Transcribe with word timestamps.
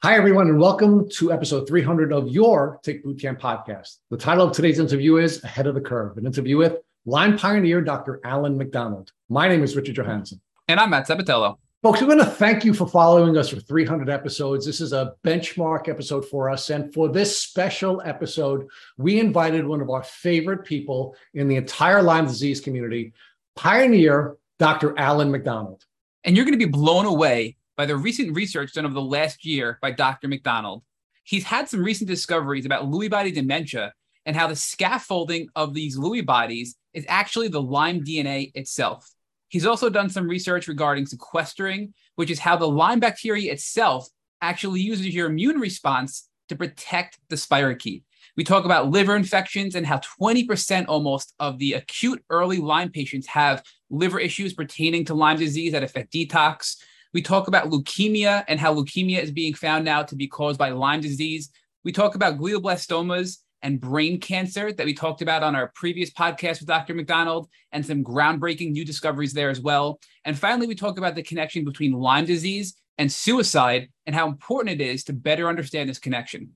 Hi, 0.00 0.14
everyone, 0.14 0.46
and 0.46 0.60
welcome 0.60 1.10
to 1.14 1.32
episode 1.32 1.66
300 1.66 2.12
of 2.12 2.28
your 2.28 2.78
Tick 2.84 3.04
Bootcamp 3.04 3.40
podcast. 3.40 3.96
The 4.10 4.16
title 4.16 4.46
of 4.46 4.54
today's 4.54 4.78
interview 4.78 5.16
is 5.16 5.42
Ahead 5.42 5.66
of 5.66 5.74
the 5.74 5.80
Curve, 5.80 6.16
an 6.16 6.24
interview 6.24 6.56
with 6.56 6.76
Lyme 7.04 7.36
pioneer 7.36 7.80
Dr. 7.80 8.20
Alan 8.22 8.56
MacDonald. 8.56 9.10
My 9.28 9.48
name 9.48 9.64
is 9.64 9.74
Richard 9.74 9.96
Johannesen. 9.96 10.38
And 10.68 10.78
I'm 10.78 10.90
Matt 10.90 11.08
Sabatello. 11.08 11.58
Folks, 11.82 12.00
we 12.00 12.06
want 12.06 12.20
to 12.20 12.26
thank 12.26 12.64
you 12.64 12.74
for 12.74 12.86
following 12.86 13.36
us 13.36 13.48
for 13.48 13.58
300 13.58 14.08
episodes. 14.08 14.64
This 14.64 14.80
is 14.80 14.92
a 14.92 15.14
benchmark 15.24 15.88
episode 15.88 16.24
for 16.24 16.48
us. 16.48 16.70
And 16.70 16.94
for 16.94 17.08
this 17.08 17.36
special 17.36 18.00
episode, 18.04 18.68
we 18.98 19.18
invited 19.18 19.66
one 19.66 19.80
of 19.80 19.90
our 19.90 20.04
favorite 20.04 20.64
people 20.64 21.16
in 21.34 21.48
the 21.48 21.56
entire 21.56 22.04
Lyme 22.04 22.28
disease 22.28 22.60
community, 22.60 23.14
pioneer 23.56 24.36
Dr. 24.60 24.96
Alan 24.96 25.32
MacDonald. 25.32 25.84
And 26.22 26.36
you're 26.36 26.44
going 26.44 26.56
to 26.56 26.64
be 26.64 26.70
blown 26.70 27.04
away 27.04 27.56
by 27.78 27.86
the 27.86 27.96
recent 27.96 28.34
research 28.34 28.72
done 28.72 28.84
over 28.84 28.92
the 28.92 29.00
last 29.00 29.46
year 29.46 29.78
by 29.80 29.92
Dr. 29.92 30.26
MacDonald. 30.26 30.82
He's 31.22 31.44
had 31.44 31.68
some 31.68 31.82
recent 31.82 32.10
discoveries 32.10 32.66
about 32.66 32.90
Lewy 32.90 33.08
body 33.08 33.30
dementia 33.30 33.94
and 34.26 34.34
how 34.34 34.48
the 34.48 34.56
scaffolding 34.56 35.48
of 35.54 35.74
these 35.74 35.96
Lewy 35.96 36.26
bodies 36.26 36.74
is 36.92 37.06
actually 37.08 37.46
the 37.46 37.62
Lyme 37.62 38.02
DNA 38.04 38.50
itself. 38.56 39.08
He's 39.46 39.64
also 39.64 39.88
done 39.88 40.10
some 40.10 40.26
research 40.26 40.66
regarding 40.66 41.06
sequestering, 41.06 41.94
which 42.16 42.32
is 42.32 42.40
how 42.40 42.56
the 42.56 42.68
Lyme 42.68 42.98
bacteria 42.98 43.52
itself 43.52 44.08
actually 44.42 44.80
uses 44.80 45.14
your 45.14 45.28
immune 45.28 45.60
response 45.60 46.28
to 46.48 46.56
protect 46.56 47.18
the 47.28 47.36
spirochete. 47.36 48.02
We 48.36 48.42
talk 48.44 48.64
about 48.64 48.90
liver 48.90 49.14
infections 49.14 49.76
and 49.76 49.86
how 49.86 50.00
20% 50.20 50.86
almost 50.88 51.32
of 51.38 51.58
the 51.58 51.74
acute 51.74 52.24
early 52.28 52.58
Lyme 52.58 52.90
patients 52.90 53.28
have 53.28 53.62
liver 53.88 54.18
issues 54.18 54.52
pertaining 54.52 55.04
to 55.06 55.14
Lyme 55.14 55.38
disease 55.38 55.72
that 55.72 55.84
affect 55.84 56.12
detox. 56.12 56.76
We 57.14 57.22
talk 57.22 57.48
about 57.48 57.70
leukemia 57.70 58.44
and 58.48 58.60
how 58.60 58.74
leukemia 58.74 59.22
is 59.22 59.30
being 59.30 59.54
found 59.54 59.84
now 59.84 60.02
to 60.02 60.14
be 60.14 60.28
caused 60.28 60.58
by 60.58 60.70
Lyme 60.70 61.00
disease. 61.00 61.50
We 61.84 61.92
talk 61.92 62.14
about 62.14 62.38
glioblastomas 62.38 63.38
and 63.62 63.80
brain 63.80 64.20
cancer 64.20 64.72
that 64.72 64.84
we 64.84 64.94
talked 64.94 65.22
about 65.22 65.42
on 65.42 65.56
our 65.56 65.72
previous 65.74 66.10
podcast 66.10 66.60
with 66.60 66.66
Dr. 66.68 66.94
MacDonald 66.94 67.48
and 67.72 67.84
some 67.84 68.04
groundbreaking 68.04 68.72
new 68.72 68.84
discoveries 68.84 69.32
there 69.32 69.48
as 69.48 69.60
well. 69.60 70.00
And 70.24 70.38
finally, 70.38 70.66
we 70.66 70.74
talk 70.74 70.98
about 70.98 71.14
the 71.14 71.22
connection 71.22 71.64
between 71.64 71.92
Lyme 71.92 72.26
disease 72.26 72.74
and 72.98 73.10
suicide 73.10 73.88
and 74.06 74.14
how 74.14 74.28
important 74.28 74.80
it 74.80 74.84
is 74.84 75.04
to 75.04 75.12
better 75.12 75.48
understand 75.48 75.88
this 75.88 75.98
connection. 75.98 76.50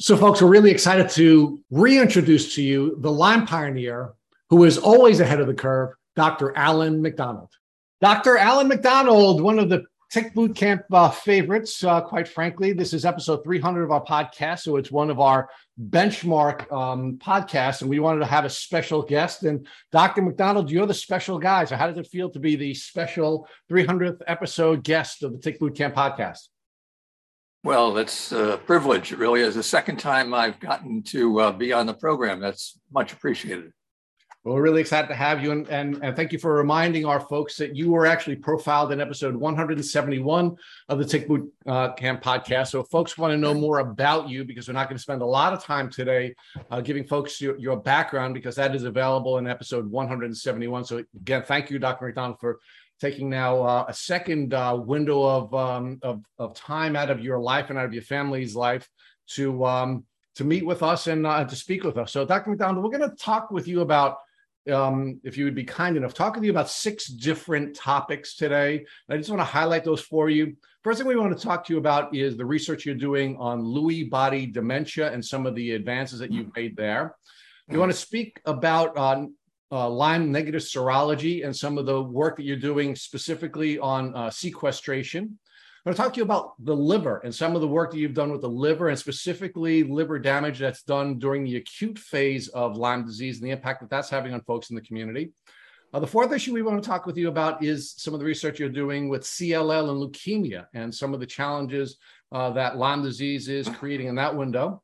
So, 0.00 0.16
folks, 0.16 0.40
we're 0.40 0.48
really 0.48 0.70
excited 0.70 1.10
to 1.10 1.60
reintroduce 1.70 2.54
to 2.54 2.62
you 2.62 2.96
the 3.00 3.12
Lyme 3.12 3.46
pioneer 3.46 4.14
who 4.48 4.64
is 4.64 4.78
always 4.78 5.20
ahead 5.20 5.40
of 5.40 5.46
the 5.46 5.54
curve, 5.54 5.90
Dr. 6.16 6.56
Alan 6.56 7.02
MacDonald. 7.02 7.50
Dr. 8.00 8.38
Alan 8.38 8.66
MacDonald, 8.66 9.42
one 9.42 9.58
of 9.58 9.68
the 9.68 9.84
Tick 10.10 10.34
Bootcamp 10.34 10.82
uh, 10.90 11.08
favorites, 11.08 11.84
uh, 11.84 12.00
quite 12.00 12.26
frankly. 12.26 12.72
This 12.72 12.92
is 12.92 13.04
episode 13.04 13.44
300 13.44 13.84
of 13.84 13.92
our 13.92 14.04
podcast. 14.04 14.60
So 14.60 14.76
it's 14.76 14.90
one 14.90 15.08
of 15.08 15.20
our 15.20 15.48
benchmark 15.80 16.70
um, 16.72 17.16
podcasts. 17.18 17.82
And 17.82 17.88
we 17.88 18.00
wanted 18.00 18.18
to 18.18 18.26
have 18.26 18.44
a 18.44 18.50
special 18.50 19.02
guest. 19.02 19.44
And 19.44 19.68
Dr. 19.92 20.22
MacDonald, 20.22 20.68
you're 20.68 20.86
the 20.86 20.94
special 20.94 21.38
guy. 21.38 21.64
So 21.64 21.76
how 21.76 21.86
does 21.86 21.96
it 21.96 22.08
feel 22.08 22.28
to 22.30 22.40
be 22.40 22.56
the 22.56 22.74
special 22.74 23.46
300th 23.70 24.20
episode 24.26 24.82
guest 24.82 25.22
of 25.22 25.30
the 25.30 25.38
Tick 25.38 25.60
Bootcamp 25.60 25.94
podcast? 25.94 26.48
Well, 27.62 27.96
it's 27.96 28.32
a 28.32 28.58
privilege. 28.66 29.12
It 29.12 29.18
really 29.18 29.42
is 29.42 29.54
the 29.54 29.62
second 29.62 29.98
time 29.98 30.34
I've 30.34 30.58
gotten 30.58 31.04
to 31.04 31.40
uh, 31.40 31.52
be 31.52 31.72
on 31.72 31.86
the 31.86 31.94
program. 31.94 32.40
That's 32.40 32.76
much 32.92 33.12
appreciated. 33.12 33.72
Well, 34.42 34.54
we're 34.54 34.62
really 34.62 34.80
excited 34.80 35.08
to 35.08 35.14
have 35.14 35.42
you. 35.42 35.52
And, 35.52 35.68
and, 35.68 36.02
and 36.02 36.16
thank 36.16 36.32
you 36.32 36.38
for 36.38 36.54
reminding 36.54 37.04
our 37.04 37.20
folks 37.20 37.56
that 37.58 37.76
you 37.76 37.90
were 37.90 38.06
actually 38.06 38.36
profiled 38.36 38.90
in 38.90 38.98
episode 38.98 39.36
171 39.36 40.56
of 40.88 40.98
the 40.98 41.04
Tick 41.04 41.28
Boot 41.28 41.52
uh, 41.66 41.92
Camp 41.92 42.22
podcast. 42.22 42.68
So, 42.68 42.80
if 42.80 42.88
folks 42.88 43.18
want 43.18 43.32
to 43.32 43.36
know 43.36 43.52
more 43.52 43.80
about 43.80 44.30
you, 44.30 44.44
because 44.44 44.66
we're 44.66 44.72
not 44.72 44.88
going 44.88 44.96
to 44.96 45.02
spend 45.02 45.20
a 45.20 45.26
lot 45.26 45.52
of 45.52 45.62
time 45.62 45.90
today 45.90 46.34
uh, 46.70 46.80
giving 46.80 47.04
folks 47.04 47.38
your, 47.38 47.58
your 47.58 47.76
background, 47.76 48.32
because 48.32 48.56
that 48.56 48.74
is 48.74 48.84
available 48.84 49.36
in 49.36 49.46
episode 49.46 49.86
171. 49.90 50.86
So, 50.86 51.04
again, 51.16 51.42
thank 51.42 51.68
you, 51.68 51.78
Dr. 51.78 52.06
MacDonald, 52.06 52.40
for 52.40 52.60
taking 52.98 53.28
now 53.28 53.62
uh, 53.62 53.84
a 53.88 53.94
second 53.94 54.54
uh, 54.54 54.74
window 54.82 55.22
of, 55.22 55.52
um, 55.52 55.98
of, 56.00 56.22
of 56.38 56.54
time 56.54 56.96
out 56.96 57.10
of 57.10 57.20
your 57.20 57.38
life 57.38 57.68
and 57.68 57.78
out 57.78 57.84
of 57.84 57.92
your 57.92 58.02
family's 58.02 58.56
life 58.56 58.88
to 59.32 59.66
um, 59.66 60.04
to 60.36 60.44
meet 60.44 60.64
with 60.64 60.82
us 60.82 61.08
and 61.08 61.26
uh, 61.26 61.44
to 61.44 61.54
speak 61.54 61.84
with 61.84 61.98
us. 61.98 62.12
So, 62.12 62.24
Dr. 62.24 62.48
MacDonald, 62.48 62.82
we're 62.82 62.96
going 62.96 63.10
to 63.10 63.16
talk 63.16 63.50
with 63.50 63.68
you 63.68 63.82
about 63.82 64.16
um, 64.70 65.20
if 65.24 65.36
you 65.36 65.44
would 65.44 65.54
be 65.54 65.64
kind 65.64 65.96
enough, 65.96 66.14
talking 66.14 66.42
to 66.42 66.46
you 66.46 66.52
about 66.52 66.68
six 66.68 67.06
different 67.06 67.76
topics 67.76 68.36
today. 68.36 68.84
I 69.08 69.16
just 69.16 69.30
want 69.30 69.40
to 69.40 69.44
highlight 69.44 69.84
those 69.84 70.00
for 70.00 70.28
you. 70.28 70.56
First 70.82 70.98
thing 70.98 71.06
we 71.06 71.16
want 71.16 71.36
to 71.36 71.44
talk 71.44 71.64
to 71.66 71.72
you 71.72 71.78
about 71.78 72.14
is 72.14 72.36
the 72.36 72.46
research 72.46 72.86
you're 72.86 72.94
doing 72.94 73.36
on 73.38 73.62
Lewy 73.62 74.08
body 74.08 74.46
dementia 74.46 75.12
and 75.12 75.24
some 75.24 75.46
of 75.46 75.54
the 75.54 75.72
advances 75.72 76.18
that 76.20 76.32
you've 76.32 76.54
made 76.56 76.76
there. 76.76 77.16
We 77.68 77.78
want 77.78 77.92
to 77.92 77.98
speak 77.98 78.40
about 78.46 78.96
uh, 78.96 79.26
uh, 79.70 79.88
Lyme 79.88 80.32
negative 80.32 80.62
serology 80.62 81.44
and 81.44 81.54
some 81.54 81.78
of 81.78 81.86
the 81.86 82.02
work 82.02 82.36
that 82.36 82.44
you're 82.44 82.56
doing 82.56 82.96
specifically 82.96 83.78
on 83.78 84.14
uh, 84.16 84.30
sequestration. 84.30 85.38
I'm 85.80 85.92
going 85.92 85.96
to 85.96 86.02
talk 86.02 86.12
to 86.12 86.18
you 86.18 86.24
about 86.24 86.62
the 86.62 86.76
liver 86.76 87.22
and 87.24 87.34
some 87.34 87.54
of 87.54 87.62
the 87.62 87.68
work 87.68 87.90
that 87.90 87.96
you've 87.96 88.12
done 88.12 88.30
with 88.30 88.42
the 88.42 88.50
liver 88.50 88.90
and 88.90 88.98
specifically 88.98 89.82
liver 89.82 90.18
damage 90.18 90.58
that's 90.58 90.82
done 90.82 91.18
during 91.18 91.42
the 91.42 91.56
acute 91.56 91.98
phase 91.98 92.48
of 92.48 92.76
Lyme 92.76 93.06
disease 93.06 93.38
and 93.38 93.46
the 93.46 93.52
impact 93.52 93.80
that 93.80 93.88
that's 93.88 94.10
having 94.10 94.34
on 94.34 94.42
folks 94.42 94.68
in 94.68 94.76
the 94.76 94.82
community. 94.82 95.32
Uh, 95.94 95.98
the 95.98 96.06
fourth 96.06 96.32
issue 96.32 96.52
we 96.52 96.60
want 96.60 96.82
to 96.82 96.86
talk 96.86 97.06
with 97.06 97.16
you 97.16 97.28
about 97.28 97.64
is 97.64 97.94
some 97.96 98.12
of 98.12 98.20
the 98.20 98.26
research 98.26 98.60
you're 98.60 98.68
doing 98.68 99.08
with 99.08 99.22
CLL 99.22 99.88
and 99.88 99.98
leukemia 99.98 100.66
and 100.74 100.94
some 100.94 101.14
of 101.14 101.20
the 101.20 101.24
challenges 101.24 101.96
uh, 102.30 102.50
that 102.50 102.76
Lyme 102.76 103.02
disease 103.02 103.48
is 103.48 103.66
creating 103.66 104.08
in 104.08 104.14
that 104.16 104.36
window. 104.36 104.82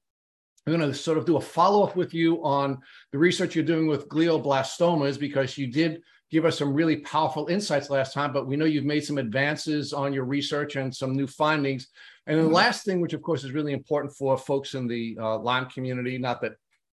I'm 0.66 0.78
going 0.78 0.90
to 0.90 0.96
sort 0.96 1.18
of 1.18 1.26
do 1.26 1.36
a 1.36 1.40
follow 1.42 1.86
up 1.86 1.94
with 1.94 2.14
you 2.14 2.42
on 2.42 2.78
the 3.12 3.18
research 3.18 3.54
you're 3.54 3.64
doing 3.64 3.86
with 3.86 4.08
glioblastomas 4.08 5.20
because 5.20 5.58
you 5.58 5.66
did 5.66 6.00
give 6.30 6.44
us 6.44 6.58
some 6.58 6.74
really 6.74 6.96
powerful 6.98 7.46
insights 7.46 7.90
last 7.90 8.12
time, 8.12 8.32
but 8.32 8.46
we 8.46 8.56
know 8.56 8.64
you've 8.64 8.84
made 8.84 9.04
some 9.04 9.18
advances 9.18 9.92
on 9.92 10.12
your 10.12 10.24
research 10.24 10.76
and 10.76 10.94
some 10.94 11.14
new 11.14 11.26
findings. 11.26 11.88
And 12.26 12.36
then 12.36 12.44
the 12.44 12.48
mm-hmm. 12.48 12.56
last 12.56 12.84
thing, 12.84 13.00
which 13.00 13.12
of 13.12 13.22
course 13.22 13.44
is 13.44 13.52
really 13.52 13.72
important 13.72 14.14
for 14.14 14.36
folks 14.36 14.74
in 14.74 14.88
the 14.88 15.16
uh, 15.20 15.38
Lyme 15.38 15.66
community, 15.66 16.18
not 16.18 16.40
that 16.40 16.52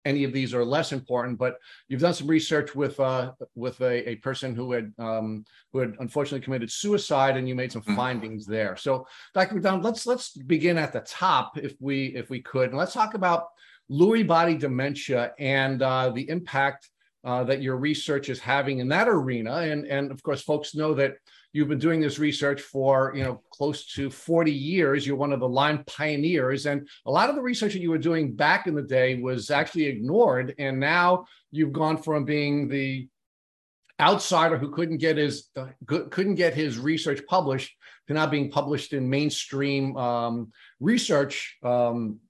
any 0.04 0.22
of 0.22 0.32
these 0.32 0.54
are 0.54 0.65
less 0.65 0.92
important, 0.92 1.36
but 1.36 1.59
you've 1.88 2.00
done 2.00 2.15
some 2.15 2.28
research 2.28 2.76
with 2.76 2.98
uh, 3.00 3.32
with 3.56 3.81
a, 3.81 4.10
a, 4.10 4.16
person 4.16 4.54
who 4.54 4.70
had 4.70 4.92
um, 5.00 5.44
who 5.72 5.81
had 5.81 5.94
unfortunately 5.98 6.44
committed 6.44 6.70
suicide, 6.70 7.36
and 7.36 7.48
you 7.48 7.56
made 7.56 7.72
some 7.72 7.82
mm-hmm. 7.82 7.97
findings 7.97 8.47
there. 8.47 8.76
So, 8.76 9.04
Dr. 9.34 9.54
MacDonald, 9.54 9.82
let's 9.82 10.06
let's 10.06 10.31
begin 10.31 10.78
at 10.78 10.92
the 10.92 11.00
top, 11.00 11.59
if 11.59 11.75
we 11.81 12.15
if 12.15 12.31
we 12.31 12.41
could, 12.41 12.69
and 12.69 12.78
let's 12.78 12.92
talk 12.92 13.15
about 13.15 13.48
Lewy 13.91 14.25
body 14.25 14.56
dementia 14.56 15.32
and 15.41 15.82
uh, 15.82 16.10
the 16.10 16.28
impact 16.31 16.88
uh, 17.26 17.42
that 17.42 17.60
your 17.60 17.76
research 17.76 18.28
is 18.28 18.38
having 18.38 18.78
in 18.78 18.88
that 18.88 19.09
arena. 19.09 19.56
And, 19.56 19.84
and 19.87 20.12
of 20.12 20.22
course, 20.22 20.42
folks 20.42 20.76
know 20.76 20.94
that 20.94 21.16
you've 21.53 21.69
been 21.69 21.78
doing 21.78 22.00
this 22.00 22.20
research 22.20 22.60
for 22.60 23.12
you 23.16 23.25
know 23.25 23.42
close 23.50 23.87
to 23.94 24.10
40 24.10 24.53
years. 24.53 25.04
You're 25.04 25.16
one 25.16 25.32
of 25.32 25.41
the 25.41 25.48
Lyme 25.48 25.82
pioneers, 25.86 26.66
and 26.66 26.88
a 27.04 27.10
lot 27.10 27.28
of 27.28 27.34
the 27.34 27.42
research 27.42 27.72
that 27.72 27.81
you 27.81 27.91
were 27.91 27.98
doing 27.98 28.34
back 28.34 28.69
in 28.69 28.76
the 28.76 28.82
day 28.82 29.19
was 29.20 29.50
actually 29.50 29.86
ignored. 29.86 30.54
And 30.59 30.78
now 30.78 31.26
you've 31.50 31.72
gone 31.72 31.97
from 31.97 32.25
being 32.25 32.69
the 32.69 33.09
outsider 33.98 34.56
who 34.56 34.70
couldn't 34.70 34.98
get 34.98 35.16
his 35.16 35.48
uh, 35.56 35.66
couldn't 35.86 36.36
get 36.36 36.54
his 36.54 36.78
research 36.78 37.22
published 37.26 37.75
to 38.06 38.15
now 38.15 38.26
being 38.26 38.50
published 38.50 38.92
in 38.92 39.10
mainstream 39.10 39.97
um, 39.97 40.53
research 40.78 41.56
um, 41.65 42.20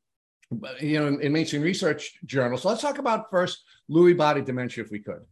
you 0.81 0.99
know 0.99 1.09
in, 1.09 1.21
in 1.21 1.33
mainstream 1.33 1.63
research 1.63 2.13
journals 2.25 2.63
so 2.63 2.69
let's 2.69 2.81
talk 2.81 2.99
about 2.99 3.31
first 3.31 3.65
Lewy 3.91 4.17
body 4.17 4.43
dementia 4.43 4.85
if 4.85 4.91
we 4.91 4.99
could. 4.99 5.25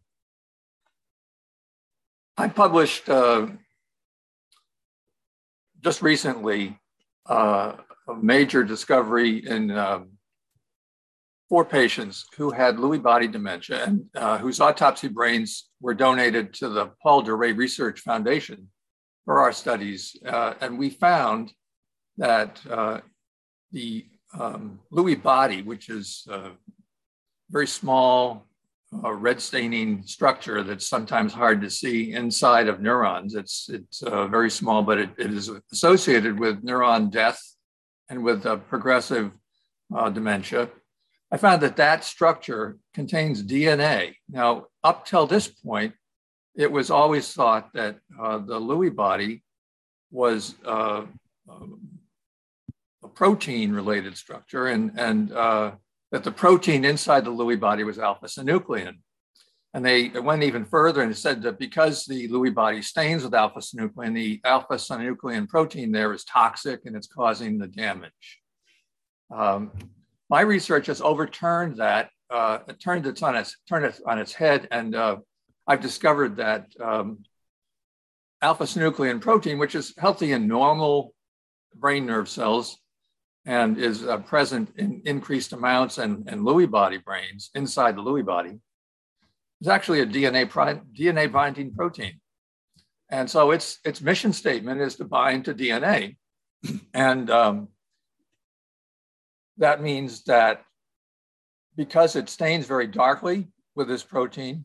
I 2.37 2.49
published 2.49 3.09
uh, 3.09 3.47
just 5.83 6.03
recently 6.03 6.79
uh, 7.27 7.75
a 8.09 8.15
major 8.15 8.65
discovery 8.65 9.47
in 9.47 9.71
um, 9.71 10.11
four 11.49 11.65
patients 11.65 12.27
who 12.37 12.51
had 12.51 12.77
Lewy 12.77 13.03
body 13.03 13.29
dementia 13.29 13.85
and 13.85 14.05
uh, 14.17 14.39
whose 14.39 14.61
autopsy 14.61 15.09
brains 15.09 15.69
were 15.81 15.95
donated 15.95 16.53
to 16.55 16.69
the 16.69 16.91
Paul 17.03 17.23
Duray 17.23 17.57
Research 17.57 18.01
Foundation 18.01 18.69
for 19.25 19.41
our 19.41 19.53
studies. 19.53 20.17
Uh, 20.27 20.55
and 20.61 20.79
we 20.79 20.91
found 20.91 21.53
that 22.17 22.61
uh, 22.69 23.01
the 23.73 24.07
um, 24.39 24.81
body, 25.23 25.63
which 25.63 25.89
is 25.89 26.27
a 26.31 26.51
very 27.51 27.67
small 27.67 28.47
uh, 29.03 29.13
red 29.13 29.41
staining 29.41 30.03
structure 30.05 30.63
that's 30.63 30.87
sometimes 30.87 31.33
hard 31.33 31.61
to 31.61 31.71
see 31.71 32.13
inside 32.13 32.69
of 32.69 32.81
neurons. 32.81 33.35
It's, 33.35 33.69
it's 33.69 34.03
uh, 34.03 34.27
very 34.29 34.51
small, 34.51 34.83
but 34.83 34.99
it, 34.99 35.11
it 35.19 35.33
is 35.33 35.51
associated 35.73 36.39
with 36.39 36.65
neuron 36.65 37.11
death 37.11 37.41
and 38.09 38.23
with 38.23 38.47
uh, 38.47 38.57
progressive 38.57 39.33
dementia. 40.13 40.69
I 41.31 41.37
found 41.37 41.63
that 41.63 41.77
that 41.77 42.05
structure 42.05 42.79
contains 42.93 43.43
DNA. 43.43 44.15
Now, 44.29 44.67
up 44.85 45.05
till 45.05 45.27
this 45.27 45.49
point, 45.49 45.95
it 46.55 46.71
was 46.71 46.91
always 46.91 47.33
thought 47.33 47.73
that 47.75 47.99
uh, 48.21 48.39
the 48.39 48.61
Lewy 48.61 48.95
body 48.95 49.43
was 50.13 50.55
uh, 50.65 51.05
protein 53.15 53.73
related 53.73 54.17
structure 54.17 54.67
and, 54.67 54.93
and 54.99 55.33
uh, 55.33 55.73
that 56.13 56.25
the 56.25 56.33
protein 56.33 56.85
inside 56.85 57.25
the 57.25 57.31
Lewy 57.31 57.59
body 57.59 57.85
was 57.85 57.99
alpha 57.99 58.27
synuclein. 58.27 58.95
And 59.73 59.85
they 59.85 60.09
went 60.09 60.45
even 60.45 60.65
further 60.65 61.03
and 61.03 61.17
said 61.17 61.43
that 61.43 61.59
because 61.59 62.05
the 62.05 62.29
Lewy 62.29 62.55
body 62.55 62.81
stains 62.81 63.25
with 63.25 63.35
alpha 63.35 63.59
synuclein, 63.59 64.15
the 64.15 64.41
alpha 64.45 64.75
synuclein 64.75 65.49
protein 65.49 65.91
there 65.91 66.13
is 66.13 66.25
toxic 66.25 66.83
and 66.85 66.95
it's 66.95 67.09
causing 67.09 67.59
the 67.59 67.67
damage. 67.67 68.41
Um, 69.35 69.73
my 70.31 70.43
research 70.43 70.87
has 70.87 71.01
overturned 71.01 71.79
that, 71.79 72.11
uh, 72.31 72.59
turned 72.81 73.07
it 73.07 73.21
on 73.23 73.37
its 73.37 73.57
turned 73.69 73.85
it 73.85 74.01
on 74.07 74.19
its 74.19 74.33
head, 74.33 74.69
and 74.71 74.95
uh, 74.95 75.17
I've 75.67 75.81
discovered 75.81 76.37
that 76.37 76.69
um, 76.81 77.25
alpha 78.41 78.65
synuclein 78.65 79.21
protein, 79.21 79.59
which 79.59 79.75
is 79.75 79.93
healthy 79.99 80.33
in 80.33 80.47
normal 80.47 81.15
brain 81.75 82.07
nerve 82.07 82.29
cells 82.29 82.79
and 83.47 83.79
is 83.79 84.05
uh, 84.05 84.19
present 84.19 84.73
in 84.77 85.03
increased 85.05 85.53
amounts 85.53 85.99
and, 85.99 86.29
and 86.29 86.41
Lewy 86.43 86.71
body 86.71 86.99
brains 86.99 87.51
inside 87.55 87.97
the 87.97 88.03
Lewy 88.03 88.25
body, 88.25 88.59
is 89.61 89.69
actually 89.69 90.01
a 90.01 90.07
DNA, 90.07 90.49
DNA 90.99 91.31
binding 91.31 91.73
protein. 91.75 92.21
And 93.11 93.31
so 93.31 93.51
its, 93.51 93.79
its 93.85 94.01
mission 94.01 94.33
statement 94.33 94.81
is 94.81 94.97
to 94.97 95.05
bind 95.05 95.45
to 95.45 95.55
DNA. 95.55 96.17
and 96.95 97.31
um, 97.31 97.69
that 99.59 99.83
means 99.83 100.25
that 100.25 100.63
because 101.77 102.17
it 102.17 102.29
stains 102.29 102.67
very 102.67 102.87
darkly 102.87 103.49
with 103.75 103.89
this 103.89 104.03
protein, 104.03 104.65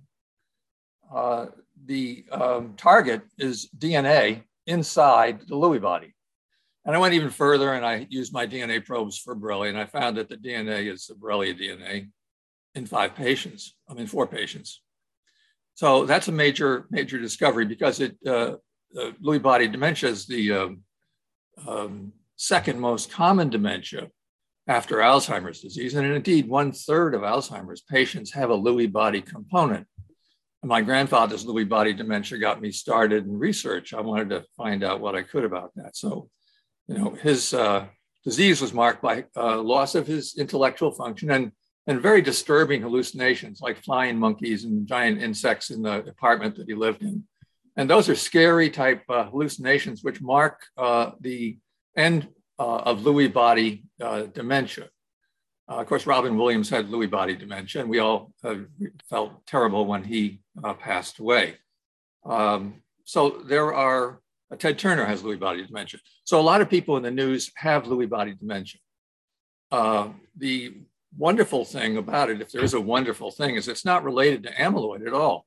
uh, 1.13 1.47
the 1.85 2.25
um, 2.31 2.73
target 2.77 3.21
is 3.37 3.69
DNA 3.77 4.43
inside 4.67 5.41
the 5.47 5.55
Lewy 5.55 5.81
body. 5.81 6.13
And 6.85 6.95
I 6.95 6.99
went 6.99 7.13
even 7.13 7.29
further 7.29 7.73
and 7.73 7.85
I 7.85 8.07
used 8.09 8.33
my 8.33 8.47
DNA 8.47 8.83
probes 8.83 9.17
for 9.17 9.35
Borrelia, 9.35 9.69
and 9.69 9.77
I 9.77 9.85
found 9.85 10.17
that 10.17 10.29
the 10.29 10.37
DNA 10.37 10.91
is 10.91 11.07
the 11.07 11.15
Borrelia 11.15 11.59
DNA 11.59 12.09
in 12.75 12.85
five 12.85 13.15
patients, 13.15 13.75
I 13.89 13.93
mean, 13.93 14.07
four 14.07 14.27
patients. 14.27 14.81
So 15.75 16.05
that's 16.05 16.27
a 16.27 16.31
major, 16.31 16.87
major 16.89 17.19
discovery 17.19 17.65
because 17.65 17.99
it, 17.99 18.17
uh, 18.25 18.55
uh, 18.97 19.11
Lewy 19.23 19.41
body 19.41 19.67
dementia 19.67 20.09
is 20.09 20.25
the 20.25 20.51
um, 20.51 20.81
um, 21.67 22.13
second 22.35 22.79
most 22.79 23.11
common 23.11 23.49
dementia 23.49 24.07
after 24.67 24.97
Alzheimer's 24.97 25.61
disease. 25.61 25.95
And 25.95 26.05
indeed, 26.05 26.47
one 26.47 26.71
third 26.71 27.15
of 27.15 27.21
Alzheimer's 27.21 27.81
patients 27.81 28.33
have 28.33 28.49
a 28.49 28.57
Lewy 28.57 28.91
body 28.91 29.21
component. 29.21 29.87
And 30.61 30.69
my 30.69 30.81
grandfather's 30.81 31.45
Lewy 31.45 31.67
body 31.67 31.93
dementia 31.93 32.37
got 32.37 32.61
me 32.61 32.71
started 32.71 33.25
in 33.25 33.37
research. 33.37 33.93
I 33.93 34.01
wanted 34.01 34.29
to 34.29 34.45
find 34.57 34.83
out 34.83 34.99
what 34.99 35.15
I 35.15 35.23
could 35.23 35.43
about 35.43 35.71
that. 35.75 35.95
So, 35.95 36.29
you 36.89 36.97
know, 36.97 37.11
his 37.21 37.53
uh, 37.53 37.85
disease 38.23 38.61
was 38.61 38.73
marked 38.73 39.01
by 39.01 39.25
uh, 39.37 39.61
loss 39.61 39.93
of 39.93 40.07
his 40.07 40.35
intellectual 40.37 40.91
function 40.91 41.29
and, 41.29 41.51
and 41.85 42.01
very 42.01 42.21
disturbing 42.21 42.81
hallucinations 42.81 43.61
like 43.61 43.83
flying 43.83 44.17
monkeys 44.17 44.63
and 44.63 44.87
giant 44.87 45.21
insects 45.21 45.69
in 45.69 45.83
the 45.83 45.99
apartment 46.07 46.55
that 46.55 46.67
he 46.67 46.73
lived 46.73 47.03
in. 47.03 47.23
And 47.77 47.87
those 47.87 48.09
are 48.09 48.15
scary 48.15 48.71
type 48.71 49.03
uh, 49.07 49.25
hallucinations, 49.29 50.03
which 50.03 50.19
mark 50.19 50.63
uh, 50.77 51.11
the 51.21 51.59
end 51.95 52.27
uh, 52.57 52.77
of 52.77 53.01
Lewy 53.01 53.31
body 53.31 53.83
uh, 54.01 54.23
dementia. 54.23 54.89
Uh, 55.69 55.75
of 55.75 55.85
course, 55.85 56.07
Robin 56.07 56.35
Williams 56.35 56.71
had 56.71 56.89
Lewy 56.89 57.09
body 57.09 57.35
dementia, 57.35 57.81
and 57.81 57.89
we 57.89 57.99
all 57.99 58.33
felt 59.07 59.45
terrible 59.45 59.85
when 59.85 60.03
he 60.03 60.41
passed 60.79 61.19
away. 61.19 61.55
Um, 62.25 62.81
so 63.05 63.41
there 63.45 63.73
are, 63.73 64.21
Uh, 64.51 64.55
Ted 64.55 64.79
Turner 64.79 65.05
has 65.05 65.21
Lewy 65.21 65.39
body 65.39 65.65
dementia. 65.65 65.99
So 66.23 66.39
a 66.39 66.41
lot 66.41 66.61
of 66.61 66.69
people 66.69 66.97
in 66.97 67.03
the 67.03 67.11
news 67.11 67.51
have 67.55 67.83
Lewy 67.83 68.09
body 68.09 68.33
dementia. 68.33 68.79
Uh, 69.71 70.09
the 70.37 70.73
wonderful 71.17 71.65
thing 71.65 71.97
about 71.97 72.29
it, 72.29 72.41
if 72.41 72.51
there 72.51 72.63
is 72.63 72.73
a 72.73 72.81
wonderful 72.81 73.31
thing, 73.31 73.55
is 73.55 73.67
it's 73.67 73.85
not 73.85 74.03
related 74.03 74.43
to 74.43 74.51
amyloid 74.53 75.05
at 75.05 75.13
all. 75.13 75.45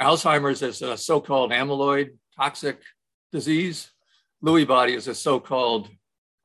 Alzheimer's 0.00 0.62
is 0.62 0.82
a 0.82 0.96
so 0.96 1.20
called 1.20 1.50
amyloid 1.50 2.10
toxic 2.36 2.80
disease. 3.32 3.90
Lewy 4.44 4.66
body 4.66 4.94
is 4.94 5.08
a 5.08 5.14
so 5.14 5.40
called 5.40 5.88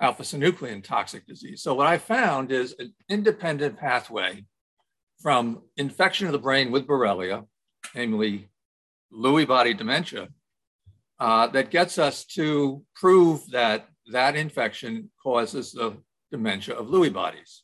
alpha 0.01 0.23
synuclein 0.23 0.83
toxic 0.83 1.25
disease. 1.27 1.61
So 1.61 1.73
what 1.75 1.87
I 1.87 1.97
found 1.97 2.51
is 2.51 2.75
an 2.79 2.93
independent 3.09 3.77
pathway 3.77 4.45
from 5.21 5.61
infection 5.77 6.25
of 6.25 6.33
the 6.33 6.39
brain 6.39 6.71
with 6.71 6.87
Borrelia, 6.87 7.45
namely 7.95 8.49
Lewy 9.13 9.47
body 9.47 9.73
dementia, 9.73 10.27
uh, 11.23 11.47
that 11.47 11.71
gets 11.71 11.97
us 11.97 12.25
to 12.25 12.83
prove 12.95 13.49
that 13.51 13.87
that 14.11 14.35
infection 14.35 15.09
causes 15.23 15.71
the 15.71 15.95
dementia 16.31 16.75
of 16.75 16.87
Lewy 16.87 17.13
bodies. 17.13 17.63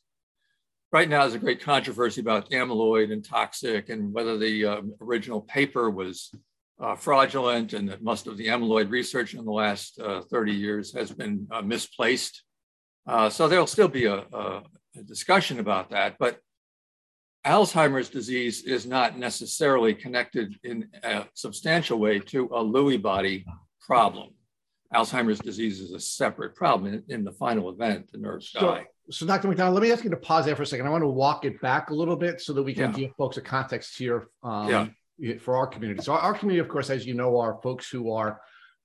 Right 0.93 1.09
now, 1.09 1.21
there's 1.21 1.33
a 1.33 1.39
great 1.39 1.61
controversy 1.61 2.21
about 2.21 2.51
amyloid 2.51 3.11
and 3.11 3.21
toxic 3.21 3.89
and 3.89 4.13
whether 4.13 4.37
the 4.37 4.65
uh, 4.65 4.81
original 5.01 5.41
paper 5.41 5.89
was 5.89 6.31
uh, 6.79 6.95
fraudulent 6.95 7.73
and 7.73 7.89
that 7.89 8.01
most 8.01 8.27
of 8.27 8.37
the 8.37 8.47
amyloid 8.47 8.89
research 8.89 9.33
in 9.33 9.43
the 9.43 9.51
last 9.51 9.99
uh, 9.99 10.21
30 10.21 10.53
years 10.53 10.93
has 10.93 11.11
been 11.11 11.45
uh, 11.51 11.61
misplaced. 11.61 12.43
Uh, 13.05 13.29
so 13.29 13.49
there'll 13.49 13.67
still 13.67 13.89
be 13.89 14.05
a, 14.05 14.19
a, 14.31 14.63
a, 14.95 15.03
discussion 15.03 15.59
about 15.59 15.89
that, 15.89 16.15
but 16.17 16.39
Alzheimer's 17.45 18.09
disease 18.09 18.63
is 18.63 18.85
not 18.85 19.17
necessarily 19.17 19.93
connected 19.93 20.55
in 20.63 20.87
a 21.03 21.25
substantial 21.33 21.97
way 21.97 22.19
to 22.19 22.45
a 22.45 22.63
Lewy 22.63 23.01
body 23.01 23.45
problem. 23.81 24.29
Alzheimer's 24.93 25.39
disease 25.39 25.79
is 25.79 25.93
a 25.93 25.99
separate 25.99 26.55
problem 26.55 26.93
in, 26.93 27.03
in 27.07 27.23
the 27.23 27.31
final 27.31 27.69
event, 27.69 28.11
the 28.11 28.17
nerves 28.17 28.49
so, 28.49 28.59
die. 28.59 28.85
So, 29.11 29.25
Dr. 29.25 29.47
MacDonald, 29.47 29.75
let 29.75 29.83
me 29.83 29.91
ask 29.91 30.03
you 30.03 30.09
to 30.09 30.17
pause 30.17 30.45
there 30.45 30.55
for 30.55 30.63
a 30.63 30.67
second. 30.67 30.87
I 30.87 30.89
want 30.89 31.03
to 31.03 31.07
walk 31.07 31.45
it 31.45 31.61
back 31.61 31.91
a 31.91 31.93
little 31.93 32.15
bit 32.15 32.41
so 32.41 32.53
that 32.53 32.63
we 32.63 32.73
can 32.73 32.91
yeah. 32.91 32.99
give 32.99 33.15
folks 33.15 33.37
a 33.37 33.41
context 33.41 33.97
here 33.97 34.27
um, 34.43 34.69
yeah 34.69 34.87
for 35.39 35.55
our 35.55 35.67
community. 35.67 36.01
So 36.01 36.13
our 36.13 36.33
community, 36.33 36.59
of 36.59 36.69
course, 36.69 36.89
as 36.89 37.05
you 37.05 37.13
know, 37.13 37.37
are 37.37 37.59
folks 37.61 37.89
who 37.89 38.11
are, 38.11 38.41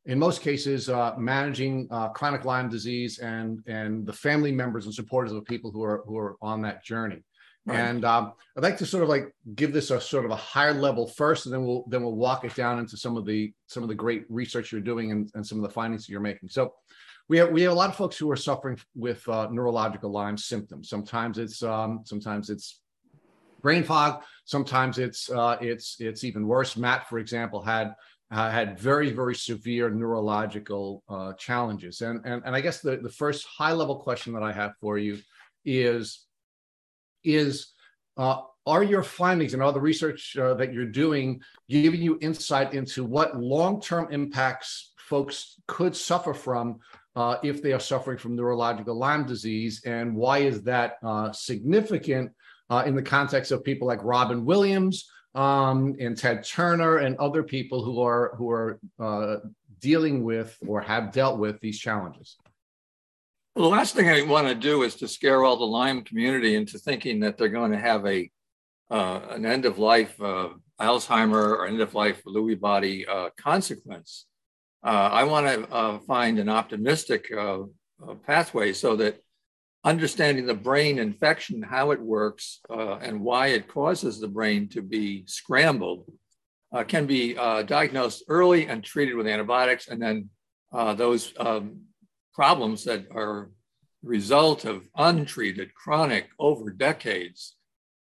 in 0.06 0.18
most 0.18 0.42
cases, 0.42 0.88
uh, 0.88 1.14
managing 1.16 1.88
uh, 1.90 2.08
chronic 2.10 2.44
Lyme 2.44 2.68
disease 2.68 3.18
and 3.18 3.60
and 3.66 4.06
the 4.06 4.12
family 4.12 4.52
members 4.52 4.84
and 4.84 4.94
supporters 4.94 5.32
of 5.32 5.44
people 5.44 5.70
who 5.70 5.82
are 5.82 6.02
who 6.06 6.18
are 6.18 6.36
on 6.42 6.60
that 6.62 6.84
journey. 6.84 7.22
Right. 7.66 7.78
And 7.78 8.04
um, 8.04 8.34
I'd 8.56 8.62
like 8.62 8.76
to 8.78 8.86
sort 8.86 9.02
of 9.02 9.08
like 9.08 9.34
give 9.54 9.72
this 9.72 9.90
a 9.90 9.98
sort 9.98 10.26
of 10.26 10.30
a 10.30 10.36
higher 10.36 10.74
level 10.74 11.06
first, 11.06 11.46
and 11.46 11.52
then 11.52 11.64
we'll 11.64 11.84
then 11.88 12.02
we'll 12.02 12.14
walk 12.14 12.44
it 12.44 12.54
down 12.54 12.78
into 12.78 12.96
some 12.96 13.16
of 13.16 13.24
the 13.24 13.52
some 13.68 13.82
of 13.82 13.88
the 13.88 13.94
great 13.94 14.24
research 14.28 14.70
you're 14.70 14.82
doing 14.82 15.12
and, 15.12 15.30
and 15.34 15.46
some 15.46 15.58
of 15.58 15.62
the 15.62 15.70
findings 15.70 16.06
that 16.06 16.12
you're 16.12 16.20
making. 16.20 16.50
So 16.50 16.74
we 17.28 17.38
have 17.38 17.50
we 17.50 17.62
have 17.62 17.72
a 17.72 17.74
lot 17.74 17.88
of 17.88 17.96
folks 17.96 18.18
who 18.18 18.30
are 18.30 18.36
suffering 18.36 18.78
with 18.94 19.26
uh, 19.28 19.48
neurological 19.50 20.10
Lyme 20.10 20.36
symptoms. 20.36 20.90
Sometimes 20.90 21.38
it's 21.38 21.62
um, 21.62 22.02
sometimes 22.04 22.50
it's 22.50 22.80
brain 23.62 23.82
fog. 23.82 24.22
Sometimes 24.44 24.98
it's 24.98 25.30
uh, 25.30 25.56
it's 25.60 25.96
it's 26.00 26.22
even 26.22 26.46
worse. 26.46 26.76
Matt, 26.76 27.08
for 27.08 27.18
example, 27.18 27.62
had 27.62 27.94
uh, 28.30 28.50
had 28.50 28.78
very 28.78 29.10
very 29.10 29.34
severe 29.34 29.88
neurological 29.88 31.02
uh, 31.08 31.32
challenges. 31.34 32.02
And, 32.02 32.20
and 32.26 32.42
and 32.44 32.54
I 32.54 32.60
guess 32.60 32.80
the 32.80 32.98
the 32.98 33.08
first 33.08 33.46
high 33.46 33.72
level 33.72 33.96
question 33.96 34.34
that 34.34 34.42
I 34.42 34.52
have 34.52 34.72
for 34.82 34.98
you 34.98 35.18
is 35.64 36.26
is 37.24 37.72
uh, 38.16 38.42
are 38.66 38.82
your 38.82 39.02
findings 39.02 39.52
and 39.54 39.62
all 39.62 39.72
the 39.72 39.80
research 39.80 40.36
uh, 40.36 40.54
that 40.54 40.72
you're 40.72 40.86
doing 40.86 41.42
giving 41.68 42.00
you 42.00 42.18
insight 42.20 42.72
into 42.74 43.04
what 43.04 43.38
long 43.40 43.80
term 43.80 44.08
impacts 44.10 44.92
folks 44.96 45.60
could 45.66 45.94
suffer 45.94 46.32
from 46.32 46.80
uh, 47.16 47.36
if 47.42 47.62
they 47.62 47.72
are 47.72 47.80
suffering 47.80 48.18
from 48.18 48.34
neurological 48.34 48.96
Lyme 48.96 49.24
disease, 49.24 49.82
and 49.84 50.14
why 50.14 50.38
is 50.38 50.62
that 50.62 50.96
uh, 51.04 51.30
significant 51.32 52.32
uh, 52.70 52.82
in 52.86 52.94
the 52.94 53.02
context 53.02 53.52
of 53.52 53.62
people 53.62 53.86
like 53.86 54.02
Robin 54.02 54.44
Williams 54.44 55.08
um, 55.34 55.94
and 56.00 56.16
Ted 56.16 56.44
Turner 56.44 56.98
and 56.98 57.16
other 57.18 57.42
people 57.42 57.84
who 57.84 58.00
are 58.02 58.34
who 58.36 58.50
are 58.50 58.80
uh, 58.98 59.36
dealing 59.80 60.24
with 60.24 60.56
or 60.66 60.80
have 60.80 61.12
dealt 61.12 61.38
with 61.38 61.60
these 61.60 61.78
challenges. 61.78 62.36
The 63.56 63.62
last 63.62 63.94
thing 63.94 64.08
I 64.08 64.22
want 64.22 64.48
to 64.48 64.54
do 64.54 64.82
is 64.82 64.96
to 64.96 65.06
scare 65.06 65.44
all 65.44 65.56
the 65.56 65.64
Lyme 65.64 66.02
community 66.02 66.56
into 66.56 66.78
thinking 66.78 67.20
that 67.20 67.38
they're 67.38 67.48
going 67.48 67.70
to 67.72 67.78
have 67.78 68.04
a 68.06 68.30
uh, 68.90 69.20
an 69.30 69.46
end 69.46 69.64
of 69.64 69.78
life 69.78 70.20
uh, 70.20 70.50
Alzheimer 70.80 71.50
or 71.50 71.66
end 71.66 71.80
of 71.80 71.94
life 71.94 72.22
Lewy 72.26 72.58
body 72.58 73.06
uh, 73.06 73.30
consequence. 73.38 74.26
Uh, 74.84 75.08
I 75.12 75.24
want 75.24 75.46
to 75.46 76.00
find 76.06 76.38
an 76.38 76.48
optimistic 76.48 77.32
pathway 78.26 78.72
so 78.72 78.96
that 78.96 79.20
understanding 79.84 80.46
the 80.46 80.54
brain 80.54 80.98
infection, 80.98 81.62
how 81.62 81.90
it 81.90 82.00
works, 82.00 82.60
uh, 82.70 82.96
and 82.96 83.20
why 83.20 83.48
it 83.48 83.68
causes 83.68 84.18
the 84.18 84.28
brain 84.28 84.68
to 84.68 84.82
be 84.82 85.24
scrambled, 85.26 86.10
uh, 86.72 86.82
can 86.82 87.06
be 87.06 87.36
uh, 87.36 87.62
diagnosed 87.62 88.24
early 88.28 88.66
and 88.66 88.82
treated 88.82 89.14
with 89.14 89.26
antibiotics. 89.26 89.88
And 89.88 90.00
then 90.00 90.30
uh, 90.72 90.94
those 90.94 91.32
um, 91.38 91.82
problems 92.34 92.84
that 92.84 93.06
are 93.14 93.50
result 94.02 94.64
of 94.64 94.88
untreated, 94.96 95.74
chronic, 95.74 96.28
over 96.38 96.70
decades 96.70 97.56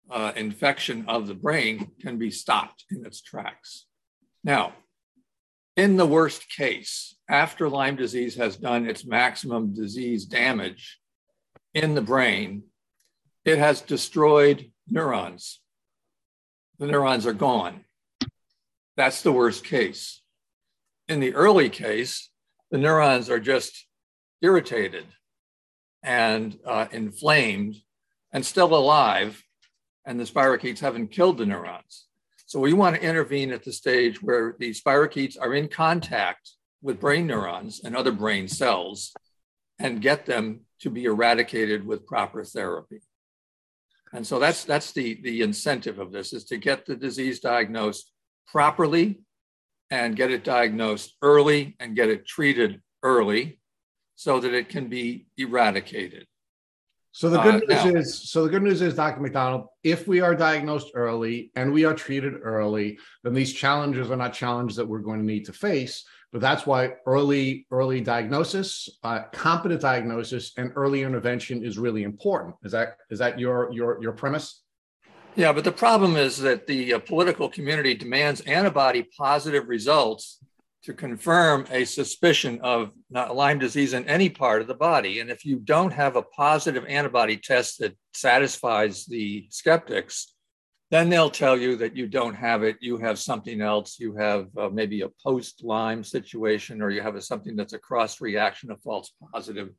uh, 0.09 0.31
infection 0.35 1.05
of 1.07 1.27
the 1.27 1.33
brain 1.33 1.91
can 2.01 2.17
be 2.17 2.31
stopped 2.31 2.85
in 2.89 3.05
its 3.05 3.21
tracks. 3.21 3.85
Now, 4.43 4.73
in 5.75 5.97
the 5.97 6.05
worst 6.05 6.49
case, 6.49 7.15
after 7.29 7.69
Lyme 7.69 7.95
disease 7.95 8.35
has 8.35 8.57
done 8.57 8.87
its 8.87 9.05
maximum 9.05 9.73
disease 9.73 10.25
damage, 10.25 10.99
in 11.73 11.93
the 11.93 12.01
brain, 12.01 12.63
it 13.45 13.59
has 13.59 13.81
destroyed 13.81 14.71
neurons. 14.89 15.61
The 16.79 16.87
neurons 16.87 17.27
are 17.27 17.33
gone. 17.33 17.85
That's 18.97 19.21
the 19.21 19.31
worst 19.31 19.63
case. 19.63 20.21
In 21.07 21.19
the 21.19 21.35
early 21.35 21.69
case, 21.69 22.29
the 22.71 22.77
neurons 22.77 23.29
are 23.29 23.39
just 23.39 23.85
irritated 24.41 25.05
and 26.03 26.57
uh, 26.65 26.87
inflamed 26.91 27.75
and 28.31 28.45
still 28.45 28.73
alive, 28.75 29.43
and 30.05 30.19
the 30.19 30.23
spirochetes 30.23 30.79
haven't 30.79 31.11
killed 31.11 31.37
the 31.37 31.45
neurons. 31.45 32.05
So 32.45 32.59
we 32.59 32.73
want 32.73 32.95
to 32.95 33.01
intervene 33.01 33.51
at 33.51 33.63
the 33.63 33.73
stage 33.73 34.21
where 34.21 34.55
the 34.57 34.71
spirochetes 34.71 35.37
are 35.39 35.53
in 35.53 35.67
contact 35.67 36.51
with 36.81 36.99
brain 36.99 37.27
neurons 37.27 37.81
and 37.83 37.95
other 37.95 38.11
brain 38.11 38.47
cells 38.47 39.13
and 39.77 40.01
get 40.01 40.25
them 40.25 40.61
to 40.81 40.89
be 40.89 41.05
eradicated 41.05 41.85
with 41.85 42.07
proper 42.07 42.43
therapy. 42.43 43.01
And 44.13 44.25
so 44.25 44.39
that's 44.39 44.63
that's 44.63 44.91
the, 44.91 45.19
the 45.21 45.41
incentive 45.41 45.99
of 45.99 46.11
this 46.11 46.33
is 46.33 46.45
to 46.45 46.57
get 46.57 46.85
the 46.85 46.95
disease 46.95 47.39
diagnosed 47.39 48.11
properly 48.47 49.21
and 49.91 50.15
get 50.15 50.31
it 50.31 50.43
diagnosed 50.43 51.15
early 51.21 51.75
and 51.79 51.95
get 51.95 52.09
it 52.09 52.25
treated 52.25 52.81
early 53.03 53.58
so 54.19 54.37
that 54.37 54.53
it 54.53 54.67
can 54.67 54.89
be 54.89 55.25
eradicated. 55.37 56.27
So 57.13 57.29
the 57.29 57.41
good 57.41 57.55
uh, 57.55 57.73
news 57.73 57.85
now, 57.85 57.99
is, 58.01 58.29
so 58.29 58.43
the 58.43 58.49
good 58.49 58.63
news 58.63 58.81
is, 58.81 58.93
Dr. 58.93 59.21
MacDonald, 59.21 59.67
if 59.81 60.09
we 60.09 60.19
are 60.19 60.35
diagnosed 60.35 60.91
early 60.93 61.51
and 61.55 61.71
we 61.71 61.85
are 61.85 61.93
treated 61.93 62.33
early, 62.43 62.99
then 63.23 63.33
these 63.33 63.53
challenges 63.53 64.11
are 64.11 64.17
not 64.17 64.33
challenges 64.33 64.75
that 64.75 64.85
we're 64.85 64.99
going 64.99 65.19
to 65.19 65.25
need 65.25 65.45
to 65.45 65.53
face. 65.53 66.03
But 66.33 66.41
that's 66.41 66.65
why 66.65 66.95
early 67.05 67.65
early 67.71 68.01
diagnosis, 68.01 68.89
uh, 69.05 69.21
competent 69.31 69.79
diagnosis, 69.79 70.51
and 70.57 70.73
early 70.75 71.03
intervention 71.03 71.63
is 71.63 71.77
really 71.77 72.03
important. 72.03 72.57
Is 72.65 72.73
that 72.73 72.97
is 73.09 73.19
that 73.19 73.39
your 73.39 73.71
your 73.71 74.03
your 74.03 74.11
premise? 74.11 74.63
Yeah, 75.37 75.53
but 75.53 75.63
the 75.63 75.71
problem 75.71 76.17
is 76.17 76.37
that 76.39 76.67
the 76.67 76.95
uh, 76.95 76.99
political 76.99 77.47
community 77.47 77.93
demands 77.93 78.41
antibody 78.41 79.07
positive 79.17 79.69
results 79.69 80.39
to 80.83 80.93
confirm 80.93 81.65
a 81.71 81.83
suspicion 81.85 82.59
of 82.61 82.91
Lyme 83.11 83.59
disease 83.59 83.93
in 83.93 84.05
any 84.05 84.29
part 84.29 84.61
of 84.61 84.67
the 84.67 84.73
body. 84.73 85.19
And 85.19 85.29
if 85.29 85.45
you 85.45 85.57
don't 85.57 85.91
have 85.91 86.15
a 86.15 86.21
positive 86.21 86.85
antibody 86.87 87.37
test 87.37 87.79
that 87.79 87.97
satisfies 88.13 89.05
the 89.05 89.45
skeptics, 89.49 90.33
then 90.91 91.09
they'll 91.09 91.29
tell 91.29 91.57
you 91.57 91.75
that 91.77 91.95
you 91.95 92.07
don't 92.07 92.33
have 92.33 92.63
it. 92.63 92.77
You 92.79 92.97
have 92.97 93.19
something 93.19 93.61
else. 93.61 93.99
You 93.99 94.15
have 94.15 94.47
uh, 94.57 94.69
maybe 94.69 95.01
a 95.01 95.09
post 95.21 95.63
Lyme 95.63 96.03
situation, 96.03 96.81
or 96.81 96.89
you 96.89 97.01
have 97.01 97.15
a, 97.15 97.21
something 97.21 97.55
that's 97.55 97.73
a 97.73 97.79
cross 97.79 98.21
reaction 98.21 98.71
of 98.71 98.81
false 98.81 99.11
positive. 99.31 99.69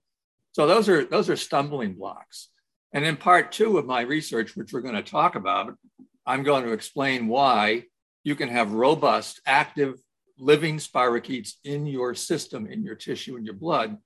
So 0.53 0.67
those 0.67 0.89
are 0.89 1.05
those 1.05 1.29
are 1.29 1.37
stumbling 1.37 1.95
blocks. 1.95 2.49
And 2.93 3.05
in 3.05 3.17
part 3.17 3.53
two 3.53 3.79
of 3.79 3.87
my 3.87 4.03
research, 4.03 4.57
which 4.57 4.73
we're 4.73 4.81
going 4.81 4.95
to 4.95 5.03
talk 5.03 5.35
about, 5.35 5.75
I'm 6.27 6.43
going 6.43 6.65
to 6.65 6.73
explain 6.73 7.29
why 7.29 7.85
you 8.23 8.35
can 8.37 8.49
have 8.49 8.73
robust, 8.73 9.41
active, 9.47 9.95
living 10.41 10.79
spirochetes 10.79 11.55
in 11.65 11.87
your 11.87 12.15
system, 12.15 12.67
in 12.67 12.83
your 12.83 12.95
tissue, 12.95 13.37
in 13.37 13.45
your 13.45 13.55
blood, 13.55 13.99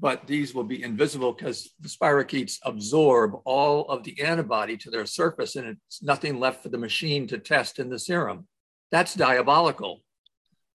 but 0.00 0.26
these 0.26 0.54
will 0.54 0.64
be 0.64 0.82
invisible 0.82 1.32
because 1.32 1.70
the 1.80 1.88
spirochetes 1.88 2.58
absorb 2.64 3.34
all 3.44 3.88
of 3.88 4.02
the 4.02 4.20
antibody 4.20 4.76
to 4.78 4.90
their 4.90 5.06
surface 5.06 5.56
and 5.56 5.68
it's 5.68 6.02
nothing 6.02 6.40
left 6.40 6.62
for 6.62 6.68
the 6.68 6.78
machine 6.78 7.26
to 7.28 7.38
test 7.38 7.78
in 7.78 7.90
the 7.90 7.98
serum. 7.98 8.48
That's 8.90 9.14
diabolical. 9.14 10.02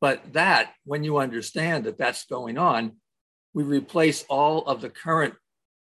But 0.01 0.33
that, 0.33 0.73
when 0.85 1.03
you 1.03 1.17
understand 1.17 1.83
that 1.83 1.97
that's 1.97 2.25
going 2.25 2.57
on, 2.57 2.93
we 3.53 3.63
replace 3.63 4.23
all 4.29 4.65
of 4.65 4.79
the 4.79 4.89
current 4.89 5.33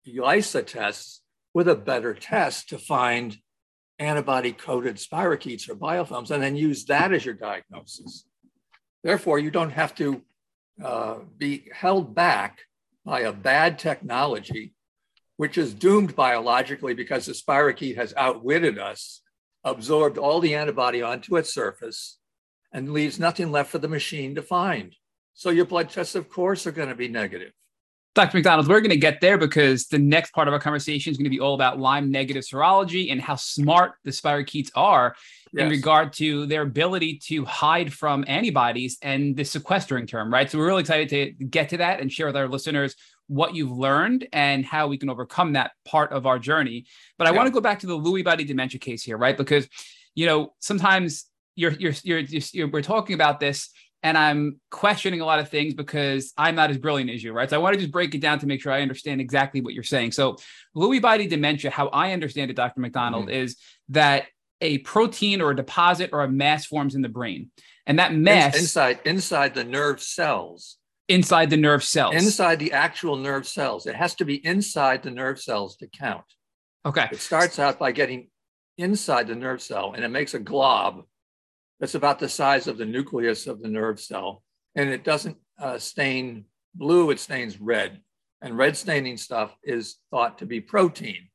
ELISA 0.07 0.62
tests 0.62 1.21
with 1.54 1.69
a 1.69 1.76
better 1.76 2.14
test 2.14 2.71
to 2.71 2.78
find 2.78 3.37
antibody 3.99 4.52
coated 4.52 4.97
spirochetes 4.97 5.69
or 5.69 5.76
biofilms 5.76 6.31
and 6.31 6.42
then 6.42 6.57
use 6.57 6.87
that 6.87 7.12
as 7.12 7.25
your 7.25 7.35
diagnosis. 7.35 8.25
Therefore, 9.02 9.38
you 9.38 9.50
don't 9.50 9.71
have 9.71 9.94
to 9.97 10.23
uh, 10.82 11.16
be 11.37 11.68
held 11.73 12.14
back 12.14 12.61
by 13.04 13.21
a 13.21 13.32
bad 13.32 13.78
technology, 13.78 14.75
which 15.37 15.59
is 15.59 15.75
doomed 15.75 16.14
biologically 16.14 16.94
because 16.94 17.26
the 17.26 17.32
spirochete 17.32 17.97
has 17.97 18.14
outwitted 18.16 18.78
us, 18.78 19.23
absorbed 19.64 20.18
all 20.18 20.40
the 20.40 20.54
antibody 20.54 21.02
onto 21.02 21.37
its 21.37 21.52
surface, 21.52 22.18
and 22.73 22.92
leaves 22.92 23.18
nothing 23.18 23.50
left 23.50 23.71
for 23.71 23.78
the 23.78 23.88
machine 23.88 24.35
to 24.35 24.42
find. 24.42 24.94
So 25.35 25.50
your 25.50 25.64
blood 25.64 25.90
tests, 25.90 26.14
of 26.14 26.28
course, 26.28 26.66
are 26.66 26.73
going 26.73 26.88
to 26.88 26.94
be 26.94 27.09
negative. 27.09 27.52
Dr. 28.14 28.37
MacDonald, 28.37 28.69
we're 28.69 28.81
going 28.81 28.90
to 28.90 28.97
get 28.97 29.23
there 29.23 29.38
because 29.38 29.87
the 29.87 29.99
next 29.99 30.33
part 30.33 30.47
of 30.47 30.52
our 30.52 30.61
conversation 30.61 31.11
is 31.11 31.16
going 31.16 31.25
to 31.25 31.31
be 31.31 31.40
all 31.40 31.54
about 31.54 31.81
Lyme 31.81 32.11
negative 32.11 32.45
serology 32.45 33.11
and 33.11 33.23
how 33.23 33.37
smart 33.37 33.95
the 34.04 34.11
spirochetes 34.11 34.71
are 34.75 35.16
yes. 35.52 35.64
in 35.64 35.71
regard 35.71 36.12
to 36.14 36.45
their 36.47 36.62
ability 36.62 37.19
to 37.25 37.45
hide 37.47 37.90
from 37.90 38.23
antibodies 38.28 38.99
and 39.00 39.35
the 39.35 39.45
sequestering 39.45 40.07
term, 40.07 40.31
right? 40.31 40.50
So 40.50 40.59
we're 40.59 40.66
really 40.66 40.83
excited 40.83 41.09
to 41.09 41.45
get 41.45 41.71
to 41.71 41.78
that 41.78 42.00
and 42.00 42.12
share 42.12 42.26
with 42.26 42.37
our 42.37 42.49
listeners 42.49 42.97
what 43.28 43.54
you've 43.54 43.73
learned 43.73 44.28
and 44.33 44.62
how 44.62 44.88
we 44.88 44.99
can 44.99 45.09
overcome 45.09 45.54
that 45.54 45.73
part 45.87 46.12
of 46.12 46.26
our 46.26 46.38
journey. 46.38 46.85
But 47.16 47.28
I 47.28 47.31
yeah. 47.31 47.37
want 47.38 47.47
to 47.47 47.52
go 47.52 47.61
back 47.61 47.78
to 47.81 47.87
the 47.87 47.99
Lewy 47.99 48.23
body 48.23 48.45
dementia 48.45 48.78
case 48.78 49.02
here, 49.02 49.16
right? 49.16 49.37
Because 49.37 49.66
you 50.14 50.26
know 50.26 50.52
sometimes 50.59 51.25
you're 51.57 51.73
you're, 51.73 51.95
you're, 52.02 52.21
you're 52.52 52.69
we're 52.69 52.83
talking 52.83 53.14
about 53.14 53.40
this 53.40 53.71
and 54.02 54.18
I'm 54.18 54.61
questioning 54.71 55.21
a 55.21 55.25
lot 55.25 55.38
of 55.38 55.49
things 55.49 55.75
because 55.75 56.32
I'm 56.37 56.54
not 56.54 56.71
as 56.71 56.78
brilliant 56.78 57.11
as 57.11 57.23
you, 57.23 57.32
right? 57.32 57.49
So 57.49 57.56
I 57.56 57.61
want 57.61 57.75
to 57.75 57.80
just 57.80 57.92
break 57.92 58.14
it 58.14 58.21
down 58.21 58.38
to 58.40 58.47
make 58.47 58.61
sure 58.61 58.73
I 58.73 58.82
understand 58.82 59.21
exactly 59.21 59.61
what 59.61 59.75
you're 59.75 59.85
saying. 59.85 60.12
So 60.12 60.37
Lewy 60.76 61.00
body 61.00 61.26
dementia, 61.26 61.71
how 61.71 61.88
I 61.88 62.12
understand 62.12 62.50
it, 62.50 62.54
Dr. 62.54 62.80
MacDonald, 62.80 63.26
mm-hmm. 63.26 63.44
is 63.44 63.56
that 63.90 64.25
a 64.61 64.78
protein 64.78 65.40
or 65.40 65.50
a 65.50 65.56
deposit 65.56 66.11
or 66.12 66.23
a 66.23 66.28
mass 66.28 66.66
forms 66.66 66.94
in 66.94 67.02
the 67.02 67.09
brain, 67.09 67.50
and 67.87 67.99
that 67.99 68.14
mass 68.14 68.59
inside 68.59 69.00
inside 69.04 69.54
the 69.54 69.64
nerve 69.64 70.00
cells. 70.00 70.78
Inside 71.09 71.50
the 71.50 71.56
nerve 71.56 71.82
cells. 71.82 72.14
Inside 72.14 72.59
the 72.59 72.73
actual 72.73 73.16
nerve 73.16 73.47
cells. 73.47 73.87
It 73.87 73.97
has 73.97 74.14
to 74.16 74.25
be 74.25 74.44
inside 74.47 75.02
the 75.02 75.11
nerve 75.11 75.40
cells 75.40 75.76
to 75.78 75.88
count. 75.88 76.25
Okay. 76.87 77.09
It 77.11 77.21
starts 77.21 77.59
out 77.59 77.78
by 77.78 77.92
getting 77.92 78.28
inside 78.78 79.26
the 79.26 79.35
nerve 79.35 79.61
cell 79.61 79.92
and 79.94 80.04
it 80.04 80.09
makes 80.09 80.35
a 80.35 80.38
glob 80.38 81.04
that's 81.82 81.96
about 81.96 82.20
the 82.20 82.28
size 82.28 82.68
of 82.68 82.78
the 82.78 82.86
nucleus 82.86 83.48
of 83.48 83.60
the 83.60 83.66
nerve 83.66 83.98
cell. 83.98 84.44
And 84.76 84.88
it 84.88 85.02
doesn't 85.02 85.36
uh, 85.58 85.78
stain 85.78 86.44
blue, 86.76 87.10
it 87.10 87.18
stains 87.18 87.60
red. 87.60 88.00
And 88.40 88.56
red 88.56 88.76
staining 88.76 89.16
stuff 89.16 89.56
is 89.64 89.96
thought 90.12 90.38
to 90.38 90.46
be 90.46 90.60
protein. 90.60 91.28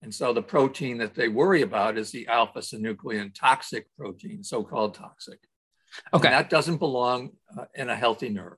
And 0.00 0.14
so 0.14 0.32
the 0.32 0.40
protein 0.40 0.96
that 0.96 1.14
they 1.14 1.28
worry 1.28 1.60
about 1.60 1.98
is 1.98 2.10
the 2.10 2.26
alpha 2.26 2.60
synuclein 2.60 3.34
toxic 3.34 3.86
protein, 3.98 4.42
so 4.42 4.64
called 4.64 4.94
toxic. 4.94 5.40
Okay. 6.14 6.28
And 6.28 6.34
that 6.34 6.48
doesn't 6.48 6.78
belong 6.78 7.32
uh, 7.54 7.66
in 7.74 7.90
a 7.90 7.96
healthy 7.96 8.30
nerve. 8.30 8.56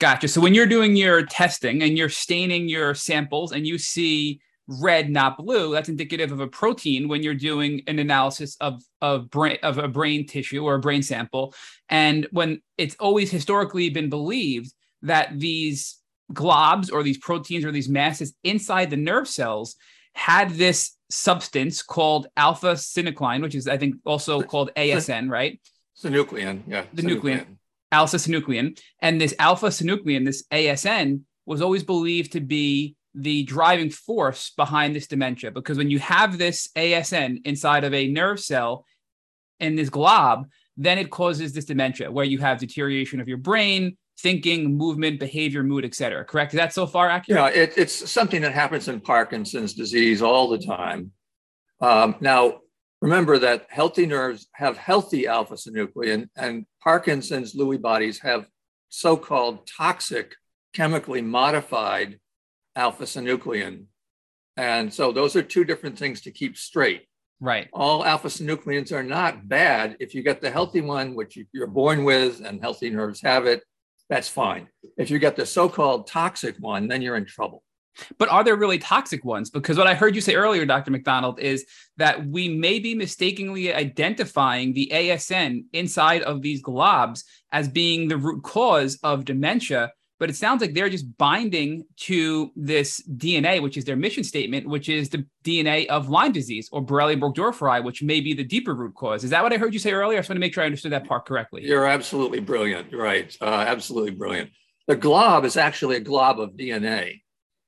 Gotcha. 0.00 0.26
So 0.26 0.40
when 0.40 0.52
you're 0.52 0.66
doing 0.66 0.96
your 0.96 1.24
testing 1.26 1.84
and 1.84 1.96
you're 1.96 2.08
staining 2.08 2.68
your 2.68 2.96
samples 2.96 3.52
and 3.52 3.64
you 3.64 3.78
see 3.78 4.40
red, 4.70 5.10
not 5.10 5.36
blue, 5.36 5.72
that's 5.72 5.88
indicative 5.88 6.30
of 6.30 6.40
a 6.40 6.46
protein 6.46 7.08
when 7.08 7.22
you're 7.22 7.34
doing 7.34 7.82
an 7.88 7.98
analysis 7.98 8.56
of 8.60 8.82
of 9.02 9.28
brain 9.28 9.58
of 9.62 9.78
a 9.78 9.88
brain 9.88 10.26
tissue 10.26 10.64
or 10.64 10.76
a 10.76 10.80
brain 10.80 11.02
sample. 11.02 11.54
And 11.88 12.28
when 12.30 12.62
it's 12.78 12.96
always 13.00 13.30
historically 13.30 13.90
been 13.90 14.08
believed 14.08 14.72
that 15.02 15.38
these 15.38 15.98
globs 16.32 16.92
or 16.92 17.02
these 17.02 17.18
proteins 17.18 17.64
or 17.64 17.72
these 17.72 17.88
masses 17.88 18.34
inside 18.44 18.90
the 18.90 18.96
nerve 18.96 19.26
cells 19.26 19.74
had 20.14 20.50
this 20.50 20.96
substance 21.10 21.82
called 21.82 22.28
alpha 22.36 22.72
synuclein, 22.74 23.42
which 23.42 23.56
is 23.56 23.66
I 23.66 23.76
think 23.76 23.96
also 24.04 24.40
called 24.42 24.70
ASN, 24.76 25.28
right? 25.30 25.60
Synuclein, 26.00 26.62
yeah. 26.66 26.84
The 26.94 27.02
nuclein, 27.02 27.44
alpha 27.90 28.16
synuclein, 28.16 28.78
and 29.00 29.20
this 29.20 29.34
alpha 29.38 29.66
synuclein, 29.66 30.24
this 30.24 30.44
ASN, 30.52 31.22
was 31.44 31.60
always 31.60 31.82
believed 31.82 32.32
to 32.32 32.40
be 32.40 32.94
the 33.14 33.42
driving 33.42 33.90
force 33.90 34.52
behind 34.56 34.94
this 34.94 35.06
dementia 35.06 35.50
because 35.50 35.76
when 35.76 35.90
you 35.90 35.98
have 35.98 36.38
this 36.38 36.68
ASN 36.76 37.44
inside 37.44 37.84
of 37.84 37.92
a 37.92 38.08
nerve 38.08 38.40
cell 38.40 38.84
in 39.58 39.74
this 39.74 39.90
glob, 39.90 40.46
then 40.76 40.98
it 40.98 41.10
causes 41.10 41.52
this 41.52 41.64
dementia 41.64 42.10
where 42.10 42.24
you 42.24 42.38
have 42.38 42.58
deterioration 42.58 43.20
of 43.20 43.28
your 43.28 43.36
brain, 43.36 43.96
thinking, 44.20 44.76
movement, 44.76 45.18
behavior, 45.18 45.62
mood, 45.62 45.84
etc. 45.84 46.24
Correct? 46.24 46.54
Is 46.54 46.58
that 46.58 46.72
so 46.72 46.86
far 46.86 47.08
accurate? 47.08 47.54
Yeah, 47.54 47.62
it, 47.62 47.74
it's 47.76 48.10
something 48.10 48.42
that 48.42 48.52
happens 48.52 48.88
in 48.88 49.00
Parkinson's 49.00 49.74
disease 49.74 50.22
all 50.22 50.48
the 50.48 50.58
time. 50.58 51.12
Um, 51.80 52.16
now, 52.20 52.60
remember 53.00 53.38
that 53.38 53.66
healthy 53.70 54.06
nerves 54.06 54.48
have 54.52 54.76
healthy 54.76 55.26
alpha 55.26 55.54
synuclein, 55.54 56.28
and 56.36 56.66
Parkinson's 56.82 57.54
Lewy 57.54 57.80
bodies 57.80 58.20
have 58.20 58.46
so 58.88 59.16
called 59.16 59.66
toxic, 59.66 60.34
chemically 60.74 61.22
modified 61.22 62.18
alpha 62.76 63.04
synuclein. 63.04 63.84
And 64.56 64.92
so 64.92 65.12
those 65.12 65.36
are 65.36 65.42
two 65.42 65.64
different 65.64 65.98
things 65.98 66.20
to 66.22 66.30
keep 66.30 66.56
straight. 66.56 67.06
Right. 67.40 67.68
All 67.72 68.04
alpha 68.04 68.28
synucleins 68.28 68.92
are 68.92 69.02
not 69.02 69.48
bad. 69.48 69.96
If 70.00 70.14
you 70.14 70.22
get 70.22 70.40
the 70.40 70.50
healthy 70.50 70.82
one, 70.82 71.14
which 71.14 71.38
you're 71.52 71.66
born 71.66 72.04
with 72.04 72.44
and 72.44 72.60
healthy 72.60 72.90
nerves 72.90 73.22
have 73.22 73.46
it, 73.46 73.62
that's 74.10 74.28
fine. 74.28 74.68
If 74.98 75.10
you 75.10 75.18
get 75.18 75.36
the 75.36 75.46
so 75.46 75.68
called 75.68 76.06
toxic 76.06 76.56
one, 76.58 76.88
then 76.88 77.00
you're 77.00 77.16
in 77.16 77.24
trouble. 77.24 77.62
But 78.18 78.28
are 78.28 78.44
there 78.44 78.56
really 78.56 78.78
toxic 78.78 79.24
ones? 79.24 79.50
Because 79.50 79.78
what 79.78 79.86
I 79.86 79.94
heard 79.94 80.14
you 80.14 80.20
say 80.20 80.34
earlier, 80.34 80.64
Dr. 80.66 80.90
MacDonald, 80.90 81.40
is 81.40 81.66
that 81.96 82.26
we 82.26 82.48
may 82.48 82.78
be 82.78 82.94
mistakenly 82.94 83.72
identifying 83.72 84.72
the 84.72 84.90
ASN 84.92 85.64
inside 85.72 86.22
of 86.22 86.42
these 86.42 86.62
globs 86.62 87.24
as 87.52 87.68
being 87.68 88.08
the 88.08 88.16
root 88.16 88.42
cause 88.42 88.98
of 89.02 89.24
dementia. 89.24 89.92
But 90.20 90.28
it 90.28 90.36
sounds 90.36 90.60
like 90.60 90.74
they're 90.74 90.90
just 90.90 91.16
binding 91.16 91.86
to 92.00 92.52
this 92.54 93.02
DNA, 93.16 93.62
which 93.62 93.78
is 93.78 93.86
their 93.86 93.96
mission 93.96 94.22
statement, 94.22 94.68
which 94.68 94.90
is 94.90 95.08
the 95.08 95.24
DNA 95.44 95.86
of 95.86 96.10
Lyme 96.10 96.30
disease 96.30 96.68
or 96.70 96.84
Borrelia 96.84 97.18
burgdorferi, 97.18 97.82
which 97.82 98.02
may 98.02 98.20
be 98.20 98.34
the 98.34 98.44
deeper 98.44 98.74
root 98.74 98.94
cause. 98.94 99.24
Is 99.24 99.30
that 99.30 99.42
what 99.42 99.54
I 99.54 99.56
heard 99.56 99.72
you 99.72 99.78
say 99.78 99.92
earlier? 99.92 100.18
I 100.18 100.20
just 100.20 100.28
want 100.28 100.36
to 100.36 100.40
make 100.40 100.52
sure 100.52 100.62
I 100.62 100.66
understood 100.66 100.92
that 100.92 101.08
part 101.08 101.24
correctly. 101.24 101.64
You're 101.64 101.86
absolutely 101.86 102.40
brilliant. 102.40 102.92
Right. 102.92 103.34
Uh, 103.40 103.64
absolutely 103.66 104.10
brilliant. 104.10 104.50
The 104.88 104.96
glob 104.96 105.46
is 105.46 105.56
actually 105.56 105.96
a 105.96 106.00
glob 106.00 106.38
of 106.38 106.50
DNA. 106.50 107.22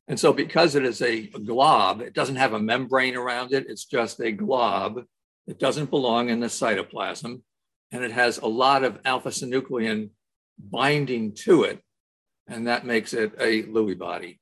And 0.06 0.20
so, 0.20 0.34
because 0.34 0.74
it 0.74 0.84
is 0.84 1.00
a, 1.00 1.28
glob, 1.28 2.02
it 2.02 2.12
doesn't 2.12 2.36
have 2.36 2.52
a 2.52 2.60
membrane 2.60 3.16
around 3.16 3.54
it. 3.54 3.64
It's 3.66 3.86
just 3.86 4.20
a 4.20 4.30
glob. 4.30 5.04
It 5.46 5.58
doesn't 5.58 5.88
belong 5.88 6.28
in 6.28 6.40
the 6.40 6.48
cytoplasm. 6.48 7.40
And 7.92 8.04
it 8.04 8.12
has 8.12 8.36
a 8.36 8.46
lot 8.46 8.84
of 8.84 8.98
alpha 9.06 9.30
synuclein 9.30 10.10
binding 10.58 11.34
to 11.44 11.62
it. 11.62 11.82
And 12.52 12.66
that 12.66 12.84
makes 12.84 13.12
it 13.12 13.32
a 13.38 13.62
Lewy 13.64 13.98
body. 13.98 14.40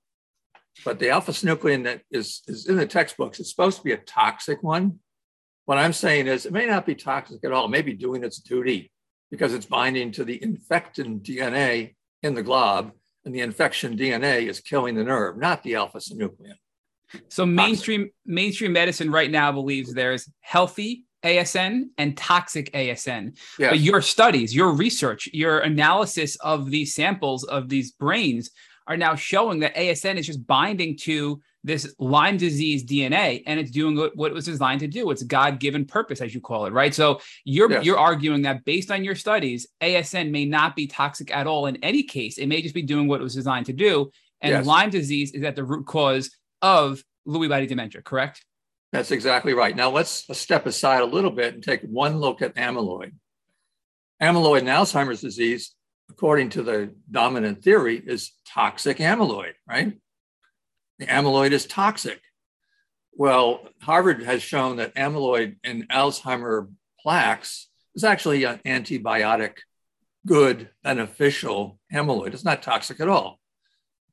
But 0.84 0.98
the 0.98 1.10
alpha 1.10 1.32
synuclein 1.32 1.84
that 1.84 2.02
is, 2.10 2.42
is 2.46 2.66
in 2.66 2.76
the 2.76 2.86
textbooks, 2.86 3.38
it's 3.38 3.50
supposed 3.50 3.78
to 3.78 3.84
be 3.84 3.92
a 3.92 3.98
toxic 3.98 4.62
one. 4.62 4.98
What 5.66 5.78
I'm 5.78 5.92
saying 5.92 6.26
is, 6.26 6.46
it 6.46 6.52
may 6.52 6.66
not 6.66 6.86
be 6.86 6.94
toxic 6.94 7.44
at 7.44 7.52
all. 7.52 7.66
It 7.66 7.70
may 7.70 7.82
be 7.82 7.92
doing 7.92 8.24
its 8.24 8.40
duty 8.40 8.90
because 9.30 9.54
it's 9.54 9.66
binding 9.66 10.10
to 10.12 10.24
the 10.24 10.42
infected 10.42 11.06
DNA 11.22 11.94
in 12.22 12.34
the 12.34 12.42
glob 12.42 12.92
and 13.24 13.34
the 13.34 13.40
infection 13.40 13.96
DNA 13.96 14.48
is 14.48 14.60
killing 14.60 14.94
the 14.94 15.04
nerve, 15.04 15.38
not 15.38 15.62
the 15.62 15.76
alpha 15.76 15.98
synuclein. 15.98 16.54
So 17.28 17.44
mainstream 17.44 18.02
toxic. 18.02 18.14
mainstream 18.24 18.72
medicine 18.72 19.10
right 19.10 19.30
now 19.30 19.52
believes 19.52 19.92
there's 19.92 20.28
healthy 20.40 21.04
ASN 21.22 21.84
and 21.98 22.16
toxic 22.16 22.72
ASN. 22.72 23.36
Yes. 23.58 23.70
But 23.70 23.80
your 23.80 24.02
studies, 24.02 24.54
your 24.54 24.72
research, 24.72 25.28
your 25.32 25.60
analysis 25.60 26.36
of 26.36 26.70
these 26.70 26.94
samples 26.94 27.44
of 27.44 27.68
these 27.68 27.92
brains 27.92 28.50
are 28.86 28.96
now 28.96 29.14
showing 29.14 29.60
that 29.60 29.74
ASN 29.76 30.16
is 30.16 30.26
just 30.26 30.46
binding 30.46 30.96
to 30.96 31.40
this 31.62 31.94
Lyme 31.98 32.38
disease 32.38 32.84
DNA 32.84 33.42
and 33.46 33.60
it's 33.60 33.70
doing 33.70 33.96
what 34.14 34.30
it 34.30 34.34
was 34.34 34.46
designed 34.46 34.80
to 34.80 34.88
do. 34.88 35.10
It's 35.10 35.22
God-given 35.22 35.84
purpose, 35.84 36.20
as 36.20 36.34
you 36.34 36.40
call 36.40 36.66
it, 36.66 36.72
right? 36.72 36.94
So 36.94 37.20
you're 37.44 37.70
yes. 37.70 37.84
you're 37.84 37.98
arguing 37.98 38.42
that 38.42 38.64
based 38.64 38.90
on 38.90 39.04
your 39.04 39.14
studies, 39.14 39.66
ASN 39.82 40.30
may 40.30 40.44
not 40.44 40.74
be 40.74 40.86
toxic 40.86 41.34
at 41.34 41.46
all 41.46 41.66
in 41.66 41.76
any 41.84 42.02
case. 42.02 42.38
It 42.38 42.46
may 42.46 42.62
just 42.62 42.74
be 42.74 42.82
doing 42.82 43.06
what 43.06 43.20
it 43.20 43.24
was 43.24 43.34
designed 43.34 43.66
to 43.66 43.72
do. 43.72 44.10
And 44.40 44.52
yes. 44.52 44.66
Lyme 44.66 44.90
disease 44.90 45.32
is 45.32 45.44
at 45.44 45.54
the 45.54 45.64
root 45.64 45.86
cause 45.86 46.34
of 46.62 47.04
Lewy 47.28 47.48
body 47.48 47.66
dementia, 47.66 48.02
correct? 48.02 48.44
That's 48.92 49.10
exactly 49.12 49.54
right. 49.54 49.74
Now 49.76 49.90
let's, 49.90 50.26
step 50.38 50.66
aside 50.66 51.02
a 51.02 51.06
little 51.06 51.30
bit 51.30 51.54
and 51.54 51.62
take 51.62 51.82
one 51.82 52.18
look 52.18 52.42
at 52.42 52.56
amyloid. 52.56 53.12
Amyloid 54.20 54.60
in 54.60 54.66
Alzheimer's 54.66 55.20
disease, 55.20 55.74
according 56.10 56.50
to 56.50 56.62
the 56.62 56.94
dominant 57.10 57.62
theory, 57.62 58.02
is 58.04 58.32
toxic 58.46 58.98
amyloid, 58.98 59.52
right? 59.66 59.94
the 61.00 61.06
amyloid 61.06 61.50
is 61.52 61.66
toxic. 61.66 62.20
Well, 63.12 63.66
Harvard 63.80 64.22
has 64.22 64.42
shown 64.42 64.76
that 64.76 64.94
amyloid 64.94 65.56
in 65.64 65.86
Alzheimer 65.90 66.70
plaques 67.00 67.68
is 67.94 68.04
actually 68.04 68.44
an 68.44 68.60
antibiotic, 68.66 69.56
good, 70.26 70.68
beneficial 70.84 71.78
amyloid. 71.92 72.34
It's 72.34 72.44
not 72.44 72.62
toxic 72.62 73.00
at 73.00 73.08
all. 73.08 73.39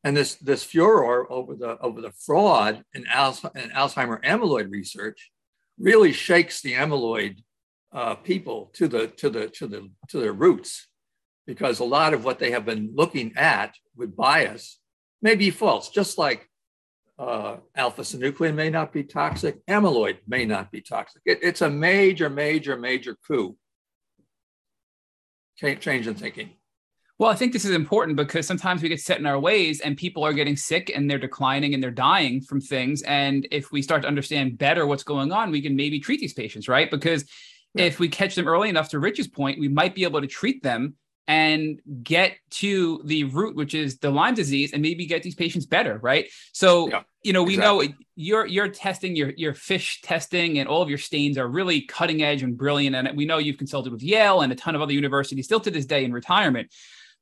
And 0.07 0.15
this, 0.15 0.35
this 0.35 0.63
furor 0.63 1.29
over 1.29 1.53
the, 1.53 1.77
over 1.81 1.99
the 1.99 2.13
fraud 2.13 2.81
in, 2.93 3.03
Alz, 3.13 3.43
in 3.61 3.71
Alzheimer 3.71 4.23
amyloid 4.23 4.71
research 4.71 5.33
really 5.77 6.13
shakes 6.13 6.61
the 6.61 6.75
amyloid 6.75 7.43
uh, 7.91 8.15
people 8.15 8.71
to 8.75 8.87
the, 8.87 9.07
to, 9.07 9.29
the, 9.29 9.49
to, 9.49 9.67
the, 9.67 9.91
to 10.07 10.19
their 10.21 10.31
roots 10.31 10.87
because 11.45 11.81
a 11.81 11.83
lot 11.83 12.13
of 12.13 12.23
what 12.23 12.39
they 12.39 12.51
have 12.51 12.65
been 12.65 12.91
looking 12.95 13.33
at 13.35 13.75
with 13.97 14.15
bias 14.15 14.79
may 15.21 15.35
be 15.35 15.49
false, 15.49 15.89
just 15.89 16.17
like 16.17 16.47
uh, 17.19 17.57
alpha 17.75 18.03
synuclein 18.03 18.55
may 18.55 18.69
not 18.69 18.93
be 18.93 19.03
toxic, 19.03 19.57
amyloid 19.65 20.19
may 20.25 20.45
not 20.45 20.71
be 20.71 20.79
toxic. 20.79 21.21
It, 21.25 21.39
it's 21.41 21.61
a 21.61 21.69
major, 21.69 22.29
major, 22.29 22.77
major 22.77 23.17
coup. 23.27 23.57
Change 25.57 26.07
in 26.07 26.15
thinking. 26.15 26.51
Well, 27.19 27.31
I 27.31 27.35
think 27.35 27.51
this 27.51 27.65
is 27.65 27.71
important 27.71 28.15
because 28.15 28.45
sometimes 28.45 28.83
we 28.83 28.89
get 28.89 29.01
set 29.01 29.17
in 29.17 29.25
our 29.25 29.39
ways 29.39 29.79
and 29.81 29.97
people 29.97 30.23
are 30.23 30.33
getting 30.33 30.55
sick 30.55 30.91
and 30.93 31.09
they're 31.09 31.17
declining 31.17 31.73
and 31.73 31.81
they're 31.81 31.89
dying 31.89 32.41
from 32.41 32.61
things. 32.61 33.01
And 33.01 33.47
if 33.49 33.71
we 33.71 33.81
start 33.81 34.03
to 34.03 34.07
understand 34.07 34.59
better 34.59 34.85
what's 34.85 35.03
going 35.03 35.31
on, 35.31 35.49
we 35.49 35.61
can 35.61 35.75
maybe 35.75 35.99
treat 35.99 36.19
these 36.19 36.33
patients, 36.33 36.67
right? 36.67 36.91
Because 36.91 37.25
yeah. 37.73 37.85
if 37.85 37.99
we 37.99 38.07
catch 38.07 38.35
them 38.35 38.47
early 38.47 38.69
enough, 38.69 38.89
to 38.89 38.99
Rich's 38.99 39.27
point, 39.27 39.59
we 39.59 39.67
might 39.67 39.95
be 39.95 40.03
able 40.03 40.21
to 40.21 40.27
treat 40.27 40.61
them 40.61 40.95
and 41.27 41.81
get 42.03 42.37
to 42.49 43.01
the 43.03 43.25
root, 43.25 43.55
which 43.55 43.73
is 43.73 43.97
the 43.97 44.09
Lyme 44.09 44.35
disease, 44.35 44.71
and 44.71 44.81
maybe 44.81 45.05
get 45.05 45.23
these 45.23 45.35
patients 45.35 45.65
better, 45.65 45.97
right? 45.97 46.29
So, 46.53 46.89
yeah, 46.89 47.01
you 47.23 47.33
know, 47.33 47.43
we 47.43 47.55
exactly. 47.55 47.89
know 47.89 47.93
your 48.15 48.45
your 48.45 48.69
testing, 48.69 49.15
your 49.15 49.31
your 49.35 49.53
FISH 49.53 50.01
testing, 50.03 50.59
and 50.59 50.69
all 50.69 50.81
of 50.81 50.87
your 50.87 50.97
stains 50.97 51.37
are 51.37 51.47
really 51.47 51.81
cutting 51.81 52.23
edge 52.23 52.43
and 52.43 52.57
brilliant. 52.57 52.95
And 52.95 53.17
we 53.17 53.25
know 53.25 53.39
you've 53.39 53.57
consulted 53.57 53.91
with 53.91 54.01
Yale 54.01 54.39
and 54.41 54.53
a 54.53 54.55
ton 54.55 54.75
of 54.75 54.81
other 54.81 54.93
universities, 54.93 55.43
still 55.45 55.59
to 55.59 55.71
this 55.71 55.85
day 55.85 56.05
in 56.05 56.13
retirement. 56.13 56.71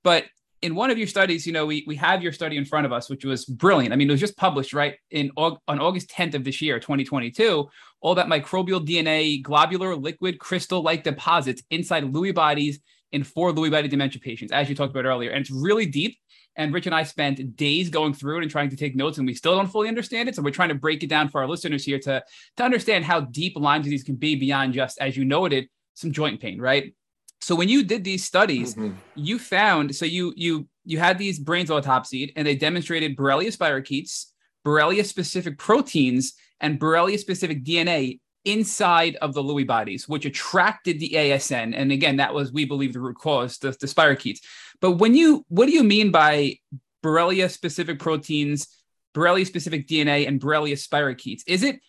But 0.06 0.26
in 0.62 0.76
one 0.76 0.92
of 0.92 1.00
your 1.00 1.08
studies, 1.08 1.46
you 1.46 1.52
know, 1.52 1.66
we 1.66 1.84
we 1.86 1.96
have 1.96 2.24
your 2.24 2.32
study 2.32 2.58
in 2.58 2.64
front 2.64 2.86
of 2.86 2.94
us, 2.94 3.10
which 3.10 3.26
was 3.26 3.44
brilliant. 3.44 3.92
I 3.92 3.98
mean, 3.98 4.08
it 4.08 4.14
was 4.14 4.22
just 4.22 4.38
published 4.38 4.72
right 4.72 4.96
in 5.10 5.32
on 5.36 5.58
August 5.68 6.10
10th 6.12 6.36
of 6.36 6.44
this 6.44 6.62
year, 6.62 6.80
2022. 6.80 7.68
All 8.02 8.16
that 8.16 8.28
microbial 8.28 8.86
DNA, 8.86 9.42
globular, 9.42 9.96
liquid, 9.96 10.40
crystal-like 10.40 11.04
deposits 11.04 11.64
inside 11.72 12.04
Lewy 12.04 12.34
bodies 12.34 12.80
in 13.12 13.24
four 13.24 13.52
Lewy 13.52 13.72
body 13.72 13.88
dementia 13.88 14.22
patients, 14.22 14.52
as 14.52 14.70
you 14.70 14.76
talked 14.76 14.92
about 14.92 15.06
earlier. 15.06 15.32
And 15.32 15.42
it's 15.42 15.52
really 15.52 15.88
deep. 15.88 16.18
And 16.56 16.74
Rich 16.74 16.86
and 16.86 16.96
I 16.96 17.04
spent 17.04 17.56
days 17.56 17.90
going 17.90 18.14
through 18.14 18.38
it 18.38 18.44
and 18.44 18.52
trying 18.52 18.70
to 18.70 18.78
take 18.78 18.96
notes, 18.96 19.18
and 19.18 19.28
we 19.28 19.34
still 19.34 19.56
don't 19.56 19.68
fully 19.68 19.90
understand 19.90 20.30
it. 20.30 20.36
So 20.36 20.42
we're 20.44 20.52
trying 20.52 20.70
to 20.70 20.76
break 20.76 21.04
it 21.04 21.10
down 21.10 21.30
for 21.30 21.42
our 21.42 21.48
listeners 21.48 21.84
here 21.84 22.00
to, 22.00 22.24
to 22.58 22.64
understand 22.64 23.06
how 23.06 23.22
deep 23.22 23.58
Lyme 23.58 23.82
disease 23.82 24.04
can 24.04 24.16
be 24.16 24.36
beyond 24.36 24.74
just, 24.74 25.00
as 25.02 25.18
you 25.18 25.26
noted, 25.26 25.68
some 25.96 26.12
joint 26.12 26.40
pain, 26.40 26.62
right? 26.62 26.94
So 27.42 27.56
when 27.56 27.70
you 27.70 27.84
did 27.84 28.04
these 28.04 28.24
studies, 28.24 28.76
mm-hmm. 28.76 28.96
you 29.16 29.38
found 29.40 29.96
so 29.96 30.06
you 30.06 30.34
you 30.36 30.68
you 30.84 31.00
had 31.00 31.18
these 31.18 31.40
brains 31.40 31.70
autopsied 31.70 32.34
and 32.36 32.48
they 32.48 32.56
demonstrated 32.56 33.16
Borrelia 33.16 33.56
spirochetes, 33.56 34.26
Borrelia 34.66 35.06
specific 35.06 35.58
proteins, 35.58 36.34
and 36.60 36.80
Borrelia 36.80 37.20
specific 37.20 37.64
DNA 37.64 38.20
inside 38.46 39.16
of 39.18 39.34
the 39.34 39.44
Lewy 39.44 39.66
bodies, 39.66 40.08
which 40.08 40.26
attracted 40.26 41.00
the 41.00 41.10
ASN. 41.16 41.74
And 41.76 41.92
again, 41.92 42.18
that 42.18 42.34
was, 42.34 42.54
we 42.54 42.66
believe, 42.66 42.94
the 42.94 43.00
root 43.00 43.18
cause, 43.18 43.58
the, 43.58 43.72
the 43.72 43.88
spirochetes. 43.88 44.40
But 44.80 44.94
when 44.94 45.16
you, 45.16 45.44
what 45.50 45.66
do 45.66 45.74
you 45.74 45.84
mean 45.84 46.12
by 46.12 46.60
Borrelia 47.04 47.50
specific 47.50 48.00
proteins, 48.00 48.68
Borrelia 49.16 49.46
specific 49.46 49.88
DNA, 49.88 50.28
and 50.28 50.40
Borrelia 50.40 50.74
spirochetes? 50.74 51.42
Is 51.48 51.64
it, 51.64 51.80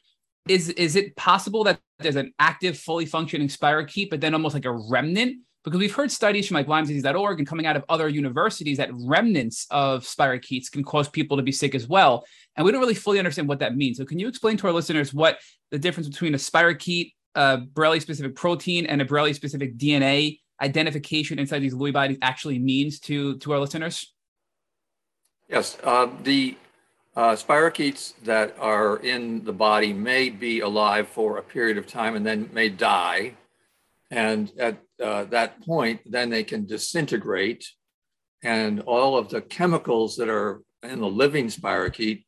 is, 0.49 0.71
is 0.71 0.97
it 0.97 1.17
possible 1.17 1.65
that 1.65 1.81
there's 1.99 2.17
an 2.17 2.33
active, 2.39 2.79
fully 2.79 3.07
functioning 3.07 3.49
spirochete, 3.49 4.11
but 4.11 4.21
then 4.21 4.35
almost 4.35 4.55
like 4.55 4.65
a 4.65 4.73
remnant 4.73 5.39
because 5.67 5.81
we've 5.81 5.95
heard 5.95 6.13
studies 6.13 6.47
from 6.47 6.55
like 6.55 6.69
LymeDisease.org 6.69 7.41
and 7.41 7.47
coming 7.47 7.67
out 7.67 7.75
of 7.75 7.85
other 7.89 8.09
universities 8.09 8.79
that 8.79 8.89
remnants 8.93 9.67
of 9.73 10.05
spirochetes 10.05 10.71
can 10.71 10.85
cause 10.85 11.09
people 11.09 11.37
to 11.37 11.43
be 11.43 11.51
sick 11.51 11.75
as 11.75 11.89
well. 11.89 12.25
And 12.55 12.65
we 12.65 12.71
don't 12.71 12.81
really 12.81 12.95
fully 12.95 13.19
understand 13.19 13.49
what 13.49 13.59
that 13.59 13.77
means. 13.77 13.99
So 13.99 14.05
can 14.05 14.21
you 14.21 14.29
explain 14.29 14.57
to 14.59 14.69
our 14.69 14.73
listeners 14.73 15.13
what 15.13 15.41
the 15.73 15.79
difference 15.79 16.09
between 16.09 16.35
a 16.35 16.39
spirochete, 16.39 17.15
a 17.35 17.59
Borrelia 17.59 18.01
specific 18.01 18.37
protein, 18.37 18.87
and 18.87 19.03
a 19.03 19.05
Borrelia 19.05 19.35
specific 19.35 19.77
DNA 19.77 20.39
identification 20.63 21.41
inside 21.41 21.59
these 21.59 21.75
Lewy 21.75 21.93
bodies 21.93 22.19
actually 22.23 22.61
means 22.61 23.01
to, 23.01 23.37
to 23.39 23.53
our 23.53 23.59
listeners? 23.59 24.15
Yes, 25.49 25.79
uh, 25.83 26.09
the 26.23 26.57
uh, 27.17 27.33
spirochetes 27.35 28.13
that 28.25 28.55
are 28.59 28.99
in 28.99 29.43
the 29.45 29.53
body 29.53 29.93
may 29.93 30.29
be 30.29 30.61
alive 30.61 31.09
for 31.09 31.39
a 31.39 31.43
period 31.43 31.79
of 31.79 31.87
time 31.87 32.15
and 32.15 32.27
then 32.27 32.51
may 32.53 32.69
die. 32.69 33.35
And 34.11 34.53
at 34.59 34.79
uh, 35.03 35.25
that 35.25 35.63
point, 35.65 36.01
then 36.05 36.31
they 36.31 36.45
can 36.45 36.67
disintegrate, 36.67 37.67
and 38.45 38.81
all 38.81 39.19
of 39.19 39.29
the 39.31 39.43
chemicals 39.43 40.17
that 40.17 40.29
are 40.29 40.63
in 40.83 41.01
the 41.01 41.09
living 41.09 41.49
spirochete 41.49 42.25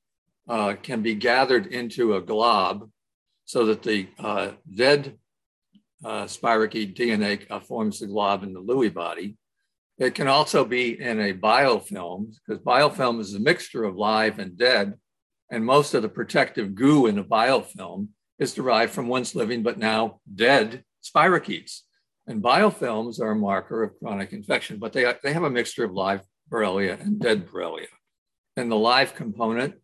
uh, 0.49 0.75
can 0.83 1.03
be 1.03 1.15
gathered 1.15 1.67
into 1.67 2.17
a 2.17 2.21
glob 2.21 2.91
so 3.45 3.67
that 3.67 3.83
the 3.83 4.09
uh, 4.19 4.53
dead 4.75 5.17
uh, 6.05 6.25
spirochete 6.25 6.97
DNA 6.97 7.65
forms 7.65 8.01
the 8.01 8.07
glob 8.07 8.43
in 8.43 8.53
the 8.53 8.61
Lewy 8.61 8.93
body. 8.93 9.37
It 9.99 10.15
can 10.15 10.29
also 10.29 10.65
be 10.65 11.01
in 11.01 11.21
a 11.21 11.35
biofilm 11.35 12.35
because 12.47 12.63
biofilm 12.63 13.21
is 13.21 13.35
a 13.35 13.41
mixture 13.41 13.85
of 13.85 13.97
live 13.97 14.39
and 14.39 14.57
dead. 14.57 14.95
And 15.51 15.65
most 15.65 15.95
of 15.95 16.03
the 16.03 16.09
protective 16.09 16.75
goo 16.75 17.07
in 17.07 17.19
a 17.19 17.25
biofilm 17.25 18.09
is 18.39 18.55
derived 18.55 18.93
from 18.93 19.09
once 19.09 19.35
living 19.35 19.63
but 19.63 19.79
now 19.79 20.21
dead 20.33 20.85
spirochetes. 21.03 21.81
And 22.27 22.43
biofilms 22.43 23.21
are 23.21 23.33
a 23.33 23.37
marker 23.37 23.83
of 23.83 23.99
chronic 23.99 24.33
infection, 24.33 24.79
but 24.79 24.93
they, 24.93 25.13
they 25.23 25.33
have 25.33 25.45
a 25.45 25.51
mixture 25.51 25.85
of 25.85 25.93
live 25.93 26.21
Borrelia 26.51 27.01
and 27.01 27.19
dead 27.19 27.49
Borrelia. 27.49 27.89
And 28.57 28.71
the 28.71 28.77
live 28.77 29.15
component 29.15 29.75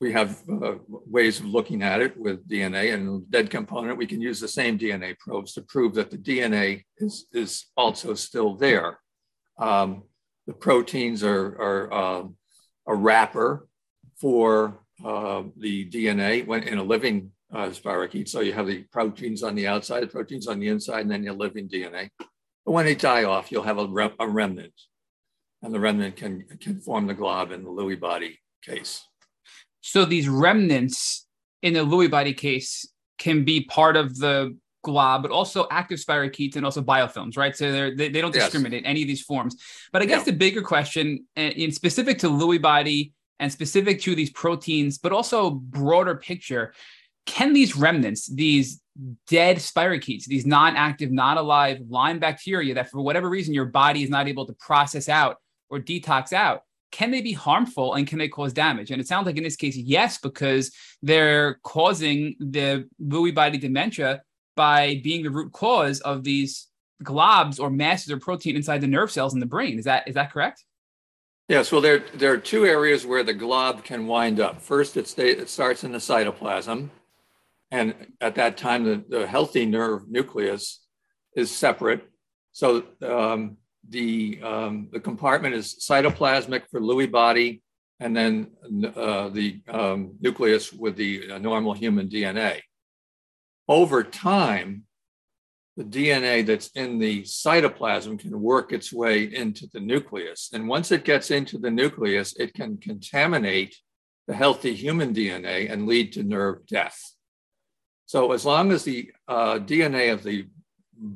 we 0.00 0.12
have 0.12 0.42
uh, 0.50 0.74
ways 0.88 1.40
of 1.40 1.46
looking 1.46 1.82
at 1.82 2.02
it 2.02 2.16
with 2.18 2.46
DNA 2.48 2.92
and 2.92 3.28
dead 3.30 3.50
component. 3.50 3.96
We 3.96 4.06
can 4.06 4.20
use 4.20 4.40
the 4.40 4.48
same 4.48 4.78
DNA 4.78 5.18
probes 5.18 5.54
to 5.54 5.62
prove 5.62 5.94
that 5.94 6.10
the 6.10 6.18
DNA 6.18 6.84
is, 6.98 7.26
is 7.32 7.66
also 7.76 8.14
still 8.14 8.56
there. 8.56 8.98
Um, 9.58 10.04
the 10.46 10.52
proteins 10.52 11.22
are, 11.24 11.60
are 11.60 11.92
um, 11.92 12.36
a 12.86 12.94
wrapper 12.94 13.68
for 14.20 14.80
uh, 15.04 15.42
the 15.56 15.88
DNA 15.90 16.46
when 16.46 16.62
in 16.62 16.78
a 16.78 16.82
living 16.82 17.32
uh, 17.52 17.68
spirochete. 17.68 18.28
So 18.28 18.40
you 18.40 18.52
have 18.52 18.66
the 18.66 18.84
proteins 18.92 19.42
on 19.42 19.54
the 19.54 19.66
outside, 19.66 20.02
the 20.02 20.08
proteins 20.08 20.46
on 20.46 20.60
the 20.60 20.68
inside, 20.68 21.00
and 21.00 21.10
then 21.10 21.22
your 21.22 21.34
living 21.34 21.68
DNA. 21.68 22.10
But 22.18 22.72
when 22.72 22.84
they 22.84 22.94
die 22.94 23.24
off, 23.24 23.52
you'll 23.52 23.62
have 23.62 23.78
a, 23.78 23.86
rem- 23.86 24.16
a 24.18 24.28
remnant, 24.28 24.72
and 25.62 25.72
the 25.72 25.80
remnant 25.80 26.16
can, 26.16 26.44
can 26.60 26.80
form 26.80 27.06
the 27.06 27.14
glob 27.14 27.52
in 27.52 27.62
the 27.62 27.70
Lewy 27.70 27.98
body 27.98 28.40
case. 28.62 29.04
So 29.80 30.04
these 30.04 30.28
remnants 30.28 31.26
in 31.62 31.74
the 31.74 31.84
Lewy 31.84 32.10
body 32.10 32.34
case 32.34 32.88
can 33.18 33.44
be 33.44 33.64
part 33.64 33.96
of 33.96 34.18
the 34.18 34.56
glob, 34.86 35.22
but 35.22 35.32
also 35.32 35.66
active 35.70 35.98
spirochetes 35.98 36.56
and 36.56 36.64
also 36.64 36.80
biofilms, 36.80 37.36
right? 37.36 37.54
So 37.56 37.90
they 37.90 38.08
they 38.08 38.20
don't 38.20 38.32
discriminate 38.32 38.84
yes. 38.84 38.90
any 38.90 39.02
of 39.02 39.08
these 39.08 39.22
forms. 39.22 39.56
But 39.92 40.02
I 40.02 40.06
guess 40.06 40.20
yeah. 40.20 40.32
the 40.32 40.38
bigger 40.38 40.62
question, 40.62 41.26
eh, 41.36 41.64
in 41.64 41.72
specific 41.72 42.18
to 42.20 42.28
Lewy 42.28 42.62
body 42.62 43.12
and 43.40 43.52
specific 43.52 44.00
to 44.02 44.14
these 44.14 44.30
proteins, 44.30 44.98
but 44.98 45.12
also 45.12 45.50
broader 45.50 46.14
picture, 46.14 46.72
can 47.26 47.52
these 47.52 47.76
remnants, 47.76 48.28
these 48.28 48.80
dead 49.26 49.56
spirochetes, 49.56 50.24
these 50.24 50.46
non-active, 50.46 51.10
non-alive 51.10 51.80
Lyme 51.88 52.20
bacteria 52.20 52.74
that 52.74 52.90
for 52.90 53.02
whatever 53.02 53.28
reason 53.28 53.52
your 53.52 53.66
body 53.66 54.02
is 54.04 54.08
not 54.08 54.28
able 54.28 54.46
to 54.46 54.54
process 54.54 55.08
out 55.08 55.36
or 55.68 55.80
detox 55.80 56.32
out, 56.32 56.62
can 56.92 57.10
they 57.10 57.20
be 57.20 57.32
harmful 57.32 57.94
and 57.94 58.06
can 58.06 58.18
they 58.18 58.28
cause 58.28 58.52
damage? 58.52 58.90
And 58.90 59.00
it 59.00 59.08
sounds 59.08 59.26
like 59.26 59.36
in 59.36 59.42
this 59.42 59.56
case, 59.56 59.76
yes, 59.76 60.18
because 60.18 60.70
they're 61.02 61.58
causing 61.62 62.36
the 62.38 62.88
Lewy 63.02 63.34
body 63.34 63.58
dementia 63.58 64.22
by 64.56 65.00
being 65.04 65.22
the 65.22 65.30
root 65.30 65.52
cause 65.52 66.00
of 66.00 66.24
these 66.24 66.66
globs 67.04 67.60
or 67.60 67.70
masses 67.70 68.10
of 68.10 68.20
protein 68.20 68.56
inside 68.56 68.80
the 68.80 68.86
nerve 68.86 69.10
cells 69.10 69.34
in 69.34 69.40
the 69.40 69.46
brain. 69.46 69.78
Is 69.78 69.84
that 69.84 70.08
is 70.08 70.14
that 70.14 70.32
correct? 70.32 70.64
Yes. 71.48 71.70
Well, 71.70 71.80
there 71.80 72.02
there 72.14 72.32
are 72.32 72.38
two 72.38 72.66
areas 72.66 73.06
where 73.06 73.22
the 73.22 73.34
glob 73.34 73.84
can 73.84 74.06
wind 74.06 74.40
up. 74.40 74.60
First, 74.60 74.96
it, 74.96 75.16
it 75.18 75.48
starts 75.48 75.84
in 75.84 75.92
the 75.92 75.98
cytoplasm, 75.98 76.88
and 77.70 77.94
at 78.20 78.34
that 78.34 78.56
time, 78.56 78.84
the, 78.84 79.04
the 79.08 79.26
healthy 79.26 79.66
nerve 79.66 80.08
nucleus 80.08 80.80
is 81.36 81.54
separate. 81.54 82.08
So 82.52 82.84
um, 83.02 83.58
the 83.88 84.40
um, 84.42 84.88
the 84.90 85.00
compartment 85.00 85.54
is 85.54 85.86
cytoplasmic 85.88 86.62
for 86.70 86.80
Lewy 86.80 87.10
body, 87.10 87.62
and 88.00 88.16
then 88.16 88.48
uh, 88.96 89.28
the 89.28 89.60
um, 89.68 90.14
nucleus 90.20 90.72
with 90.72 90.96
the 90.96 91.38
normal 91.38 91.74
human 91.74 92.08
DNA 92.08 92.60
over 93.68 94.02
time, 94.02 94.84
the 95.76 95.84
DNA 95.84 96.44
that's 96.46 96.68
in 96.68 96.98
the 96.98 97.22
cytoplasm 97.22 98.18
can 98.18 98.40
work 98.40 98.72
its 98.72 98.92
way 98.92 99.24
into 99.24 99.66
the 99.72 99.80
nucleus. 99.80 100.50
And 100.52 100.68
once 100.68 100.90
it 100.90 101.04
gets 101.04 101.30
into 101.30 101.58
the 101.58 101.70
nucleus, 101.70 102.34
it 102.36 102.54
can 102.54 102.78
contaminate 102.78 103.76
the 104.26 104.34
healthy 104.34 104.74
human 104.74 105.14
DNA 105.14 105.70
and 105.70 105.86
lead 105.86 106.12
to 106.12 106.22
nerve 106.22 106.66
death. 106.66 106.98
So, 108.06 108.32
as 108.32 108.44
long 108.44 108.72
as 108.72 108.84
the 108.84 109.10
uh, 109.28 109.58
DNA 109.58 110.12
of 110.12 110.22
the 110.22 110.46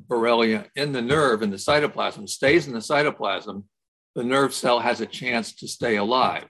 Borrelia 0.08 0.66
in 0.76 0.92
the 0.92 1.00
nerve 1.00 1.42
in 1.42 1.50
the 1.50 1.56
cytoplasm 1.56 2.28
stays 2.28 2.66
in 2.66 2.74
the 2.74 2.80
cytoplasm, 2.80 3.64
the 4.14 4.24
nerve 4.24 4.52
cell 4.52 4.80
has 4.80 5.00
a 5.00 5.06
chance 5.06 5.54
to 5.54 5.68
stay 5.68 5.96
alive. 5.96 6.46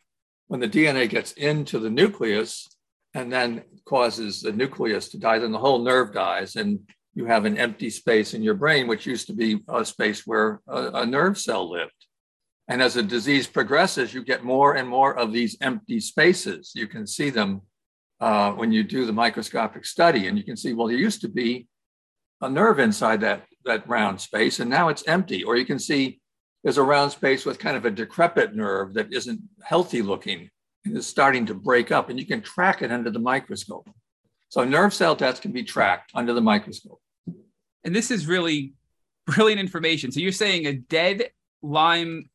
When 0.48 0.60
the 0.60 0.68
DNA 0.68 1.08
gets 1.08 1.32
into 1.32 1.78
the 1.78 1.90
nucleus, 1.90 2.68
and 3.14 3.32
then 3.32 3.62
causes 3.84 4.40
the 4.40 4.52
nucleus 4.52 5.08
to 5.08 5.18
die, 5.18 5.38
then 5.38 5.52
the 5.52 5.58
whole 5.58 5.80
nerve 5.80 6.12
dies, 6.12 6.56
and 6.56 6.78
you 7.14 7.24
have 7.26 7.44
an 7.44 7.58
empty 7.58 7.90
space 7.90 8.34
in 8.34 8.42
your 8.42 8.54
brain, 8.54 8.86
which 8.86 9.06
used 9.06 9.26
to 9.26 9.32
be 9.32 9.60
a 9.68 9.84
space 9.84 10.26
where 10.26 10.60
a, 10.68 10.90
a 10.94 11.06
nerve 11.06 11.36
cell 11.36 11.68
lived. 11.68 11.92
And 12.68 12.80
as 12.80 12.94
the 12.94 13.02
disease 13.02 13.48
progresses, 13.48 14.14
you 14.14 14.22
get 14.22 14.44
more 14.44 14.76
and 14.76 14.88
more 14.88 15.18
of 15.18 15.32
these 15.32 15.56
empty 15.60 15.98
spaces. 15.98 16.70
You 16.74 16.86
can 16.86 17.04
see 17.06 17.30
them 17.30 17.62
uh, 18.20 18.52
when 18.52 18.70
you 18.70 18.84
do 18.84 19.06
the 19.06 19.12
microscopic 19.12 19.84
study, 19.84 20.28
and 20.28 20.38
you 20.38 20.44
can 20.44 20.56
see, 20.56 20.72
well, 20.72 20.86
there 20.86 20.96
used 20.96 21.20
to 21.22 21.28
be 21.28 21.66
a 22.40 22.48
nerve 22.48 22.78
inside 22.78 23.22
that, 23.22 23.44
that 23.64 23.88
round 23.88 24.20
space, 24.20 24.60
and 24.60 24.70
now 24.70 24.88
it's 24.88 25.06
empty. 25.08 25.42
Or 25.42 25.56
you 25.56 25.64
can 25.64 25.80
see 25.80 26.20
there's 26.62 26.78
a 26.78 26.82
round 26.82 27.10
space 27.10 27.44
with 27.44 27.58
kind 27.58 27.76
of 27.76 27.86
a 27.86 27.90
decrepit 27.90 28.54
nerve 28.54 28.94
that 28.94 29.12
isn't 29.12 29.40
healthy 29.62 30.00
looking 30.00 30.50
is 30.84 31.06
starting 31.06 31.46
to 31.46 31.54
break 31.54 31.90
up, 31.90 32.08
and 32.08 32.18
you 32.18 32.26
can 32.26 32.42
track 32.42 32.82
it 32.82 32.90
under 32.90 33.10
the 33.10 33.18
microscope. 33.18 33.88
So 34.48 34.64
nerve 34.64 34.92
cell 34.92 35.14
death 35.14 35.40
can 35.40 35.52
be 35.52 35.62
tracked 35.62 36.10
under 36.14 36.32
the 36.32 36.40
microscope. 36.40 37.00
And 37.84 37.94
this 37.94 38.10
is 38.10 38.26
really 38.26 38.74
brilliant 39.26 39.60
information. 39.60 40.10
So 40.12 40.20
you're 40.20 40.32
saying 40.32 40.66
a 40.66 40.74
dead 40.74 41.30
Lyme 41.62 42.28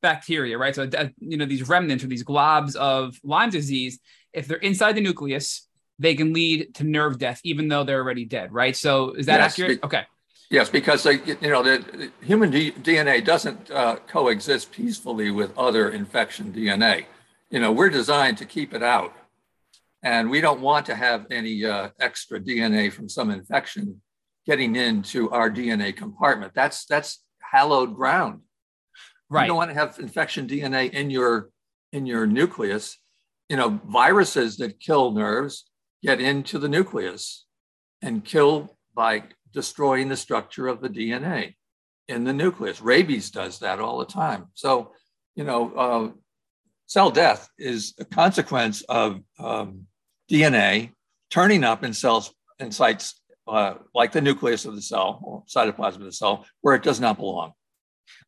bacteria, 0.00 0.58
right? 0.58 0.74
So 0.74 0.88
you 1.18 1.36
know 1.36 1.46
these 1.46 1.68
remnants 1.68 2.02
or 2.02 2.08
these 2.08 2.24
globs 2.24 2.74
of 2.74 3.18
Lyme 3.22 3.50
disease, 3.50 4.00
if 4.32 4.48
they're 4.48 4.58
inside 4.58 4.96
the 4.96 5.00
nucleus, 5.00 5.68
they 5.98 6.14
can 6.14 6.32
lead 6.32 6.74
to 6.76 6.84
nerve 6.84 7.18
death, 7.18 7.40
even 7.44 7.68
though 7.68 7.84
they're 7.84 8.00
already 8.00 8.24
dead, 8.24 8.52
right? 8.52 8.74
So 8.76 9.12
is 9.12 9.26
that 9.26 9.38
yes, 9.38 9.52
accurate? 9.52 9.80
Be- 9.80 9.86
okay. 9.86 10.02
Yes, 10.50 10.68
because 10.68 11.02
they, 11.02 11.14
you 11.14 11.36
know 11.42 11.62
the, 11.62 11.84
the 11.92 12.26
human 12.26 12.50
D- 12.50 12.72
DNA 12.72 13.24
doesn't 13.24 13.70
uh, 13.70 13.96
coexist 14.08 14.72
peacefully 14.72 15.30
with 15.30 15.56
other 15.56 15.90
infection 15.90 16.52
DNA 16.52 17.06
you 17.52 17.60
know, 17.60 17.70
we're 17.70 17.90
designed 17.90 18.38
to 18.38 18.46
keep 18.46 18.72
it 18.74 18.82
out. 18.82 19.12
And 20.02 20.30
we 20.30 20.40
don't 20.40 20.62
want 20.62 20.86
to 20.86 20.96
have 20.96 21.26
any 21.30 21.64
uh, 21.64 21.90
extra 22.00 22.40
DNA 22.40 22.90
from 22.90 23.08
some 23.08 23.30
infection 23.30 24.00
getting 24.46 24.74
into 24.74 25.30
our 25.30 25.48
DNA 25.48 25.94
compartment. 25.94 26.52
That's 26.54 26.86
that's 26.86 27.22
hallowed 27.40 27.94
ground. 27.94 28.40
Right. 29.30 29.42
You 29.42 29.48
don't 29.48 29.58
want 29.58 29.70
to 29.70 29.74
have 29.74 29.98
infection 30.00 30.48
DNA 30.48 30.90
in 30.90 31.10
your 31.10 31.50
in 31.92 32.06
your 32.06 32.26
nucleus. 32.26 32.98
You 33.48 33.56
know, 33.58 33.80
viruses 33.86 34.56
that 34.56 34.80
kill 34.80 35.12
nerves 35.12 35.70
get 36.02 36.20
into 36.20 36.58
the 36.58 36.68
nucleus 36.68 37.44
and 38.00 38.24
kill 38.24 38.76
by 38.94 39.24
destroying 39.52 40.08
the 40.08 40.16
structure 40.16 40.66
of 40.66 40.80
the 40.80 40.88
DNA 40.88 41.54
in 42.08 42.24
the 42.24 42.32
nucleus. 42.32 42.80
Rabies 42.80 43.30
does 43.30 43.60
that 43.60 43.78
all 43.78 43.98
the 43.98 44.06
time. 44.06 44.46
So, 44.54 44.92
you 45.36 45.44
know, 45.44 45.72
uh, 45.74 46.10
cell 46.92 47.10
death 47.10 47.48
is 47.58 47.94
a 47.98 48.04
consequence 48.04 48.82
of 48.82 49.18
um, 49.38 49.86
DNA 50.30 50.92
turning 51.30 51.64
up 51.64 51.84
in 51.84 51.94
cells 51.94 52.34
in 52.58 52.70
sites 52.70 53.18
uh, 53.48 53.74
like 53.94 54.12
the 54.12 54.20
nucleus 54.20 54.66
of 54.66 54.74
the 54.74 54.82
cell 54.82 55.18
or 55.22 55.42
cytoplasm 55.48 55.96
of 55.96 56.02
the 56.02 56.12
cell 56.12 56.44
where 56.60 56.74
it 56.74 56.82
does 56.82 57.00
not 57.00 57.16
belong. 57.16 57.52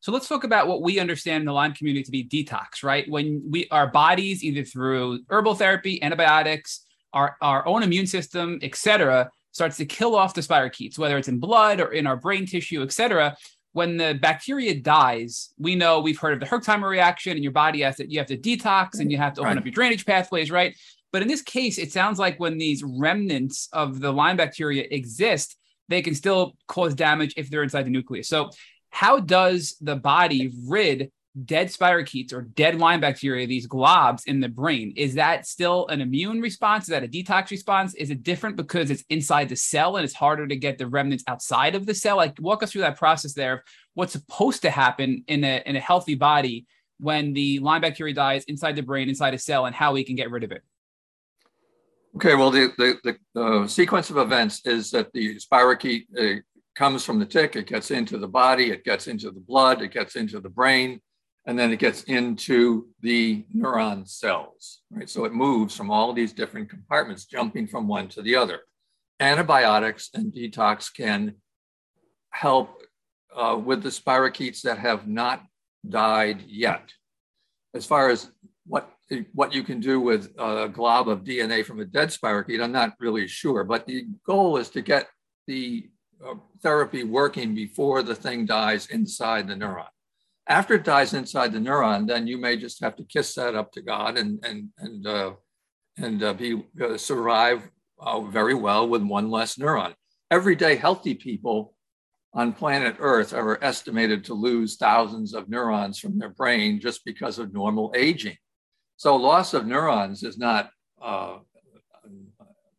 So 0.00 0.12
let's 0.12 0.28
talk 0.28 0.44
about 0.44 0.66
what 0.66 0.80
we 0.80 0.98
understand 0.98 1.42
in 1.42 1.44
the 1.44 1.52
Lyme 1.52 1.74
community 1.74 2.04
to 2.04 2.10
be 2.10 2.24
detox, 2.24 2.82
right? 2.82 3.06
When 3.06 3.42
we 3.50 3.68
our 3.70 3.88
bodies, 3.88 4.42
either 4.42 4.64
through 4.64 5.20
herbal 5.28 5.56
therapy, 5.56 6.02
antibiotics, 6.02 6.86
our, 7.12 7.36
our 7.42 7.68
own 7.68 7.82
immune 7.82 8.06
system, 8.06 8.58
et 8.62 8.76
cetera, 8.76 9.30
starts 9.52 9.76
to 9.76 9.84
kill 9.84 10.16
off 10.16 10.32
the 10.32 10.40
spirochetes, 10.40 10.98
whether 10.98 11.18
it's 11.18 11.28
in 11.28 11.38
blood 11.38 11.80
or 11.80 11.92
in 11.92 12.06
our 12.06 12.16
brain 12.16 12.46
tissue, 12.46 12.82
et 12.82 12.92
cetera 12.92 13.36
when 13.74 13.96
the 13.96 14.14
bacteria 14.14 14.80
dies, 14.80 15.50
we 15.58 15.74
know 15.74 16.00
we've 16.00 16.18
heard 16.18 16.32
of 16.32 16.40
the 16.40 16.46
Herxheimer 16.46 16.88
reaction, 16.88 17.32
and 17.32 17.42
your 17.42 17.52
body 17.52 17.82
has 17.82 17.96
to 17.96 18.10
you 18.10 18.18
have 18.18 18.28
to 18.28 18.38
detox 18.38 19.00
and 19.00 19.10
you 19.10 19.18
have 19.18 19.34
to 19.34 19.40
open 19.40 19.50
right. 19.50 19.58
up 19.58 19.64
your 19.64 19.72
drainage 19.72 20.06
pathways, 20.06 20.50
right? 20.50 20.76
But 21.12 21.22
in 21.22 21.28
this 21.28 21.42
case, 21.42 21.76
it 21.76 21.92
sounds 21.92 22.18
like 22.18 22.38
when 22.38 22.56
these 22.56 22.84
remnants 22.84 23.68
of 23.72 24.00
the 24.00 24.12
Lyme 24.12 24.36
bacteria 24.36 24.86
exist, 24.90 25.56
they 25.88 26.02
can 26.02 26.14
still 26.14 26.56
cause 26.68 26.94
damage 26.94 27.34
if 27.36 27.50
they're 27.50 27.64
inside 27.64 27.84
the 27.84 27.90
nucleus. 27.90 28.28
So, 28.28 28.50
how 28.90 29.18
does 29.18 29.76
the 29.80 29.96
body 29.96 30.52
rid 30.68 31.10
dead 31.44 31.68
spirochetes 31.68 32.32
or 32.32 32.42
dead 32.42 32.76
Lyme 32.76 33.00
bacteria, 33.00 33.46
these 33.46 33.66
globs 33.66 34.26
in 34.26 34.40
the 34.40 34.48
brain, 34.48 34.92
is 34.96 35.14
that 35.14 35.46
still 35.46 35.86
an 35.88 36.00
immune 36.00 36.40
response? 36.40 36.84
Is 36.84 36.90
that 36.90 37.02
a 37.02 37.08
detox 37.08 37.50
response? 37.50 37.94
Is 37.94 38.10
it 38.10 38.22
different 38.22 38.56
because 38.56 38.90
it's 38.90 39.04
inside 39.10 39.48
the 39.48 39.56
cell 39.56 39.96
and 39.96 40.04
it's 40.04 40.14
harder 40.14 40.46
to 40.46 40.56
get 40.56 40.78
the 40.78 40.86
remnants 40.86 41.24
outside 41.26 41.74
of 41.74 41.86
the 41.86 41.94
cell? 41.94 42.16
Like 42.16 42.36
walk 42.40 42.62
us 42.62 42.72
through 42.72 42.82
that 42.82 42.98
process 42.98 43.32
there 43.32 43.54
of 43.54 43.60
what's 43.94 44.12
supposed 44.12 44.62
to 44.62 44.70
happen 44.70 45.24
in 45.26 45.42
a 45.44 45.62
in 45.66 45.76
a 45.76 45.80
healthy 45.80 46.14
body 46.14 46.66
when 46.98 47.32
the 47.32 47.58
Lyme 47.58 47.80
bacteria 47.80 48.14
dies 48.14 48.44
inside 48.44 48.76
the 48.76 48.82
brain, 48.82 49.08
inside 49.08 49.34
a 49.34 49.38
cell, 49.38 49.66
and 49.66 49.74
how 49.74 49.92
we 49.92 50.04
can 50.04 50.14
get 50.14 50.30
rid 50.30 50.44
of 50.44 50.52
it. 50.52 50.62
Okay, 52.16 52.36
well, 52.36 52.52
the, 52.52 52.72
the, 52.78 53.16
the 53.34 53.42
uh, 53.42 53.66
sequence 53.66 54.08
of 54.08 54.18
events 54.18 54.64
is 54.64 54.92
that 54.92 55.12
the 55.12 55.36
spirochete 55.36 56.04
uh, 56.16 56.40
comes 56.76 57.04
from 57.04 57.18
the 57.18 57.26
tick, 57.26 57.56
it 57.56 57.66
gets 57.66 57.90
into 57.90 58.18
the 58.18 58.28
body, 58.28 58.70
it 58.70 58.84
gets 58.84 59.08
into 59.08 59.32
the 59.32 59.40
blood, 59.40 59.82
it 59.82 59.92
gets 59.92 60.14
into 60.14 60.38
the 60.38 60.48
brain, 60.48 61.00
and 61.46 61.58
then 61.58 61.72
it 61.72 61.78
gets 61.78 62.04
into 62.04 62.88
the 63.00 63.44
neuron 63.54 64.08
cells, 64.08 64.80
right? 64.90 65.08
So 65.08 65.24
it 65.24 65.34
moves 65.34 65.76
from 65.76 65.90
all 65.90 66.12
these 66.12 66.32
different 66.32 66.70
compartments, 66.70 67.26
jumping 67.26 67.66
from 67.66 67.86
one 67.86 68.08
to 68.08 68.22
the 68.22 68.36
other. 68.36 68.60
Antibiotics 69.20 70.10
and 70.14 70.32
detox 70.32 70.92
can 70.94 71.34
help 72.30 72.82
uh, 73.34 73.60
with 73.62 73.82
the 73.82 73.90
spirochetes 73.90 74.62
that 74.62 74.78
have 74.78 75.06
not 75.06 75.44
died 75.88 76.42
yet. 76.46 76.92
As 77.74 77.84
far 77.84 78.08
as 78.08 78.30
what 78.66 78.90
what 79.34 79.52
you 79.52 79.62
can 79.62 79.80
do 79.80 80.00
with 80.00 80.32
a 80.38 80.66
glob 80.66 81.10
of 81.10 81.24
DNA 81.24 81.64
from 81.64 81.78
a 81.78 81.84
dead 81.84 82.08
spirochete, 82.08 82.62
I'm 82.62 82.72
not 82.72 82.94
really 82.98 83.28
sure. 83.28 83.62
But 83.62 83.86
the 83.86 84.06
goal 84.26 84.56
is 84.56 84.70
to 84.70 84.80
get 84.80 85.08
the 85.46 85.90
uh, 86.24 86.34
therapy 86.62 87.04
working 87.04 87.54
before 87.54 88.02
the 88.02 88.14
thing 88.14 88.46
dies 88.46 88.86
inside 88.86 89.46
the 89.46 89.54
neuron. 89.54 89.86
After 90.46 90.74
it 90.74 90.84
dies 90.84 91.14
inside 91.14 91.52
the 91.52 91.58
neuron, 91.58 92.06
then 92.06 92.26
you 92.26 92.38
may 92.38 92.56
just 92.56 92.82
have 92.82 92.96
to 92.96 93.04
kiss 93.04 93.34
that 93.34 93.54
up 93.54 93.72
to 93.72 93.82
God 93.82 94.18
and 94.18 94.44
and 94.44 94.68
and 94.78 95.06
uh, 95.06 95.32
and 95.96 96.22
uh, 96.22 96.34
be 96.34 96.64
uh, 96.82 96.96
survive 96.96 97.62
uh, 97.98 98.20
very 98.20 98.54
well 98.54 98.86
with 98.88 99.02
one 99.02 99.30
less 99.30 99.56
neuron. 99.56 99.94
Everyday 100.30 100.76
healthy 100.76 101.14
people 101.14 101.74
on 102.34 102.52
planet 102.52 102.96
Earth 102.98 103.32
are 103.32 103.62
estimated 103.62 104.24
to 104.24 104.34
lose 104.34 104.76
thousands 104.76 105.34
of 105.34 105.48
neurons 105.48 105.98
from 105.98 106.18
their 106.18 106.30
brain 106.30 106.80
just 106.80 107.04
because 107.04 107.38
of 107.38 107.54
normal 107.54 107.92
aging. 107.96 108.36
So 108.96 109.16
loss 109.16 109.54
of 109.54 109.66
neurons 109.66 110.22
is 110.22 110.36
not 110.36 110.70
uh, 111.00 111.38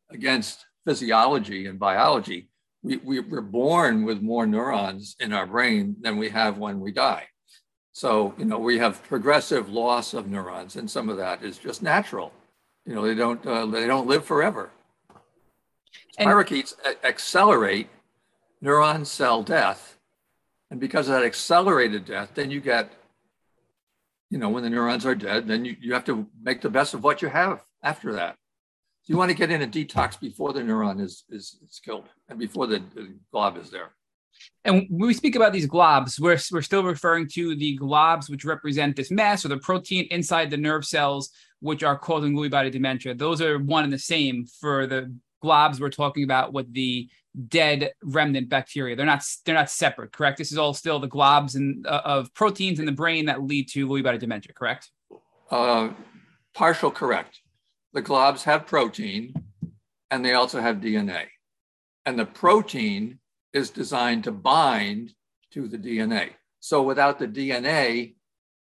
against 0.10 0.66
physiology 0.86 1.68
and 1.68 1.80
biology. 1.80 2.50
We, 2.84 2.98
we, 2.98 3.20
we're 3.20 3.42
born 3.42 4.04
with 4.06 4.22
more 4.22 4.46
neurons 4.46 5.16
in 5.20 5.34
our 5.34 5.48
brain 5.48 5.96
than 6.02 6.18
we 6.18 6.30
have 6.30 6.58
when 6.58 6.80
we 6.80 6.92
die. 6.92 7.26
So, 7.96 8.34
you 8.38 8.44
know, 8.44 8.60
we 8.60 8.78
have 8.80 9.02
progressive 9.04 9.70
loss 9.70 10.14
of 10.14 10.28
neurons, 10.28 10.76
and 10.76 10.92
some 10.92 11.08
of 11.08 11.16
that 11.16 11.42
is 11.42 11.58
just 11.58 11.82
natural. 11.82 12.34
You 12.86 12.94
know, 12.94 13.08
they 13.08 13.16
don't 13.16 13.46
uh, 13.48 13.66
they 13.68 13.88
don't 13.88 14.06
live 14.06 14.26
forever. 14.26 14.70
Spirochetes 16.20 16.74
accelerate 17.06 17.88
neuron 18.62 19.06
cell 19.06 19.44
death, 19.44 19.98
and 20.70 20.78
because 20.78 21.08
of 21.08 21.14
that 21.14 21.24
accelerated 21.24 22.04
death, 22.04 22.32
then 22.36 22.52
you 22.52 22.60
get 22.60 22.92
you 24.30 24.40
know, 24.40 24.50
when 24.50 24.64
the 24.64 24.70
neurons 24.70 25.06
are 25.06 25.16
dead, 25.16 25.48
then 25.48 25.64
you, 25.64 25.78
you 25.80 25.94
have 25.94 26.04
to 26.04 26.28
make 26.44 26.60
the 26.60 26.70
best 26.70 26.94
of 26.94 27.02
what 27.02 27.22
you 27.22 27.30
have 27.30 27.64
after 27.82 28.12
that. 28.12 28.36
So 29.04 29.14
You 29.14 29.18
want 29.18 29.32
to 29.32 29.38
get 29.38 29.52
in 29.52 29.62
a 29.62 29.68
detox 29.68 30.20
before 30.20 30.52
the 30.52 30.60
neuron 30.60 31.00
is, 31.00 31.24
is, 31.30 31.58
is 31.66 31.80
killed 31.80 32.10
and 32.28 32.38
before 32.38 32.68
the, 32.68 32.80
the 32.94 33.16
glob 33.32 33.58
is 33.58 33.70
there. 33.70 33.92
And 34.64 34.88
when 34.90 35.08
we 35.08 35.14
speak 35.14 35.36
about 35.36 35.54
these 35.54 35.68
globs, 35.68 36.20
we're, 36.20 36.40
we're 36.52 36.62
still 36.62 36.84
referring 36.84 37.28
to 37.34 37.56
the 37.56 37.78
globs 37.78 38.30
which 38.30 38.46
represent 38.46 38.96
this 38.96 39.12
mass 39.12 39.46
or 39.46 39.50
the 39.50 39.58
protein 39.58 40.08
inside 40.10 40.50
the 40.50 40.58
nerve 40.58 40.86
cells, 40.86 41.30
which 41.60 41.84
are 41.84 41.98
causing 41.98 42.34
Lewy 42.34 42.50
body 42.50 42.70
dementia. 42.70 43.14
Those 43.14 43.42
are 43.42 43.60
one 43.60 43.84
and 43.84 43.94
the 43.94 44.00
same 44.00 44.46
for 44.60 44.88
the 44.88 45.14
globs 45.44 45.80
we're 45.80 45.90
talking 45.90 46.24
about 46.24 46.54
with 46.54 46.74
the 46.74 47.10
dead 47.48 47.92
remnant 48.04 48.50
bacteria. 48.50 48.96
They're 48.96 49.06
not 49.06 49.24
they're 49.46 49.56
not 49.56 49.70
separate, 49.70 50.12
correct? 50.12 50.38
This 50.38 50.52
is 50.52 50.58
all 50.58 50.74
still 50.74 51.00
the 51.00 51.08
globs 51.08 51.56
and 51.56 51.86
uh, 51.86 52.02
of 52.04 52.34
proteins 52.34 52.80
in 52.80 52.86
the 52.86 52.92
brain 52.92 53.26
that 53.26 53.44
lead 53.44 53.68
to 53.70 53.88
Lewy 53.88 54.04
body 54.04 54.18
dementia, 54.18 54.54
correct? 54.54 54.90
Uh, 55.52 55.90
partial 56.54 56.92
correct. 56.92 57.42
The 57.94 58.02
globs 58.02 58.44
have 58.44 58.66
protein, 58.66 59.34
and 60.12 60.24
they 60.26 60.34
also 60.34 60.60
have 60.60 60.78
DNA, 60.78 61.26
and 62.06 62.18
the 62.18 62.26
protein 62.26 63.20
is 63.56 63.70
designed 63.70 64.26
to 64.26 64.32
bind 64.32 65.14
to 65.52 65.68
the 65.68 65.78
DNA. 65.78 66.32
So 66.60 66.84
without 66.84 67.20
the 67.20 67.28
DNA 67.28 68.16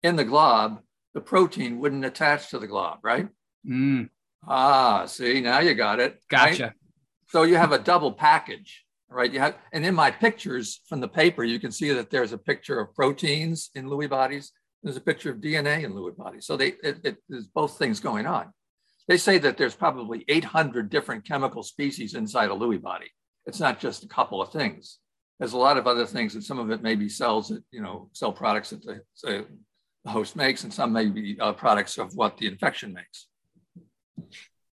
in 0.03 0.17
the 0.17 0.25
glob, 0.25 0.81
the 1.15 1.21
protein 1.21 1.79
wouldn't 1.79 2.05
attach 2.05 2.51
to 2.51 2.59
the 2.59 2.67
glob, 2.67 2.99
right? 3.03 3.29
Mm. 3.67 4.11
Ah, 4.47 5.07
see, 5.07 5.41
now 5.41 5.61
you 5.61 5.75
got 5.75 6.01
it. 6.01 6.23
Gotcha. 6.29 6.63
Right? 6.65 6.73
So 7.29 7.45
you 7.45 7.57
have 7.57 7.73
a 7.73 7.79
double 7.79 8.13
package, 8.13 8.85
right? 9.09 9.33
You 9.33 9.41
have, 9.41 9.57
and 9.73 9.87
in 9.87 9.95
my 9.95 10.11
pictures 10.11 10.83
from 10.87 11.01
the 11.01 11.09
paper, 11.09 11.45
you 11.45 11.59
can 11.59 11.73
see 11.73 11.91
that 11.93 12.11
there's 12.11 12.33
a 12.33 12.39
picture 12.39 12.79
of 12.79 12.95
proteins 12.95 13.71
in 13.75 13.87
Lewy 13.87 14.11
bodies. 14.11 14.53
There's 14.83 14.99
a 14.99 15.01
picture 15.01 15.31
of 15.31 15.39
DNA 15.39 15.85
in 15.85 15.95
Lewy 15.95 16.15
bodies. 16.15 16.45
So 16.45 16.59
they, 16.59 16.75
it, 16.83 16.99
it, 17.05 17.17
there's 17.29 17.47
both 17.47 17.79
things 17.79 18.01
going 18.01 18.27
on. 18.27 18.53
They 19.09 19.17
say 19.17 19.39
that 19.39 19.57
there's 19.57 19.75
probably 19.75 20.27
800 20.29 20.91
different 20.91 21.27
chemical 21.27 21.63
species 21.63 22.15
inside 22.15 22.51
a 22.51 22.55
Lewy 22.55 22.81
body. 22.83 23.11
It's 23.47 23.61
not 23.61 23.81
just 23.81 24.05
a 24.05 24.09
couple 24.09 24.41
of 24.41 24.53
things. 24.53 24.99
There's 25.39 25.53
a 25.53 25.59
lot 25.59 25.77
of 25.77 25.87
other 25.87 26.07
things, 26.07 26.35
and 26.35 26.45
some 26.45 26.59
of 26.59 26.71
it 26.71 26.83
may 26.83 26.95
be 26.95 27.09
cells 27.09 27.49
that, 27.49 27.63
you 27.71 27.83
know, 27.83 28.09
cell 28.13 28.33
products 28.33 28.71
that 28.71 28.83
the, 28.85 29.03
the 30.05 30.11
host 30.11 30.37
makes, 30.37 30.65
and 30.65 30.73
some 30.73 30.93
may 30.93 31.07
be 31.07 31.39
uh, 31.41 31.53
products 31.53 31.99
of 31.99 32.15
what 32.15 32.37
the 32.39 32.47
infection 32.47 32.93
makes. 32.93 33.27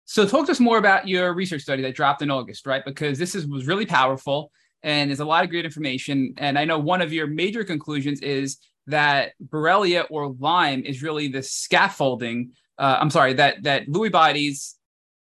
So 0.05 0.27
talk 0.27 0.47
to 0.47 0.53
us 0.53 0.61
more 0.61 0.79
about 0.79 1.07
your 1.07 1.35
research 1.35 1.63
study 1.63 1.83
that 1.83 1.95
dropped 1.95 2.23
in 2.23 2.31
August, 2.31 2.67
right? 2.67 2.83
Because 2.85 3.19
this 3.19 3.35
is, 3.35 3.47
was 3.47 3.67
really 3.67 3.85
powerful 3.85 4.51
and 4.83 5.11
there's 5.11 5.21
a 5.21 5.25
lot 5.25 5.45
of 5.45 5.51
great 5.51 5.65
information. 5.65 6.35
And 6.39 6.59
I 6.59 6.65
know 6.65 6.79
one 6.79 7.03
of 7.03 7.13
your 7.13 7.27
major 7.27 7.65
conclusions 7.65 8.21
is 8.21 8.59
that 8.87 9.33
Borrelia 9.51 10.07
or 10.09 10.35
Lyme 10.39 10.83
is 10.83 11.03
really 11.03 11.29
the 11.29 11.43
scaffolding. 11.43 12.53
Uh, 12.79 12.97
I'm 13.01 13.11
sorry, 13.11 13.35
that 13.35 13.65
that 13.65 13.87
Lewy 13.89 14.11
bodies 14.11 14.78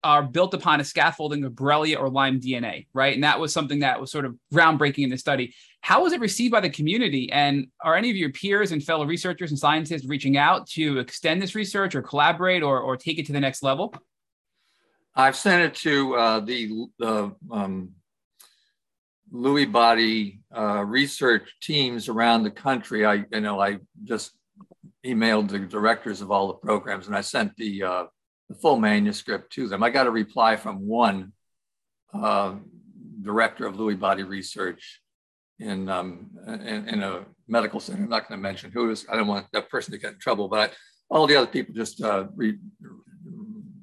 are 0.04 0.24
built 0.24 0.54
upon 0.54 0.82
a 0.82 0.84
scaffolding 0.84 1.46
of 1.46 1.54
Borrelia 1.54 1.98
or 1.98 2.10
Lyme 2.10 2.40
DNA, 2.40 2.88
right? 2.94 3.14
And 3.14 3.24
that 3.24 3.40
was 3.40 3.54
something 3.54 3.80
that 3.80 4.02
was 4.02 4.12
sort 4.12 4.26
of 4.26 4.36
groundbreaking 4.54 5.04
in 5.04 5.10
the 5.10 5.18
study. 5.18 5.56
How 5.82 6.04
was 6.04 6.14
it 6.14 6.20
received 6.20 6.52
by 6.52 6.60
the 6.60 6.70
community? 6.70 7.32
And 7.32 7.68
are 7.82 7.96
any 7.96 8.10
of 8.10 8.18
your 8.18 8.32
peers 8.32 8.72
and 8.72 8.84
fellow 8.84 9.06
researchers 9.06 9.52
and 9.52 9.60
scientists 9.60 10.06
reaching 10.06 10.38
out 10.38 10.68
to 10.72 11.00
extend 11.00 11.42
this 11.42 11.56
research 11.56 11.96
or 11.96 12.02
collaborate 12.02 12.64
or, 12.64 12.80
or 12.80 12.98
take 12.98 13.18
it 13.18 13.26
to 13.28 13.34
the 13.34 13.40
next 13.40 13.64
level? 13.64 13.94
I've 15.16 15.36
sent 15.36 15.64
it 15.64 15.76
to 15.82 16.16
uh, 16.16 16.40
the, 16.42 16.88
the 17.00 17.36
um, 17.52 17.92
Lewy 19.34 19.72
body 19.72 20.42
uh, 20.56 20.84
research 20.84 21.50
teams 21.62 22.10
around 22.10 22.44
the 22.44 22.52
country. 22.52 23.06
I, 23.06 23.26
you 23.32 23.42
know, 23.42 23.60
I 23.62 23.80
just 24.04 24.32
emailed 25.06 25.50
the 25.50 25.60
directors 25.60 26.22
of 26.22 26.32
all 26.32 26.48
the 26.48 26.54
programs 26.54 27.08
and 27.08 27.16
I 27.16 27.22
sent 27.22 27.56
the, 27.58 27.84
uh, 27.84 28.04
the 28.50 28.56
full 28.56 28.78
manuscript 28.78 29.54
to 29.54 29.68
them. 29.68 29.84
I 29.84 29.90
got 29.90 30.08
a 30.08 30.12
reply 30.12 30.56
from 30.56 30.86
one 30.88 31.34
uh, 32.14 32.56
director 33.22 33.66
of 33.66 33.76
Lewy 33.76 34.00
body 34.00 34.24
research 34.24 35.02
in, 35.60 35.90
um, 35.90 36.30
in, 36.48 36.88
in, 36.88 37.04
a 37.04 37.26
medical 37.48 37.80
center. 37.80 38.04
I'm 38.04 38.10
not 38.10 38.28
going 38.28 38.38
to 38.38 38.42
mention 38.42 38.72
who 38.72 38.90
is, 38.92 39.06
I 39.10 39.16
don't 39.16 39.28
want 39.28 39.48
that 39.54 39.70
person 39.70 39.92
to 39.94 39.98
get 39.98 40.14
in 40.14 40.20
trouble, 40.20 40.48
but 40.48 40.72
I, 40.72 40.74
all 41.10 41.28
the 41.28 41.36
other 41.36 41.48
people 41.48 41.74
just 41.74 42.02
uh, 42.02 42.26
re, 42.36 42.58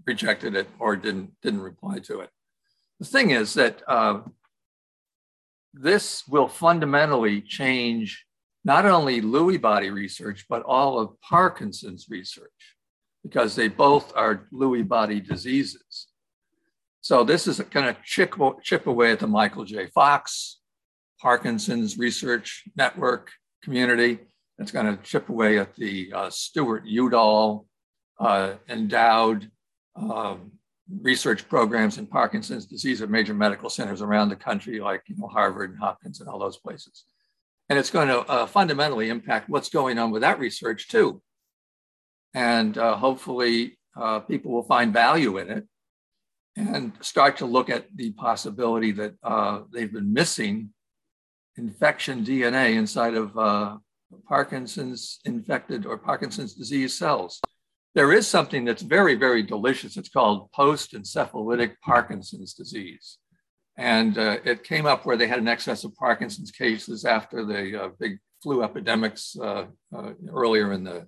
rejected 0.06 0.56
it 0.56 0.68
or 0.78 0.96
didn't 0.96 1.30
didn't 1.42 1.60
reply 1.60 1.98
to 2.00 2.20
it. 2.20 2.30
The 2.98 3.06
thing 3.06 3.30
is 3.30 3.54
that 3.54 3.82
uh, 3.86 4.20
this 5.72 6.26
will 6.26 6.48
fundamentally 6.48 7.40
change 7.40 8.26
not 8.64 8.84
only 8.84 9.22
Lewy 9.22 9.60
body 9.60 9.90
research 9.90 10.46
but 10.48 10.62
all 10.62 10.98
of 10.98 11.20
Parkinson's 11.20 12.06
research 12.10 12.76
because 13.22 13.54
they 13.54 13.68
both 13.68 14.12
are 14.16 14.46
Lewy 14.52 14.86
body 14.86 15.20
diseases. 15.20 16.08
So 17.00 17.24
this 17.24 17.46
is 17.46 17.60
going 17.60 17.86
to 17.86 17.96
chip, 18.04 18.34
chip 18.62 18.86
away 18.86 19.12
at 19.12 19.20
the 19.20 19.26
Michael 19.26 19.64
J. 19.64 19.86
Fox 19.86 20.60
Parkinson's 21.20 21.98
Research 21.98 22.64
Network 22.76 23.30
community. 23.62 24.18
It's 24.58 24.72
going 24.72 24.86
to 24.86 25.02
chip 25.02 25.28
away 25.28 25.58
at 25.58 25.74
the 25.76 26.12
uh, 26.14 26.30
Stuart 26.30 26.84
Udall 26.86 27.66
uh, 28.18 28.54
endowed 28.68 29.50
um, 29.96 30.52
research 31.00 31.48
programs 31.48 31.98
in 31.98 32.06
Parkinson's 32.06 32.66
disease 32.66 33.00
at 33.00 33.10
major 33.10 33.34
medical 33.34 33.70
centers 33.70 34.02
around 34.02 34.28
the 34.28 34.36
country, 34.36 34.80
like 34.80 35.02
you 35.06 35.16
know, 35.16 35.28
Harvard 35.28 35.70
and 35.70 35.78
Hopkins 35.78 36.20
and 36.20 36.28
all 36.28 36.38
those 36.38 36.58
places. 36.58 37.04
And 37.68 37.78
it's 37.78 37.90
going 37.90 38.08
to 38.08 38.20
uh, 38.20 38.46
fundamentally 38.46 39.08
impact 39.08 39.48
what's 39.48 39.68
going 39.68 39.98
on 39.98 40.10
with 40.10 40.22
that 40.22 40.38
research 40.38 40.88
too. 40.88 41.22
And 42.34 42.76
uh, 42.78 42.96
hopefully 42.96 43.78
uh, 43.96 44.20
people 44.20 44.52
will 44.52 44.62
find 44.62 44.92
value 44.92 45.38
in 45.38 45.50
it 45.50 45.66
and 46.56 46.92
start 47.00 47.38
to 47.38 47.46
look 47.46 47.70
at 47.70 47.86
the 47.94 48.12
possibility 48.12 48.92
that 48.92 49.14
uh, 49.22 49.62
they've 49.72 49.92
been 49.92 50.12
missing 50.12 50.70
infection 51.56 52.24
DNA 52.24 52.74
inside 52.74 53.14
of 53.14 53.36
uh, 53.36 53.76
Parkinson's 54.28 55.20
infected 55.24 55.86
or 55.86 55.96
Parkinson's 55.96 56.54
disease 56.54 56.96
cells 56.96 57.40
there 57.94 58.12
is 58.12 58.26
something 58.26 58.64
that's 58.64 58.82
very, 58.82 59.14
very 59.14 59.42
delicious. 59.42 59.96
It's 59.96 60.08
called 60.08 60.50
post 60.52 60.92
encephalitic 60.92 61.74
Parkinson's 61.82 62.54
disease. 62.54 63.18
And 63.76 64.16
uh, 64.18 64.38
it 64.44 64.62
came 64.62 64.86
up 64.86 65.06
where 65.06 65.16
they 65.16 65.26
had 65.26 65.38
an 65.38 65.48
excess 65.48 65.84
of 65.84 65.94
Parkinson's 65.96 66.50
cases 66.50 67.04
after 67.04 67.44
the 67.44 67.84
uh, 67.84 67.88
big 67.98 68.18
flu 68.42 68.62
epidemics 68.62 69.36
uh, 69.40 69.66
uh 69.94 70.12
earlier 70.32 70.72
in 70.72 70.84
the 70.84 71.06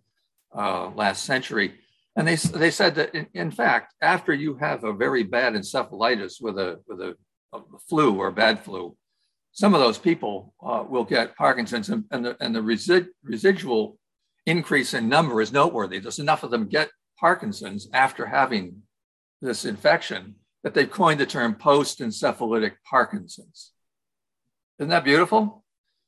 uh, 0.56 0.90
last 0.94 1.24
century. 1.24 1.74
And 2.16 2.28
they, 2.28 2.36
they 2.36 2.70
said 2.70 2.94
that, 2.96 3.14
in, 3.14 3.26
in, 3.34 3.50
fact, 3.50 3.94
after 4.02 4.34
you 4.34 4.56
have 4.56 4.84
a 4.84 4.92
very 4.92 5.22
bad 5.22 5.54
encephalitis 5.54 6.42
with 6.42 6.58
a, 6.58 6.80
with 6.86 7.00
a, 7.00 7.16
a 7.54 7.60
flu 7.88 8.16
or 8.16 8.28
a 8.28 8.32
bad 8.32 8.60
flu, 8.60 8.96
some 9.52 9.74
of 9.74 9.80
those 9.80 9.98
people 9.98 10.54
uh, 10.64 10.84
will 10.86 11.04
get 11.04 11.36
Parkinson's, 11.36 11.88
and, 11.88 12.04
and 12.10 12.24
the, 12.24 12.36
and 12.40 12.54
the 12.54 12.60
resi- 12.60 13.08
residual 13.22 13.98
increase 14.46 14.94
in 14.94 15.08
number 15.08 15.40
is 15.40 15.52
noteworthy. 15.52 15.98
There's 15.98 16.18
enough 16.18 16.42
of 16.42 16.50
them 16.50 16.68
get 16.68 16.90
Parkinson's 17.18 17.88
after 17.92 18.26
having 18.26 18.82
this 19.40 19.64
infection 19.64 20.34
that 20.64 20.74
they've 20.74 20.90
coined 20.90 21.20
the 21.20 21.26
term 21.26 21.54
post 21.54 22.00
encephalitic 22.00 22.72
Parkinson's. 22.88 23.72
Isn't 24.78 24.90
that 24.90 25.04
beautiful? 25.04 25.64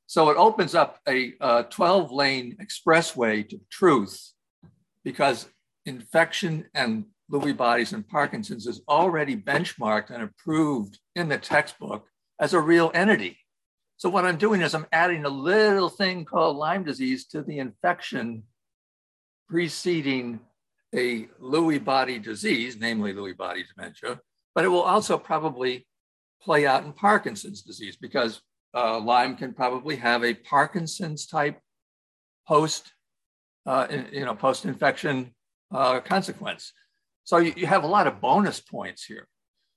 So 0.06 0.30
it 0.30 0.36
opens 0.36 0.74
up 0.74 1.00
a 1.08 1.32
12 1.70 2.12
lane 2.12 2.56
expressway 2.62 3.48
to 3.48 3.60
truth 3.70 4.33
because 5.04 5.48
infection 5.86 6.66
and 6.74 7.04
Lewy 7.30 7.56
bodies 7.56 7.92
and 7.92 8.06
Parkinson's 8.06 8.66
is 8.66 8.82
already 8.88 9.36
benchmarked 9.36 10.10
and 10.10 10.22
approved 10.22 10.98
in 11.14 11.28
the 11.28 11.38
textbook 11.38 12.06
as 12.40 12.52
a 12.52 12.60
real 12.60 12.90
entity. 12.94 13.38
So 13.96 14.08
what 14.08 14.24
I'm 14.24 14.36
doing 14.36 14.60
is 14.60 14.74
I'm 14.74 14.86
adding 14.92 15.24
a 15.24 15.30
little 15.30 15.88
thing 15.88 16.24
called 16.24 16.56
Lyme 16.56 16.84
disease 16.84 17.26
to 17.28 17.42
the 17.42 17.58
infection 17.58 18.42
preceding 19.48 20.40
a 20.94 21.26
Lewy 21.40 21.82
body 21.82 22.18
disease, 22.18 22.76
namely 22.78 23.12
Lewy 23.12 23.36
body 23.36 23.64
dementia, 23.74 24.20
but 24.54 24.64
it 24.64 24.68
will 24.68 24.82
also 24.82 25.18
probably 25.18 25.86
play 26.42 26.66
out 26.66 26.84
in 26.84 26.92
Parkinson's 26.92 27.62
disease 27.62 27.96
because 27.96 28.40
uh, 28.74 28.98
Lyme 28.98 29.36
can 29.36 29.54
probably 29.54 29.96
have 29.96 30.24
a 30.24 30.34
Parkinson's 30.34 31.26
type 31.26 31.58
post, 32.46 32.92
uh, 33.66 33.86
you 34.12 34.24
know, 34.24 34.34
post-infection 34.34 35.32
uh, 35.72 36.00
consequence. 36.00 36.72
So 37.24 37.38
you, 37.38 37.54
you 37.56 37.66
have 37.66 37.84
a 37.84 37.88
lot 37.88 38.06
of 38.06 38.20
bonus 38.20 38.60
points 38.60 39.04
here. 39.04 39.26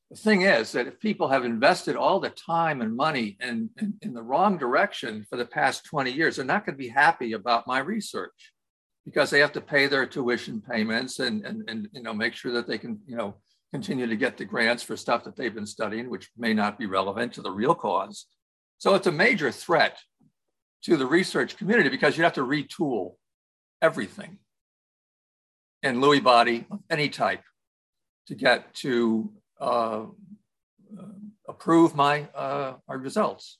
The 0.09 0.17
thing 0.17 0.43
is 0.43 0.71
that 0.71 0.87
if 0.87 0.99
people 0.99 1.27
have 1.27 1.43
invested 1.43 1.95
all 1.95 2.19
the 2.19 2.29
time 2.29 2.81
and 2.81 2.95
money 2.95 3.37
in, 3.41 3.69
in, 3.81 3.93
in 4.01 4.13
the 4.13 4.23
wrong 4.23 4.57
direction 4.57 5.25
for 5.29 5.35
the 5.35 5.45
past 5.45 5.85
20 5.85 6.11
years, 6.11 6.37
they're 6.37 6.45
not 6.45 6.65
going 6.65 6.77
to 6.77 6.83
be 6.83 6.87
happy 6.87 7.33
about 7.33 7.67
my 7.67 7.79
research 7.79 8.53
because 9.05 9.29
they 9.29 9.39
have 9.39 9.51
to 9.53 9.61
pay 9.61 9.87
their 9.87 10.05
tuition 10.05 10.61
payments 10.61 11.19
and, 11.19 11.45
and, 11.45 11.69
and 11.69 11.89
you 11.91 12.01
know, 12.01 12.13
make 12.13 12.35
sure 12.35 12.53
that 12.53 12.67
they 12.67 12.77
can, 12.77 12.99
you 13.05 13.17
know, 13.17 13.35
continue 13.71 14.07
to 14.07 14.15
get 14.15 14.37
the 14.37 14.45
grants 14.45 14.81
for 14.81 14.95
stuff 14.95 15.25
that 15.25 15.35
they've 15.35 15.55
been 15.55 15.65
studying, 15.65 16.09
which 16.09 16.29
may 16.37 16.53
not 16.53 16.79
be 16.79 16.85
relevant 16.85 17.33
to 17.33 17.41
the 17.41 17.51
real 17.51 17.75
cause. 17.75 18.27
So 18.77 18.95
it's 18.95 19.07
a 19.07 19.11
major 19.11 19.51
threat 19.51 19.97
to 20.83 20.95
the 20.95 21.05
research 21.05 21.57
community 21.57 21.89
because 21.89 22.17
you 22.17 22.23
have 22.23 22.33
to 22.33 22.45
retool 22.45 23.15
everything 23.81 24.39
in 25.83 25.97
Lewy 25.97 26.23
body 26.23 26.65
of 26.71 26.79
any 26.89 27.09
type 27.09 27.43
to 28.27 28.35
get 28.35 28.73
to 28.75 29.31
uh, 29.59 30.03
uh, 30.97 31.03
approve 31.47 31.95
my, 31.95 32.27
uh, 32.35 32.73
my 32.87 32.95
results. 32.95 33.57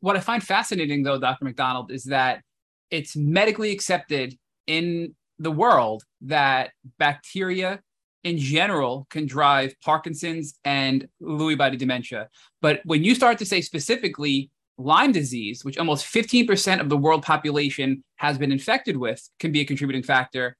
What 0.00 0.16
I 0.16 0.20
find 0.20 0.42
fascinating, 0.42 1.02
though, 1.02 1.18
Dr. 1.18 1.44
MacDonald, 1.44 1.90
is 1.90 2.04
that 2.04 2.42
it's 2.90 3.16
medically 3.16 3.72
accepted 3.72 4.38
in 4.66 5.14
the 5.38 5.50
world 5.50 6.04
that 6.22 6.70
bacteria 6.98 7.80
in 8.24 8.38
general 8.38 9.06
can 9.10 9.26
drive 9.26 9.74
Parkinson's 9.84 10.58
and 10.64 11.08
Lewy 11.22 11.56
body 11.56 11.76
dementia. 11.76 12.28
But 12.60 12.80
when 12.84 13.04
you 13.04 13.14
start 13.14 13.38
to 13.38 13.46
say 13.46 13.60
specifically 13.60 14.50
Lyme 14.78 15.12
disease, 15.12 15.64
which 15.64 15.76
almost 15.76 16.06
15% 16.06 16.80
of 16.80 16.88
the 16.88 16.96
world 16.96 17.22
population 17.22 18.04
has 18.16 18.38
been 18.38 18.52
infected 18.52 18.96
with, 18.96 19.28
can 19.38 19.52
be 19.52 19.60
a 19.60 19.64
contributing 19.64 20.02
factor. 20.04 20.56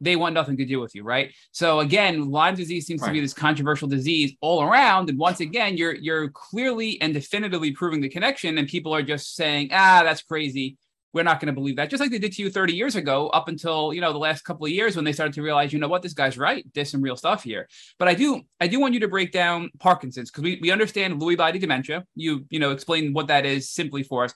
They 0.00 0.16
want 0.16 0.34
nothing 0.34 0.56
to 0.58 0.64
do 0.64 0.80
with 0.80 0.94
you, 0.94 1.04
right? 1.04 1.32
So 1.52 1.80
again, 1.80 2.30
Lyme 2.30 2.54
disease 2.54 2.86
seems 2.86 3.00
right. 3.00 3.08
to 3.08 3.12
be 3.12 3.20
this 3.20 3.32
controversial 3.32 3.88
disease 3.88 4.34
all 4.40 4.62
around. 4.62 5.08
And 5.08 5.18
once 5.18 5.40
again, 5.40 5.76
you're 5.76 5.94
you're 5.94 6.28
clearly 6.30 7.00
and 7.00 7.14
definitively 7.14 7.72
proving 7.72 8.00
the 8.00 8.08
connection, 8.08 8.58
and 8.58 8.68
people 8.68 8.94
are 8.94 9.02
just 9.02 9.36
saying, 9.36 9.70
ah, 9.72 10.02
that's 10.04 10.22
crazy 10.22 10.76
we're 11.12 11.22
not 11.22 11.40
going 11.40 11.46
to 11.46 11.52
believe 11.52 11.76
that. 11.76 11.90
Just 11.90 12.00
like 12.00 12.10
they 12.10 12.18
did 12.18 12.32
to 12.32 12.42
you 12.42 12.50
30 12.50 12.74
years 12.74 12.96
ago 12.96 13.28
up 13.28 13.48
until 13.48 13.92
you 13.92 14.00
know 14.00 14.12
the 14.12 14.18
last 14.18 14.42
couple 14.42 14.66
of 14.66 14.72
years 14.72 14.96
when 14.96 15.04
they 15.04 15.12
started 15.12 15.34
to 15.34 15.42
realize 15.42 15.72
you 15.72 15.78
know 15.78 15.88
what 15.88 16.02
this 16.02 16.14
guy's 16.14 16.38
right 16.38 16.66
there's 16.74 16.90
some 16.90 17.02
real 17.02 17.16
stuff 17.16 17.42
here. 17.42 17.68
But 17.98 18.08
i 18.08 18.14
do 18.14 18.42
i 18.60 18.66
do 18.66 18.80
want 18.80 18.94
you 18.94 19.00
to 19.00 19.08
break 19.08 19.32
down 19.32 19.70
parkinson's 19.78 20.30
because 20.30 20.44
we, 20.44 20.58
we 20.62 20.70
understand 20.70 21.20
lewy 21.20 21.36
body 21.36 21.58
dementia. 21.58 22.04
You 22.14 22.46
you 22.50 22.58
know 22.58 22.70
explain 22.70 23.12
what 23.12 23.26
that 23.28 23.46
is 23.46 23.70
simply 23.70 24.02
for 24.02 24.24
us. 24.24 24.34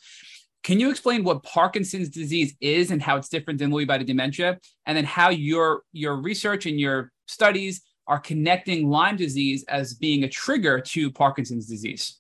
Can 0.63 0.81
you 0.81 0.91
explain 0.91 1.23
what 1.23 1.43
parkinson's 1.43 2.09
disease 2.09 2.57
is 2.61 2.91
and 2.91 3.01
how 3.01 3.17
it's 3.17 3.29
different 3.29 3.61
than 3.61 3.71
lewy 3.71 3.87
body 3.87 4.05
dementia? 4.05 4.59
And 4.85 4.97
then 4.97 5.05
how 5.05 5.31
your 5.31 5.83
your 5.93 6.17
research 6.17 6.67
and 6.67 6.79
your 6.79 7.11
studies 7.27 7.83
are 8.09 8.21
connecting 8.21 8.89
lyme 8.89 9.17
disease 9.17 9.65
as 9.69 9.95
being 9.95 10.25
a 10.25 10.29
trigger 10.29 10.81
to 10.81 11.11
parkinson's 11.11 11.67
disease? 11.67 12.19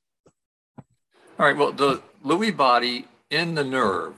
All 1.38 1.44
right 1.46 1.56
well 1.56 1.72
the 1.72 2.00
lewy 2.24 2.56
body 2.56 3.06
in 3.30 3.54
the 3.54 3.64
nerve 3.64 4.14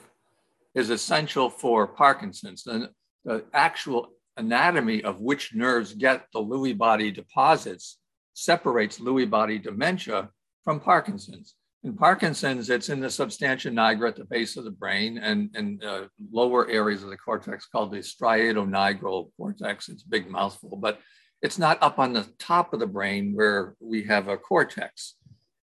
is 0.78 0.90
essential 0.90 1.50
for 1.50 1.88
Parkinson's. 1.88 2.62
The, 2.62 2.90
the 3.24 3.44
actual 3.52 4.08
anatomy 4.36 5.02
of 5.02 5.20
which 5.20 5.52
nerves 5.52 5.92
get 5.92 6.26
the 6.32 6.38
Lewy 6.38 6.76
body 6.76 7.10
deposits 7.10 7.98
separates 8.34 9.00
Lewy 9.00 9.28
body 9.28 9.58
dementia 9.58 10.30
from 10.62 10.78
Parkinson's. 10.78 11.56
In 11.82 11.94
Parkinson's, 11.94 12.70
it's 12.70 12.88
in 12.88 13.00
the 13.00 13.10
substantia 13.10 13.70
nigra 13.70 14.08
at 14.08 14.16
the 14.16 14.24
base 14.24 14.56
of 14.56 14.64
the 14.64 14.70
brain 14.70 15.18
and 15.18 15.50
in 15.56 15.80
uh, 15.84 16.06
lower 16.30 16.68
areas 16.68 17.02
of 17.02 17.10
the 17.10 17.16
cortex 17.16 17.66
called 17.66 17.92
the 17.92 17.98
striatonigral 17.98 19.30
cortex. 19.36 19.88
It's 19.88 20.04
a 20.04 20.08
big 20.08 20.30
mouthful, 20.30 20.76
but 20.76 21.00
it's 21.42 21.58
not 21.58 21.82
up 21.82 21.98
on 21.98 22.12
the 22.12 22.26
top 22.38 22.72
of 22.72 22.78
the 22.78 22.86
brain 22.86 23.32
where 23.34 23.74
we 23.80 24.04
have 24.04 24.28
a 24.28 24.36
cortex. 24.36 25.14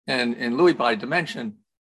And 0.07 0.35
in 0.35 0.53
Lewy 0.53 0.75
body 0.75 0.97
dementia, 0.97 1.51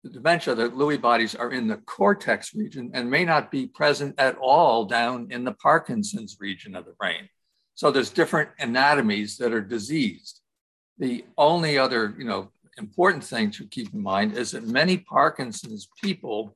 the 0.04 0.10
dementia, 0.10 0.54
the 0.54 0.68
Lewy 0.68 1.00
bodies 1.00 1.34
are 1.34 1.50
in 1.50 1.66
the 1.66 1.78
cortex 1.78 2.54
region 2.54 2.90
and 2.92 3.10
may 3.10 3.24
not 3.24 3.50
be 3.50 3.66
present 3.66 4.14
at 4.18 4.36
all 4.36 4.84
down 4.84 5.28
in 5.30 5.44
the 5.44 5.54
Parkinson's 5.54 6.36
region 6.38 6.76
of 6.76 6.84
the 6.84 6.92
brain. 6.92 7.26
So 7.74 7.90
there's 7.90 8.10
different 8.10 8.50
anatomies 8.58 9.38
that 9.38 9.54
are 9.54 9.62
diseased. 9.62 10.42
The 10.98 11.24
only 11.38 11.78
other, 11.78 12.14
you 12.18 12.26
know, 12.26 12.50
important 12.76 13.24
thing 13.24 13.50
to 13.52 13.66
keep 13.66 13.94
in 13.94 14.02
mind 14.02 14.36
is 14.36 14.50
that 14.50 14.66
many 14.66 14.98
Parkinson's 14.98 15.88
people 16.02 16.54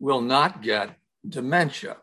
will 0.00 0.20
not 0.20 0.60
get 0.60 0.96
dementia. 1.28 1.98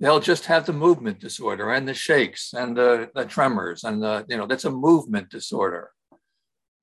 They'll 0.00 0.20
just 0.20 0.46
have 0.46 0.64
the 0.64 0.72
movement 0.72 1.20
disorder 1.20 1.70
and 1.70 1.86
the 1.86 1.94
shakes 1.94 2.54
and 2.54 2.74
the, 2.74 3.10
the 3.14 3.26
tremors 3.26 3.84
and 3.84 4.02
the, 4.02 4.24
you 4.28 4.38
know, 4.38 4.46
that's 4.46 4.64
a 4.64 4.70
movement 4.70 5.28
disorder. 5.28 5.90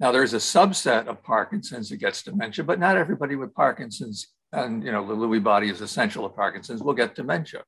Now, 0.01 0.11
there's 0.11 0.33
a 0.33 0.37
subset 0.37 1.05
of 1.05 1.21
Parkinson's 1.23 1.89
that 1.89 1.97
gets 1.97 2.23
dementia, 2.23 2.65
but 2.65 2.79
not 2.79 2.97
everybody 2.97 3.35
with 3.35 3.53
Parkinson's 3.53 4.33
and 4.51 4.83
you 4.83 4.91
know 4.91 5.07
the 5.07 5.15
Lewy 5.15 5.41
body 5.41 5.69
is 5.69 5.81
essential 5.81 6.27
to 6.27 6.35
Parkinson's 6.35 6.83
will 6.83 6.93
get 6.93 7.15
dementia. 7.15 7.63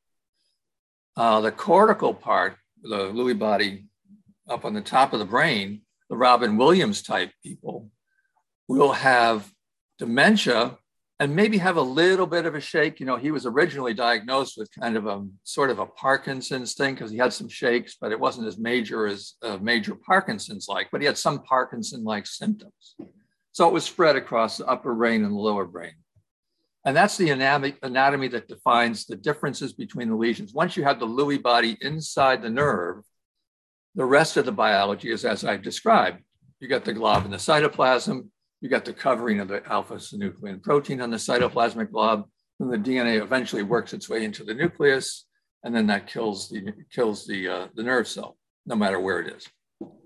Uh, 1.16 1.42
the 1.42 1.52
cortical 1.52 2.14
part, 2.14 2.56
the 2.82 3.12
Lewy 3.12 3.38
body 3.38 3.86
up 4.50 4.66
on 4.66 4.74
the 4.74 4.82
top 4.82 5.14
of 5.14 5.20
the 5.20 5.26
brain, 5.26 5.82
the 6.10 6.18
Robin 6.18 6.58
Williams 6.58 7.02
type 7.02 7.32
people 7.44 7.90
will 8.68 8.92
have 8.92 9.50
dementia 10.00 10.78
and 11.24 11.34
maybe 11.34 11.58
have 11.58 11.78
a 11.78 11.82
little 11.82 12.28
bit 12.28 12.46
of 12.46 12.54
a 12.54 12.60
shake. 12.60 13.00
You 13.00 13.06
know, 13.06 13.16
he 13.16 13.32
was 13.32 13.46
originally 13.46 13.94
diagnosed 13.94 14.58
with 14.58 14.70
kind 14.78 14.98
of 14.98 15.06
a 15.06 15.26
sort 15.46 15.70
of 15.70 15.80
a 15.80 15.86
Parkinson's 15.86 16.74
thing 16.74 16.96
because 16.96 17.12
he 17.12 17.18
had 17.18 17.32
some 17.32 17.48
shakes, 17.48 17.96
but 18.00 18.12
it 18.12 18.20
wasn't 18.20 18.48
as 18.48 18.58
major 18.58 19.08
as 19.08 19.36
uh, 19.42 19.58
major 19.62 19.96
Parkinson's 19.96 20.68
like, 20.68 20.90
but 20.92 21.00
he 21.00 21.08
had 21.08 21.18
some 21.18 21.42
Parkinson 21.44 22.04
like 22.04 22.28
symptoms. 22.28 22.98
So 23.54 23.66
it 23.70 23.74
was 23.74 23.86
spread 23.86 24.18
across 24.18 24.58
the 24.58 24.66
upper 24.68 24.94
brain 24.94 25.24
and 25.24 25.34
the 25.34 25.40
lower 25.40 25.64
brain. 25.64 25.94
And 26.84 26.94
that's 26.94 27.16
the 27.16 27.30
anatomy, 27.30 27.76
anatomy 27.82 28.28
that 28.28 28.50
defines 28.50 29.06
the 29.06 29.16
differences 29.16 29.72
between 29.72 30.10
the 30.10 30.18
lesions. 30.18 30.54
Once 30.54 30.76
you 30.76 30.84
have 30.84 31.00
the 31.00 31.08
Lewy 31.08 31.42
body 31.42 31.78
inside 31.80 32.42
the 32.42 32.50
nerve, 32.50 33.06
the 33.96 34.04
rest 34.04 34.36
of 34.36 34.44
the 34.44 34.52
biology 34.52 35.10
is 35.10 35.24
as 35.24 35.46
I've 35.46 35.62
described. 35.62 36.22
You 36.60 36.68
got 36.68 36.84
the 36.84 36.92
glob 36.92 37.24
and 37.24 37.32
the 37.34 37.38
cytoplasm, 37.38 38.28
you 38.64 38.70
got 38.70 38.86
the 38.86 38.94
covering 38.94 39.42
of 39.42 39.50
the 39.50 39.62
alpha 39.70 39.96
synuclein 39.96 40.64
protein 40.64 41.02
on 41.02 41.12
the 41.12 41.18
cytoplasmic 41.18 41.92
glob, 41.92 42.26
and 42.62 42.72
the 42.72 42.78
DNA 42.78 43.22
eventually 43.22 43.62
works 43.62 43.92
its 43.92 44.08
way 44.08 44.24
into 44.24 44.46
the 44.46 44.54
nucleus, 44.54 45.26
and 45.64 45.76
then 45.76 45.86
that 45.88 46.08
kills 46.08 46.48
the 46.48 46.74
kills 46.90 47.28
the 47.28 47.50
uh, 47.50 47.68
the 47.76 47.84
nerve 47.84 48.08
cell, 48.08 48.38
no 48.66 48.76
matter 48.76 49.02
where 49.02 49.20
it 49.20 49.36
is. 49.36 49.50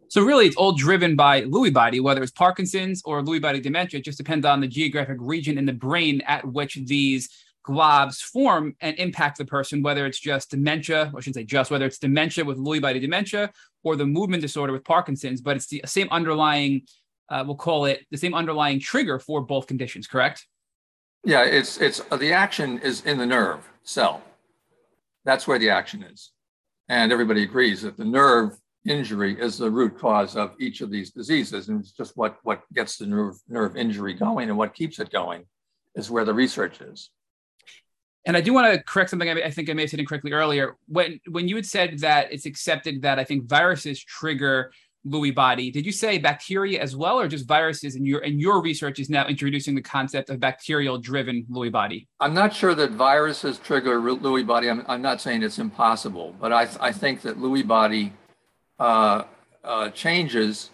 So 0.10 0.24
really, 0.24 0.48
it's 0.48 0.56
all 0.56 0.72
driven 0.72 1.16
by 1.16 1.44
Lewy 1.44 1.72
body, 1.72 2.00
whether 2.00 2.24
it's 2.24 2.32
Parkinson's 2.32 3.04
or 3.06 3.22
Lewy 3.22 3.40
body 3.40 3.60
dementia. 3.60 4.00
It 4.00 4.06
just 4.06 4.18
depends 4.18 4.44
on 4.44 4.60
the 4.60 4.68
geographic 4.68 5.18
region 5.20 5.60
in 5.60 5.68
the 5.68 5.74
brain 5.74 6.22
at 6.22 6.44
which 6.44 6.80
these 6.88 7.30
globs 7.64 8.22
form 8.22 8.76
and 8.82 8.98
impact 8.98 9.38
the 9.38 9.46
person, 9.46 9.84
whether 9.84 10.08
it's 10.08 10.20
just 10.20 10.50
dementia, 10.50 11.12
or 11.14 11.20
I 11.20 11.22
shouldn't 11.22 11.36
say 11.36 11.44
just, 11.44 11.70
whether 11.70 11.86
it's 11.86 12.00
dementia 12.00 12.44
with 12.44 12.58
Lewy 12.58 12.82
body 12.82 13.00
dementia 13.00 13.52
or 13.84 13.96
the 13.96 14.06
movement 14.08 14.42
disorder 14.42 14.74
with 14.74 14.84
Parkinson's, 14.84 15.42
but 15.42 15.58
it's 15.58 15.68
the 15.68 15.84
same 15.86 16.08
underlying 16.10 16.88
uh, 17.30 17.44
we'll 17.46 17.56
call 17.56 17.86
it 17.86 18.06
the 18.12 18.18
same 18.18 18.34
underlying 18.34 18.80
trigger 18.80 19.20
for 19.20 19.42
both 19.42 19.68
conditions, 19.68 20.08
correct? 20.08 20.46
Yeah, 21.24 21.44
it's 21.44 21.80
it's 21.80 22.02
uh, 22.12 22.18
the 22.18 22.34
action 22.34 22.80
is 22.80 23.06
in 23.06 23.18
the 23.18 23.26
nerve 23.26 23.68
cell. 23.84 24.22
That's 25.26 25.48
where 25.48 25.60
the 25.60 25.70
action 25.70 26.04
is, 26.04 26.32
and 26.88 27.12
everybody 27.12 27.44
agrees 27.44 27.82
that 27.82 27.98
the 27.98 28.06
nerve 28.06 28.58
injury 28.86 29.40
is 29.40 29.58
the 29.58 29.70
root 29.70 29.98
cause 29.98 30.38
of 30.38 30.56
each 30.60 30.82
of 30.82 30.90
these 30.90 31.12
diseases, 31.12 31.68
and 31.70 31.82
it's 31.82 31.92
just 31.92 32.16
what 32.16 32.38
what 32.44 32.62
gets 32.74 32.98
the 32.98 33.06
nerve 33.06 33.36
nerve 33.50 33.76
injury 33.76 34.14
going 34.14 34.50
and 34.50 34.58
what 34.58 34.74
keeps 34.74 35.00
it 35.00 35.12
going 35.12 35.44
is 35.96 36.10
where 36.10 36.26
the 36.26 36.34
research 36.34 36.80
is. 36.82 37.10
And 38.26 38.36
I 38.36 38.42
do 38.42 38.54
want 38.54 38.74
to 38.74 38.84
correct 38.84 39.10
something 39.10 39.30
I, 39.30 39.42
I 39.44 39.52
think 39.52 39.70
I 39.70 39.74
may 39.74 39.84
have 39.84 39.90
said 39.90 40.00
incorrectly 40.00 40.34
earlier. 40.34 40.76
When 40.88 41.20
when 41.30 41.48
you 41.48 41.56
had 41.56 41.66
said 41.66 42.00
that 42.00 42.32
it's 42.32 42.46
accepted 42.46 43.02
that 43.02 43.20
I 43.20 43.24
think 43.24 43.50
viruses 43.50 44.02
trigger 44.04 44.72
Lewy 45.12 45.34
body. 45.34 45.72
Did 45.72 45.86
you 45.86 45.92
say 45.92 46.18
bacteria 46.18 46.82
as 46.82 46.96
well, 46.96 47.20
or 47.20 47.28
just 47.28 47.48
viruses? 47.48 47.96
And 47.96 48.06
your 48.06 48.22
and 48.22 48.40
your 48.40 48.62
research 48.62 49.00
is 49.00 49.10
now 49.10 49.26
introducing 49.28 49.76
the 49.76 49.82
concept 49.82 50.30
of 50.30 50.40
bacterial-driven 50.40 51.46
Lewy 51.52 51.72
body. 51.72 52.08
I'm 52.20 52.34
not 52.34 52.54
sure 52.54 52.76
that 52.76 52.92
viruses 52.92 53.58
trigger 53.58 54.00
Lewy 54.00 54.46
body. 54.46 54.70
I'm, 54.70 54.84
I'm 54.88 55.02
not 55.02 55.22
saying 55.22 55.44
it's 55.44 55.60
impossible, 55.60 56.36
but 56.40 56.52
I, 56.52 56.68
I 56.80 56.92
think 56.92 57.22
that 57.22 57.40
Lewy 57.40 57.66
body 57.66 58.14
uh, 58.80 59.24
uh, 59.64 59.90
changes 59.90 60.72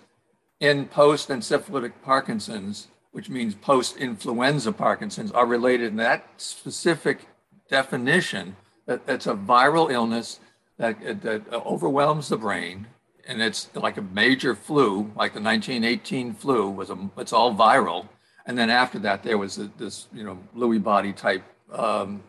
in 0.59 0.85
post-encephalitic 0.87 1.93
Parkinson's, 2.03 2.87
which 3.11 3.29
means 3.29 3.55
post-influenza 3.55 4.71
Parkinson's, 4.71 5.31
are 5.31 5.45
related 5.45 5.87
in 5.87 5.97
that 5.97 6.25
specific 6.37 7.27
definition 7.69 8.55
that 8.85 9.01
it's 9.07 9.27
a 9.27 9.33
viral 9.33 9.91
illness 9.91 10.39
that, 10.77 11.21
that 11.21 11.41
overwhelms 11.53 12.29
the 12.29 12.37
brain 12.37 12.87
and 13.27 13.41
it's 13.41 13.69
like 13.75 13.97
a 13.97 14.01
major 14.01 14.55
flu, 14.55 15.11
like 15.15 15.33
the 15.33 15.41
1918 15.41 16.33
flu 16.33 16.69
was 16.69 16.89
a, 16.89 16.97
it's 17.17 17.33
all 17.33 17.53
viral. 17.53 18.07
And 18.45 18.57
then 18.57 18.69
after 18.69 18.99
that, 18.99 19.23
there 19.23 19.37
was 19.37 19.57
a, 19.57 19.69
this, 19.77 20.07
you 20.13 20.23
know, 20.23 20.37
Lewy 20.55 20.81
body 20.81 21.13
type 21.13 21.43
um, 21.71 22.21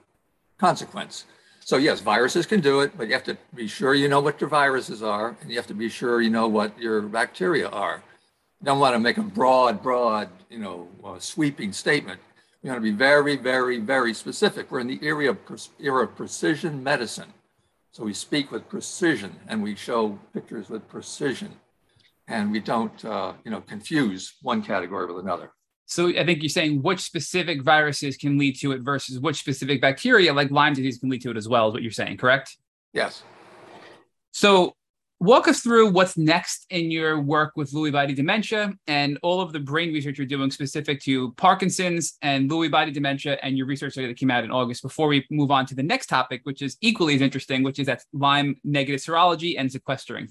consequence. 0.59 1.25
So 1.61 1.77
yes, 1.77 2.01
viruses 2.01 2.47
can 2.47 2.61
do 2.61 2.81
it, 2.81 2.97
but 2.97 3.09
you 3.09 3.15
have 3.15 3.25
to 3.25 3.37
be 3.55 3.67
sure 3.67 3.95
you 3.95 4.09
know 4.09 4.21
what 4.21 4.41
your 4.41 4.51
viruses 4.51 5.03
are, 5.03 5.37
and 5.41 5.51
you 5.51 5.57
have 5.57 5.67
to 5.69 5.75
be 5.75 5.89
sure 5.89 6.21
you 6.21 6.31
know 6.31 6.47
what 6.47 6.79
your 6.79 7.03
bacteria 7.03 7.69
are. 7.69 8.03
You 8.61 8.67
don't 8.67 8.79
want 8.79 8.95
to 8.95 8.99
make 8.99 9.17
a 9.17 9.23
broad, 9.23 9.83
broad, 9.83 10.29
you 10.51 10.59
know, 10.59 10.89
uh, 11.05 11.19
sweeping 11.19 11.73
statement. 11.73 12.21
You 12.63 12.71
want 12.71 12.83
to 12.83 12.83
be 12.83 12.97
very, 12.97 13.37
very, 13.37 13.79
very 13.79 14.15
specific. 14.15 14.71
We're 14.71 14.81
in 14.81 14.87
the 14.87 14.99
era 15.03 15.31
of, 15.31 15.39
era 15.81 16.05
of 16.05 16.17
precision 16.17 16.83
medicine. 16.83 17.33
So 17.95 18.03
we 18.03 18.13
speak 18.13 18.51
with 18.51 18.69
precision 18.69 19.37
and 19.47 19.63
we 19.63 19.77
show 19.77 20.19
pictures 20.33 20.69
with 20.69 20.89
precision 20.89 21.53
and 22.27 22.51
we 22.51 22.59
don't, 22.59 23.05
uh, 23.05 23.35
you 23.45 23.53
know, 23.53 23.61
confuse 23.61 24.35
one 24.43 24.65
category 24.65 25.07
with 25.07 25.23
another. 25.23 25.53
So 25.87 26.09
I 26.09 26.25
think 26.25 26.43
you're 26.43 26.49
saying 26.49 26.83
which 26.83 26.99
specific 26.99 27.63
viruses 27.63 28.17
can 28.17 28.37
lead 28.37 28.59
to 28.63 28.73
it 28.73 28.81
versus 28.81 29.21
which 29.21 29.37
specific 29.37 29.81
bacteria, 29.81 30.35
like 30.35 30.51
Lyme 30.51 30.75
disease, 30.75 30.99
can 30.99 31.09
lead 31.09 31.23
to 31.23 31.31
it 31.31 31.37
as 31.37 31.49
well, 31.49 31.69
is 31.69 31.75
what 31.75 31.83
you're 31.85 31.93
saying, 31.93 32.17
correct? 32.17 32.57
Yes. 32.93 33.23
So 34.33 34.75
walk 35.21 35.49
us 35.49 35.61
through 35.61 35.91
what's 35.91 36.17
next 36.17 36.67
in 36.71 36.91
your 36.91 37.21
work 37.21 37.53
with 37.57 37.73
Lewy 37.73 37.93
body 37.93 38.15
dementia 38.15 38.73
and 38.87 39.19
all 39.23 39.41
of 39.41 39.53
the 39.53 39.61
brain 39.61 39.93
research 39.93 40.19
you're 40.19 40.27
doing 40.27 40.51
specific 40.51 41.01
to 41.03 41.33
Parkinson's 41.33 42.19
and 42.23 42.51
Lewy 42.51 42.71
body 42.71 42.91
dementia 42.91 43.39
and 43.43 43.57
your 43.57 43.67
research 43.67 43.95
that 43.95 44.17
came 44.17 44.31
out 44.31 44.45
in 44.45 44.51
August 44.51 44.83
before 44.83 45.09
we 45.09 45.27
move 45.31 45.51
on 45.51 45.67
to 45.67 45.75
the 45.75 45.83
next 45.83 46.07
topic, 46.07 46.41
which 46.45 46.63
is 46.63 46.77
equally 46.81 47.15
as 47.15 47.21
interesting, 47.21 47.63
which 47.63 47.79
is 47.79 47.87
that 47.87 48.03
Lyme 48.13 48.57
negative 48.65 49.01
serology 49.01 49.55
and 49.59 49.71
sequestering. 49.71 50.29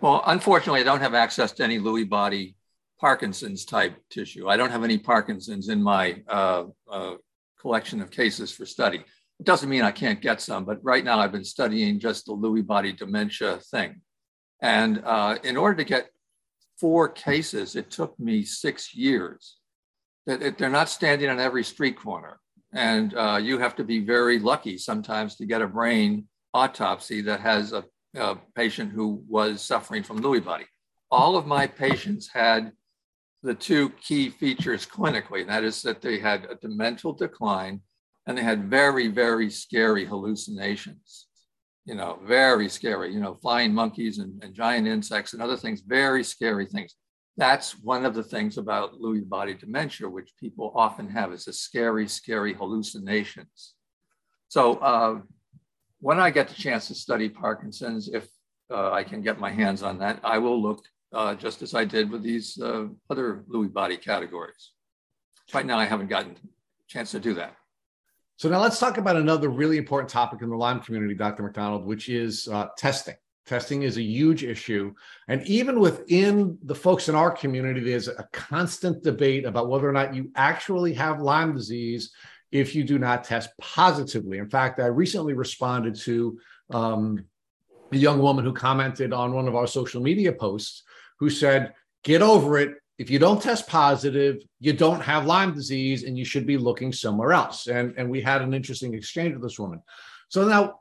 Well, 0.00 0.22
unfortunately, 0.26 0.80
I 0.80 0.84
don't 0.84 1.00
have 1.00 1.14
access 1.14 1.52
to 1.52 1.64
any 1.64 1.78
Lewy 1.78 2.08
body 2.08 2.56
Parkinson's 3.00 3.64
type 3.64 3.96
tissue. 4.10 4.48
I 4.48 4.56
don't 4.56 4.70
have 4.70 4.84
any 4.84 4.98
Parkinson's 4.98 5.68
in 5.68 5.82
my 5.82 6.22
uh, 6.28 6.64
uh, 6.90 7.14
collection 7.60 8.00
of 8.00 8.10
cases 8.10 8.52
for 8.52 8.66
study. 8.66 9.04
It 9.42 9.46
doesn't 9.46 9.68
mean 9.68 9.82
I 9.82 9.90
can't 9.90 10.20
get 10.20 10.40
some, 10.40 10.64
but 10.64 10.78
right 10.84 11.04
now 11.04 11.18
I've 11.18 11.32
been 11.32 11.42
studying 11.42 11.98
just 11.98 12.26
the 12.26 12.32
Lewy 12.32 12.64
body 12.64 12.92
dementia 12.92 13.58
thing. 13.72 14.00
And 14.60 15.02
uh, 15.04 15.38
in 15.42 15.56
order 15.56 15.78
to 15.78 15.84
get 15.84 16.10
four 16.78 17.08
cases, 17.08 17.74
it 17.74 17.90
took 17.90 18.16
me 18.20 18.44
six 18.44 18.94
years. 18.94 19.56
That 20.26 20.58
they're 20.58 20.70
not 20.70 20.88
standing 20.88 21.28
on 21.28 21.40
every 21.40 21.64
street 21.64 21.98
corner. 21.98 22.38
And 22.72 23.14
uh, 23.16 23.40
you 23.42 23.58
have 23.58 23.74
to 23.74 23.82
be 23.82 23.98
very 23.98 24.38
lucky 24.38 24.78
sometimes 24.78 25.34
to 25.38 25.44
get 25.44 25.60
a 25.60 25.66
brain 25.66 26.28
autopsy 26.54 27.20
that 27.22 27.40
has 27.40 27.72
a, 27.72 27.82
a 28.14 28.36
patient 28.54 28.92
who 28.92 29.24
was 29.28 29.60
suffering 29.60 30.04
from 30.04 30.22
Lewy 30.22 30.44
body. 30.44 30.66
All 31.10 31.36
of 31.36 31.48
my 31.48 31.66
patients 31.66 32.30
had 32.32 32.70
the 33.42 33.54
two 33.54 33.90
key 34.00 34.30
features 34.30 34.86
clinically, 34.86 35.40
and 35.40 35.50
that 35.50 35.64
is 35.64 35.82
that 35.82 36.00
they 36.00 36.20
had 36.20 36.46
a 36.48 36.54
demental 36.54 37.12
decline 37.12 37.80
and 38.26 38.36
they 38.36 38.42
had 38.42 38.70
very, 38.70 39.08
very 39.08 39.50
scary 39.50 40.04
hallucinations. 40.04 41.26
You 41.84 41.96
know, 41.96 42.20
very 42.24 42.68
scary, 42.68 43.12
you 43.12 43.18
know, 43.18 43.34
flying 43.34 43.74
monkeys 43.74 44.18
and, 44.18 44.42
and 44.44 44.54
giant 44.54 44.86
insects 44.86 45.32
and 45.32 45.42
other 45.42 45.56
things, 45.56 45.80
very 45.80 46.22
scary 46.22 46.66
things. 46.66 46.94
That's 47.36 47.72
one 47.72 48.04
of 48.04 48.14
the 48.14 48.22
things 48.22 48.56
about 48.56 49.00
Lewy 49.00 49.28
body 49.28 49.54
dementia, 49.54 50.08
which 50.08 50.30
people 50.38 50.72
often 50.76 51.08
have 51.10 51.32
is 51.32 51.48
a 51.48 51.52
scary, 51.52 52.06
scary 52.06 52.54
hallucinations. 52.54 53.74
So 54.48 54.74
uh, 54.76 55.20
when 56.00 56.20
I 56.20 56.30
get 56.30 56.48
the 56.48 56.54
chance 56.54 56.86
to 56.88 56.94
study 56.94 57.28
Parkinson's, 57.28 58.08
if 58.08 58.28
uh, 58.70 58.92
I 58.92 59.02
can 59.02 59.22
get 59.22 59.40
my 59.40 59.50
hands 59.50 59.82
on 59.82 59.98
that, 59.98 60.20
I 60.22 60.38
will 60.38 60.60
look 60.62 60.84
uh, 61.12 61.34
just 61.34 61.62
as 61.62 61.74
I 61.74 61.84
did 61.84 62.10
with 62.10 62.22
these 62.22 62.60
uh, 62.60 62.86
other 63.10 63.44
Lewy 63.48 63.72
body 63.72 63.96
categories. 63.96 64.72
Right 65.52 65.66
now, 65.66 65.78
I 65.78 65.86
haven't 65.86 66.08
gotten 66.08 66.32
a 66.32 66.88
chance 66.88 67.10
to 67.10 67.20
do 67.20 67.34
that. 67.34 67.56
So 68.42 68.48
now 68.48 68.60
let's 68.60 68.80
talk 68.80 68.98
about 68.98 69.14
another 69.14 69.50
really 69.50 69.76
important 69.78 70.10
topic 70.10 70.42
in 70.42 70.50
the 70.50 70.56
Lyme 70.56 70.80
community, 70.80 71.14
Dr. 71.14 71.44
MacDonald, 71.44 71.86
which 71.86 72.08
is 72.08 72.48
uh, 72.48 72.66
testing. 72.76 73.14
Testing 73.46 73.84
is 73.84 73.98
a 73.98 74.02
huge 74.02 74.42
issue. 74.42 74.92
And 75.28 75.46
even 75.46 75.78
within 75.78 76.58
the 76.64 76.74
folks 76.74 77.08
in 77.08 77.14
our 77.14 77.30
community, 77.30 77.78
there's 77.78 78.08
a 78.08 78.28
constant 78.32 79.04
debate 79.04 79.44
about 79.44 79.68
whether 79.68 79.88
or 79.88 79.92
not 79.92 80.12
you 80.12 80.32
actually 80.34 80.92
have 80.94 81.22
Lyme 81.22 81.54
disease 81.54 82.10
if 82.50 82.74
you 82.74 82.82
do 82.82 82.98
not 82.98 83.22
test 83.22 83.50
positively. 83.60 84.38
In 84.38 84.50
fact, 84.50 84.80
I 84.80 84.86
recently 84.86 85.34
responded 85.34 85.94
to 86.00 86.36
um, 86.70 87.24
a 87.92 87.96
young 87.96 88.18
woman 88.18 88.44
who 88.44 88.52
commented 88.52 89.12
on 89.12 89.34
one 89.34 89.46
of 89.46 89.54
our 89.54 89.68
social 89.68 90.02
media 90.02 90.32
posts 90.32 90.82
who 91.20 91.30
said, 91.30 91.74
Get 92.02 92.22
over 92.22 92.58
it 92.58 92.81
if 92.98 93.10
you 93.10 93.18
don't 93.18 93.42
test 93.42 93.66
positive, 93.68 94.42
you 94.60 94.72
don't 94.72 95.00
have 95.00 95.26
Lyme 95.26 95.54
disease 95.54 96.04
and 96.04 96.16
you 96.16 96.24
should 96.24 96.46
be 96.46 96.56
looking 96.56 96.92
somewhere 96.92 97.32
else. 97.32 97.66
And, 97.66 97.94
and 97.96 98.10
we 98.10 98.20
had 98.20 98.42
an 98.42 98.54
interesting 98.54 98.94
exchange 98.94 99.34
with 99.34 99.42
this 99.42 99.58
woman. 99.58 99.82
So 100.28 100.46
now 100.46 100.80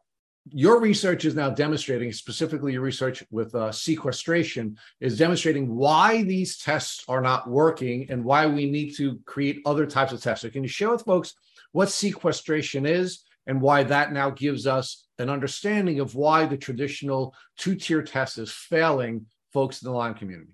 your 0.49 0.79
research 0.79 1.25
is 1.25 1.35
now 1.35 1.49
demonstrating, 1.49 2.11
specifically 2.11 2.73
your 2.73 2.81
research 2.81 3.23
with 3.31 3.53
uh, 3.53 3.71
sequestration, 3.71 4.77
is 4.99 5.17
demonstrating 5.17 5.73
why 5.75 6.23
these 6.23 6.57
tests 6.57 7.03
are 7.07 7.21
not 7.21 7.49
working 7.49 8.09
and 8.09 8.23
why 8.23 8.47
we 8.47 8.69
need 8.69 8.95
to 8.97 9.19
create 9.25 9.61
other 9.65 9.85
types 9.85 10.11
of 10.11 10.21
tests. 10.21 10.41
So, 10.41 10.49
can 10.49 10.63
you 10.63 10.69
share 10.69 10.89
with 10.89 11.05
folks 11.05 11.33
what 11.71 11.89
sequestration 11.89 12.85
is 12.85 13.23
and 13.45 13.61
why 13.61 13.83
that 13.83 14.13
now 14.13 14.31
gives 14.31 14.65
us 14.65 15.07
an 15.19 15.29
understanding 15.29 15.99
of 15.99 16.15
why 16.15 16.45
the 16.45 16.57
traditional 16.57 17.35
two 17.57 17.75
tier 17.75 18.01
test 18.01 18.37
is 18.37 18.51
failing 18.51 19.27
folks 19.53 19.81
in 19.81 19.89
the 19.89 19.95
Lyme 19.95 20.15
community? 20.15 20.51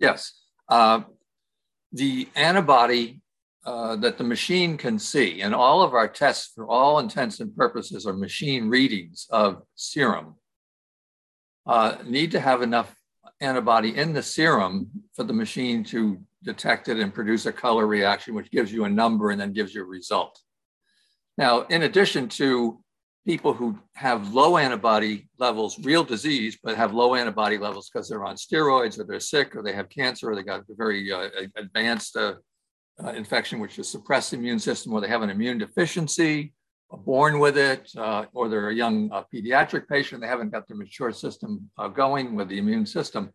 Yes. 0.00 0.32
Uh, 0.68 1.02
the 1.92 2.28
antibody 2.34 3.20
uh, 3.64 3.96
that 3.96 4.16
the 4.16 4.24
machine 4.24 4.76
can 4.76 4.98
see, 4.98 5.42
and 5.42 5.54
all 5.54 5.82
of 5.82 5.92
our 5.92 6.08
tests, 6.08 6.52
for 6.54 6.66
all 6.66 6.98
intents 6.98 7.40
and 7.40 7.54
purposes, 7.54 8.06
are 8.06 8.14
machine 8.14 8.68
readings 8.68 9.26
of 9.30 9.62
serum, 9.74 10.34
uh, 11.66 11.96
need 12.06 12.30
to 12.30 12.40
have 12.40 12.62
enough 12.62 12.94
antibody 13.42 13.94
in 13.96 14.12
the 14.14 14.22
serum 14.22 14.90
for 15.14 15.24
the 15.24 15.32
machine 15.32 15.84
to 15.84 16.18
detect 16.42 16.88
it 16.88 16.98
and 16.98 17.12
produce 17.12 17.44
a 17.44 17.52
color 17.52 17.86
reaction, 17.86 18.34
which 18.34 18.50
gives 18.50 18.72
you 18.72 18.84
a 18.84 18.88
number 18.88 19.30
and 19.30 19.40
then 19.40 19.52
gives 19.52 19.74
you 19.74 19.82
a 19.82 19.86
result. 19.86 20.40
Now, 21.36 21.62
in 21.62 21.82
addition 21.82 22.28
to 22.30 22.82
people 23.26 23.52
who 23.52 23.78
have 23.94 24.32
low 24.32 24.56
antibody 24.56 25.28
levels, 25.38 25.78
real 25.80 26.02
disease, 26.02 26.58
but 26.62 26.76
have 26.76 26.94
low 26.94 27.14
antibody 27.14 27.58
levels 27.58 27.90
because 27.90 28.08
they're 28.08 28.24
on 28.24 28.36
steroids 28.36 28.98
or 28.98 29.04
they're 29.04 29.20
sick 29.20 29.54
or 29.54 29.62
they 29.62 29.72
have 29.72 29.88
cancer 29.88 30.30
or 30.30 30.36
they 30.36 30.42
got 30.42 30.60
a 30.60 30.74
very 30.74 31.12
uh, 31.12 31.28
advanced 31.56 32.16
uh, 32.16 32.34
uh, 33.04 33.10
infection, 33.10 33.60
which 33.60 33.78
is 33.78 33.88
suppressed 33.88 34.32
immune 34.32 34.58
system, 34.58 34.92
or 34.92 35.00
they 35.00 35.08
have 35.08 35.22
an 35.22 35.30
immune 35.30 35.58
deficiency, 35.58 36.52
born 36.90 37.38
with 37.38 37.56
it, 37.56 37.90
uh, 37.96 38.24
or 38.32 38.48
they're 38.48 38.70
a 38.70 38.74
young 38.74 39.10
uh, 39.12 39.22
pediatric 39.32 39.88
patient, 39.88 40.20
they 40.20 40.26
haven't 40.26 40.50
got 40.50 40.66
their 40.66 40.76
mature 40.76 41.12
system 41.12 41.70
uh, 41.78 41.88
going 41.88 42.34
with 42.34 42.48
the 42.48 42.58
immune 42.58 42.86
system. 42.86 43.30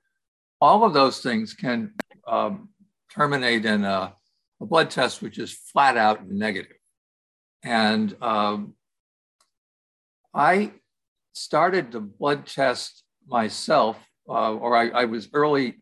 All 0.62 0.84
of 0.84 0.94
those 0.94 1.20
things 1.20 1.54
can 1.54 1.94
um, 2.28 2.70
terminate 3.14 3.66
in 3.66 3.84
a, 3.84 4.14
a, 4.62 4.66
blood 4.66 4.90
test 4.90 5.22
which 5.22 5.38
is 5.38 5.54
flat 5.54 5.98
out 5.98 6.28
negative. 6.28 6.78
And 7.64 8.16
um, 8.22 8.75
I 10.36 10.74
started 11.32 11.92
the 11.92 12.02
blood 12.02 12.46
test 12.46 13.04
myself, 13.26 13.98
uh, 14.28 14.54
or 14.54 14.76
I, 14.76 14.90
I, 14.90 15.06
was 15.06 15.30
early 15.34 15.78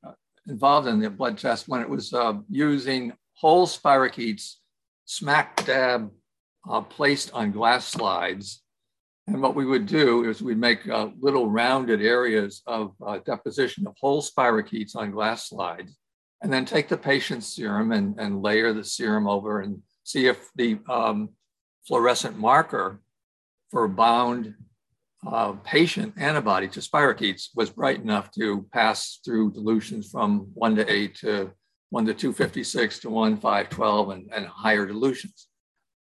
involved 0.47 0.87
in 0.87 0.99
the 0.99 1.09
blood 1.09 1.39
test 1.39 1.67
when 1.67 1.81
it 1.81 1.89
was 1.89 2.13
uh, 2.13 2.33
using 2.49 3.13
whole 3.33 3.65
spirochetes 3.65 4.57
smack 5.05 5.65
dab 5.65 6.11
uh, 6.69 6.81
placed 6.81 7.33
on 7.33 7.51
glass 7.51 7.87
slides. 7.87 8.61
And 9.25 9.41
what 9.41 9.55
we 9.55 9.65
would 9.65 9.87
do 9.87 10.29
is 10.29 10.41
we'd 10.41 10.57
make 10.57 10.87
uh, 10.87 11.09
little 11.19 11.49
rounded 11.49 12.01
areas 12.01 12.61
of 12.67 12.93
uh, 13.05 13.19
deposition 13.25 13.87
of 13.87 13.95
whole 13.99 14.21
spirochetes 14.21 14.95
on 14.95 15.11
glass 15.11 15.49
slides, 15.49 15.97
and 16.43 16.53
then 16.53 16.65
take 16.65 16.89
the 16.89 16.97
patient's 16.97 17.55
serum 17.55 17.91
and, 17.91 18.19
and 18.19 18.43
layer 18.43 18.71
the 18.71 18.83
serum 18.83 19.27
over 19.27 19.61
and 19.61 19.81
see 20.03 20.27
if 20.27 20.49
the 20.55 20.77
um, 20.89 21.29
fluorescent 21.87 22.37
marker 22.37 22.99
for 23.73 23.87
bound 23.87 24.53
uh, 25.25 25.53
patient 25.63 26.13
antibody 26.15 26.67
to 26.67 26.79
spirochetes 26.79 27.47
was 27.55 27.71
bright 27.71 27.99
enough 27.99 28.29
to 28.29 28.67
pass 28.71 29.19
through 29.25 29.51
dilutions 29.51 30.11
from 30.11 30.47
1 30.53 30.75
to 30.75 30.89
8 30.89 31.15
to 31.15 31.51
1 31.89 32.05
to 32.05 32.13
256 32.13 32.99
to 32.99 33.09
1, 33.09 33.37
5, 33.37 33.69
12, 33.69 34.09
and, 34.09 34.29
and 34.31 34.45
higher 34.45 34.85
dilutions. 34.85 35.47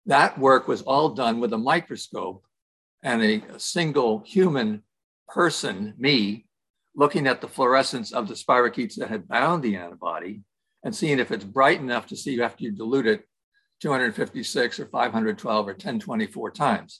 That 0.05 0.37
work 0.37 0.67
was 0.67 0.81
all 0.81 1.09
done 1.09 1.39
with 1.39 1.53
a 1.53 1.57
microscope 1.57 2.43
and 3.01 3.23
a, 3.23 3.41
a 3.55 3.59
single 3.59 4.23
human 4.25 4.83
person, 5.29 5.93
me, 5.97 6.45
looking 6.95 7.27
at 7.27 7.39
the 7.39 7.47
fluorescence 7.47 8.11
of 8.11 8.27
the 8.27 8.33
spirochetes 8.33 8.95
that 8.95 9.09
had 9.09 9.27
bound 9.29 9.63
the 9.63 9.77
antibody 9.77 10.41
and 10.83 10.93
seeing 10.93 11.17
if 11.17 11.31
it's 11.31 11.45
bright 11.45 11.79
enough 11.79 12.07
to 12.07 12.17
see 12.17 12.41
after 12.41 12.65
you 12.65 12.71
dilute 12.71 13.07
it 13.07 13.23
256 13.81 14.81
or 14.81 14.85
512 14.87 15.65
or 15.65 15.71
1024 15.71 16.51
times. 16.51 16.99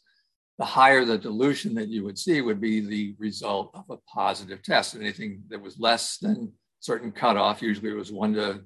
The 0.60 0.66
higher 0.66 1.04
the 1.04 1.18
dilution 1.18 1.74
that 1.76 1.90
you 1.90 2.04
would 2.04 2.18
see 2.18 2.42
would 2.42 2.62
be 2.62 2.80
the 2.80 3.16
result 3.18 3.72
of 3.74 3.86
a 3.90 3.98
positive 4.08 4.62
test. 4.62 4.96
Anything 4.96 5.44
that 5.50 5.62
was 5.62 5.80
less 5.80 6.18
than 6.18 6.54
certain 6.80 7.12
cutoff, 7.12 7.62
usually 7.62 7.90
it 7.90 7.96
was 7.96 8.12
1 8.12 8.34
to 8.34 8.62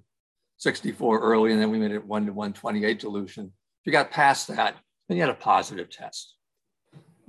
64 0.57 1.19
early, 1.19 1.51
and 1.51 1.61
then 1.61 1.71
we 1.71 1.79
made 1.79 1.91
it 1.91 2.05
1 2.05 2.25
to 2.25 2.33
128 2.33 2.99
dilution. 2.99 3.45
If 3.45 3.85
you 3.85 3.91
got 3.91 4.11
past 4.11 4.47
that, 4.49 4.75
then 5.07 5.17
you 5.17 5.23
had 5.23 5.29
a 5.29 5.35
positive 5.35 5.89
test. 5.89 6.35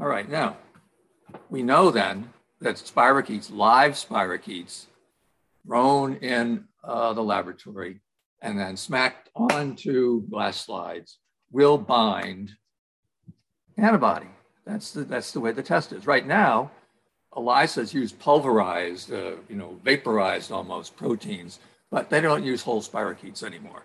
All 0.00 0.06
right, 0.06 0.28
now 0.28 0.56
we 1.50 1.62
know 1.62 1.90
then 1.90 2.30
that 2.60 2.76
spirochetes, 2.76 3.52
live 3.52 3.92
spirochetes, 3.92 4.86
grown 5.66 6.16
in 6.16 6.64
uh, 6.82 7.12
the 7.12 7.22
laboratory 7.22 8.00
and 8.40 8.58
then 8.58 8.76
smacked 8.76 9.28
onto 9.34 10.26
glass 10.28 10.64
slides 10.64 11.18
will 11.50 11.78
bind 11.78 12.52
antibody. 13.76 14.28
That's 14.68 14.90
the, 14.92 15.04
that's 15.04 15.32
the 15.32 15.40
way 15.40 15.52
the 15.52 15.62
test 15.62 15.92
is. 15.92 16.06
Right 16.06 16.26
now, 16.26 16.70
ELISAs 17.34 17.94
use 17.94 18.12
pulverized, 18.12 19.10
uh, 19.10 19.36
you 19.48 19.56
know, 19.56 19.80
vaporized 19.82 20.52
almost 20.52 20.94
proteins, 20.94 21.58
but 21.90 22.10
they 22.10 22.20
don't 22.20 22.44
use 22.44 22.62
whole 22.62 22.82
spirochetes 22.82 23.42
anymore. 23.42 23.84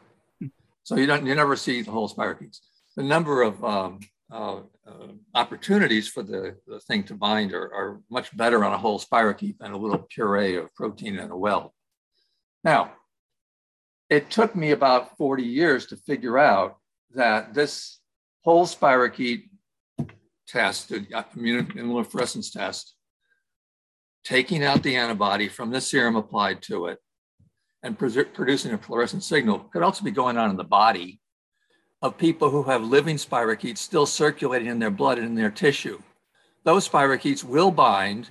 So 0.83 0.97
you 0.97 1.05
don't, 1.05 1.25
you 1.25 1.35
never 1.35 1.55
see 1.55 1.81
the 1.81 1.91
whole 1.91 2.09
spirochetes. 2.09 2.59
The 2.97 3.03
number 3.03 3.43
of 3.43 3.63
um, 3.63 4.01
uh, 4.29 4.57
uh, 4.85 5.07
opportunities 5.33 6.09
for 6.09 6.21
the, 6.21 6.57
the 6.67 6.81
thing 6.81 7.03
to 7.05 7.13
bind 7.13 7.53
are, 7.53 7.73
are 7.73 8.01
much 8.11 8.35
better 8.35 8.65
on 8.65 8.73
a 8.73 8.77
whole 8.77 8.99
spirochete 8.99 9.59
than 9.59 9.71
a 9.71 9.77
little 9.77 10.05
puree 10.09 10.57
of 10.57 10.73
protein 10.75 11.17
in 11.17 11.31
a 11.31 11.37
well. 11.37 11.73
Now, 12.65 12.91
it 14.09 14.29
took 14.29 14.53
me 14.53 14.71
about 14.71 15.17
40 15.17 15.43
years 15.43 15.85
to 15.87 15.95
figure 15.95 16.37
out 16.37 16.75
that 17.15 17.53
this 17.53 17.99
whole 18.43 18.65
spirochete 18.65 19.45
test, 20.47 20.89
the 20.89 21.01
immunofluorescence 21.01 22.51
test, 22.51 22.95
taking 24.23 24.63
out 24.63 24.83
the 24.83 24.95
antibody 24.95 25.47
from 25.47 25.71
the 25.71 25.81
serum 25.81 26.15
applied 26.15 26.61
to 26.63 26.87
it 26.87 26.99
and 27.83 27.99
producing 27.99 28.73
a 28.73 28.77
fluorescent 28.77 29.23
signal 29.23 29.59
could 29.59 29.83
also 29.83 30.03
be 30.03 30.11
going 30.11 30.37
on 30.37 30.49
in 30.49 30.55
the 30.55 30.63
body 30.63 31.19
of 32.01 32.17
people 32.17 32.49
who 32.49 32.63
have 32.63 32.83
living 32.83 33.17
spirochetes 33.17 33.77
still 33.77 34.05
circulating 34.05 34.69
in 34.69 34.79
their 34.79 34.89
blood 34.89 35.17
and 35.17 35.27
in 35.27 35.35
their 35.35 35.51
tissue. 35.51 36.01
Those 36.63 36.87
spirochetes 36.87 37.43
will 37.43 37.71
bind 37.71 38.29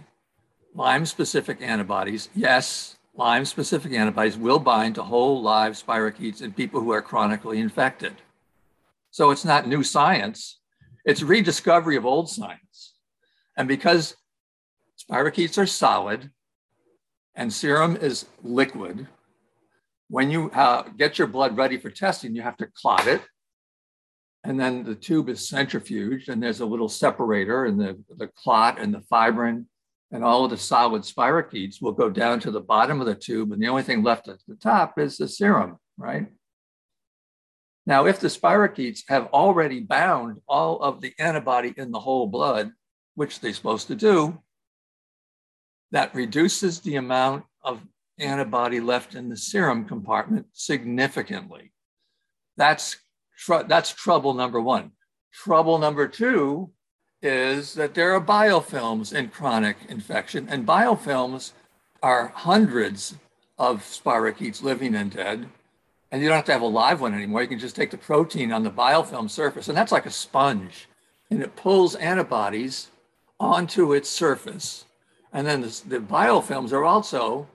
Lyme 0.75 1.05
specific 1.05 1.61
antibodies. 1.61 2.31
Yes, 2.35 2.97
Lyme 3.15 3.45
specific 3.45 3.93
antibodies 3.93 4.39
will 4.39 4.59
bind 4.59 4.95
to 4.95 5.03
whole 5.03 5.43
live 5.43 5.75
spirochetes 5.75 6.41
in 6.41 6.53
people 6.55 6.81
who 6.81 6.93
are 6.93 7.03
chronically 7.03 7.59
infected. 7.59 8.15
So 9.11 9.31
it's 9.31 9.45
not 9.45 9.69
new 9.69 9.83
science, 9.83 10.61
it's 11.05 11.23
rediscovery 11.23 11.97
of 11.97 12.07
old 12.07 12.29
science. 12.29 12.95
And 13.57 13.69
because 13.69 14.17
spirochetes 14.99 15.59
are 15.59 15.67
solid 15.67 16.31
and 17.35 17.53
serum 17.53 17.97
is 17.97 18.27
liquid, 18.43 19.09
when 20.09 20.31
you 20.31 20.51
uh, 20.51 20.83
get 20.97 21.19
your 21.19 21.27
blood 21.27 21.57
ready 21.57 21.79
for 21.79 21.91
testing, 21.91 22.35
you 22.35 22.43
have 22.43 22.57
to 22.59 22.69
clot 22.75 23.07
it. 23.07 23.23
And 24.45 24.59
then 24.59 24.85
the 24.85 24.97
tube 24.97 25.29
is 25.29 25.49
centrifuged, 25.49 26.29
and 26.29 26.43
there's 26.43 26.61
a 26.61 26.67
little 26.67 26.89
separator, 26.89 27.65
and 27.65 27.81
the, 27.81 28.03
the 28.17 28.27
clot 28.27 28.79
and 28.81 28.93
the 28.93 29.01
fibrin 29.03 29.67
and 30.13 30.23
all 30.23 30.45
of 30.45 30.51
the 30.51 30.59
solid 30.59 31.03
spirochetes 31.03 31.81
will 31.81 31.93
go 31.93 32.11
down 32.11 32.39
to 32.41 32.51
the 32.51 32.61
bottom 32.61 33.01
of 33.01 33.07
the 33.07 33.15
tube, 33.15 33.51
and 33.51 33.63
the 33.63 33.69
only 33.69 33.83
thing 33.83 34.03
left 34.03 34.29
at 34.29 34.39
the 34.47 34.55
top 34.57 34.99
is 34.99 35.17
the 35.17 35.27
serum, 35.27 35.79
right? 35.97 36.27
Now, 37.85 38.07
if 38.07 38.21
the 38.21 38.29
spirochetes 38.29 39.01
have 39.09 39.27
already 39.33 39.81
bound 39.81 40.41
all 40.49 40.81
of 40.81 41.01
the 41.01 41.15
antibody 41.19 41.75
in 41.77 41.91
the 41.91 42.01
whole 42.01 42.27
blood, 42.27 42.73
which 43.15 43.41
they're 43.41 43.53
supposed 43.53 43.89
to 43.89 43.95
do, 43.95 44.39
that 45.91 46.15
reduces 46.15 46.81
the 46.81 46.97
amount 46.97 47.45
of 47.63 47.81
antibody 48.19 48.81
left 48.81 49.15
in 49.15 49.29
the 49.29 49.37
serum 49.37 49.85
compartment 49.85 50.47
significantly. 50.53 51.73
That's, 52.57 52.97
tr- 53.37 53.67
that's 53.67 53.93
trouble 53.93 54.35
number 54.35 54.61
one. 54.61 54.93
Trouble 55.33 55.79
number 55.79 56.07
two 56.07 56.71
is 57.21 57.75
that 57.75 57.95
there 57.95 58.13
are 58.15 58.21
biofilms 58.21 59.13
in 59.13 59.29
chronic 59.29 59.77
infection, 59.89 60.49
and 60.49 60.67
biofilms 60.67 61.53
are 62.03 62.33
hundreds 62.35 63.15
of 63.59 63.83
spirochetes 63.83 64.63
living 64.63 64.95
and 64.95 65.11
dead. 65.11 65.49
And 66.13 66.21
you 66.21 66.29
don't 66.29 66.37
have 66.37 66.45
to 66.45 66.53
have 66.53 66.61
a 66.61 66.67
live 66.67 67.01
one 67.01 67.15
anymore. 67.15 67.41
You 67.41 67.49
can 67.49 67.59
just 67.59 67.75
take 67.75 67.91
the 67.91 67.97
protein 67.97 68.53
on 68.53 68.63
the 68.63 68.71
biofilm 68.71 69.31
surface, 69.31 69.69
and 69.69 69.77
that's 69.77 69.93
like 69.93 70.05
a 70.05 70.11
sponge. 70.11 70.87
And 71.31 71.43
it 71.43 71.57
pulls 71.57 71.95
antibodies 71.95 72.89
onto 73.41 73.95
its 73.95 74.11
surface. 74.11 74.85
And 75.33 75.47
then 75.47 75.63
the, 75.63 75.83
the 75.89 75.99
biofilms 75.99 76.71
are 76.73 76.85
also 76.85 77.49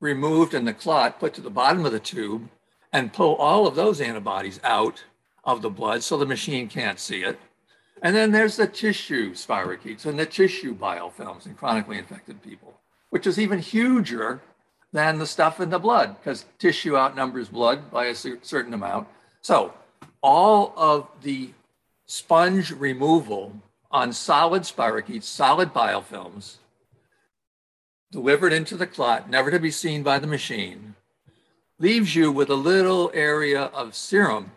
removed 0.00 0.54
in 0.54 0.64
the 0.64 0.72
clot, 0.72 1.20
put 1.20 1.34
to 1.34 1.42
the 1.42 1.50
bottom 1.50 1.84
of 1.84 1.92
the 1.92 2.00
tube, 2.00 2.48
and 2.94 3.12
pull 3.12 3.34
all 3.36 3.66
of 3.66 3.74
those 3.74 4.00
antibodies 4.00 4.58
out 4.64 5.04
of 5.44 5.60
the 5.60 5.70
blood 5.70 6.02
so 6.02 6.16
the 6.16 6.24
machine 6.24 6.68
can't 6.68 6.98
see 6.98 7.22
it. 7.22 7.38
And 8.00 8.16
then 8.16 8.32
there's 8.32 8.56
the 8.56 8.66
tissue 8.66 9.34
spirochetes 9.34 10.06
and 10.06 10.18
the 10.18 10.26
tissue 10.26 10.74
biofilms 10.74 11.44
in 11.44 11.54
chronically 11.54 11.98
infected 11.98 12.42
people, 12.42 12.80
which 13.10 13.26
is 13.26 13.38
even 13.38 13.58
huger 13.58 14.40
than 14.92 15.18
the 15.18 15.26
stuff 15.26 15.60
in 15.60 15.70
the 15.70 15.78
blood 15.78 16.16
because 16.18 16.44
tissue 16.58 16.96
outnumbers 16.96 17.48
blood 17.48 17.90
by 17.90 18.06
a 18.06 18.14
certain 18.14 18.74
amount. 18.74 19.08
So 19.40 19.72
all 20.22 20.74
of 20.76 21.08
the 21.22 21.50
sponge 22.06 22.70
removal 22.70 23.54
on 23.90 24.12
solid 24.12 24.62
spirochetes, 24.62 25.24
solid 25.24 25.72
biofilms, 25.72 26.56
delivered 28.10 28.52
into 28.52 28.76
the 28.76 28.86
clot, 28.86 29.28
never 29.30 29.50
to 29.50 29.58
be 29.58 29.70
seen 29.70 30.02
by 30.02 30.18
the 30.18 30.26
machine, 30.26 30.94
leaves 31.78 32.14
you 32.14 32.30
with 32.30 32.50
a 32.50 32.54
little 32.54 33.10
area 33.14 33.62
of 33.64 33.94
serum 33.94 34.52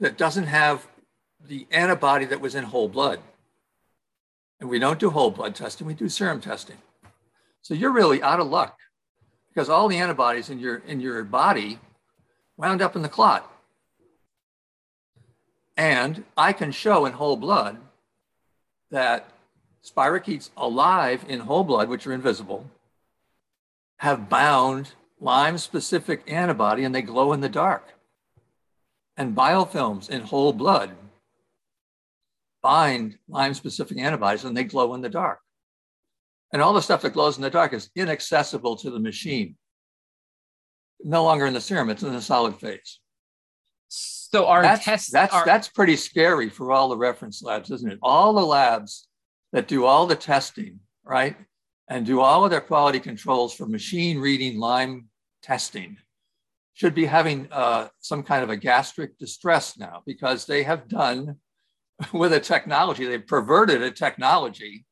that 0.00 0.18
doesn't 0.18 0.46
have 0.46 0.86
the 1.48 1.66
antibody 1.70 2.24
that 2.24 2.40
was 2.40 2.54
in 2.54 2.64
whole 2.64 2.88
blood. 2.88 3.20
And 4.58 4.68
we 4.68 4.78
don't 4.78 4.98
do 4.98 5.10
whole 5.10 5.30
blood 5.30 5.54
testing, 5.54 5.86
we 5.86 5.94
do 5.94 6.08
serum 6.08 6.40
testing. 6.40 6.76
So 7.62 7.74
you're 7.74 7.92
really 7.92 8.22
out 8.22 8.40
of 8.40 8.48
luck 8.48 8.78
because 9.60 9.68
all 9.68 9.88
the 9.88 9.98
antibodies 9.98 10.48
in 10.48 10.58
your 10.58 10.76
in 10.86 11.00
your 11.00 11.22
body 11.22 11.78
wound 12.56 12.80
up 12.80 12.96
in 12.96 13.02
the 13.02 13.10
clot. 13.10 13.46
And 15.76 16.24
I 16.34 16.54
can 16.54 16.72
show 16.72 17.04
in 17.04 17.12
whole 17.12 17.36
blood 17.36 17.76
that 18.90 19.28
spirochetes 19.84 20.48
alive 20.56 21.26
in 21.28 21.40
whole 21.40 21.62
blood, 21.62 21.90
which 21.90 22.06
are 22.06 22.14
invisible, 22.14 22.70
have 23.98 24.30
bound 24.30 24.92
Lyme 25.20 25.58
specific 25.58 26.22
antibody 26.26 26.84
and 26.84 26.94
they 26.94 27.02
glow 27.02 27.34
in 27.34 27.40
the 27.40 27.48
dark. 27.50 27.86
And 29.18 29.36
biofilms 29.36 30.08
in 30.08 30.22
whole 30.22 30.54
blood 30.54 30.92
bind 32.62 33.18
Lyme 33.28 33.52
specific 33.52 33.98
antibodies 33.98 34.44
and 34.44 34.56
they 34.56 34.64
glow 34.64 34.94
in 34.94 35.02
the 35.02 35.10
dark. 35.10 35.40
And 36.52 36.60
all 36.60 36.72
the 36.72 36.82
stuff 36.82 37.02
that 37.02 37.12
glows 37.12 37.36
in 37.36 37.42
the 37.42 37.50
dark 37.50 37.72
is 37.72 37.90
inaccessible 37.94 38.76
to 38.76 38.90
the 38.90 38.98
machine. 38.98 39.56
No 41.02 41.24
longer 41.24 41.46
in 41.46 41.54
the 41.54 41.60
serum, 41.60 41.90
it's 41.90 42.02
in 42.02 42.12
the 42.12 42.20
solid 42.20 42.56
phase. 42.56 42.98
So 43.88 44.46
our 44.46 44.62
that's, 44.62 44.84
tests 44.84 45.10
that's 45.10 45.34
are... 45.34 45.44
that's 45.44 45.68
pretty 45.68 45.96
scary 45.96 46.48
for 46.48 46.72
all 46.72 46.88
the 46.88 46.96
reference 46.96 47.42
labs, 47.42 47.70
isn't 47.70 47.90
it? 47.90 47.98
All 48.02 48.32
the 48.32 48.44
labs 48.44 49.08
that 49.52 49.68
do 49.68 49.84
all 49.84 50.06
the 50.06 50.16
testing, 50.16 50.80
right? 51.04 51.36
And 51.88 52.06
do 52.06 52.20
all 52.20 52.44
of 52.44 52.50
their 52.50 52.60
quality 52.60 53.00
controls 53.00 53.52
for 53.52 53.66
machine 53.66 54.18
reading 54.18 54.58
Lyme 54.58 55.08
testing 55.42 55.96
should 56.74 56.94
be 56.94 57.04
having 57.04 57.48
uh, 57.50 57.88
some 57.98 58.22
kind 58.22 58.44
of 58.44 58.50
a 58.50 58.56
gastric 58.56 59.18
distress 59.18 59.76
now 59.76 60.02
because 60.06 60.46
they 60.46 60.62
have 60.62 60.88
done 60.88 61.36
with 62.12 62.32
a 62.32 62.40
technology. 62.40 63.04
They've 63.04 63.26
perverted 63.26 63.82
a 63.82 63.90
technology, 63.90 64.84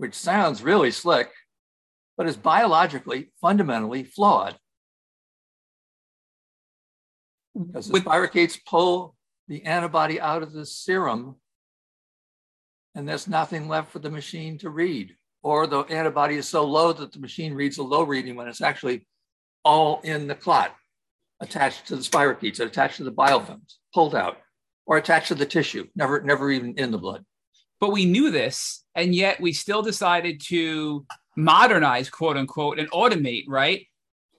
which 0.00 0.14
sounds 0.14 0.62
really 0.62 0.90
slick, 0.90 1.30
but 2.16 2.26
is 2.26 2.34
biologically 2.34 3.30
fundamentally 3.38 4.02
flawed. 4.02 4.56
Because 7.54 7.86
the 7.86 8.00
spirochetes 8.00 8.58
pull 8.64 9.14
the 9.46 9.62
antibody 9.66 10.18
out 10.18 10.42
of 10.42 10.54
the 10.54 10.64
serum 10.64 11.36
and 12.94 13.06
there's 13.06 13.28
nothing 13.28 13.68
left 13.68 13.90
for 13.90 13.98
the 13.98 14.08
machine 14.08 14.56
to 14.58 14.70
read. 14.70 15.14
Or 15.42 15.66
the 15.66 15.80
antibody 15.80 16.36
is 16.36 16.48
so 16.48 16.64
low 16.64 16.94
that 16.94 17.12
the 17.12 17.20
machine 17.20 17.52
reads 17.52 17.76
a 17.76 17.82
low 17.82 18.02
reading 18.02 18.36
when 18.36 18.48
it's 18.48 18.62
actually 18.62 19.06
all 19.66 20.00
in 20.02 20.26
the 20.26 20.34
clot, 20.34 20.74
attached 21.40 21.88
to 21.88 21.96
the 21.96 22.02
spirochetes, 22.02 22.58
attached 22.58 22.96
to 22.96 23.04
the 23.04 23.12
biofilms, 23.12 23.74
pulled 23.92 24.14
out, 24.14 24.38
or 24.86 24.96
attached 24.96 25.28
to 25.28 25.34
the 25.34 25.44
tissue, 25.44 25.86
never, 25.94 26.22
never 26.22 26.50
even 26.50 26.74
in 26.78 26.90
the 26.90 26.98
blood. 26.98 27.22
But 27.80 27.92
we 27.92 28.04
knew 28.04 28.30
this, 28.30 28.84
and 28.94 29.14
yet 29.14 29.40
we 29.40 29.52
still 29.52 29.82
decided 29.82 30.40
to 30.48 31.06
modernize, 31.36 32.10
quote 32.10 32.36
unquote, 32.36 32.78
and 32.78 32.90
automate, 32.90 33.44
right? 33.48 33.86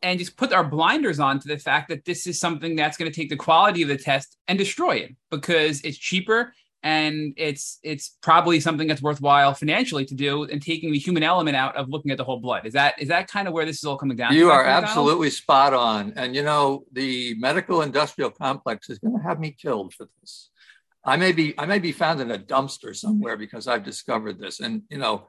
And 0.04 0.20
just 0.20 0.38
put 0.38 0.54
our 0.54 0.64
blinders 0.64 1.20
on 1.20 1.40
to 1.40 1.48
the 1.48 1.58
fact 1.58 1.90
that 1.90 2.06
this 2.06 2.28
is 2.28 2.40
something 2.40 2.76
that's 2.76 2.98
going 2.98 3.12
to 3.12 3.16
take 3.16 3.30
the 3.30 3.36
quality 3.36 3.82
of 3.82 3.88
the 3.88 3.98
test 3.98 4.38
and 4.48 4.58
destroy 4.58 4.98
it 4.98 5.16
because 5.30 5.82
it's 5.82 5.98
cheaper 5.98 6.54
and 6.84 7.34
it's 7.38 7.80
it's 7.84 8.18
probably 8.22 8.60
something 8.60 8.88
that's 8.88 9.02
worthwhile 9.02 9.54
financially 9.54 10.06
to 10.06 10.16
do 10.16 10.44
and 10.46 10.62
taking 10.62 10.92
the 10.92 10.98
human 10.98 11.22
element 11.22 11.56
out 11.56 11.76
of 11.76 11.90
looking 11.90 12.12
at 12.12 12.18
the 12.18 12.24
whole 12.24 12.40
blood. 12.40 12.66
Is 12.66 12.74
that 12.74 13.00
is 13.00 13.08
that 13.10 13.28
kind 13.28 13.48
of 13.48 13.54
where 13.54 13.66
this 13.66 13.78
is 13.78 13.84
all 13.84 13.98
coming 13.98 14.18
down 14.18 14.34
you 14.34 14.50
are 14.50 14.66
absolutely 14.66 15.30
spot 15.30 15.74
on. 15.74 16.14
And 16.16 16.36
you 16.36 16.44
know 16.44 16.84
the 16.92 17.36
medical 17.36 17.82
industrial 17.82 18.32
complex 18.32 18.90
is 18.90 19.00
going 19.00 19.16
to 19.16 19.24
have 19.24 19.40
me 19.40 19.52
killed 19.52 19.94
for 19.94 20.08
this 20.22 20.50
i 21.06 21.18
may 21.18 21.32
be 21.32 21.54
i 21.58 21.66
may 21.66 21.80
be 21.80 21.92
found 21.92 22.22
in 22.22 22.32
a 22.32 22.38
dumpster 22.38 22.96
somewhere 22.96 23.38
because 23.38 23.68
i've 23.68 23.84
discovered 23.84 24.40
this. 24.40 24.60
And 24.60 24.84
you 24.90 24.98
know 24.98 25.28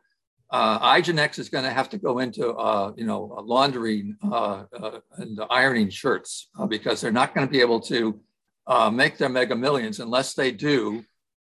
uh, 0.52 0.78
IGeneX 0.96 1.38
is 1.38 1.48
going 1.48 1.64
to 1.64 1.70
have 1.70 1.88
to 1.88 1.98
go 1.98 2.18
into, 2.18 2.50
uh, 2.50 2.92
you 2.94 3.06
know, 3.06 3.42
laundering 3.42 4.18
uh, 4.22 4.64
uh, 4.78 5.00
and 5.16 5.40
ironing 5.48 5.88
shirts 5.88 6.50
uh, 6.58 6.66
because 6.66 7.00
they're 7.00 7.10
not 7.10 7.34
going 7.34 7.46
to 7.46 7.50
be 7.50 7.62
able 7.62 7.80
to 7.80 8.20
uh, 8.66 8.90
make 8.90 9.16
their 9.16 9.30
mega 9.30 9.56
millions 9.56 9.98
unless 9.98 10.34
they 10.34 10.50
do 10.50 11.02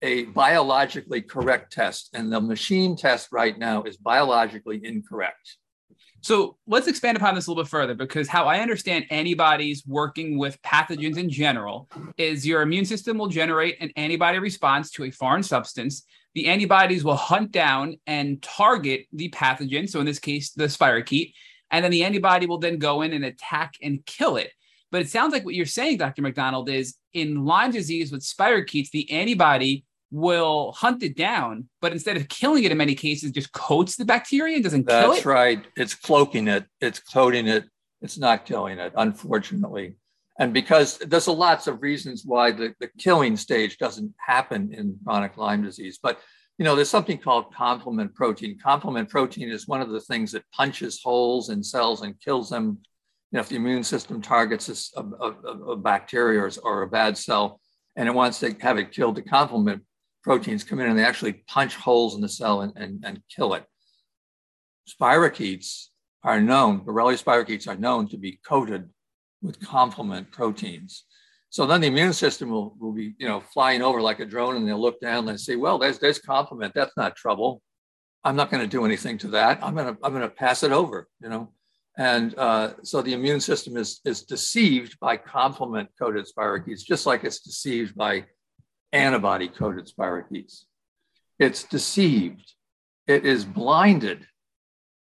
a 0.03 0.25
biologically 0.25 1.21
correct 1.21 1.71
test, 1.71 2.09
and 2.13 2.31
the 2.31 2.39
machine 2.39 2.95
test 2.95 3.29
right 3.31 3.57
now 3.57 3.83
is 3.83 3.97
biologically 3.97 4.79
incorrect. 4.83 5.57
So 6.23 6.55
let's 6.67 6.87
expand 6.87 7.17
upon 7.17 7.35
this 7.35 7.47
a 7.47 7.51
little 7.51 7.65
bit 7.65 7.69
further 7.69 7.93
because 7.93 8.29
how 8.29 8.45
I 8.45 8.59
understand 8.59 9.05
antibodies 9.09 9.83
working 9.85 10.37
with 10.37 10.61
pathogens 10.61 11.17
in 11.17 11.29
general 11.29 11.89
is 12.17 12.47
your 12.47 12.61
immune 12.61 12.85
system 12.85 13.17
will 13.17 13.27
generate 13.27 13.75
an 13.81 13.91
antibody 13.97 14.39
response 14.39 14.89
to 14.91 15.03
a 15.03 15.11
foreign 15.11 15.43
substance. 15.43 16.03
The 16.33 16.47
antibodies 16.47 17.03
will 17.03 17.17
hunt 17.17 17.51
down 17.51 17.97
and 18.07 18.41
target 18.41 19.05
the 19.11 19.31
pathogen. 19.31 19.89
So 19.89 19.99
in 19.99 20.05
this 20.05 20.19
case, 20.19 20.51
the 20.51 20.63
spirochete. 20.65 21.33
And 21.71 21.83
then 21.83 21.91
the 21.91 22.05
antibody 22.05 22.45
will 22.45 22.59
then 22.59 22.77
go 22.77 23.01
in 23.01 23.11
and 23.11 23.25
attack 23.25 23.73
and 23.81 24.05
kill 24.05 24.37
it. 24.37 24.51
But 24.91 25.01
it 25.01 25.09
sounds 25.09 25.33
like 25.33 25.43
what 25.43 25.55
you're 25.55 25.65
saying, 25.65 25.97
Dr. 25.97 26.21
MacDonald, 26.21 26.69
is 26.69 26.95
in 27.11 27.43
Lyme 27.43 27.71
disease 27.71 28.13
with 28.13 28.21
spirochetes, 28.21 28.91
the 28.91 29.11
antibody 29.11 29.83
will 30.13 30.71
hunt 30.73 31.01
it 31.01 31.17
down, 31.17 31.67
but 31.81 31.91
instead 31.91 32.15
of 32.15 32.29
killing 32.29 32.63
it 32.63 32.71
in 32.71 32.77
many 32.77 32.93
cases, 32.93 33.31
just 33.31 33.51
coats 33.51 33.95
the 33.95 34.05
bacteria 34.05 34.53
and 34.55 34.63
doesn't 34.63 34.85
That's 34.85 35.01
kill 35.01 35.11
it. 35.11 35.15
That's 35.15 35.25
right. 35.25 35.65
It's 35.75 35.95
cloaking 35.95 36.47
it, 36.47 36.65
it's 36.79 36.99
coating 36.99 37.47
it, 37.47 37.65
it's 37.99 38.19
not 38.19 38.45
killing 38.45 38.77
it, 38.77 38.93
unfortunately. 38.95 39.95
And 40.39 40.53
because 40.53 40.99
there's 40.99 41.25
a 41.25 41.31
lots 41.31 41.65
of 41.65 41.81
reasons 41.81 42.23
why 42.25 42.51
the, 42.51 42.75
the 42.79 42.89
killing 42.99 43.35
stage 43.35 43.79
doesn't 43.79 44.13
happen 44.19 44.71
in 44.71 44.99
chronic 45.03 45.35
Lyme 45.35 45.63
disease. 45.63 45.99
But 46.01 46.19
you 46.59 46.65
know, 46.65 46.75
there's 46.75 46.91
something 46.91 47.17
called 47.17 47.51
complement 47.53 48.13
protein. 48.13 48.59
Complement 48.59 49.09
protein 49.09 49.49
is 49.49 49.67
one 49.67 49.81
of 49.81 49.89
the 49.89 49.99
things 49.99 50.31
that 50.33 50.43
punches 50.51 51.01
holes 51.01 51.49
in 51.49 51.63
cells 51.63 52.03
and 52.03 52.19
kills 52.19 52.51
them. 52.51 52.77
You 53.31 53.37
know, 53.37 53.39
if 53.39 53.49
the 53.49 53.55
immune 53.55 53.83
system 53.83 54.21
targets 54.21 54.91
a, 54.95 55.01
a, 55.01 55.31
a 55.71 55.75
bacteria 55.75 56.39
or, 56.39 56.51
or 56.63 56.83
a 56.83 56.87
bad 56.87 57.17
cell 57.17 57.59
and 57.95 58.07
it 58.07 58.13
wants 58.13 58.39
to 58.41 58.55
have 58.61 58.77
it 58.77 58.91
killed, 58.91 59.15
the 59.15 59.23
complement 59.23 59.81
proteins 60.23 60.63
come 60.63 60.79
in 60.79 60.89
and 60.89 60.97
they 60.97 61.03
actually 61.03 61.43
punch 61.47 61.75
holes 61.75 62.15
in 62.15 62.21
the 62.21 62.29
cell 62.29 62.61
and, 62.61 62.73
and, 62.75 63.03
and 63.05 63.21
kill 63.33 63.53
it. 63.53 63.65
Spirochetes 64.89 65.87
are 66.23 66.39
known, 66.39 66.81
Borrelia 66.81 67.21
spirochetes 67.21 67.67
are 67.67 67.75
known 67.75 68.07
to 68.09 68.17
be 68.17 68.39
coated 68.47 68.89
with 69.41 69.59
complement 69.59 70.31
proteins. 70.31 71.03
So 71.49 71.67
then 71.67 71.81
the 71.81 71.87
immune 71.87 72.13
system 72.13 72.49
will, 72.49 72.75
will 72.79 72.93
be, 72.93 73.13
you 73.19 73.27
know, 73.27 73.41
flying 73.53 73.81
over 73.81 74.01
like 74.01 74.19
a 74.19 74.25
drone 74.25 74.55
and 74.55 74.67
they'll 74.67 74.81
look 74.81 74.99
down 74.99 75.27
and 75.29 75.39
say, 75.39 75.55
well, 75.55 75.77
there's, 75.77 75.99
there's 75.99 76.17
complement. 76.17 76.73
That's 76.73 76.97
not 76.97 77.15
trouble. 77.15 77.61
I'm 78.23 78.35
not 78.35 78.49
going 78.49 78.63
to 78.63 78.67
do 78.67 78.85
anything 78.85 79.17
to 79.19 79.27
that. 79.29 79.59
I'm 79.61 79.75
going 79.75 79.93
to, 79.93 79.99
I'm 80.03 80.13
going 80.13 80.23
to 80.23 80.29
pass 80.29 80.63
it 80.63 80.71
over, 80.71 81.07
you 81.21 81.29
know? 81.29 81.51
And 81.97 82.35
uh, 82.39 82.73
so 82.81 83.01
the 83.01 83.13
immune 83.13 83.39
system 83.39 83.77
is, 83.77 83.99
is 84.03 84.23
deceived 84.23 84.97
by 84.99 85.17
complement 85.17 85.89
coated 85.99 86.25
spirochetes, 86.25 86.83
just 86.83 87.05
like 87.05 87.23
it's 87.23 87.41
deceived 87.41 87.95
by 87.95 88.25
antibody 88.93 89.49
coated 89.49 89.87
spirochetes. 89.87 90.63
It's 91.39 91.63
deceived. 91.63 92.53
It 93.07 93.25
is 93.25 93.43
blinded 93.43 94.25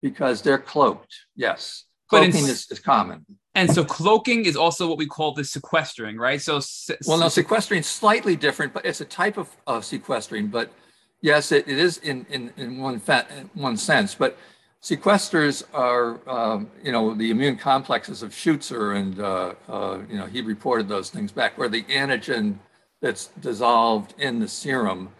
because 0.02 0.42
they're 0.42 0.58
cloaked. 0.58 1.14
Yes. 1.36 1.84
Cloaking 2.08 2.44
is, 2.44 2.70
is 2.70 2.80
common. 2.80 3.24
And 3.54 3.70
so 3.70 3.84
cloaking 3.84 4.46
is 4.46 4.56
also 4.56 4.88
what 4.88 4.98
we 4.98 5.06
call 5.06 5.32
the 5.32 5.44
sequestering, 5.44 6.16
right? 6.16 6.42
So, 6.42 6.60
well, 7.06 7.18
no, 7.18 7.28
sequestering 7.28 7.80
is 7.80 7.86
slightly 7.86 8.34
different, 8.34 8.74
but 8.74 8.84
it's 8.84 9.00
a 9.00 9.04
type 9.04 9.36
of, 9.36 9.48
of 9.66 9.84
sequestering. 9.84 10.48
But 10.48 10.72
yes, 11.20 11.52
it, 11.52 11.68
it 11.68 11.78
is 11.78 11.98
in, 11.98 12.26
in, 12.30 12.52
in 12.56 12.78
one, 12.78 12.98
fa- 12.98 13.26
in 13.36 13.48
one 13.54 13.76
sense. 13.76 14.14
But 14.14 14.36
sequesters 14.82 15.62
are, 15.72 16.18
um, 16.28 16.68
you 16.82 16.90
know, 16.90 17.14
the 17.14 17.30
immune 17.30 17.56
complexes 17.56 18.22
of 18.22 18.32
Schutzer, 18.32 18.96
and, 18.96 19.20
uh, 19.20 19.54
uh, 19.68 19.98
you 20.10 20.16
know, 20.16 20.26
he 20.26 20.40
reported 20.40 20.88
those 20.88 21.10
things 21.10 21.30
back 21.30 21.56
where 21.56 21.68
the 21.68 21.84
antigen 21.84 22.58
that's 23.04 23.26
dissolved 23.42 24.14
in 24.18 24.38
the 24.38 24.48
serum 24.48 25.10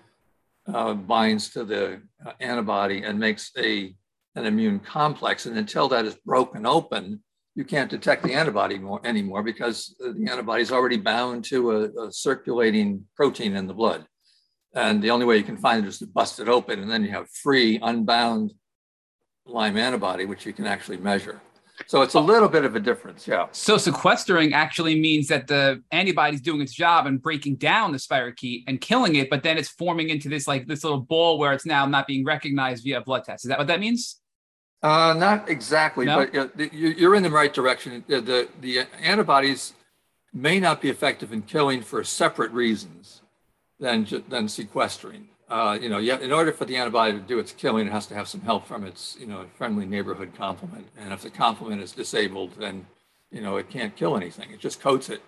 uh, 0.72 0.95
binds 0.95 1.51
to 1.51 1.64
the 1.64 2.01
uh, 2.24 2.32
antibody 2.41 3.03
and 3.03 3.20
makes 3.20 3.53
a, 3.59 3.95
an 4.37 4.47
immune 4.47 4.80
complex. 4.80 5.45
And 5.45 5.59
until 5.59 5.87
that 5.89 6.07
is 6.07 6.14
broken 6.24 6.64
open, 6.64 7.22
you 7.55 7.62
can't 7.62 7.91
detect 7.91 8.22
the 8.22 8.32
antibody 8.32 8.78
more, 8.78 9.03
anymore 9.05 9.43
because 9.43 9.95
the 10.01 10.26
antibody 10.30 10.62
is 10.62 10.72
already 10.72 10.97
bound 10.97 11.45
to 11.45 11.72
a, 11.72 12.07
a, 12.07 12.11
circulating 12.11 13.05
protein 13.14 13.55
in 13.55 13.66
the 13.66 13.74
blood. 13.74 14.07
And 14.74 15.03
the 15.03 15.11
only 15.11 15.26
way 15.26 15.37
you 15.37 15.45
can 15.45 15.59
find 15.59 15.85
it 15.85 15.89
is 15.89 15.99
to 15.99 16.07
bust 16.07 16.41
it 16.41 16.49
open, 16.49 16.80
and 16.80 16.91
then 16.91 17.05
you 17.05 17.11
have 17.11 17.28
free, 17.30 17.78
unbound 17.82 18.55
Lyme 19.45 19.76
antibody, 19.76 20.24
which 20.24 20.47
you 20.47 20.55
can 20.55 20.66
actually 20.66 20.97
measure. 20.97 21.41
So 21.87 22.03
it's 22.03 22.14
a 22.14 22.20
little 22.20 22.49
bit 22.49 22.64
of 22.64 22.77
a 22.77 22.81
difference, 22.81 23.27
yeah. 23.27 23.47
So 23.51 23.77
sequestering 23.77 24.53
actually 24.53 24.99
means 25.01 25.27
that 25.29 25.49
the 25.49 25.83
antibody 25.91 26.37
is 26.37 26.41
doing 26.41 26.61
its 26.61 26.72
job 26.72 27.07
and 27.07 27.20
breaking 27.20 27.57
down 27.57 27.91
the 27.91 27.99
spirochete 27.99 28.64
and 28.68 28.81
killing 28.81 29.16
it, 29.16 29.29
but 29.29 29.43
then 29.43 29.59
it's 29.59 29.68
forming 29.68 30.09
into 30.09 30.29
this 30.29 30.47
like 30.47 30.66
this 30.66 30.85
little 30.85 31.01
ball 31.01 31.39
where 31.39 31.53
it's 31.53 31.66
now 31.66 31.85
not 31.85 32.07
being 32.07 32.25
recognized 32.25 32.85
via 32.85 33.01
blood 33.01 33.25
test. 33.25 33.45
Is 33.45 33.49
that 33.49 33.59
what 33.59 33.66
that 33.66 33.81
means? 33.81 34.20
Uh, 34.83 35.14
not 35.14 35.49
exactly, 35.49 36.05
no? 36.05 36.27
but 36.27 36.72
you're 36.75 37.14
in 37.14 37.22
the 37.22 37.31
right 37.31 37.53
direction. 37.53 38.05
The, 38.07 38.20
the, 38.20 38.49
the 38.61 38.81
antibodies 39.01 39.72
may 40.33 40.61
not 40.61 40.81
be 40.81 40.91
effective 40.91 41.33
in 41.33 41.43
killing 41.43 41.83
for 41.83 42.05
separate 42.05 42.53
reasons 42.53 43.22
than 43.81 44.07
than 44.29 44.49
sequestering 44.49 45.29
uh, 45.49 45.79
you 45.81 45.89
know, 45.89 45.99
yet 45.99 46.23
in 46.23 46.33
order 46.33 46.53
for 46.53 46.65
the 46.65 46.77
antibody 46.77 47.13
to 47.13 47.21
do 47.21 47.39
its 47.39 47.53
killing, 47.53 47.87
it 47.87 47.93
has 47.93 48.07
to 48.07 48.15
have 48.15 48.29
some 48.29 48.41
help 48.41 48.67
from 48.67 48.85
its, 48.85 49.17
you 49.21 49.27
know, 49.27 49.45
friendly 49.57 49.85
neighborhood 49.85 50.33
complement. 50.37 50.87
And 50.99 51.13
if 51.13 51.23
the 51.23 51.31
complement 51.31 51.83
is 51.83 51.93
disabled, 51.93 52.53
then, 52.59 52.87
you 53.31 53.41
know, 53.41 53.57
it 53.57 53.69
can't 53.69 53.95
kill 53.95 54.17
anything. 54.17 54.51
It 54.51 54.61
just 54.61 54.81
coats 54.81 55.11
it 55.11 55.23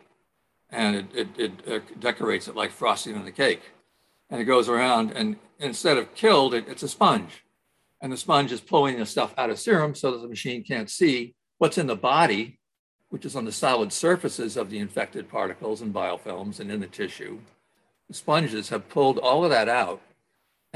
and 0.70 0.96
it, 0.96 1.06
it, 1.14 1.28
it, 1.38 1.52
it 1.66 2.00
decorates 2.00 2.48
it 2.48 2.56
like 2.56 2.70
frosting 2.70 3.14
on 3.14 3.24
the 3.24 3.32
cake. 3.32 3.62
And 4.30 4.40
it 4.40 4.44
goes 4.44 4.68
around 4.68 5.12
and 5.12 5.36
instead 5.58 5.98
of 5.98 6.14
killed, 6.14 6.54
it, 6.54 6.66
it's 6.66 6.82
a 6.82 6.88
sponge. 6.88 7.44
And 8.00 8.12
the 8.12 8.16
sponge 8.16 8.52
is 8.52 8.60
pulling 8.60 8.98
the 8.98 9.06
stuff 9.06 9.34
out 9.38 9.50
of 9.50 9.58
serum 9.58 9.94
so 9.94 10.10
that 10.12 10.22
the 10.22 10.28
machine 10.28 10.64
can't 10.64 10.90
see 10.90 11.34
what's 11.58 11.78
in 11.78 11.86
the 11.86 11.96
body, 11.96 12.58
which 13.10 13.24
is 13.24 13.36
on 13.36 13.44
the 13.44 13.52
solid 13.52 13.92
surfaces 13.92 14.56
of 14.56 14.70
the 14.70 14.78
infected 14.78 15.28
particles 15.28 15.82
and 15.82 15.94
biofilms 15.94 16.58
and 16.60 16.70
in 16.70 16.80
the 16.80 16.86
tissue. 16.86 17.38
Sponges 18.10 18.68
have 18.68 18.88
pulled 18.88 19.18
all 19.18 19.44
of 19.44 19.50
that 19.50 19.68
out 19.68 20.00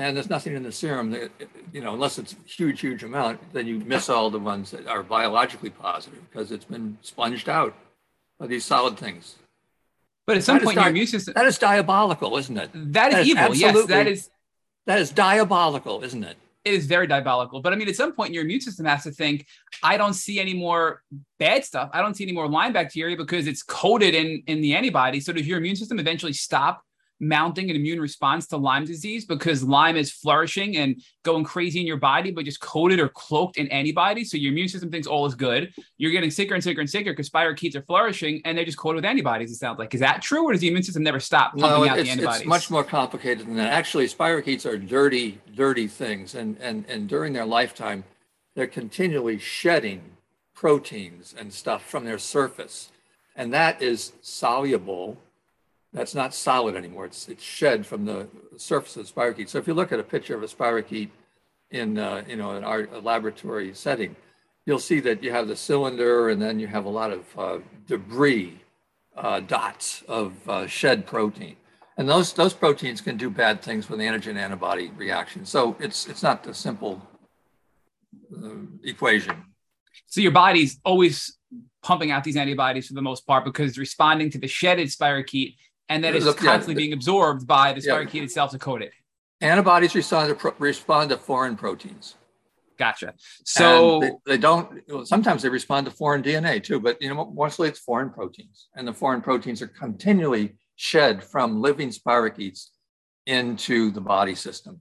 and 0.01 0.17
there's 0.17 0.31
nothing 0.31 0.57
in 0.57 0.63
the 0.63 0.73
serum 0.73 1.11
that, 1.11 1.31
you 1.75 1.83
know, 1.83 1.93
unless 1.93 2.19
it's 2.19 2.33
a 2.33 2.37
huge, 2.49 2.81
huge 2.81 3.05
amount, 3.05 3.39
then 3.53 3.67
you 3.67 3.81
miss 3.81 4.09
all 4.09 4.31
the 4.31 4.39
ones 4.39 4.71
that 4.71 4.87
are 4.87 5.03
biologically 5.03 5.69
positive 5.69 6.19
because 6.31 6.51
it's 6.53 6.65
been 6.65 6.97
sponged 7.03 7.47
out 7.51 7.75
by 8.39 8.47
these 8.47 8.65
solid 8.65 8.97
things. 8.97 9.37
But 10.27 10.39
at 10.39 10.45
some 10.45 10.57
that 10.57 10.65
point, 10.65 10.77
di- 10.77 10.85
your 10.85 10.91
immune 10.91 11.07
system. 11.07 11.35
That 11.35 11.45
is 11.45 11.59
diabolical, 11.59 12.39
isn't 12.39 12.57
it? 12.57 12.71
that 12.73 13.13
is, 13.13 13.13
that 13.13 13.21
is 13.21 13.29
evil. 13.29 13.55
Yes, 13.55 13.87
that 13.89 14.07
is. 14.07 14.31
That 14.87 15.01
is 15.01 15.11
diabolical, 15.11 16.03
isn't 16.03 16.25
it? 16.25 16.39
It 16.65 16.73
is 16.73 16.87
very 16.87 17.07
diabolical. 17.07 17.61
But 17.61 17.75
I 17.75 17.77
mean, 17.77 17.89
at 17.89 17.95
some 17.95 18.13
point, 18.13 18.33
your 18.33 18.45
immune 18.45 18.63
system 18.63 18.87
has 18.87 19.03
to 19.05 19.11
think, 19.11 19.47
I 19.83 19.99
don't 19.99 20.15
see 20.15 20.41
any 20.41 20.55
more 20.55 21.03
bad 21.39 21.65
stuff. 21.65 21.91
I 21.93 22.01
don't 22.01 22.15
see 22.15 22.25
any 22.25 22.33
more 22.33 22.49
Lyme 22.49 22.73
bacteria 22.73 23.19
because 23.19 23.47
it's 23.47 23.63
coated 23.63 24.15
in, 24.15 24.43
in 24.47 24.63
the 24.63 24.75
antibody. 24.75 25.21
So 25.21 25.35
does 25.35 25.47
your 25.47 25.59
immune 25.59 25.77
system 25.77 25.99
eventually 25.99 26.33
stop 26.33 26.83
mounting 27.21 27.71
an 27.71 27.77
immune 27.77 28.01
response 28.01 28.47
to 28.49 28.57
Lyme 28.57 28.85
disease 28.85 29.25
because 29.27 29.63
Lyme 29.63 29.97
is 29.97 30.11
flourishing 30.11 30.79
and 30.79 31.01
going 31.23 31.45
crazy 31.45 31.81
in 31.81 31.87
your 31.87 31.99
body, 31.99 32.31
but 32.31 32.45
just 32.45 32.61
coated 32.61 32.99
or 32.99 33.09
cloaked 33.09 33.59
in 33.59 33.69
antibodies. 33.69 34.31
So 34.31 34.39
your 34.39 34.53
immune 34.53 34.69
system 34.69 34.91
thinks 34.91 35.07
all 35.07 35.27
is 35.27 35.35
good. 35.35 35.73
You're 35.99 36.13
getting 36.13 36.31
sicker 36.31 36.55
and 36.55 36.65
sicker 36.65 36.81
and 36.81 36.89
sicker 36.89 37.13
because 37.13 37.29
spirochetes 37.29 37.77
are 37.77 37.83
flourishing 37.83 38.41
and 38.45 38.57
they're 38.57 38.65
just 38.65 38.79
coated 38.79 38.97
with 38.97 39.05
antibodies. 39.05 39.53
It 39.53 39.57
sounds 39.57 39.79
like. 39.79 39.95
Is 39.95 40.01
that 40.01 40.23
true, 40.23 40.45
or 40.45 40.53
does 40.53 40.63
the 40.63 40.69
immune 40.69 40.83
system 40.83 41.03
never 41.03 41.21
stop 41.21 41.53
pumping 41.53 41.85
no, 41.85 41.89
out 41.89 41.97
the 41.97 42.09
antibodies? 42.09 42.41
It's 42.41 42.49
much 42.49 42.71
more 42.71 42.85
complicated 42.85 43.47
than 43.47 43.57
that. 43.57 43.73
Actually, 43.73 44.07
spirochetes 44.09 44.65
are 44.65 44.79
dirty, 44.79 45.41
dirty 45.55 45.87
things, 45.87 46.35
and 46.35 46.57
and 46.59 46.85
and 46.89 47.09
during 47.09 47.33
their 47.33 47.47
lifetime, 47.47 48.05
they're 48.55 48.67
continually 48.67 49.39
shedding 49.39 50.03
proteins 50.55 51.35
and 51.39 51.53
stuff 51.53 51.85
from 51.87 52.05
their 52.05 52.19
surface, 52.19 52.91
and 53.37 53.53
that 53.53 53.83
is 53.83 54.13
soluble 54.21 55.19
that's 55.93 56.15
not 56.15 56.35
solid 56.35 56.77
anymore. 56.77 57.07
It's, 57.07 57.29
it's 57.29 57.43
shed 57.43 57.85
from 57.85 58.05
the 58.05 58.29
surface 58.57 58.97
of 58.97 59.07
the 59.07 59.13
spirochete. 59.13 59.49
So 59.49 59.59
if 59.59 59.67
you 59.67 59.75
look 59.75 59.93
at 59.93 59.99
a 59.99 60.05
picture 60.05 60.37
of 60.37 60.43
a 60.43 60.47
spirochete 60.47 61.11
in, 61.71 61.99
uh, 61.99 62.23
you 62.29 62.37
know, 62.37 62.53
in 62.57 62.65
our 62.65 62.87
laboratory 63.01 63.75
setting, 63.75 64.15
you'll 64.67 64.79
see 64.79 65.01
that 65.01 65.23
you 65.23 65.33
have 65.33 65.49
the 65.49 65.57
cylinder 65.57 66.29
and 66.29 66.41
then 66.41 66.61
you 66.61 66.69
have 66.69 66.85
a 66.85 66.91
lot 66.91 67.11
of 67.11 67.39
uh, 67.39 67.59
debris 67.87 68.61
uh, 69.17 69.41
dots 69.41 70.03
of 70.07 70.33
uh, 70.49 70.67
shed 70.67 71.07
protein. 71.07 71.57
And 71.97 72.09
those, 72.09 72.33
those 72.33 72.55
proteins 72.55 73.01
can 73.01 73.17
do 73.17 73.29
bad 73.29 73.61
things 73.61 73.89
with 73.89 74.01
antigen 74.01 74.37
antibody 74.37 74.91
reaction. 74.97 75.45
So 75.45 75.77
it's, 75.81 76.07
it's 76.07 76.23
not 76.23 76.45
the 76.45 76.55
simple 76.55 77.07
uh, 78.35 78.49
equation. 78.85 79.45
So 80.07 80.21
your 80.21 80.31
body's 80.31 80.79
always 80.85 81.37
pumping 81.83 82.11
out 82.11 82.25
these 82.25 82.37
antibodies 82.37 82.87
for 82.87 82.95
the 82.95 83.03
most 83.03 83.27
part 83.27 83.45
because 83.45 83.77
responding 83.77 84.31
to 84.31 84.39
the 84.39 84.47
shedded 84.47 84.89
spirochete 84.89 85.57
and 85.91 86.05
it's 86.05 86.25
Look, 86.25 86.39
constantly 86.39 86.75
yeah, 86.75 86.87
being 86.87 86.93
absorbed 86.95 87.47
by 87.47 87.73
the 87.73 87.81
spirochete 87.81 88.15
yeah. 88.15 88.23
itself 88.23 88.53
to 88.53 88.59
coat 88.59 88.81
it. 88.81 88.93
Antibodies 89.41 89.95
respond 89.95 90.29
to 90.29 90.35
pro- 90.37 90.55
respond 90.59 91.11
to 91.11 91.17
foreign 91.17 91.57
proteins. 91.57 92.15
Gotcha. 92.79 93.15
So 93.45 94.01
they, 94.01 94.13
they, 94.27 94.39
don't. 94.39 94.83
Sometimes 95.07 95.43
they 95.43 95.49
respond 95.49 95.87
to 95.87 95.93
foreign 95.93 96.23
DNA 96.23 96.63
too, 96.63 96.81
but 96.81 97.03
you 97.03 97.13
know 97.13 97.31
mostly 97.35 97.69
it's 97.69 97.81
foreign 97.81 98.11
proteins, 98.11 98.69
and 98.75 98.87
the 98.87 98.93
foreign 98.93 99.21
proteins 99.21 99.61
are 99.61 99.67
continually 99.67 100.57
shed 100.77 101.23
from 101.23 101.61
living 101.61 101.91
spirochetes 101.91 102.69
into 103.27 103.91
the 103.91 104.01
body 104.01 104.35
system, 104.35 104.81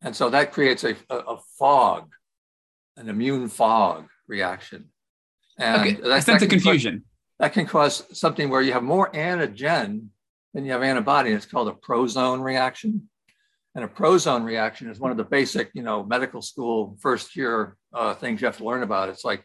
and 0.00 0.16
so 0.16 0.30
that 0.30 0.52
creates 0.52 0.82
a, 0.82 0.96
a, 1.10 1.16
a 1.16 1.38
fog, 1.58 2.10
an 2.96 3.08
immune 3.08 3.48
fog 3.48 4.06
reaction. 4.26 4.86
And 5.58 5.80
okay. 5.82 6.08
that, 6.08 6.24
sense 6.24 6.42
of 6.42 6.48
confusion. 6.48 6.94
Cause, 6.94 7.02
that 7.38 7.52
can 7.52 7.66
cause 7.66 8.04
something 8.18 8.48
where 8.48 8.62
you 8.62 8.72
have 8.72 8.82
more 8.82 9.10
antigen 9.12 10.08
then 10.54 10.64
you 10.64 10.72
have 10.72 10.82
antibody, 10.82 11.30
it's 11.30 11.46
called 11.46 11.68
a 11.68 11.72
prozone 11.72 12.40
reaction. 12.40 13.08
And 13.74 13.84
a 13.84 13.88
prozone 13.88 14.44
reaction 14.44 14.90
is 14.90 15.00
one 15.00 15.10
of 15.10 15.16
the 15.16 15.24
basic, 15.24 15.70
you 15.72 15.82
know, 15.82 16.04
medical 16.04 16.42
school 16.42 16.96
first 17.00 17.34
year 17.36 17.76
uh, 17.94 18.14
things 18.14 18.40
you 18.40 18.46
have 18.46 18.58
to 18.58 18.64
learn 18.64 18.82
about. 18.82 19.08
It's 19.08 19.24
like 19.24 19.44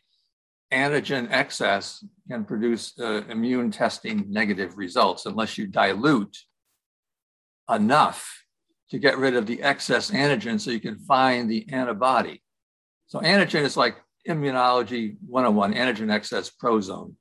antigen 0.73 1.31
excess 1.31 2.03
can 2.29 2.43
produce 2.43 2.93
uh, 2.99 3.23
immune 3.29 3.71
testing 3.71 4.25
negative 4.27 4.77
results 4.77 5.25
unless 5.25 5.57
you 5.57 5.65
dilute 5.67 6.37
enough 7.69 8.43
to 8.89 8.99
get 8.99 9.17
rid 9.17 9.35
of 9.35 9.45
the 9.45 9.61
excess 9.61 10.11
antigen 10.11 10.59
so 10.59 10.71
you 10.71 10.79
can 10.79 10.99
find 10.99 11.49
the 11.49 11.65
antibody. 11.71 12.41
So 13.07 13.19
antigen 13.19 13.63
is 13.63 13.77
like 13.77 13.95
immunology 14.27 15.15
101, 15.25 15.73
antigen 15.73 16.11
excess 16.11 16.49
prozone. 16.49 17.13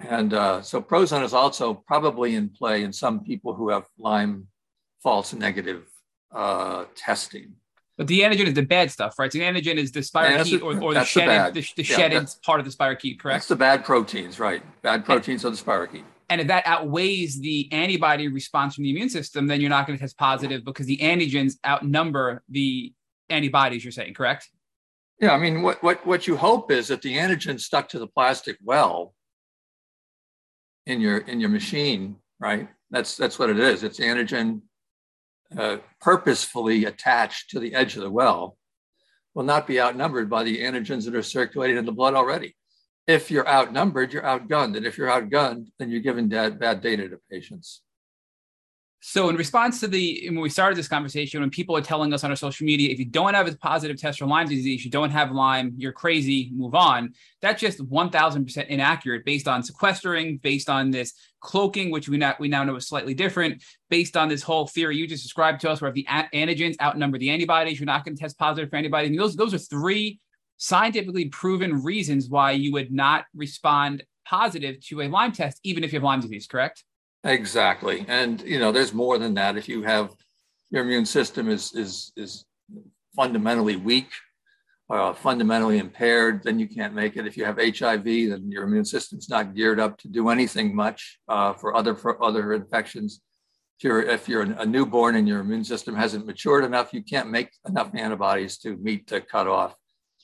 And 0.00 0.34
uh, 0.34 0.62
so 0.62 0.80
Prozone 0.80 1.24
is 1.24 1.34
also 1.34 1.74
probably 1.74 2.34
in 2.34 2.48
play 2.48 2.82
in 2.82 2.92
some 2.92 3.20
people 3.24 3.54
who 3.54 3.68
have 3.70 3.84
Lyme 3.98 4.48
false 5.02 5.32
negative 5.32 5.84
uh, 6.32 6.84
testing. 6.94 7.54
But 7.96 8.06
the 8.06 8.20
antigen 8.20 8.46
is 8.46 8.54
the 8.54 8.62
bad 8.62 8.92
stuff, 8.92 9.18
right? 9.18 9.32
So 9.32 9.38
the 9.38 9.44
antigen 9.44 9.74
is 9.74 9.90
the 9.90 10.00
spirochete 10.00 10.62
or, 10.62 10.80
or 10.80 10.94
the 10.94 11.04
shedded, 11.04 11.54
the, 11.54 11.60
the, 11.60 11.82
the 11.82 12.14
yeah, 12.14 12.24
part 12.44 12.60
of 12.60 12.66
the 12.66 12.72
spirochete, 12.72 13.18
correct? 13.18 13.36
That's 13.36 13.48
the 13.48 13.56
bad 13.56 13.84
proteins, 13.84 14.38
right? 14.38 14.62
Bad 14.82 15.04
proteins 15.04 15.44
and, 15.44 15.52
of 15.52 15.58
the 15.58 15.70
spirochete. 15.70 16.04
And 16.30 16.40
if 16.40 16.46
that 16.46 16.64
outweighs 16.64 17.40
the 17.40 17.68
antibody 17.72 18.28
response 18.28 18.76
from 18.76 18.84
the 18.84 18.90
immune 18.90 19.08
system, 19.08 19.48
then 19.48 19.60
you're 19.60 19.70
not 19.70 19.86
going 19.86 19.98
to 19.98 20.02
test 20.02 20.16
positive 20.16 20.64
because 20.64 20.86
the 20.86 20.98
antigens 20.98 21.54
outnumber 21.66 22.44
the 22.48 22.92
antibodies. 23.30 23.84
You're 23.84 23.92
saying, 23.92 24.14
correct? 24.14 24.48
Yeah, 25.20 25.32
I 25.32 25.38
mean, 25.38 25.62
what 25.62 25.82
what 25.82 26.06
what 26.06 26.28
you 26.28 26.36
hope 26.36 26.70
is 26.70 26.88
that 26.88 27.02
the 27.02 27.16
antigen 27.16 27.58
stuck 27.58 27.88
to 27.88 27.98
the 27.98 28.06
plastic 28.06 28.58
well 28.62 29.14
in 30.88 31.00
your 31.00 31.18
in 31.18 31.38
your 31.38 31.50
machine, 31.50 32.16
right? 32.40 32.68
That's 32.90 33.16
that's 33.16 33.38
what 33.38 33.50
it 33.50 33.60
is. 33.60 33.84
It's 33.84 34.00
antigen 34.00 34.62
uh, 35.56 35.76
purposefully 36.00 36.86
attached 36.86 37.50
to 37.50 37.60
the 37.60 37.74
edge 37.74 37.94
of 37.96 38.02
the 38.02 38.10
well 38.10 38.56
will 39.34 39.44
not 39.44 39.66
be 39.66 39.80
outnumbered 39.80 40.28
by 40.28 40.42
the 40.42 40.60
antigens 40.62 41.04
that 41.04 41.14
are 41.14 41.22
circulating 41.22 41.76
in 41.76 41.84
the 41.84 41.92
blood 41.92 42.14
already. 42.14 42.56
If 43.06 43.30
you're 43.30 43.48
outnumbered, 43.48 44.12
you're 44.12 44.22
outgunned. 44.22 44.76
And 44.76 44.84
if 44.84 44.98
you're 44.98 45.08
outgunned, 45.08 45.68
then 45.78 45.90
you're 45.90 46.00
giving 46.00 46.28
bad, 46.28 46.58
bad 46.58 46.80
data 46.80 47.08
to 47.08 47.20
patients. 47.30 47.82
So, 49.00 49.28
in 49.28 49.36
response 49.36 49.78
to 49.80 49.86
the 49.86 50.28
when 50.28 50.40
we 50.40 50.50
started 50.50 50.76
this 50.76 50.88
conversation, 50.88 51.40
when 51.40 51.50
people 51.50 51.76
are 51.76 51.80
telling 51.80 52.12
us 52.12 52.24
on 52.24 52.30
our 52.30 52.36
social 52.36 52.66
media, 52.66 52.90
if 52.90 52.98
you 52.98 53.04
don't 53.04 53.34
have 53.34 53.46
a 53.46 53.56
positive 53.56 53.96
test 53.96 54.18
for 54.18 54.26
Lyme 54.26 54.48
disease, 54.48 54.84
you 54.84 54.90
don't 54.90 55.10
have 55.10 55.30
Lyme, 55.30 55.72
you're 55.76 55.92
crazy, 55.92 56.50
move 56.52 56.74
on. 56.74 57.12
That's 57.40 57.60
just 57.60 57.78
1,000% 57.78 58.66
inaccurate 58.66 59.24
based 59.24 59.46
on 59.46 59.62
sequestering, 59.62 60.38
based 60.38 60.68
on 60.68 60.90
this 60.90 61.12
cloaking, 61.40 61.92
which 61.92 62.08
we 62.08 62.16
now 62.16 62.34
we 62.40 62.48
now 62.48 62.64
know 62.64 62.74
is 62.74 62.88
slightly 62.88 63.14
different, 63.14 63.62
based 63.88 64.16
on 64.16 64.28
this 64.28 64.42
whole 64.42 64.66
theory 64.66 64.96
you 64.96 65.06
just 65.06 65.22
described 65.22 65.60
to 65.60 65.70
us, 65.70 65.80
where 65.80 65.90
if 65.90 65.94
the 65.94 66.06
antigens 66.08 66.74
outnumber 66.82 67.18
the 67.18 67.30
antibodies, 67.30 67.78
you're 67.78 67.86
not 67.86 68.04
going 68.04 68.16
to 68.16 68.20
test 68.20 68.36
positive 68.36 68.68
for 68.68 68.76
antibodies. 68.76 69.16
those 69.16 69.36
those 69.36 69.54
are 69.54 69.58
three 69.58 70.18
scientifically 70.56 71.26
proven 71.26 71.84
reasons 71.84 72.28
why 72.28 72.50
you 72.50 72.72
would 72.72 72.90
not 72.90 73.26
respond 73.32 74.02
positive 74.26 74.80
to 74.80 75.02
a 75.02 75.08
Lyme 75.08 75.30
test, 75.30 75.60
even 75.62 75.84
if 75.84 75.92
you 75.92 75.98
have 75.98 76.04
Lyme 76.04 76.20
disease. 76.20 76.48
Correct? 76.48 76.82
Exactly. 77.24 78.04
And 78.08 78.40
you 78.42 78.58
know, 78.58 78.72
there's 78.72 78.94
more 78.94 79.18
than 79.18 79.34
that. 79.34 79.56
If 79.56 79.68
you 79.68 79.82
have 79.82 80.14
your 80.70 80.82
immune 80.82 81.06
system 81.06 81.48
is 81.48 81.74
is 81.74 82.12
is 82.16 82.44
fundamentally 83.16 83.76
weak, 83.76 84.08
uh, 84.90 85.12
fundamentally 85.12 85.78
impaired, 85.78 86.42
then 86.44 86.58
you 86.58 86.68
can't 86.68 86.94
make 86.94 87.16
it. 87.16 87.26
If 87.26 87.36
you 87.36 87.44
have 87.44 87.58
HIV, 87.58 88.04
then 88.04 88.50
your 88.50 88.64
immune 88.64 88.84
system's 88.84 89.28
not 89.28 89.54
geared 89.54 89.80
up 89.80 89.98
to 89.98 90.08
do 90.08 90.28
anything 90.28 90.74
much 90.74 91.18
uh, 91.28 91.52
for 91.54 91.76
other 91.76 91.94
for 91.94 92.22
other 92.22 92.52
infections. 92.52 93.20
If 93.78 93.84
you're 93.84 94.02
if 94.02 94.28
you're 94.28 94.42
a 94.42 94.66
newborn 94.66 95.16
and 95.16 95.26
your 95.26 95.40
immune 95.40 95.64
system 95.64 95.94
hasn't 95.96 96.26
matured 96.26 96.64
enough, 96.64 96.92
you 96.92 97.02
can't 97.02 97.30
make 97.30 97.50
enough 97.68 97.90
antibodies 97.94 98.58
to 98.58 98.76
meet 98.76 99.08
the 99.08 99.20
cutoff. 99.20 99.74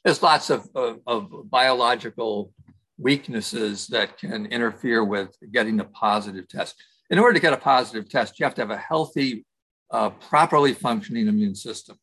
There's 0.04 0.22
lots 0.22 0.50
of, 0.50 0.68
of, 0.74 0.98
of 1.06 1.50
biological 1.50 2.52
weaknesses 2.98 3.86
that 3.88 4.18
can 4.18 4.46
interfere 4.46 5.04
with 5.04 5.36
getting 5.52 5.80
a 5.80 5.84
positive 5.84 6.48
test. 6.48 6.76
In 7.10 7.18
order 7.18 7.34
to 7.34 7.40
get 7.40 7.52
a 7.52 7.58
positive 7.58 8.08
test, 8.08 8.38
you 8.38 8.44
have 8.44 8.54
to 8.54 8.62
have 8.62 8.70
a 8.70 8.76
healthy, 8.76 9.44
uh, 9.90 10.10
properly 10.10 10.72
functioning 10.72 11.28
immune 11.28 11.54
system. 11.54 11.98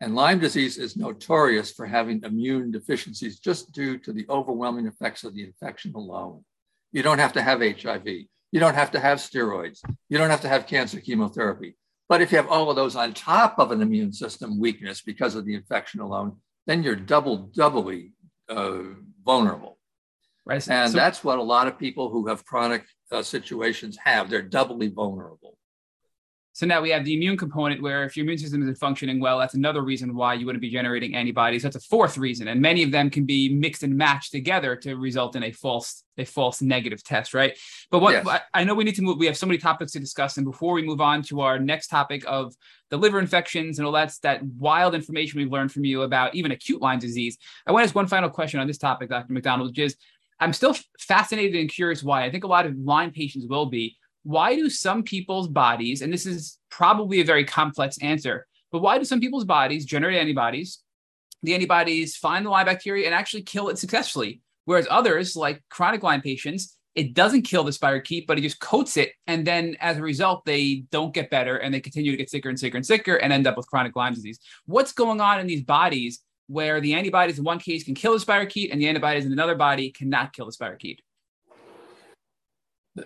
And 0.00 0.14
Lyme 0.14 0.38
disease 0.38 0.76
is 0.76 0.96
notorious 0.96 1.72
for 1.72 1.86
having 1.86 2.22
immune 2.22 2.70
deficiencies 2.70 3.38
just 3.40 3.72
due 3.72 3.96
to 3.98 4.12
the 4.12 4.26
overwhelming 4.28 4.86
effects 4.86 5.24
of 5.24 5.34
the 5.34 5.42
infection 5.42 5.94
alone. 5.94 6.44
You 6.92 7.02
don't 7.02 7.18
have 7.18 7.32
to 7.32 7.42
have 7.42 7.60
HIV. 7.60 8.06
You 8.06 8.60
don't 8.60 8.74
have 8.74 8.90
to 8.92 9.00
have 9.00 9.18
steroids. 9.18 9.80
You 10.08 10.18
don't 10.18 10.30
have 10.30 10.42
to 10.42 10.48
have 10.48 10.66
cancer 10.66 11.00
chemotherapy. 11.00 11.76
But 12.08 12.20
if 12.20 12.30
you 12.30 12.36
have 12.36 12.48
all 12.48 12.70
of 12.70 12.76
those 12.76 12.94
on 12.94 13.14
top 13.14 13.58
of 13.58 13.72
an 13.72 13.82
immune 13.82 14.12
system 14.12 14.60
weakness 14.60 15.00
because 15.00 15.34
of 15.34 15.44
the 15.44 15.54
infection 15.54 16.00
alone, 16.00 16.36
then 16.66 16.82
you're 16.82 16.96
double, 16.96 17.50
doubly 17.54 18.12
uh, 18.48 18.78
vulnerable. 19.24 19.75
Right. 20.46 20.66
And 20.68 20.92
so, 20.92 20.96
that's 20.96 21.24
what 21.24 21.38
a 21.38 21.42
lot 21.42 21.66
of 21.66 21.76
people 21.76 22.08
who 22.08 22.28
have 22.28 22.44
chronic 22.44 22.84
uh, 23.10 23.22
situations 23.22 23.98
have. 24.04 24.30
They're 24.30 24.42
doubly 24.42 24.88
vulnerable. 24.88 25.56
So 26.56 26.64
now 26.64 26.80
we 26.80 26.88
have 26.88 27.04
the 27.04 27.12
immune 27.12 27.36
component 27.36 27.82
where 27.82 28.04
if 28.04 28.16
your 28.16 28.24
immune 28.24 28.38
system 28.38 28.62
isn't 28.62 28.78
functioning 28.78 29.20
well, 29.20 29.38
that's 29.38 29.52
another 29.52 29.82
reason 29.82 30.14
why 30.14 30.32
you 30.32 30.46
wouldn't 30.46 30.62
be 30.62 30.70
generating 30.70 31.14
antibodies. 31.14 31.62
That's 31.62 31.76
a 31.76 31.80
fourth 31.80 32.16
reason. 32.16 32.48
And 32.48 32.62
many 32.62 32.82
of 32.82 32.90
them 32.90 33.10
can 33.10 33.26
be 33.26 33.50
mixed 33.50 33.82
and 33.82 33.94
matched 33.94 34.32
together 34.32 34.74
to 34.76 34.94
result 34.94 35.36
in 35.36 35.42
a 35.42 35.52
false, 35.52 36.02
a 36.16 36.24
false 36.24 36.62
negative 36.62 37.04
test, 37.04 37.34
right? 37.34 37.58
But 37.90 37.98
what 37.98 38.24
yes. 38.24 38.40
I 38.54 38.64
know 38.64 38.74
we 38.74 38.84
need 38.84 38.94
to 38.94 39.02
move, 39.02 39.18
we 39.18 39.26
have 39.26 39.36
so 39.36 39.44
many 39.44 39.58
topics 39.58 39.92
to 39.92 40.00
discuss. 40.00 40.38
And 40.38 40.46
before 40.46 40.72
we 40.72 40.82
move 40.82 41.02
on 41.02 41.20
to 41.24 41.42
our 41.42 41.58
next 41.58 41.88
topic 41.88 42.24
of 42.26 42.54
the 42.88 42.96
liver 42.96 43.18
infections 43.18 43.78
and 43.78 43.84
all 43.84 43.92
that's 43.92 44.18
that 44.20 44.42
wild 44.42 44.94
information 44.94 45.38
we've 45.38 45.52
learned 45.52 45.72
from 45.72 45.84
you 45.84 46.02
about 46.02 46.34
even 46.34 46.52
acute 46.52 46.80
Lyme 46.80 47.00
disease, 47.00 47.36
I 47.66 47.72
want 47.72 47.82
to 47.82 47.88
ask 47.88 47.94
one 47.94 48.06
final 48.06 48.30
question 48.30 48.60
on 48.60 48.66
this 48.66 48.78
topic, 48.78 49.10
Dr. 49.10 49.30
MacDonald, 49.34 49.68
which 49.68 49.78
is 49.78 49.96
I'm 50.40 50.52
still 50.52 50.76
fascinated 50.98 51.58
and 51.60 51.70
curious 51.70 52.02
why. 52.02 52.24
I 52.24 52.30
think 52.30 52.44
a 52.44 52.48
lot 52.48 52.66
of 52.66 52.76
Lyme 52.76 53.10
patients 53.10 53.46
will 53.48 53.66
be. 53.66 53.96
Why 54.22 54.54
do 54.54 54.68
some 54.68 55.02
people's 55.02 55.48
bodies, 55.48 56.02
and 56.02 56.12
this 56.12 56.26
is 56.26 56.58
probably 56.70 57.20
a 57.20 57.24
very 57.24 57.44
complex 57.44 57.96
answer, 57.98 58.46
but 58.72 58.82
why 58.82 58.98
do 58.98 59.04
some 59.04 59.20
people's 59.20 59.44
bodies 59.44 59.84
generate 59.84 60.18
antibodies? 60.18 60.80
The 61.42 61.54
antibodies 61.54 62.16
find 62.16 62.44
the 62.44 62.50
Lyme 62.50 62.66
bacteria 62.66 63.06
and 63.06 63.14
actually 63.14 63.42
kill 63.42 63.68
it 63.68 63.78
successfully. 63.78 64.40
Whereas 64.64 64.88
others, 64.90 65.36
like 65.36 65.62
chronic 65.70 66.02
Lyme 66.02 66.22
patients, 66.22 66.76
it 66.96 67.14
doesn't 67.14 67.42
kill 67.42 67.62
the 67.62 67.70
spirochete, 67.70 68.26
but 68.26 68.38
it 68.38 68.42
just 68.42 68.58
coats 68.58 68.96
it. 68.96 69.12
And 69.26 69.46
then 69.46 69.76
as 69.80 69.98
a 69.98 70.02
result, 70.02 70.44
they 70.44 70.84
don't 70.90 71.14
get 71.14 71.30
better 71.30 71.58
and 71.58 71.72
they 71.72 71.78
continue 71.78 72.10
to 72.10 72.16
get 72.16 72.30
sicker 72.30 72.48
and 72.48 72.58
sicker 72.58 72.76
and 72.76 72.86
sicker 72.86 73.16
and 73.16 73.32
end 73.32 73.46
up 73.46 73.56
with 73.56 73.68
chronic 73.68 73.94
Lyme 73.94 74.14
disease. 74.14 74.40
What's 74.64 74.92
going 74.92 75.20
on 75.20 75.38
in 75.38 75.46
these 75.46 75.62
bodies 75.62 76.20
where 76.48 76.80
the 76.80 76.94
antibodies 76.94 77.38
in 77.38 77.44
one 77.44 77.58
case 77.58 77.84
can 77.84 77.94
kill 77.94 78.18
the 78.18 78.24
spirochete 78.24 78.70
and 78.72 78.80
the 78.80 78.88
antibodies 78.88 79.26
in 79.26 79.32
another 79.32 79.54
body 79.54 79.90
cannot 79.90 80.32
kill 80.32 80.46
the 80.46 80.52
spirochete? 80.52 80.98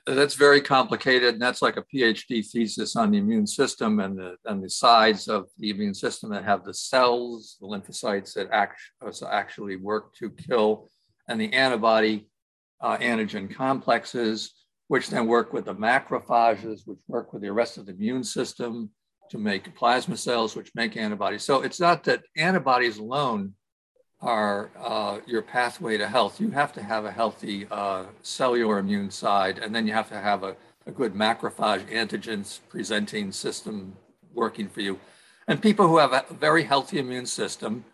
That's 0.07 0.35
very 0.35 0.61
complicated, 0.61 1.35
and 1.35 1.43
that's 1.43 1.63
like 1.63 1.77
a 1.77 1.83
PhD 1.83 2.47
thesis 2.47 2.95
on 2.95 3.11
the 3.11 3.19
immune 3.19 3.47
system 3.47 3.99
and 3.99 4.17
the, 4.17 4.37
and 4.45 4.63
the 4.63 4.71
sides 4.71 5.27
of 5.27 5.47
the 5.59 5.71
immune 5.71 5.95
system 5.95 6.31
that 6.31 6.45
have 6.45 6.65
the 6.65 6.75
cells, 6.75 7.57
the 7.61 7.67
lymphocytes 7.67 8.35
that 8.35 8.49
act, 8.53 8.81
actually 9.29 9.77
work 9.77 10.15
to 10.15 10.31
kill, 10.31 10.89
and 11.27 11.41
the 11.41 11.53
antibody 11.53 12.29
uh, 12.81 12.99
antigen 12.99 13.53
complexes, 13.53 14.55
which 14.87 15.11
then 15.11 15.27
work 15.27 15.53
with 15.53 15.65
the 15.65 15.75
macrophages, 15.75 16.83
which 16.87 17.01
work 17.09 17.33
with 17.33 17.43
the 17.43 17.53
rest 17.53 17.77
of 17.77 17.87
the 17.87 17.93
immune 17.93 18.23
system 18.23 18.91
to 19.31 19.39
make 19.39 19.75
plasma 19.75 20.17
cells, 20.17 20.55
which 20.55 20.75
make 20.75 20.97
antibodies. 20.97 21.43
So 21.43 21.63
it's 21.63 21.81
not 21.81 22.05
that 22.05 22.23
antibodies 22.37 22.99
alone 22.99 23.55
are 24.21 24.71
uh, 24.79 25.21
your 25.27 25.43
pathway 25.43 25.97
to 25.97 26.07
health. 26.07 26.41
You 26.41 26.51
have 26.51 26.73
to 26.75 26.83
have 26.83 27.05
a 27.05 27.13
healthy 27.13 27.67
uh, 27.71 28.05
cellular 28.23 28.79
immune 28.79 29.11
side, 29.11 29.59
and 29.59 29.75
then 29.75 29.87
you 29.87 29.95
have 29.95 30.09
to 30.11 30.21
have 30.21 30.43
a, 30.43 30.57
a 30.87 30.91
good 30.91 31.15
macrophage 31.15 31.85
antigens 31.91 32.61
presenting 32.69 33.33
system 33.33 33.97
working 34.35 34.69
for 34.69 34.83
you. 34.83 34.99
And 35.49 35.63
people 35.63 35.89
who 35.89 35.99
have 35.99 36.13
a 36.13 36.25
very 36.35 36.65
healthy 36.65 36.99
immune 36.99 37.27
system 37.27 37.85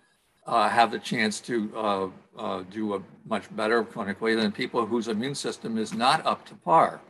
uh, 0.46 0.68
have 0.68 0.90
the 0.90 0.98
chance 0.98 1.40
to 1.40 1.72
uh, 1.76 2.08
uh, 2.38 2.62
do 2.70 2.94
a 2.94 3.02
much 3.26 3.54
better 3.54 3.82
clinically 3.84 4.36
than 4.40 4.52
people 4.52 4.84
whose 4.86 5.08
immune 5.08 5.34
system 5.34 5.78
is 5.78 5.92
not 5.92 6.24
up 6.26 6.44
to 6.46 6.54
par. 6.54 7.00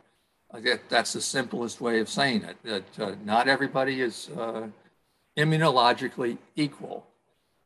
That's 0.89 1.13
the 1.13 1.21
simplest 1.21 1.81
way 1.81 1.99
of 1.99 2.09
saying 2.09 2.43
it, 2.43 2.57
that 2.63 2.99
uh, 2.99 3.15
not 3.23 3.47
everybody 3.47 4.01
is 4.01 4.29
immunologically 5.37 6.37
equal. 6.55 7.05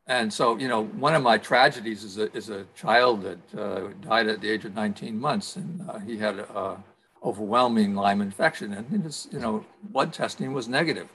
And 0.07 0.33
so, 0.33 0.57
you 0.57 0.67
know, 0.67 0.83
one 0.85 1.15
of 1.15 1.23
my 1.23 1.37
tragedies 1.37 2.03
is 2.03 2.17
a, 2.17 2.35
is 2.35 2.49
a 2.49 2.65
child 2.75 3.23
that 3.23 3.59
uh, 3.59 3.89
died 4.01 4.27
at 4.27 4.41
the 4.41 4.49
age 4.49 4.65
of 4.65 4.75
19 4.75 5.19
months, 5.19 5.55
and 5.55 5.89
uh, 5.89 5.99
he 5.99 6.17
had 6.17 6.39
a, 6.39 6.83
overwhelming 7.23 7.93
Lyme 7.93 8.21
infection, 8.21 8.73
and 8.73 9.03
his, 9.03 9.27
you 9.31 9.39
know, 9.39 9.63
blood 9.83 10.11
testing 10.11 10.53
was 10.53 10.67
negative. 10.67 11.07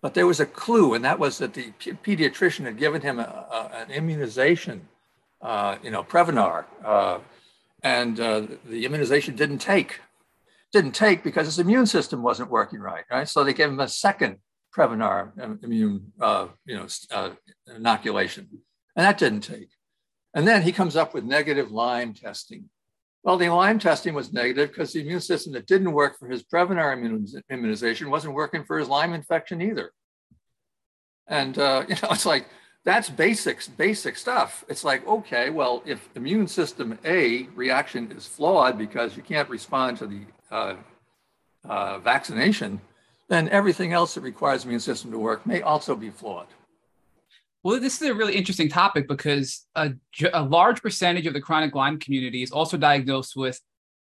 But 0.00 0.14
there 0.14 0.26
was 0.26 0.40
a 0.40 0.46
clue, 0.46 0.94
and 0.94 1.04
that 1.04 1.18
was 1.18 1.38
that 1.38 1.54
the 1.54 1.72
pediatrician 1.80 2.64
had 2.64 2.76
given 2.76 3.00
him 3.00 3.20
a, 3.20 3.22
a, 3.22 3.70
an 3.82 3.90
immunization, 3.90 4.88
uh, 5.40 5.76
you 5.82 5.90
know, 5.90 6.02
Prevnar, 6.02 6.64
uh, 6.84 7.18
and 7.82 8.18
uh, 8.18 8.42
the 8.66 8.84
immunization 8.84 9.36
didn't 9.36 9.58
take. 9.58 10.00
Didn't 10.74 10.90
take 10.90 11.22
because 11.22 11.46
his 11.46 11.60
immune 11.60 11.86
system 11.86 12.20
wasn't 12.20 12.50
working 12.50 12.80
right, 12.80 13.04
right? 13.08 13.28
So 13.28 13.44
they 13.44 13.54
gave 13.54 13.68
him 13.68 13.78
a 13.78 13.86
second 13.86 14.38
Prevnar 14.76 15.30
immune, 15.62 16.12
uh, 16.20 16.48
you 16.66 16.74
know, 16.74 16.88
uh, 17.12 17.30
inoculation, 17.76 18.48
and 18.96 19.06
that 19.06 19.16
didn't 19.16 19.42
take. 19.42 19.68
And 20.34 20.48
then 20.48 20.62
he 20.62 20.72
comes 20.72 20.96
up 20.96 21.14
with 21.14 21.22
negative 21.22 21.70
Lyme 21.70 22.12
testing. 22.12 22.68
Well, 23.22 23.36
the 23.36 23.50
Lyme 23.50 23.78
testing 23.78 24.14
was 24.14 24.32
negative 24.32 24.70
because 24.70 24.92
the 24.92 25.02
immune 25.02 25.20
system 25.20 25.52
that 25.52 25.68
didn't 25.68 25.92
work 25.92 26.18
for 26.18 26.26
his 26.26 26.42
Prevnar 26.42 26.92
immunization 27.48 28.10
wasn't 28.10 28.34
working 28.34 28.64
for 28.64 28.76
his 28.76 28.88
Lyme 28.88 29.12
infection 29.12 29.62
either. 29.62 29.92
And 31.28 31.56
uh, 31.56 31.84
you 31.88 31.94
know, 32.02 32.08
it's 32.10 32.26
like 32.26 32.46
that's 32.84 33.08
basics, 33.08 33.68
basic 33.68 34.16
stuff. 34.16 34.64
It's 34.68 34.82
like, 34.82 35.06
okay, 35.06 35.50
well, 35.50 35.84
if 35.86 36.08
immune 36.16 36.48
system 36.48 36.98
A 37.04 37.44
reaction 37.54 38.10
is 38.10 38.26
flawed 38.26 38.76
because 38.76 39.16
you 39.16 39.22
can't 39.22 39.48
respond 39.48 39.98
to 39.98 40.08
the 40.08 40.22
uh, 40.54 40.76
uh, 41.68 41.98
vaccination, 41.98 42.80
then 43.28 43.48
everything 43.48 43.92
else 43.92 44.14
that 44.14 44.20
requires 44.20 44.62
the 44.62 44.68
immune 44.68 44.80
system 44.80 45.10
to 45.10 45.18
work 45.18 45.44
may 45.46 45.60
also 45.62 45.96
be 45.96 46.10
flawed. 46.10 46.46
Well, 47.64 47.80
this 47.80 48.00
is 48.00 48.08
a 48.08 48.14
really 48.14 48.36
interesting 48.36 48.68
topic 48.68 49.08
because 49.08 49.66
a, 49.74 49.94
a 50.32 50.42
large 50.42 50.82
percentage 50.82 51.26
of 51.26 51.32
the 51.32 51.40
chronic 51.40 51.74
Lyme 51.74 51.98
community 51.98 52.42
is 52.42 52.52
also 52.52 52.76
diagnosed 52.76 53.34
with 53.36 53.58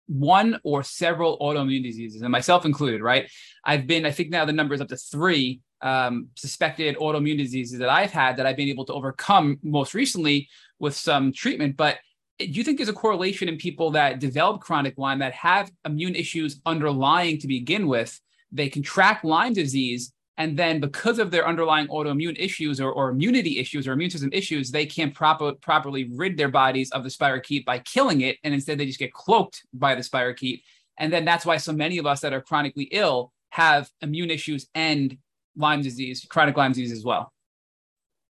one 0.09 0.59
or 0.64 0.82
several 0.82 1.38
autoimmune 1.38 1.84
diseases, 1.84 2.22
and 2.22 2.32
myself 2.32 2.64
included, 2.64 3.00
right? 3.03 3.30
I've 3.64 3.86
been, 3.86 4.05
I 4.05 4.11
think 4.11 4.30
now 4.30 4.44
the 4.44 4.53
number 4.53 4.74
is 4.74 4.80
up 4.80 4.88
to 4.88 4.96
three 4.96 5.61
um, 5.80 6.28
suspected 6.34 6.96
autoimmune 6.96 7.38
diseases 7.38 7.78
that 7.78 7.88
I've 7.88 8.11
had 8.11 8.36
that 8.36 8.46
I've 8.46 8.57
been 8.57 8.68
able 8.68 8.84
to 8.86 8.92
overcome 8.92 9.59
most 9.62 9.94
recently 9.94 10.48
with 10.80 10.94
some 10.96 11.32
treatment. 11.32 11.76
But 11.76 11.98
do 12.39 12.47
you 12.47 12.64
think 12.64 12.78
there's 12.78 12.89
a 12.89 12.95
correlation 12.95 13.49
in 13.49 13.57
people 13.57 13.91
that 13.93 14.18
develop 14.18 14.61
chronic 14.61 14.99
Lyme 14.99 15.20
that 15.20 15.33
have 15.33 15.70
immune 15.85 16.14
issues 16.14 16.61
underlying 16.66 17.39
to 17.39 17.47
begin 17.47 17.87
with 17.87 18.20
they 18.53 18.68
contract 18.68 19.24
Lyme 19.24 19.55
disease, 19.55 20.12
and 20.37 20.59
then 20.59 20.80
because 20.80 21.18
of 21.18 21.30
their 21.30 21.47
underlying 21.47 21.89
autoimmune 21.89 22.39
issues 22.39 22.80
or, 22.80 22.93
or 22.93 23.11
immunity 23.11 23.59
issues 23.59 23.89
or 23.89 23.93
immune 23.93 24.11
system 24.11 24.30
issues, 24.33 24.70
they 24.70 24.87
can't 24.87 25.14
proper, 25.14 25.53
properly 25.55 26.11
rid 26.14 26.37
their 26.37 26.49
bodies 26.49 26.91
of 26.93 27.03
the 27.03 27.09
spirochete 27.09 27.64
by 27.64 27.78
killing 27.80 28.20
it, 28.20 28.37
and 28.45 28.55
instead 28.55 28.78
they 28.78 28.87
just 28.87 28.99
get 28.99 29.12
cloaked 29.12 29.62
by 29.72 29.95
the 29.95 30.03
spirochete. 30.03 30.62
And 30.99 31.12
then 31.12 31.24
that's 31.24 31.47
why 31.47 31.57
so 31.57 31.72
many 31.72 31.99
of 31.99 32.07
us 32.07 32.20
that 32.20 32.33
are 32.33 32.43
chronically 32.43 32.89
ill 32.93 33.33
have 33.51 33.89
immune 34.01 34.30
issues 34.30 34.66
and 34.74 35.16
Lyme 35.57 35.83
disease, 35.83 36.26
chronic 36.28 36.57
Lyme 36.57 36.72
disease 36.72 36.93
as 36.93 37.05
well. 37.05 37.33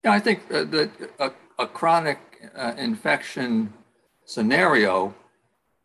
Yeah, 0.04 0.12
I 0.12 0.20
think 0.20 0.39
uh, 0.52 0.64
that 0.66 0.91
a, 1.20 1.32
a 1.58 1.68
chronic 1.68 2.20
uh, 2.56 2.74
infection 2.78 3.74
scenario 4.30 5.15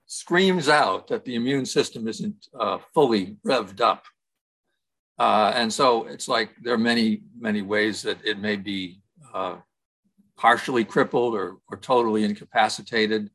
screams 0.04 0.68
out 0.68 1.08
that 1.08 1.24
the 1.24 1.34
immune 1.34 1.64
system 1.64 2.06
isn't 2.06 2.48
uh, 2.60 2.78
fully 2.92 3.38
revved 3.46 3.80
up. 3.80 4.04
Uh, 5.18 5.50
and 5.54 5.72
so 5.72 6.04
it's 6.04 6.28
like 6.28 6.50
there 6.62 6.74
are 6.74 6.78
many, 6.92 7.22
many 7.38 7.62
ways 7.62 8.02
that 8.02 8.18
it 8.22 8.38
may 8.38 8.56
be 8.56 9.00
uh, 9.32 9.56
partially 10.36 10.84
crippled 10.84 11.34
or, 11.34 11.56
or 11.70 11.78
totally 11.78 12.22
incapacitated. 12.22 13.30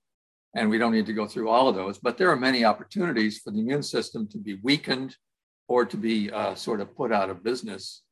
And 0.53 0.70
we 0.70 0.78
don't 0.78 0.91
need 0.91 1.07
to 1.07 1.14
go 1.14 1.26
through 1.26 1.49
all 1.49 1.68
of 1.68 1.76
those, 1.76 1.97
but 1.97 2.16
there 2.18 2.30
are 2.30 2.36
many 2.36 2.64
opportunities 2.64 3.39
for 3.39 3.49
the 3.49 3.60
immune 3.60 3.84
system 3.84 4.28
to 4.28 4.38
be 4.38 4.60
weakened 4.62 5.16
or 5.68 5.86
to 5.86 5.97
be 5.97 6.30
uh, 6.30 6.53
sort 6.53 6.82
of 6.82 6.95
put 6.95 7.12
out 7.12 7.32
of 7.32 7.43
business. 7.43 8.03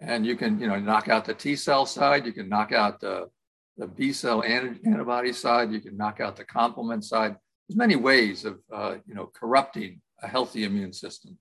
And 0.00 0.24
you 0.24 0.36
can, 0.36 0.58
you 0.58 0.68
know, 0.68 0.78
knock 0.78 1.08
out 1.08 1.26
the 1.26 1.34
T 1.34 1.54
cell 1.54 1.84
side, 1.84 2.24
you 2.24 2.32
can 2.32 2.48
knock 2.48 2.72
out 2.72 3.00
the, 3.00 3.28
the 3.76 3.86
B 3.86 4.12
cell 4.12 4.42
antibody 4.42 5.32
side, 5.32 5.72
you 5.72 5.80
can 5.80 5.96
knock 5.96 6.20
out 6.20 6.36
the 6.36 6.44
complement 6.44 7.04
side. 7.04 7.36
There's 7.68 7.78
many 7.78 7.96
ways 7.96 8.44
of, 8.44 8.58
uh, 8.72 8.96
you 9.06 9.14
know, 9.14 9.30
corrupting 9.32 10.00
a 10.22 10.28
healthy 10.28 10.64
immune 10.64 10.92
system. 10.92 11.38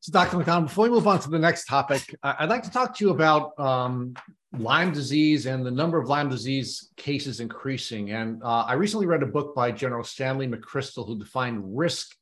So, 0.00 0.12
Dr. 0.12 0.36
MacDonald, 0.36 0.66
before 0.66 0.84
we 0.84 0.90
move 0.90 1.06
on 1.06 1.18
to 1.20 1.30
the 1.30 1.38
next 1.38 1.64
topic, 1.66 2.14
I'd 2.22 2.50
like 2.50 2.62
to 2.64 2.70
talk 2.70 2.96
to 2.96 3.04
you 3.04 3.10
about 3.10 3.58
um, 3.58 4.14
Lyme 4.58 4.92
disease 4.92 5.46
and 5.46 5.64
the 5.64 5.70
number 5.70 5.98
of 5.98 6.08
Lyme 6.08 6.28
disease 6.28 6.90
cases 6.96 7.40
increasing. 7.40 8.10
And 8.10 8.42
uh, 8.42 8.64
I 8.68 8.74
recently 8.74 9.06
read 9.06 9.22
a 9.22 9.26
book 9.26 9.54
by 9.54 9.72
General 9.72 10.04
Stanley 10.04 10.46
McChrystal 10.46 11.06
who 11.06 11.18
defined 11.18 11.76
risk 11.76 12.14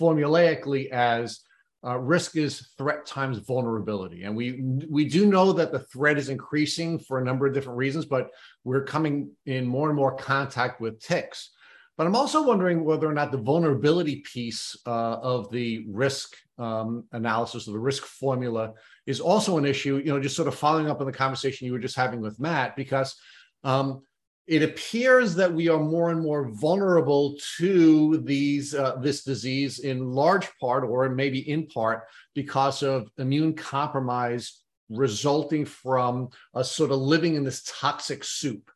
formulaically 0.00 0.90
as 0.90 1.40
uh, 1.84 1.96
risk 1.96 2.36
is 2.36 2.70
threat 2.76 3.06
times 3.06 3.38
vulnerability. 3.38 4.24
And 4.24 4.36
we 4.36 4.62
we 4.88 5.04
do 5.04 5.26
know 5.26 5.52
that 5.52 5.72
the 5.72 5.78
threat 5.78 6.18
is 6.18 6.28
increasing 6.28 6.98
for 6.98 7.18
a 7.18 7.24
number 7.24 7.46
of 7.46 7.54
different 7.54 7.78
reasons, 7.78 8.04
but 8.04 8.30
we're 8.64 8.84
coming 8.84 9.30
in 9.46 9.66
more 9.66 9.88
and 9.88 9.96
more 9.96 10.16
contact 10.16 10.80
with 10.80 11.00
ticks. 11.00 11.50
But 11.96 12.06
I'm 12.06 12.16
also 12.16 12.46
wondering 12.46 12.84
whether 12.84 13.08
or 13.08 13.12
not 13.12 13.32
the 13.32 13.38
vulnerability 13.38 14.16
piece 14.16 14.76
uh, 14.86 15.16
of 15.20 15.50
the 15.50 15.84
risk 15.88 16.36
um, 16.56 17.04
analysis 17.12 17.66
of 17.66 17.72
the 17.72 17.80
risk 17.80 18.04
formula 18.04 18.74
is 19.06 19.20
also 19.20 19.58
an 19.58 19.64
issue. 19.64 19.96
You 19.96 20.12
know, 20.12 20.20
just 20.20 20.36
sort 20.36 20.48
of 20.48 20.54
following 20.54 20.88
up 20.88 21.00
on 21.00 21.06
the 21.06 21.12
conversation 21.12 21.66
you 21.66 21.72
were 21.72 21.78
just 21.78 21.96
having 21.96 22.20
with 22.20 22.38
Matt, 22.38 22.76
because 22.76 23.16
um, 23.64 24.02
it 24.48 24.62
appears 24.62 25.34
that 25.34 25.52
we 25.52 25.68
are 25.68 25.78
more 25.78 26.10
and 26.10 26.22
more 26.22 26.48
vulnerable 26.48 27.36
to 27.58 28.16
these 28.18 28.74
uh, 28.74 28.96
this 28.96 29.22
disease 29.22 29.80
in 29.80 30.10
large 30.10 30.48
part, 30.58 30.84
or 30.84 31.08
maybe 31.10 31.50
in 31.50 31.66
part, 31.66 32.04
because 32.34 32.82
of 32.82 33.10
immune 33.18 33.52
compromise 33.52 34.62
resulting 34.88 35.66
from 35.66 36.30
a 36.54 36.64
sort 36.64 36.90
of 36.90 36.98
living 36.98 37.34
in 37.34 37.44
this 37.44 37.62
toxic 37.78 38.24
soup. 38.24 38.70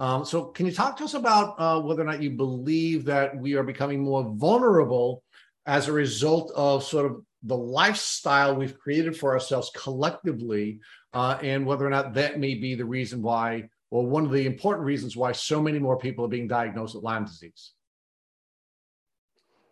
Um, 0.00 0.24
so, 0.24 0.46
can 0.46 0.66
you 0.66 0.72
talk 0.72 0.96
to 0.96 1.04
us 1.04 1.14
about 1.14 1.54
uh, 1.56 1.80
whether 1.80 2.02
or 2.02 2.06
not 2.06 2.20
you 2.20 2.30
believe 2.30 3.04
that 3.04 3.36
we 3.36 3.54
are 3.54 3.62
becoming 3.62 4.02
more 4.02 4.24
vulnerable 4.36 5.22
as 5.66 5.86
a 5.86 5.92
result 5.92 6.52
of 6.56 6.82
sort 6.82 7.06
of 7.06 7.22
the 7.44 7.56
lifestyle 7.56 8.56
we've 8.56 8.78
created 8.78 9.16
for 9.16 9.32
ourselves 9.32 9.70
collectively, 9.76 10.80
uh, 11.12 11.38
and 11.42 11.64
whether 11.64 11.86
or 11.86 11.90
not 11.90 12.14
that 12.14 12.40
may 12.40 12.56
be 12.56 12.74
the 12.74 12.84
reason 12.84 13.22
why, 13.22 13.68
or 13.92 14.06
one 14.06 14.24
of 14.24 14.32
the 14.32 14.46
important 14.46 14.86
reasons 14.86 15.18
why 15.18 15.32
so 15.32 15.60
many 15.60 15.78
more 15.78 15.98
people 15.98 16.24
are 16.24 16.28
being 16.28 16.48
diagnosed 16.48 16.94
with 16.94 17.04
Lyme 17.04 17.26
disease? 17.26 17.72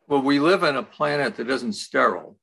Well, 0.09 0.21
we 0.21 0.39
live 0.39 0.63
on 0.63 0.77
a 0.77 0.83
planet 0.83 1.37
that 1.37 1.49
isn't 1.49 1.73
sterile 1.73 2.37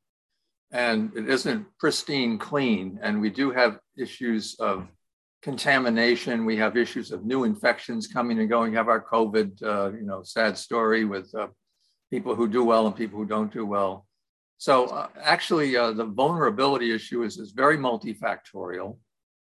and 0.72 1.12
it 1.16 1.30
isn't 1.30 1.68
pristine 1.78 2.40
clean, 2.40 3.00
and 3.04 3.22
we 3.22 3.30
do 3.30 3.52
have 3.52 3.78
issues 3.96 4.56
of 4.60 4.88
contamination. 5.44 6.46
We 6.46 6.58
have 6.58 6.76
issues 6.76 7.12
of 7.12 7.26
new 7.26 7.44
infections 7.44 8.08
coming 8.08 8.40
and 8.40 8.50
going. 8.50 8.72
We 8.72 8.78
have 8.78 8.90
our 8.90 9.06
COVID, 9.06 9.62
uh, 9.62 9.92
you 9.96 10.02
know, 10.02 10.24
sad 10.24 10.58
story 10.58 11.06
with 11.06 11.34
uh, 11.36 11.48
people 12.10 12.34
who 12.34 12.48
do 12.48 12.64
well 12.64 12.88
and 12.88 12.96
people 12.96 13.20
who 13.20 13.26
don't 13.28 13.54
do 13.54 13.68
well. 13.68 14.08
So 14.58 14.88
uh, 14.88 15.10
actually, 15.22 15.78
uh, 15.78 15.92
the 15.92 16.06
vulnerability 16.06 16.92
issue 16.92 17.22
is, 17.22 17.38
is 17.38 17.52
very 17.52 17.78
multifactorial. 17.78 18.98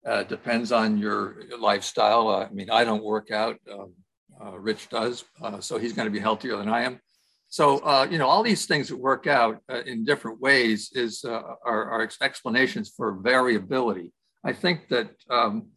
Uh, 0.05 0.23
depends 0.23 0.71
on 0.71 0.97
your 0.97 1.37
lifestyle. 1.59 2.27
Uh, 2.27 2.45
I 2.45 2.49
mean, 2.51 2.69
I 2.69 2.83
don't 2.83 3.03
work 3.03 3.31
out. 3.31 3.57
Um, 3.71 3.93
uh, 4.39 4.59
Rich 4.59 4.89
does, 4.89 5.23
uh, 5.41 5.59
so 5.59 5.77
he's 5.77 5.93
going 5.93 6.07
to 6.07 6.11
be 6.11 6.19
healthier 6.19 6.57
than 6.57 6.69
I 6.69 6.83
am. 6.83 6.99
So 7.47 8.05
you 8.11 8.17
know, 8.17 8.27
all 8.27 8.43
these 8.43 8.65
things 8.65 8.89
that 8.89 8.97
work 8.97 9.27
out 9.27 9.61
in 9.85 10.03
different 10.03 10.41
ways 10.41 10.91
is 10.93 11.23
are, 11.23 11.57
are, 11.65 12.09
explanations 12.21 12.91
for 12.97 13.13
variability. 13.21 14.11
I 14.43 14.51
think 14.51 14.89
that 14.89 15.11
um, 15.29 15.69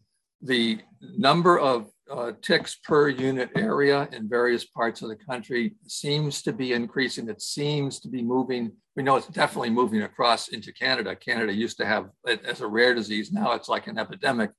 the 0.43 0.81
number 1.01 1.59
of 1.59 1.89
uh, 2.11 2.33
ticks 2.43 2.77
per 2.77 3.09
unit 3.09 3.51
area 3.57 4.09
in 4.13 4.29
various 4.29 4.65
parts 4.65 5.03
of 5.03 5.09
the 5.09 5.17
country 5.17 5.75
seems 5.87 6.43
to 6.43 6.53
be 6.53 6.73
increasing. 6.73 7.29
It 7.29 7.43
seems 7.43 8.01
to 8.01 8.09
be 8.09 8.23
moving. 8.23 8.73
We 8.97 9.03
know 9.03 9.17
it's 9.17 9.29
definitely 9.29 9.71
moving 9.71 10.03
across 10.03 10.49
into 10.49 10.73
Canada. 10.73 11.15
Canada 11.15 11.53
used 11.53 11.77
to 11.79 11.87
have 11.87 12.11
it 12.27 12.45
as 12.45 12.61
a 12.61 12.67
rare 12.67 12.95
disease. 12.95 13.33
Now 13.33 13.53
it's 13.53 13.69
like 13.69 13.87
an 13.87 13.99
epidemic. 13.99 14.51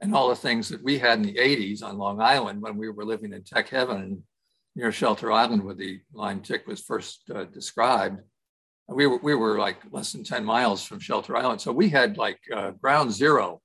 And 0.00 0.14
all 0.14 0.28
the 0.28 0.36
things 0.36 0.68
that 0.70 0.82
we 0.82 0.98
had 0.98 1.18
in 1.18 1.24
the 1.24 1.34
80s 1.34 1.82
on 1.82 1.98
Long 1.98 2.20
Island 2.20 2.62
when 2.62 2.76
we 2.76 2.88
were 2.88 3.04
living 3.04 3.32
in 3.32 3.42
tech 3.42 3.68
heaven 3.68 4.22
near 4.74 4.92
Shelter 4.92 5.30
Island, 5.30 5.62
where 5.62 5.74
the 5.74 6.00
Lyme 6.12 6.40
tick 6.40 6.66
was 6.66 6.80
first 6.80 7.30
uh, 7.34 7.44
described, 7.44 8.20
we 8.88 9.06
were, 9.06 9.18
we 9.18 9.34
were 9.34 9.58
like 9.58 9.78
less 9.90 10.12
than 10.12 10.24
10 10.24 10.44
miles 10.44 10.82
from 10.82 11.00
Shelter 11.00 11.36
Island. 11.36 11.60
So 11.60 11.72
we 11.72 11.88
had 11.88 12.16
like 12.16 12.38
uh, 12.54 12.72
ground 12.72 13.12
zero 13.12 13.60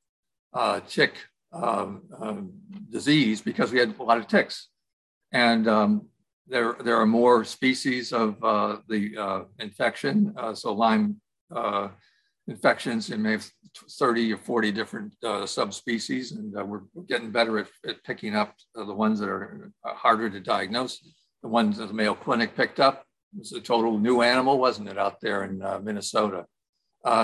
uh, 0.54 0.82
tick 0.88 1.14
um, 1.56 2.01
um, 2.20 2.51
disease 2.89 3.41
because 3.41 3.72
we 3.72 3.80
had 3.80 3.95
a 3.97 4.03
lot 4.03 4.18
of 4.18 4.28
ticks. 4.28 4.70
And 5.32 5.68
um, 5.68 6.08
there, 6.47 6.76
there 6.84 6.97
are 6.97 7.06
more 7.06 7.43
species 7.43 8.14
of 8.14 8.43
uh, 8.43 8.78
the 8.88 9.18
uh, 9.18 9.41
infection. 9.60 10.34
Uh, 10.38 10.53
so 10.53 10.74
Lyme 10.74 11.20
uh, 11.56 11.89
infections, 12.47 13.10
and 13.10 13.24
may 13.24 13.32
have 13.34 13.49
30 13.89 14.34
or 14.34 14.38
40 14.38 14.72
different 14.72 15.14
uh, 15.24 15.45
subspecies, 15.45 16.32
and 16.32 16.53
we're 16.53 16.82
getting 17.08 17.32
better 17.32 17.58
at, 17.60 17.68
at 17.88 18.03
picking 18.03 18.36
up 18.36 18.53
the 18.76 18.93
ones 18.93 19.20
that 19.20 19.30
are 19.30 19.72
harder 19.84 20.30
to 20.30 20.39
diagnose. 20.39 20.99
The 21.41 21.49
ones 21.49 21.78
that 21.78 21.88
the 21.88 21.93
Mayo 21.93 22.14
Clinic 22.14 22.56
picked 22.56 22.80
up 22.80 23.06
was 23.38 23.51
a 23.51 23.60
total 23.60 23.97
new 23.97 24.22
animal, 24.22 24.60
wasn't 24.60 24.89
it, 24.89 24.97
out 24.97 25.20
there 25.22 25.43
in 25.43 25.60
Minnesota? 25.84 26.45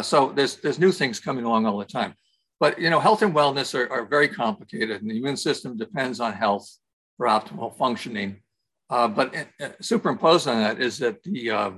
so 0.01 0.31
there's, 0.35 0.57
there's 0.57 0.79
new 0.79 0.91
things 0.91 1.19
coming 1.19 1.45
along 1.45 1.65
all 1.65 1.77
the 1.77 1.85
time. 1.85 2.15
But 2.61 2.79
you 2.79 2.91
know, 2.91 2.99
health 2.99 3.23
and 3.23 3.33
wellness 3.33 3.73
are, 3.73 3.91
are 3.91 4.05
very 4.05 4.29
complicated, 4.29 5.01
and 5.01 5.09
the 5.09 5.17
immune 5.17 5.35
system 5.35 5.75
depends 5.75 6.19
on 6.19 6.31
health 6.31 6.69
for 7.17 7.25
optimal 7.25 7.75
functioning. 7.75 8.43
Uh, 8.87 9.07
but 9.07 9.35
uh, 9.59 9.69
superimposed 9.81 10.47
on 10.47 10.57
that 10.59 10.79
is 10.79 10.99
that 10.99 11.23
the 11.23 11.49
uh, 11.49 11.71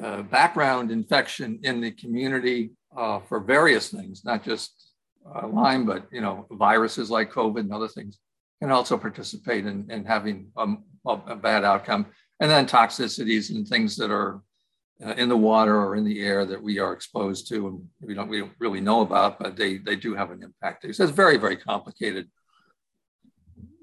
uh, 0.00 0.22
background 0.22 0.92
infection 0.92 1.58
in 1.64 1.80
the 1.80 1.90
community 1.90 2.70
uh, 2.96 3.18
for 3.28 3.40
various 3.40 3.88
things, 3.88 4.24
not 4.24 4.44
just 4.44 4.92
uh, 5.34 5.48
Lyme, 5.48 5.84
but 5.84 6.06
you 6.12 6.20
know, 6.20 6.46
viruses 6.52 7.10
like 7.10 7.32
COVID 7.32 7.60
and 7.60 7.72
other 7.72 7.88
things, 7.88 8.18
can 8.62 8.70
also 8.70 8.96
participate 8.96 9.66
in, 9.66 9.90
in 9.90 10.04
having 10.04 10.46
a, 10.56 10.76
a 11.08 11.34
bad 11.34 11.64
outcome. 11.64 12.06
And 12.38 12.48
then 12.48 12.66
toxicities 12.66 13.50
and 13.50 13.66
things 13.66 13.96
that 13.96 14.12
are 14.12 14.42
uh, 15.04 15.14
in 15.16 15.28
the 15.28 15.36
water 15.36 15.76
or 15.76 15.96
in 15.96 16.04
the 16.04 16.20
air 16.20 16.44
that 16.44 16.62
we 16.62 16.78
are 16.78 16.92
exposed 16.92 17.48
to 17.48 17.68
and 17.68 17.88
we 18.00 18.14
don't, 18.14 18.28
we 18.28 18.40
don't 18.40 18.52
really 18.58 18.80
know 18.80 19.00
about, 19.02 19.38
but 19.38 19.56
they, 19.56 19.78
they 19.78 19.96
do 19.96 20.14
have 20.14 20.30
an 20.30 20.42
impact. 20.42 20.86
So 20.94 21.04
it's 21.04 21.12
very, 21.12 21.36
very 21.36 21.56
complicated. 21.56 22.28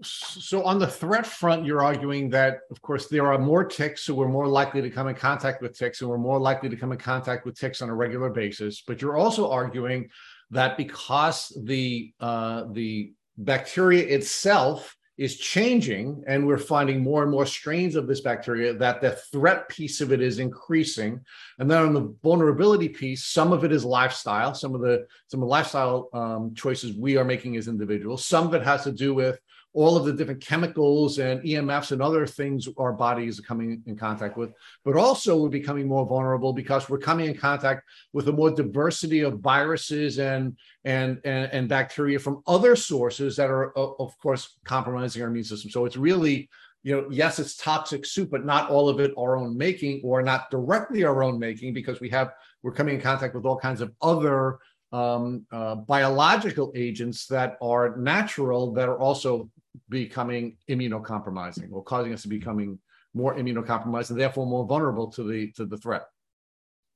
So 0.02 0.64
on 0.64 0.78
the 0.78 0.88
threat 0.88 1.26
front, 1.26 1.66
you're 1.66 1.82
arguing 1.82 2.30
that, 2.30 2.60
of 2.70 2.82
course, 2.82 3.08
there 3.08 3.32
are 3.32 3.40
more 3.40 3.64
ticks, 3.64 4.04
so 4.04 4.14
we're 4.14 4.28
more 4.28 4.48
likely 4.48 4.82
to 4.82 4.90
come 4.90 5.08
in 5.08 5.16
contact 5.16 5.62
with 5.62 5.78
ticks, 5.78 6.02
and 6.02 6.10
we're 6.10 6.18
more 6.18 6.38
likely 6.38 6.70
to 6.70 6.76
come 6.76 6.92
in 6.92 6.98
contact 7.00 7.46
with 7.46 7.58
ticks 7.58 7.82
on 7.82 7.90
a 7.90 7.96
regular 7.96 8.30
basis. 8.30 8.84
But 8.86 9.02
you're 9.02 9.18
also 9.18 9.50
arguing 9.50 10.10
that 10.52 10.78
because 10.78 11.52
the 11.64 12.14
uh, 12.20 12.66
the 12.72 13.14
bacteria 13.38 14.06
itself 14.06 14.96
is 15.18 15.38
changing 15.38 16.24
and 16.28 16.46
we're 16.46 16.58
finding 16.58 17.02
more 17.02 17.24
and 17.24 17.32
more 17.32 17.46
strains 17.46 17.96
of 17.96 18.06
this 18.06 18.22
bacteria 18.22 18.74
that 18.74 19.00
the 19.00 19.12
threat 19.32 19.68
piece 19.70 20.02
of 20.02 20.12
it 20.12 20.22
is 20.22 20.40
increasing. 20.40 21.22
And 21.58 21.72
then 21.72 21.84
on 21.84 21.94
the 21.94 22.14
vulnerability 22.22 22.90
piece 22.90 23.26
some 23.26 23.54
of 23.54 23.64
it 23.64 23.72
is 23.72 23.86
lifestyle. 23.86 24.54
Some 24.54 24.76
of 24.76 24.82
the 24.82 25.08
some 25.28 25.42
of 25.42 25.48
the 25.48 25.52
lifestyle 25.52 26.10
um, 26.14 26.54
choices 26.54 26.98
we 26.98 27.18
are 27.18 27.24
making 27.24 27.56
as 27.56 27.68
individuals. 27.68 28.26
Some 28.26 28.48
of 28.48 28.54
it 28.54 28.64
has 28.64 28.84
to 28.84 28.92
do 28.92 29.14
with 29.14 29.40
all 29.76 29.98
of 29.98 30.06
the 30.06 30.14
different 30.14 30.42
chemicals 30.42 31.20
and 31.20 31.42
EMFs 31.42 31.92
and 31.92 32.02
other 32.02 32.26
things 32.26 32.68
our 32.78 32.94
bodies 32.94 33.40
are 33.40 33.44
coming 33.44 33.84
in 33.86 33.98
contact 33.98 34.38
with, 34.38 34.54
but 34.86 34.96
also 34.96 35.38
we're 35.38 35.50
becoming 35.50 35.86
more 35.86 36.06
vulnerable 36.06 36.54
because 36.54 36.90
we're 36.90 36.98
coming 36.98 37.28
in 37.28 37.36
contact 37.36 37.84
with 38.14 38.30
a 38.30 38.32
more 38.32 38.50
diversity 38.50 39.20
of 39.20 39.40
viruses 39.40 40.18
and 40.18 40.58
and 40.86 41.20
and, 41.26 41.52
and 41.52 41.68
bacteria 41.68 42.18
from 42.18 42.42
other 42.48 42.76
sources 42.76 43.36
that 43.36 43.52
are 43.52 43.78
of 43.78 44.18
course 44.20 44.58
compromising 44.64 45.22
our 45.22 45.28
immune 45.28 45.44
system. 45.44 45.70
So 45.70 45.86
it's 45.86 45.98
really 45.98 46.50
you 46.84 46.96
know, 46.96 47.08
yes, 47.10 47.40
it's 47.40 47.58
toxic 47.58 48.06
soup, 48.06 48.30
but 48.30 48.46
not 48.46 48.70
all 48.70 48.88
of 48.88 49.00
it 49.00 49.12
our 49.18 49.36
own 49.36 49.58
making 49.58 50.02
or 50.04 50.22
not 50.22 50.52
directly 50.52 51.04
our 51.04 51.24
own 51.24 51.38
making 51.38 51.74
because 51.74 52.00
we 52.00 52.10
have 52.10 52.32
we're 52.64 52.72
coming 52.72 52.96
in 52.96 53.02
contact 53.02 53.36
with 53.36 53.46
all 53.46 53.58
kinds 53.58 53.82
of 53.82 53.92
other 54.02 54.60
um, 54.92 55.46
uh, 55.52 55.76
biological 55.76 56.72
agents 56.76 57.28
that 57.28 57.58
are 57.62 57.98
natural 57.98 58.72
that 58.74 58.88
are 58.88 59.00
also 59.00 59.50
becoming 59.90 60.58
immunocompromising 60.70 61.72
or 61.72 61.84
causing 61.84 62.14
us 62.14 62.24
to 62.24 62.28
becoming 62.28 62.80
more 63.14 63.36
immunocompromised 63.36 64.10
and 64.10 64.20
therefore 64.20 64.46
more 64.46 64.66
vulnerable 64.66 65.08
to 65.12 65.24
the 65.24 65.52
to 65.54 65.66
the 65.66 65.78
threat. 65.78 66.04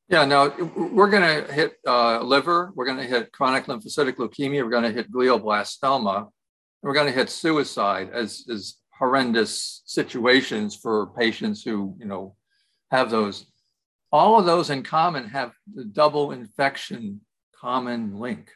Yeah, 0.10 0.26
no, 0.26 0.50
we're 0.76 1.10
going 1.12 1.46
to 1.46 1.54
hit 1.54 1.74
uh, 1.86 2.20
liver, 2.22 2.72
we're 2.74 2.86
going 2.86 2.98
to 2.98 3.04
hit 3.04 3.32
chronic 3.32 3.66
lymphocytic 3.66 4.16
leukemia, 4.16 4.64
we're 4.64 4.72
going 4.72 4.84
to 4.84 4.92
hit 4.92 5.12
glioblastoma, 5.12 6.28
we're 6.82 6.96
going 6.96 7.06
to 7.06 7.14
hit 7.14 7.30
suicide 7.30 8.10
as, 8.12 8.44
as 8.52 8.78
horrendous 8.98 9.84
situations 9.86 10.76
for 10.76 11.14
patients 11.16 11.62
who, 11.62 11.96
you 12.00 12.06
know, 12.06 12.36
have 12.90 13.12
those. 13.12 13.46
All 14.12 14.40
of 14.40 14.48
those 14.48 14.72
in 14.72 14.82
common 14.82 15.28
have 15.30 15.52
the 15.72 15.86
double 15.86 16.32
infection 16.32 17.22
common 17.56 18.18
link. 18.18 18.50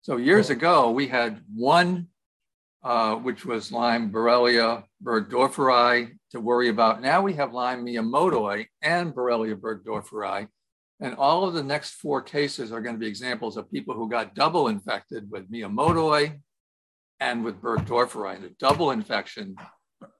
So 0.00 0.16
years 0.16 0.50
ago, 0.50 0.90
we 0.90 1.06
had 1.06 1.42
one 1.54 2.08
uh, 2.84 3.14
which 3.16 3.44
was 3.44 3.72
Lyme 3.72 4.10
Borrelia 4.10 4.84
burgdorferi 5.02 6.12
to 6.30 6.40
worry 6.40 6.68
about. 6.68 7.00
Now 7.00 7.22
we 7.22 7.34
have 7.34 7.52
Lyme 7.52 7.84
miyamotoi 7.84 8.66
and 8.82 9.14
Borrelia 9.14 9.56
burgdorferi. 9.56 10.48
And 11.00 11.14
all 11.16 11.44
of 11.44 11.54
the 11.54 11.62
next 11.62 11.94
four 11.94 12.22
cases 12.22 12.70
are 12.72 12.80
going 12.80 12.94
to 12.94 13.00
be 13.00 13.06
examples 13.06 13.56
of 13.56 13.70
people 13.70 13.94
who 13.94 14.08
got 14.08 14.34
double 14.34 14.68
infected 14.68 15.30
with 15.30 15.50
miyamotoi 15.50 16.40
and 17.20 17.44
with 17.44 17.60
burgdorferi. 17.60 18.40
The 18.40 18.54
double 18.58 18.90
infection 18.90 19.56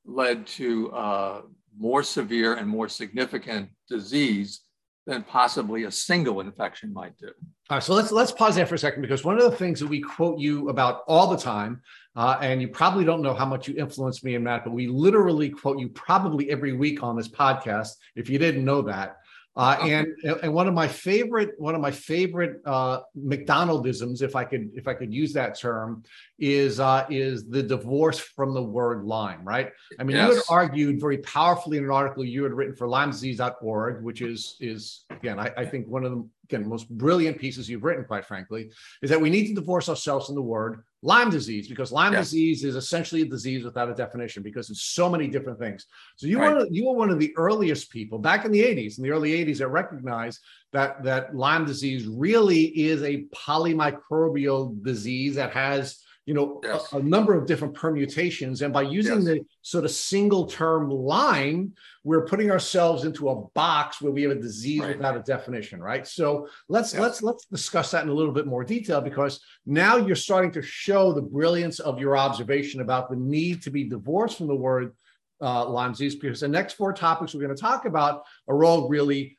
led 0.04 0.46
to 0.46 0.92
uh, 0.92 1.40
more 1.76 2.02
severe 2.02 2.54
and 2.54 2.68
more 2.68 2.88
significant 2.88 3.70
disease 3.88 4.60
than 5.07 5.22
possibly 5.24 5.84
a 5.84 5.90
single 5.90 6.40
infection 6.40 6.92
might 6.92 7.18
do. 7.18 7.30
All 7.70 7.76
right, 7.76 7.82
so 7.82 7.94
let's 7.94 8.12
let's 8.12 8.32
pause 8.32 8.55
there 8.55 8.66
for 8.66 8.74
a 8.74 8.78
second 8.78 9.03
because 9.03 9.24
one 9.24 9.38
of 9.38 9.50
the 9.50 9.57
things 9.57 9.80
that 9.80 9.86
we 9.86 10.00
quote 10.00 10.38
you 10.38 10.68
about 10.68 11.03
all 11.09 11.26
the 11.26 11.36
time, 11.36 11.80
uh, 12.14 12.38
and 12.40 12.61
you 12.61 12.68
probably 12.68 13.05
don't 13.05 13.22
know 13.22 13.34
how 13.34 13.46
much 13.46 13.66
you 13.66 13.74
influenced 13.76 14.24
me 14.24 14.34
in 14.34 14.44
that, 14.44 14.64
but 14.64 14.72
we 14.72 14.86
literally 14.86 15.48
quote 15.48 15.78
you 15.78 15.88
probably 15.88 16.50
every 16.50 16.74
week 16.74 17.03
on 17.03 17.16
this 17.16 17.28
podcast. 17.28 17.96
If 18.14 18.28
you 18.28 18.38
didn't 18.38 18.64
know 18.64 18.82
that, 18.82 19.18
uh, 19.55 19.76
and 19.82 20.07
and 20.24 20.55
one 20.55 20.66
of 20.66 20.72
my 20.72 20.88
favorite 20.88 21.50
one 21.59 21.74
of 21.74 21.80
my 21.80 21.90
favorite 21.90 22.62
uh, 22.64 23.00
MacDonaldisms, 23.16 24.22
if 24.22 24.34
I 24.34 24.44
could 24.44 24.70
if 24.74 24.88
I 24.88 24.94
could 24.94 25.12
use 25.12 25.34
that 25.34 25.59
term, 25.59 26.05
is 26.38 26.80
uh, 26.80 27.07
is 27.11 27.46
the 27.46 27.62
divorce 27.62 28.18
from 28.18 28.55
the 28.55 28.62
word 28.62 29.05
Lyme. 29.05 29.44
Right? 29.44 29.70
I 29.98 30.05
mean, 30.05 30.16
yes. 30.16 30.28
you 30.28 30.34
had 30.36 30.44
argued 30.48 31.00
very 31.00 31.18
powerfully 31.18 31.76
in 31.76 31.84
an 31.84 31.90
article 31.90 32.24
you 32.24 32.44
had 32.44 32.55
written 32.55 32.74
for 32.74 32.86
LymeDisease.org, 32.86 34.03
which 34.03 34.22
is 34.22 34.57
is 34.61 35.05
again 35.11 35.38
I, 35.38 35.50
I 35.57 35.66
think 35.66 35.86
one 35.86 36.05
of 36.05 36.12
the 36.12 36.28
again 36.44 36.66
most 36.66 36.88
brilliant 36.88 37.38
pieces 37.38 37.68
you've 37.68 37.84
written, 37.84 38.05
quite 38.05 38.24
frankly, 38.24 38.70
is 39.03 39.11
that 39.11 39.20
we 39.20 39.28
need 39.28 39.48
to 39.48 39.55
divorce 39.55 39.90
ourselves 39.90 40.26
from 40.26 40.34
the 40.34 40.42
word 40.42 40.82
Lyme 41.05 41.30
disease 41.30 41.68
because 41.68 41.90
Lyme 41.90 42.12
disease 42.12 42.62
is 42.62 42.76
essentially 42.76 43.22
a 43.22 43.26
disease 43.26 43.64
without 43.64 43.90
a 43.90 43.94
definition 43.94 44.42
because 44.42 44.70
it's 44.70 44.82
so 44.82 45.11
many 45.11 45.26
different 45.26 45.59
things. 45.59 45.86
So 46.14 46.28
you 46.28 46.38
right. 46.38 46.55
were 46.55 46.66
you 46.70 46.86
were 46.86 46.94
one 46.94 47.11
of 47.11 47.18
the 47.18 47.34
earliest 47.36 47.90
people 47.90 48.20
back 48.20 48.44
in 48.44 48.53
the 48.53 48.62
80s, 48.62 48.98
in 48.98 49.05
the 49.05 49.11
early 49.11 49.32
80s, 49.44 49.59
that 49.59 49.68
recognized 49.68 50.38
that 50.72 51.03
that 51.03 51.34
Lyme 51.34 51.64
disease 51.64 52.07
really 52.07 52.66
is 52.66 53.03
a 53.03 53.24
polymicrobial 53.34 54.80
disease 54.84 55.34
that 55.34 55.53
has 55.53 55.98
you 56.27 56.35
know 56.35 56.61
yes. 56.62 56.93
a, 56.93 56.99
a, 56.99 57.03
number 57.03 57.35
of 57.35 57.47
different 57.47 57.75
permutations 57.75 58.62
and 58.62 58.73
by 58.73 58.83
using 58.83 59.16
yes. 59.16 59.25
the 59.25 59.41
sort 59.62 59.85
of 59.85 59.91
single 59.91 60.47
term 60.47 60.89
Lyme, 60.89 61.73
we're 62.05 62.25
putting 62.25 62.51
ourselves 62.51 63.05
into 63.05 63.29
a 63.29 63.43
box 63.55 64.01
where 64.01 64.12
we 64.12 64.23
have 64.23 64.31
a 64.31 64.37
disease 64.37 64.81
right. 64.81 64.97
without 64.97 65.16
a 65.16 65.20
definition 65.20 65.81
right 65.81 66.07
so 66.07 66.49
let's 66.68 66.93
yes. 66.93 67.01
let's 67.01 67.23
let's 67.23 67.47
discuss 67.47 67.91
that 67.91 68.05
in 68.05 68.09
a 68.09 68.14
little 68.14 68.33
bit 68.33 68.47
more 68.47 68.64
detail 68.64 69.01
because 69.01 69.41
now 69.66 69.97
you're 69.97 70.16
starting 70.16 70.53
to 70.53 70.62
show 70.62 71.12
the 71.12 71.23
brilliance 71.23 71.81
of 71.81 71.99
your 71.99 72.16
observation 72.16 72.81
about 72.81 73.11
the 73.11 73.16
need 73.16 73.62
to 73.62 73.70
be 73.70 73.85
divorced 73.85 74.39
from 74.39 74.47
the 74.47 74.55
word 74.55 74.93
uh, 75.41 75.68
Lyme 75.68 75.91
disease 75.91 76.14
because 76.14 76.41
the 76.41 76.49
next 76.49 76.75
four 76.75 76.93
topics 76.93 77.35
we're 77.35 77.41
going 77.41 77.55
to 77.55 77.61
talk 77.61 77.85
about 77.85 78.23
are 78.49 78.64
all 78.64 78.89
really 78.89 79.37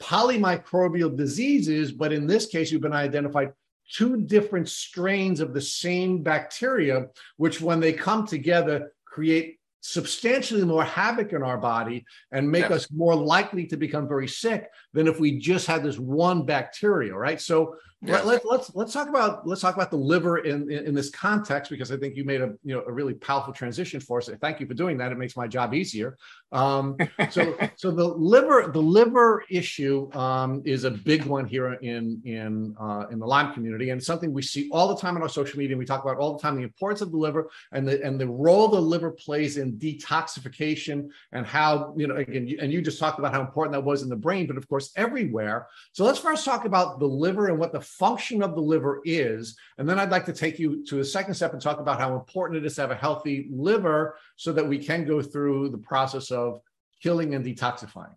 polymicrobial 0.00 1.14
diseases, 1.14 1.92
but 1.92 2.12
in 2.12 2.26
this 2.26 2.46
case, 2.46 2.72
you've 2.72 2.80
been 2.80 2.92
identified 2.92 3.52
two 3.92 4.22
different 4.22 4.68
strains 4.68 5.40
of 5.40 5.52
the 5.52 5.60
same 5.60 6.22
bacteria, 6.22 7.06
which 7.36 7.60
when 7.60 7.80
they 7.80 7.92
come 7.92 8.26
together 8.26 8.92
create 9.04 9.58
substantially 9.82 10.64
more 10.64 10.84
havoc 10.84 11.32
in 11.32 11.42
our 11.42 11.56
body 11.56 12.04
and 12.32 12.50
make 12.50 12.68
yes. 12.68 12.72
us 12.72 12.90
more 12.92 13.14
likely 13.14 13.66
to 13.66 13.76
become 13.76 14.06
very 14.06 14.28
sick 14.28 14.70
than 14.92 15.08
if 15.08 15.18
we 15.18 15.38
just 15.38 15.66
had 15.66 15.82
this 15.82 15.98
one 15.98 16.44
bacteria 16.44 17.14
right 17.14 17.40
so 17.40 17.74
let, 18.02 18.26
let, 18.26 18.46
let's 18.46 18.74
let's 18.74 18.94
talk 18.94 19.08
about 19.08 19.46
let's 19.46 19.60
talk 19.60 19.74
about 19.74 19.90
the 19.90 19.96
liver 19.96 20.38
in, 20.38 20.70
in, 20.70 20.86
in 20.86 20.94
this 20.94 21.10
context 21.10 21.70
because 21.70 21.92
I 21.92 21.98
think 21.98 22.16
you 22.16 22.24
made 22.24 22.40
a 22.40 22.54
you 22.64 22.74
know 22.74 22.82
a 22.86 22.92
really 22.92 23.12
powerful 23.12 23.52
transition 23.52 24.00
for 24.00 24.18
us. 24.18 24.30
Thank 24.40 24.58
you 24.58 24.66
for 24.66 24.72
doing 24.72 24.96
that. 24.98 25.12
It 25.12 25.18
makes 25.18 25.36
my 25.36 25.46
job 25.46 25.74
easier. 25.74 26.16
Um, 26.50 26.96
so 27.30 27.56
so 27.76 27.90
the 27.90 28.06
liver 28.06 28.70
the 28.72 28.80
liver 28.80 29.44
issue 29.50 30.10
um, 30.14 30.62
is 30.64 30.84
a 30.84 30.90
big 30.90 31.26
one 31.26 31.46
here 31.46 31.74
in 31.74 32.22
in 32.24 32.74
uh, 32.80 33.06
in 33.10 33.18
the 33.18 33.26
Lyme 33.26 33.52
community 33.52 33.90
and 33.90 34.02
something 34.02 34.32
we 34.32 34.42
see 34.42 34.70
all 34.72 34.88
the 34.88 34.96
time 34.96 35.16
on 35.16 35.22
our 35.22 35.28
social 35.28 35.58
media. 35.58 35.76
We 35.76 35.84
talk 35.84 36.02
about 36.02 36.16
all 36.16 36.36
the 36.36 36.42
time 36.42 36.56
the 36.56 36.62
importance 36.62 37.02
of 37.02 37.10
the 37.10 37.18
liver 37.18 37.50
and 37.72 37.86
the 37.86 38.02
and 38.02 38.18
the 38.18 38.28
role 38.28 38.68
the 38.68 38.80
liver 38.80 39.10
plays 39.10 39.58
in 39.58 39.74
detoxification 39.74 41.10
and 41.32 41.44
how 41.44 41.92
you 41.98 42.06
know 42.06 42.16
again 42.16 42.46
you, 42.46 42.58
and 42.62 42.72
you 42.72 42.80
just 42.80 42.98
talked 42.98 43.18
about 43.18 43.34
how 43.34 43.42
important 43.42 43.74
that 43.74 43.84
was 43.84 44.02
in 44.02 44.08
the 44.08 44.16
brain, 44.16 44.46
but 44.46 44.56
of 44.56 44.66
course 44.70 44.90
everywhere. 44.96 45.66
So 45.92 46.04
let's 46.04 46.18
first 46.18 46.46
talk 46.46 46.64
about 46.64 46.98
the 46.98 47.06
liver 47.06 47.48
and 47.48 47.58
what 47.58 47.72
the 47.72 47.89
function 47.98 48.42
of 48.42 48.54
the 48.54 48.60
liver 48.60 49.02
is. 49.04 49.56
And 49.78 49.88
then 49.88 49.98
I'd 49.98 50.10
like 50.10 50.26
to 50.26 50.32
take 50.32 50.58
you 50.58 50.84
to 50.86 51.00
a 51.00 51.04
second 51.04 51.34
step 51.34 51.52
and 51.52 51.60
talk 51.60 51.80
about 51.80 52.00
how 52.00 52.14
important 52.14 52.58
it 52.58 52.66
is 52.66 52.74
to 52.76 52.82
have 52.82 52.90
a 52.90 52.94
healthy 52.94 53.48
liver 53.50 54.16
so 54.36 54.52
that 54.52 54.66
we 54.66 54.78
can 54.78 55.04
go 55.04 55.20
through 55.20 55.70
the 55.70 55.78
process 55.78 56.30
of 56.30 56.60
killing 57.02 57.34
and 57.34 57.44
detoxifying. 57.44 58.14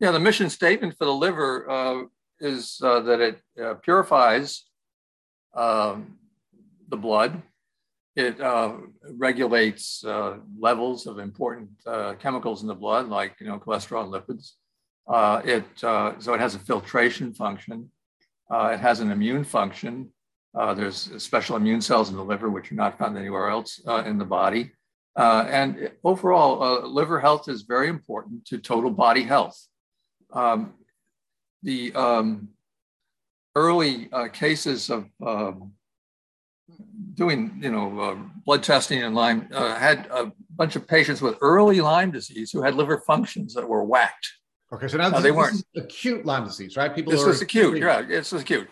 Yeah, 0.00 0.12
the 0.12 0.20
mission 0.20 0.48
statement 0.48 0.96
for 0.96 1.04
the 1.04 1.14
liver 1.14 1.70
uh, 1.70 2.02
is 2.40 2.80
uh, 2.82 3.00
that 3.00 3.20
it 3.20 3.42
uh, 3.62 3.74
purifies 3.74 4.64
um, 5.54 6.16
the 6.88 6.96
blood. 6.96 7.42
It 8.16 8.40
uh, 8.40 8.72
regulates 9.18 10.02
uh, 10.04 10.38
levels 10.58 11.06
of 11.06 11.18
important 11.18 11.70
uh, 11.86 12.14
chemicals 12.14 12.62
in 12.62 12.68
the 12.68 12.74
blood, 12.74 13.08
like 13.08 13.36
you 13.40 13.46
know 13.46 13.58
cholesterol 13.58 14.04
and 14.04 14.12
lipids. 14.12 14.52
it 15.46 15.64
so 15.76 16.34
it 16.34 16.40
has 16.40 16.54
a 16.54 16.58
filtration 16.58 17.32
function. 17.34 17.90
Uh, 18.50 18.72
it 18.74 18.80
has 18.80 19.00
an 19.00 19.10
immune 19.10 19.44
function. 19.44 20.10
Uh, 20.58 20.74
there's 20.74 21.10
special 21.22 21.56
immune 21.56 21.80
cells 21.80 22.10
in 22.10 22.16
the 22.16 22.24
liver, 22.24 22.50
which 22.50 22.72
are 22.72 22.76
not 22.76 22.98
found 22.98 23.16
anywhere 23.16 23.48
else 23.48 23.80
uh, 23.86 24.02
in 24.04 24.18
the 24.18 24.24
body. 24.24 24.72
Uh, 25.16 25.46
and 25.48 25.90
overall, 26.02 26.62
uh, 26.62 26.86
liver 26.86 27.20
health 27.20 27.48
is 27.48 27.62
very 27.62 27.88
important 27.88 28.44
to 28.46 28.58
total 28.58 28.90
body 28.90 29.22
health. 29.22 29.68
Um, 30.32 30.74
the 31.62 31.92
um, 31.94 32.48
early 33.54 34.08
uh, 34.12 34.28
cases 34.28 34.90
of 34.90 35.06
um, 35.24 35.72
doing, 37.14 37.58
you 37.62 37.70
know, 37.70 38.18
blood 38.44 38.62
testing 38.62 39.00
in 39.00 39.14
Lyme 39.14 39.48
had 39.50 40.06
a 40.10 40.32
bunch 40.56 40.74
of 40.74 40.88
patients 40.88 41.20
with 41.20 41.36
early 41.40 41.80
Lyme 41.80 42.10
disease 42.10 42.50
who 42.50 42.62
had 42.62 42.74
liver 42.74 43.02
functions 43.06 43.54
that 43.54 43.68
were 43.68 43.84
whacked. 43.84 44.32
Okay, 44.72 44.86
so 44.86 44.98
now 44.98 45.08
no, 45.08 45.16
this, 45.16 45.22
they 45.24 45.32
weren't 45.32 45.64
acute 45.76 46.24
Lyme 46.24 46.44
disease, 46.44 46.76
right? 46.76 46.94
People. 46.94 47.12
This 47.12 47.24
was 47.24 47.42
acute. 47.42 47.78
Yeah, 47.78 48.02
this 48.02 48.30
was 48.30 48.42
acute, 48.42 48.68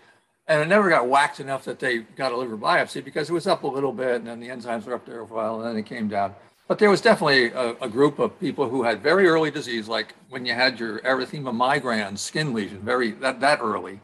and 0.46 0.60
it 0.60 0.66
never 0.66 0.88
got 0.88 1.08
whacked 1.08 1.40
enough 1.40 1.64
that 1.64 1.80
they 1.80 1.98
got 1.98 2.32
a 2.32 2.36
liver 2.36 2.56
biopsy 2.56 3.04
because 3.04 3.28
it 3.28 3.32
was 3.32 3.46
up 3.46 3.64
a 3.64 3.66
little 3.66 3.92
bit, 3.92 4.16
and 4.16 4.26
then 4.26 4.38
the 4.38 4.48
enzymes 4.48 4.86
were 4.86 4.94
up 4.94 5.04
there 5.04 5.26
for 5.26 5.34
a 5.34 5.36
while, 5.36 5.60
and 5.60 5.68
then 5.68 5.76
it 5.76 5.86
came 5.86 6.08
down. 6.08 6.34
But 6.68 6.78
there 6.78 6.90
was 6.90 7.00
definitely 7.00 7.46
a, 7.46 7.70
a, 7.80 7.88
group 7.88 8.18
of 8.18 8.38
people 8.38 8.68
who 8.68 8.82
had 8.82 9.02
very 9.02 9.26
early 9.26 9.50
disease, 9.50 9.88
like 9.88 10.14
when 10.28 10.44
you 10.44 10.52
had 10.52 10.78
your 10.78 10.98
erythema 11.00 11.50
migrans 11.50 12.18
skin 12.18 12.52
lesion, 12.52 12.80
very 12.80 13.12
that 13.12 13.40
that 13.40 13.60
early, 13.60 14.00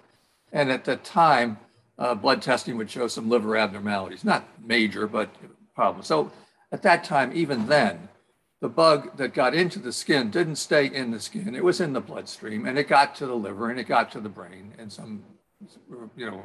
and 0.53 0.73
at 0.73 0.85
the 0.85 0.97
time, 0.97 1.59
uh, 1.99 2.15
blood 2.15 2.43
testing 2.43 2.77
would 2.77 2.91
show 2.91 3.07
some 3.07 3.29
liver 3.29 3.57
abnormalities, 3.57 4.25
not 4.25 4.49
major, 4.67 5.07
but 5.07 5.29
problems. 5.77 6.07
So 6.07 6.33
at 6.73 6.83
that 6.83 7.05
time, 7.05 7.31
even 7.35 7.67
then, 7.67 8.09
the 8.65 8.69
bug 8.71 9.15
that 9.19 9.35
got 9.35 9.55
into 9.55 9.79
the 9.79 9.93
skin 9.93 10.31
didn't 10.31 10.57
stay 10.57 10.87
in 10.87 11.11
the 11.11 11.21
skin. 11.21 11.55
It 11.55 11.63
was 11.63 11.83
in 11.83 11.93
the 11.93 12.01
bloodstream 12.01 12.65
and 12.65 12.79
it 12.79 12.89
got 12.89 13.15
to 13.17 13.27
the 13.27 13.35
liver 13.35 13.69
and 13.69 13.79
it 13.79 13.87
got 13.87 14.11
to 14.13 14.21
the 14.21 14.31
brain 14.31 14.73
in 14.79 14.89
some, 14.89 15.23
you 16.17 16.31
know, 16.31 16.43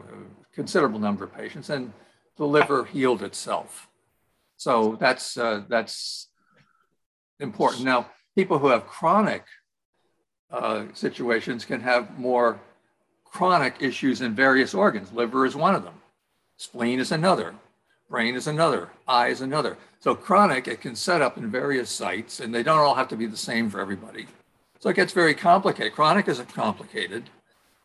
considerable 0.54 1.00
number 1.00 1.24
of 1.24 1.34
patients 1.34 1.70
and 1.70 1.94
the 2.36 2.44
liver 2.46 2.84
healed 2.84 3.24
itself. 3.24 3.88
So 4.58 4.98
that's, 5.00 5.38
uh, 5.38 5.64
that's 5.70 6.28
important. 7.40 7.86
Now, 7.86 8.08
people 8.36 8.60
who 8.60 8.68
have 8.68 8.86
chronic 8.86 9.46
uh, 10.52 10.88
situations 10.94 11.64
can 11.64 11.80
have 11.80 12.20
more 12.20 12.60
chronic 13.24 13.76
issues 13.80 14.20
in 14.20 14.36
various 14.36 14.74
organs. 14.74 15.14
Liver 15.14 15.46
is 15.46 15.56
one 15.56 15.74
of 15.74 15.86
them. 15.86 16.02
Spleen 16.58 17.00
is 17.00 17.14
another. 17.14 17.56
Brain 18.10 18.36
is 18.36 18.48
another. 18.48 18.90
Eye 19.08 19.28
is 19.28 19.42
another. 19.42 19.78
So 20.00 20.16
chronic, 20.16 20.68
it 20.68 20.82
can 20.82 20.96
set 20.96 21.22
up 21.22 21.38
in 21.38 21.52
various 21.52 21.90
sites, 21.90 22.40
and 22.40 22.54
they 22.54 22.64
don't 22.64 22.80
all 22.80 22.96
have 22.96 23.08
to 23.10 23.16
be 23.16 23.28
the 23.28 23.38
same 23.38 23.70
for 23.70 23.80
everybody. 23.80 24.28
So 24.80 24.90
it 24.90 24.96
gets 24.96 25.14
very 25.14 25.36
complicated. 25.36 25.94
Chronic 25.94 26.28
is 26.28 26.40
complicated. 26.54 27.30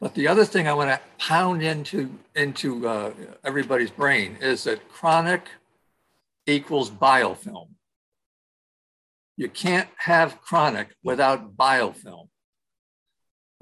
But 0.01 0.14
the 0.14 0.29
other 0.29 0.45
thing 0.45 0.68
I 0.68 0.75
want 0.75 0.91
to 0.91 1.01
pound 1.18 1.62
into 1.62 2.11
into 2.35 2.87
uh, 2.87 3.12
everybody's 3.45 3.91
brain 3.91 4.37
is 4.41 4.64
that 4.64 4.89
chronic 4.89 5.49
equals 6.47 6.91
biofilm. 6.91 7.68
You 9.37 9.49
can't 9.49 9.89
have 9.97 10.41
chronic 10.41 10.89
without 11.03 11.57
biofilm. 11.57 12.29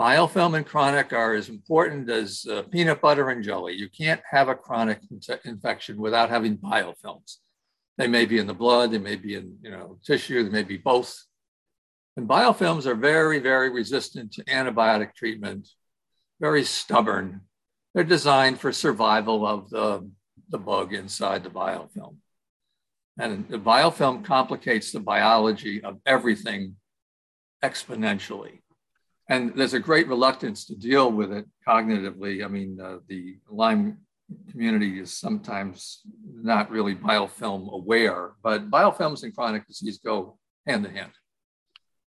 Biofilm 0.02 0.56
and 0.56 0.66
chronic 0.66 1.12
are 1.12 1.32
as 1.32 1.48
important 1.48 2.10
as 2.10 2.44
uh, 2.50 2.62
peanut 2.62 3.00
butter 3.00 3.30
and 3.30 3.44
jelly. 3.44 3.74
You 3.74 3.88
can't 3.88 4.20
have 4.28 4.48
a 4.48 4.54
chronic 4.56 4.98
infection 5.44 5.96
without 5.96 6.28
having 6.28 6.58
biofilms. 6.58 7.36
They 7.98 8.08
may 8.08 8.26
be 8.26 8.38
in 8.38 8.48
the 8.48 8.52
blood, 8.52 8.90
they 8.90 8.98
may 8.98 9.14
be 9.14 9.36
in 9.36 9.58
you 9.62 9.70
know 9.70 10.00
tissue, 10.04 10.42
they 10.42 10.50
may 10.50 10.64
be 10.64 10.76
both. 10.76 11.16
And 12.16 12.28
biofilms 12.28 12.84
are 12.86 12.96
very, 12.96 13.38
very 13.38 13.70
resistant 13.70 14.32
to 14.32 14.44
antibiotic 14.46 15.14
treatment, 15.14 15.68
very 16.40 16.64
stubborn. 16.64 17.42
They're 17.94 18.02
designed 18.02 18.58
for 18.58 18.72
survival 18.72 19.46
of 19.46 19.70
the, 19.70 20.10
the 20.48 20.58
bug 20.58 20.94
inside 20.94 21.44
the 21.44 21.50
biofilm. 21.50 22.16
And 23.20 23.48
the 23.48 23.58
biofilm 23.58 24.24
complicates 24.24 24.90
the 24.90 24.98
biology 24.98 25.80
of 25.84 26.00
everything 26.04 26.74
exponentially 27.62 28.61
and 29.32 29.54
there's 29.56 29.72
a 29.72 29.80
great 29.80 30.08
reluctance 30.08 30.66
to 30.66 30.74
deal 30.76 31.10
with 31.10 31.32
it 31.32 31.46
cognitively. 31.66 32.44
I 32.44 32.48
mean, 32.48 32.78
uh, 32.78 32.98
the 33.08 33.38
Lyme 33.48 33.96
community 34.50 35.00
is 35.00 35.16
sometimes 35.16 36.02
not 36.34 36.70
really 36.70 36.94
biofilm 36.94 37.72
aware, 37.72 38.32
but 38.42 38.70
biofilms 38.70 39.22
and 39.22 39.34
chronic 39.34 39.66
disease 39.66 39.98
go 40.04 40.36
hand 40.66 40.84
in 40.84 40.94
hand. 40.94 41.12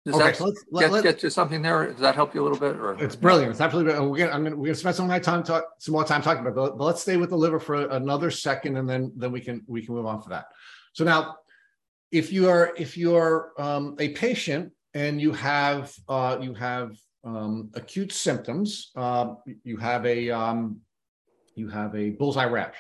Does 0.06 0.16
okay, 0.16 0.24
that 0.24 0.36
so 0.38 0.46
let's, 0.46 0.64
get, 0.80 0.92
let, 0.92 1.04
get 1.04 1.20
to 1.20 1.30
something 1.30 1.62
there? 1.62 1.92
Does 1.92 2.02
that 2.02 2.16
help 2.16 2.34
you 2.34 2.42
a 2.42 2.46
little 2.46 2.60
bit? 2.60 2.76
Or 2.78 3.02
it's 3.02 3.16
brilliant. 3.16 3.52
It's 3.52 3.62
absolutely. 3.62 3.94
We're 3.94 4.18
gonna, 4.18 4.32
I'm 4.32 4.44
gonna, 4.44 4.56
we're 4.56 4.66
gonna 4.66 4.76
spend 4.76 4.96
some 4.96 5.08
time 5.22 5.44
talk, 5.44 5.66
some 5.78 5.94
more 5.94 6.04
time 6.04 6.22
talking 6.24 6.46
about 6.46 6.68
it, 6.68 6.78
but 6.78 6.84
let's 6.84 7.02
stay 7.02 7.16
with 7.16 7.30
the 7.30 7.38
liver 7.38 7.60
for 7.60 7.76
another 7.90 8.32
second, 8.32 8.76
and 8.76 8.90
then 8.90 9.14
then 9.16 9.32
we 9.32 9.40
can 9.40 9.64
we 9.68 9.86
can 9.86 9.96
move 9.96 10.06
on 10.06 10.22
for 10.22 10.30
that. 10.30 10.48
So 10.92 11.06
now, 11.06 11.38
if 12.12 12.34
you 12.34 12.50
are 12.50 12.74
if 12.76 12.98
you 12.98 13.16
are 13.16 13.54
um, 13.58 13.96
a 14.00 14.10
patient 14.10 14.74
and 14.94 15.20
you 15.20 15.32
have 15.34 15.94
uh, 16.08 16.38
you 16.42 16.54
have 16.54 16.96
um, 17.24 17.70
acute 17.74 18.12
symptoms. 18.12 18.92
Uh, 18.96 19.36
you 19.64 19.78
have 19.78 20.06
a 20.06 20.30
um, 20.30 20.80
you 21.56 21.70
have 21.70 21.96
a 21.96 22.12
bullseye 22.12 22.46
rash. 22.46 22.76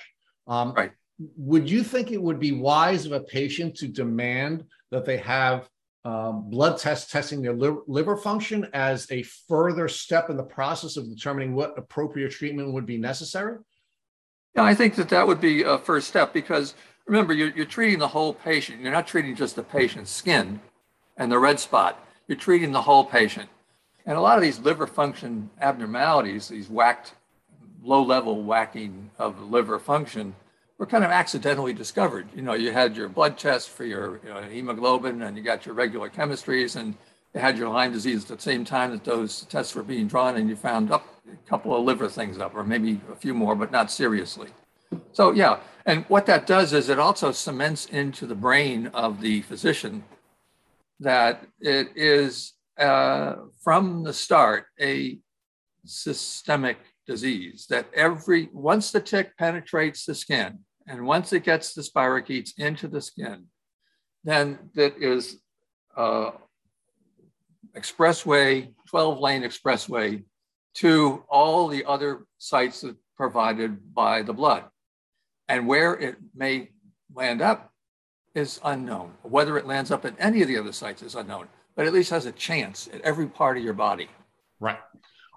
Um, 0.47 0.73
right. 0.73 0.91
Would 1.37 1.69
you 1.69 1.83
think 1.83 2.11
it 2.11 2.21
would 2.21 2.39
be 2.39 2.51
wise 2.51 3.05
of 3.05 3.11
a 3.11 3.21
patient 3.21 3.75
to 3.77 3.87
demand 3.87 4.65
that 4.91 5.05
they 5.05 5.17
have 5.17 5.69
um, 6.05 6.49
blood 6.49 6.77
tests 6.79 7.11
testing 7.11 7.41
their 7.41 7.53
liver, 7.53 7.81
liver 7.87 8.17
function 8.17 8.67
as 8.73 9.09
a 9.09 9.23
further 9.23 9.87
step 9.87 10.29
in 10.29 10.37
the 10.37 10.43
process 10.43 10.97
of 10.97 11.07
determining 11.07 11.53
what 11.53 11.77
appropriate 11.77 12.31
treatment 12.31 12.73
would 12.73 12.85
be 12.85 12.97
necessary? 12.97 13.57
Yeah, 14.55 14.63
I 14.63 14.75
think 14.75 14.95
that 14.95 15.09
that 15.09 15.25
would 15.25 15.39
be 15.39 15.63
a 15.63 15.77
first 15.77 16.07
step 16.07 16.33
because 16.33 16.75
remember, 17.05 17.33
you're, 17.33 17.51
you're 17.51 17.65
treating 17.65 17.99
the 17.99 18.07
whole 18.07 18.33
patient. 18.33 18.81
You're 18.81 18.91
not 18.91 19.07
treating 19.07 19.35
just 19.35 19.55
the 19.55 19.63
patient's 19.63 20.11
skin 20.11 20.59
and 21.17 21.31
the 21.31 21.39
red 21.39 21.59
spot. 21.59 22.03
You're 22.27 22.37
treating 22.37 22.71
the 22.71 22.81
whole 22.81 23.03
patient. 23.03 23.49
And 24.05 24.17
a 24.17 24.21
lot 24.21 24.37
of 24.37 24.43
these 24.43 24.59
liver 24.59 24.87
function 24.87 25.49
abnormalities, 25.61 26.47
these 26.49 26.69
whacked, 26.69 27.13
low 27.81 28.03
level 28.03 28.43
whacking 28.43 29.11
of 29.17 29.41
liver 29.41 29.79
function, 29.79 30.35
were 30.77 30.85
kind 30.85 31.03
of 31.03 31.11
accidentally 31.11 31.73
discovered. 31.73 32.27
You 32.35 32.41
know, 32.41 32.53
you 32.53 32.71
had 32.71 32.97
your 32.97 33.07
blood 33.07 33.37
test 33.37 33.69
for 33.69 33.85
your 33.85 34.19
you 34.23 34.29
know, 34.29 34.41
hemoglobin 34.41 35.21
and 35.21 35.37
you 35.37 35.43
got 35.43 35.65
your 35.65 35.75
regular 35.75 36.09
chemistries 36.09 36.75
and 36.75 36.95
you 37.33 37.39
had 37.39 37.57
your 37.57 37.69
Lyme 37.69 37.93
disease 37.93 38.29
at 38.29 38.37
the 38.37 38.43
same 38.43 38.65
time 38.65 38.91
that 38.91 39.03
those 39.03 39.43
tests 39.43 39.75
were 39.75 39.83
being 39.83 40.07
drawn 40.07 40.35
and 40.35 40.49
you 40.49 40.55
found 40.55 40.91
up 40.91 41.07
a 41.31 41.49
couple 41.49 41.75
of 41.75 41.83
liver 41.83 42.09
things 42.09 42.37
up 42.37 42.55
or 42.55 42.63
maybe 42.63 42.99
a 43.11 43.15
few 43.15 43.33
more, 43.33 43.55
but 43.55 43.71
not 43.71 43.91
seriously. 43.91 44.49
So 45.11 45.31
yeah, 45.31 45.59
and 45.85 46.05
what 46.05 46.25
that 46.27 46.45
does 46.45 46.73
is 46.73 46.89
it 46.89 46.99
also 46.99 47.31
cements 47.31 47.85
into 47.87 48.25
the 48.25 48.35
brain 48.35 48.87
of 48.87 49.21
the 49.21 49.41
physician 49.41 50.03
that 51.03 51.45
it 51.59 51.89
is 51.95 52.53
uh, 52.79 53.35
from 53.63 54.03
the 54.03 54.13
start 54.13 54.65
a 54.79 55.19
systemic 55.85 56.77
disease. 57.05 57.67
That 57.69 57.87
every 57.93 58.49
once 58.51 58.91
the 58.91 59.01
tick 59.01 59.37
penetrates 59.37 60.05
the 60.05 60.15
skin 60.15 60.59
and 60.87 61.05
once 61.05 61.31
it 61.33 61.43
gets 61.43 61.73
the 61.73 61.81
spirochetes 61.81 62.57
into 62.57 62.87
the 62.87 63.01
skin, 63.01 63.45
then 64.23 64.57
that 64.75 64.95
is 65.01 65.39
uh, 65.95 66.31
expressway, 67.75 68.73
12 68.89 69.19
lane 69.19 69.43
expressway 69.43 70.23
to 70.75 71.23
all 71.29 71.67
the 71.67 71.85
other 71.85 72.25
sites 72.37 72.83
provided 73.15 73.93
by 73.93 74.21
the 74.21 74.33
blood. 74.33 74.63
And 75.47 75.67
where 75.67 75.93
it 75.93 76.15
may 76.35 76.69
land 77.13 77.41
up 77.41 77.72
is 78.35 78.59
unknown. 78.63 79.13
Whether 79.23 79.57
it 79.57 79.65
lands 79.65 79.91
up 79.91 80.05
at 80.05 80.15
any 80.19 80.41
of 80.41 80.47
the 80.47 80.57
other 80.57 80.71
sites 80.71 81.01
is 81.01 81.15
unknown, 81.15 81.47
but 81.75 81.85
at 81.85 81.93
least 81.93 82.09
has 82.09 82.25
a 82.25 82.31
chance 82.31 82.89
at 82.93 83.01
every 83.01 83.27
part 83.27 83.57
of 83.57 83.63
your 83.63 83.73
body. 83.73 84.07
Right. 84.59 84.77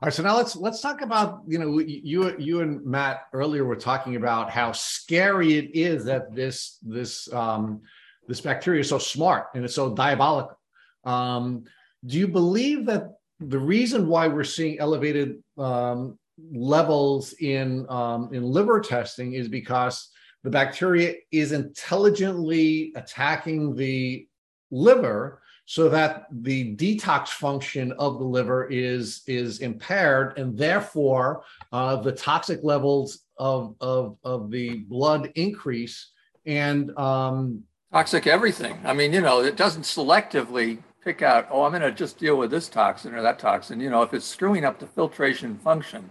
All 0.02 0.06
right, 0.06 0.12
so 0.12 0.22
now 0.22 0.36
let's 0.36 0.54
let's 0.56 0.82
talk 0.82 1.00
about 1.00 1.40
you 1.46 1.58
know 1.58 1.78
you 1.78 2.36
you 2.38 2.60
and 2.60 2.84
Matt 2.84 3.28
earlier 3.32 3.64
were 3.64 3.76
talking 3.76 4.16
about 4.16 4.50
how 4.50 4.72
scary 4.72 5.56
it 5.56 5.70
is 5.74 6.04
that 6.04 6.34
this 6.34 6.78
this 6.82 7.32
um, 7.32 7.80
this 8.28 8.42
bacteria 8.42 8.80
is 8.80 8.90
so 8.90 8.98
smart 8.98 9.46
and 9.54 9.64
it's 9.64 9.74
so 9.74 9.94
diabolical. 9.94 10.58
Um, 11.04 11.64
do 12.04 12.18
you 12.18 12.28
believe 12.28 12.84
that 12.86 13.14
the 13.40 13.58
reason 13.58 14.06
why 14.06 14.28
we're 14.28 14.44
seeing 14.44 14.78
elevated 14.78 15.42
um, 15.56 16.18
levels 16.52 17.32
in 17.34 17.86
um, 17.88 18.28
in 18.34 18.42
liver 18.42 18.80
testing 18.80 19.32
is 19.32 19.48
because 19.48 20.10
the 20.46 20.50
bacteria 20.50 21.12
is 21.32 21.50
intelligently 21.50 22.92
attacking 22.94 23.74
the 23.74 24.28
liver 24.70 25.42
so 25.64 25.88
that 25.88 26.26
the 26.30 26.76
detox 26.76 27.30
function 27.30 27.90
of 27.98 28.20
the 28.20 28.24
liver 28.24 28.68
is 28.70 29.22
is 29.26 29.58
impaired 29.58 30.38
and 30.38 30.56
therefore 30.56 31.42
uh, 31.72 31.96
the 31.96 32.12
toxic 32.12 32.60
levels 32.62 33.24
of, 33.38 33.74
of 33.80 34.18
of 34.22 34.48
the 34.52 34.84
blood 34.84 35.32
increase 35.34 36.12
and 36.46 36.96
um, 36.96 37.64
toxic 37.92 38.28
everything. 38.28 38.78
I 38.84 38.92
mean 38.92 39.12
you 39.12 39.22
know 39.22 39.40
it 39.40 39.56
doesn't 39.56 39.82
selectively 39.82 40.78
pick 41.02 41.22
out 41.22 41.48
oh 41.50 41.64
i'm 41.64 41.72
going 41.72 41.82
to 41.82 41.90
just 41.90 42.18
deal 42.18 42.36
with 42.36 42.52
this 42.52 42.68
toxin 42.68 43.16
or 43.16 43.22
that 43.22 43.40
toxin. 43.40 43.80
You 43.80 43.90
know 43.90 44.02
if 44.02 44.14
it's 44.14 44.24
screwing 44.24 44.64
up 44.64 44.78
the 44.78 44.86
filtration 44.86 45.58
function 45.58 46.10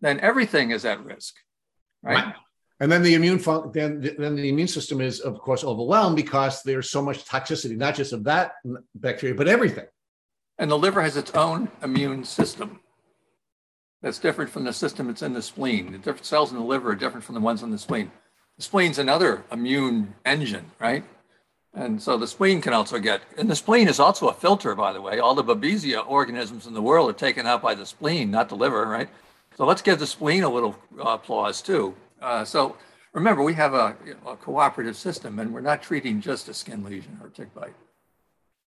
then 0.00 0.18
everything 0.18 0.72
is 0.72 0.84
at 0.84 1.04
risk 1.04 1.36
right, 2.02 2.16
right. 2.16 2.34
And 2.84 2.92
then 2.92 3.02
the 3.02 3.14
immune 3.14 3.38
fun- 3.38 3.70
then 3.72 3.98
then 4.18 4.36
the 4.36 4.50
immune 4.50 4.68
system 4.68 5.00
is 5.00 5.20
of 5.20 5.38
course 5.38 5.64
overwhelmed 5.64 6.16
because 6.16 6.62
there's 6.62 6.90
so 6.90 7.00
much 7.00 7.24
toxicity, 7.24 7.78
not 7.78 7.94
just 7.94 8.12
of 8.12 8.24
that 8.24 8.56
bacteria, 8.94 9.34
but 9.34 9.48
everything. 9.48 9.86
And 10.58 10.70
the 10.70 10.76
liver 10.76 11.00
has 11.00 11.16
its 11.16 11.30
own 11.30 11.70
immune 11.82 12.24
system 12.24 12.80
that's 14.02 14.18
different 14.18 14.50
from 14.50 14.64
the 14.64 14.72
system 14.74 15.06
that's 15.06 15.22
in 15.22 15.32
the 15.32 15.40
spleen. 15.40 15.92
The 15.92 15.96
different 15.96 16.26
cells 16.26 16.52
in 16.52 16.58
the 16.58 16.62
liver 16.62 16.90
are 16.90 16.94
different 16.94 17.24
from 17.24 17.34
the 17.36 17.40
ones 17.40 17.62
in 17.62 17.70
the 17.70 17.78
spleen. 17.78 18.10
The 18.58 18.62
spleen's 18.62 18.98
another 18.98 19.44
immune 19.50 20.14
engine, 20.26 20.70
right? 20.78 21.04
And 21.72 22.02
so 22.02 22.18
the 22.18 22.28
spleen 22.28 22.60
can 22.60 22.74
also 22.74 22.98
get, 22.98 23.22
and 23.38 23.50
the 23.50 23.56
spleen 23.56 23.88
is 23.88 23.98
also 23.98 24.28
a 24.28 24.34
filter, 24.34 24.74
by 24.74 24.92
the 24.92 25.00
way. 25.00 25.20
All 25.20 25.34
the 25.34 25.42
Babesia 25.42 26.06
organisms 26.06 26.66
in 26.66 26.74
the 26.74 26.82
world 26.82 27.08
are 27.08 27.14
taken 27.14 27.46
out 27.46 27.62
by 27.62 27.74
the 27.74 27.86
spleen, 27.86 28.30
not 28.30 28.50
the 28.50 28.56
liver, 28.56 28.84
right? 28.84 29.08
So 29.56 29.64
let's 29.64 29.80
give 29.80 29.98
the 29.98 30.06
spleen 30.06 30.42
a 30.42 30.50
little 30.50 30.76
uh, 30.98 31.14
applause 31.14 31.62
too. 31.62 31.94
Uh, 32.24 32.42
so 32.42 32.74
remember, 33.12 33.42
we 33.42 33.52
have 33.52 33.74
a, 33.74 33.94
a, 34.26 34.34
cooperative 34.36 34.96
system 34.96 35.38
and 35.38 35.52
we're 35.52 35.60
not 35.60 35.82
treating 35.82 36.22
just 36.22 36.48
a 36.48 36.54
skin 36.54 36.82
lesion 36.82 37.18
or 37.22 37.28
tick 37.28 37.54
bite. 37.54 37.74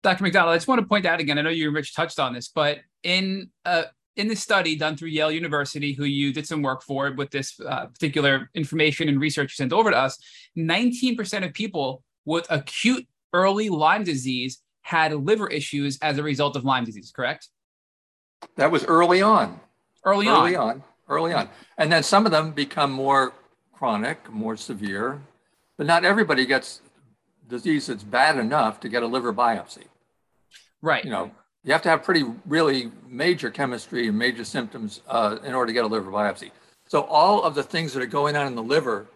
Dr. 0.03 0.25
MacDonald, 0.25 0.55
I 0.55 0.57
just 0.57 0.69
want 0.69 0.81
to 0.81 0.87
point 0.87 1.05
out 1.05 1.21
again, 1.21 1.39
I 1.39 1.43
know 1.43 1.51
you 1.51 1.67
and 1.67 1.77
Rich 1.77 1.95
touched 1.95 2.19
on 2.19 2.33
this, 2.33 2.49
but 2.49 2.79
in 3.03 3.51
uh, 3.67 3.85
in 4.17 4.29
the 4.29 4.35
study 4.35 4.75
done 4.75 4.97
through 4.97 5.11
Yale 5.11 5.31
University, 5.31 5.93
who 5.93 6.05
you 6.05 6.33
did 6.33 6.47
some 6.47 6.63
work 6.63 6.83
for 6.83 7.13
with 7.13 7.31
this 7.31 7.61
uh, 7.61 7.87
particular 7.87 8.51
information 8.55 9.09
and 9.09 9.21
research 9.21 9.53
you 9.53 9.63
sent 9.63 9.73
over 9.73 9.91
to 9.91 9.97
us, 9.97 10.19
19% 10.57 11.45
of 11.45 11.53
people 11.53 12.03
with 12.25 12.47
acute 12.51 13.07
early 13.35 13.69
Lyme 13.69 14.03
disease 14.05 14.63
had 14.81 15.13
liver 15.15 15.49
issues 15.49 15.99
as 16.01 16.19
a 16.19 16.23
result 16.23 16.57
of 16.57 16.65
Lyme 16.65 16.85
disease, 16.85 17.13
correct? 17.15 17.49
That 18.57 18.71
was 18.71 18.85
early 18.85 19.23
on. 19.23 19.61
Early, 20.05 20.27
early 20.27 20.57
on. 20.57 20.69
on. 20.69 20.83
Early 21.09 21.33
on. 21.33 21.49
And 21.79 21.93
then 21.93 22.03
some 22.03 22.27
of 22.27 22.33
them 22.33 22.53
become 22.53 22.91
more 22.91 23.33
chronic, 23.83 24.31
more 24.31 24.57
severe, 24.57 25.21
but 25.77 25.89
not 25.89 26.05
everybody 26.05 26.47
gets 26.47 26.83
disease 27.49 27.87
that's 27.87 28.05
bad 28.05 28.39
enough 28.39 28.79
to 28.79 28.89
get 28.89 29.03
a 29.03 29.07
liver 29.09 29.33
biopsy. 29.33 29.87
Right. 30.83 31.05
You 31.05 31.11
know, 31.11 31.33
you 31.65 31.73
have 31.73 31.83
to 31.83 31.89
have 31.89 32.05
pretty 32.05 32.25
really 32.47 32.93
major 33.09 33.51
chemistry 33.51 34.07
and 34.07 34.17
major 34.17 34.45
symptoms 34.45 35.01
uh, 35.09 35.39
in 35.43 35.53
order 35.53 35.67
to 35.67 35.73
get 35.73 35.83
a 35.83 35.89
liver 35.89 36.13
biopsy. 36.13 36.53
So 36.87 37.03
all 37.03 37.43
of 37.43 37.57
the 37.57 37.65
things 37.65 37.93
that 37.95 38.05
are 38.05 38.07
going 38.07 38.37
on 38.37 38.47
in 38.47 38.55
the 38.55 38.63
liver 38.63 39.09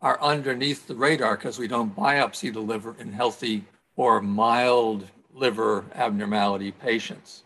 are 0.00 0.18
underneath 0.22 0.86
the 0.86 0.94
radar 0.94 1.36
because 1.36 1.58
we 1.58 1.68
don't 1.68 1.94
biopsy 1.94 2.50
the 2.50 2.60
liver 2.60 2.96
in 2.98 3.12
healthy 3.12 3.66
or 3.96 4.22
mild 4.22 5.06
liver 5.34 5.84
abnormality 5.94 6.72
patients. 6.72 7.42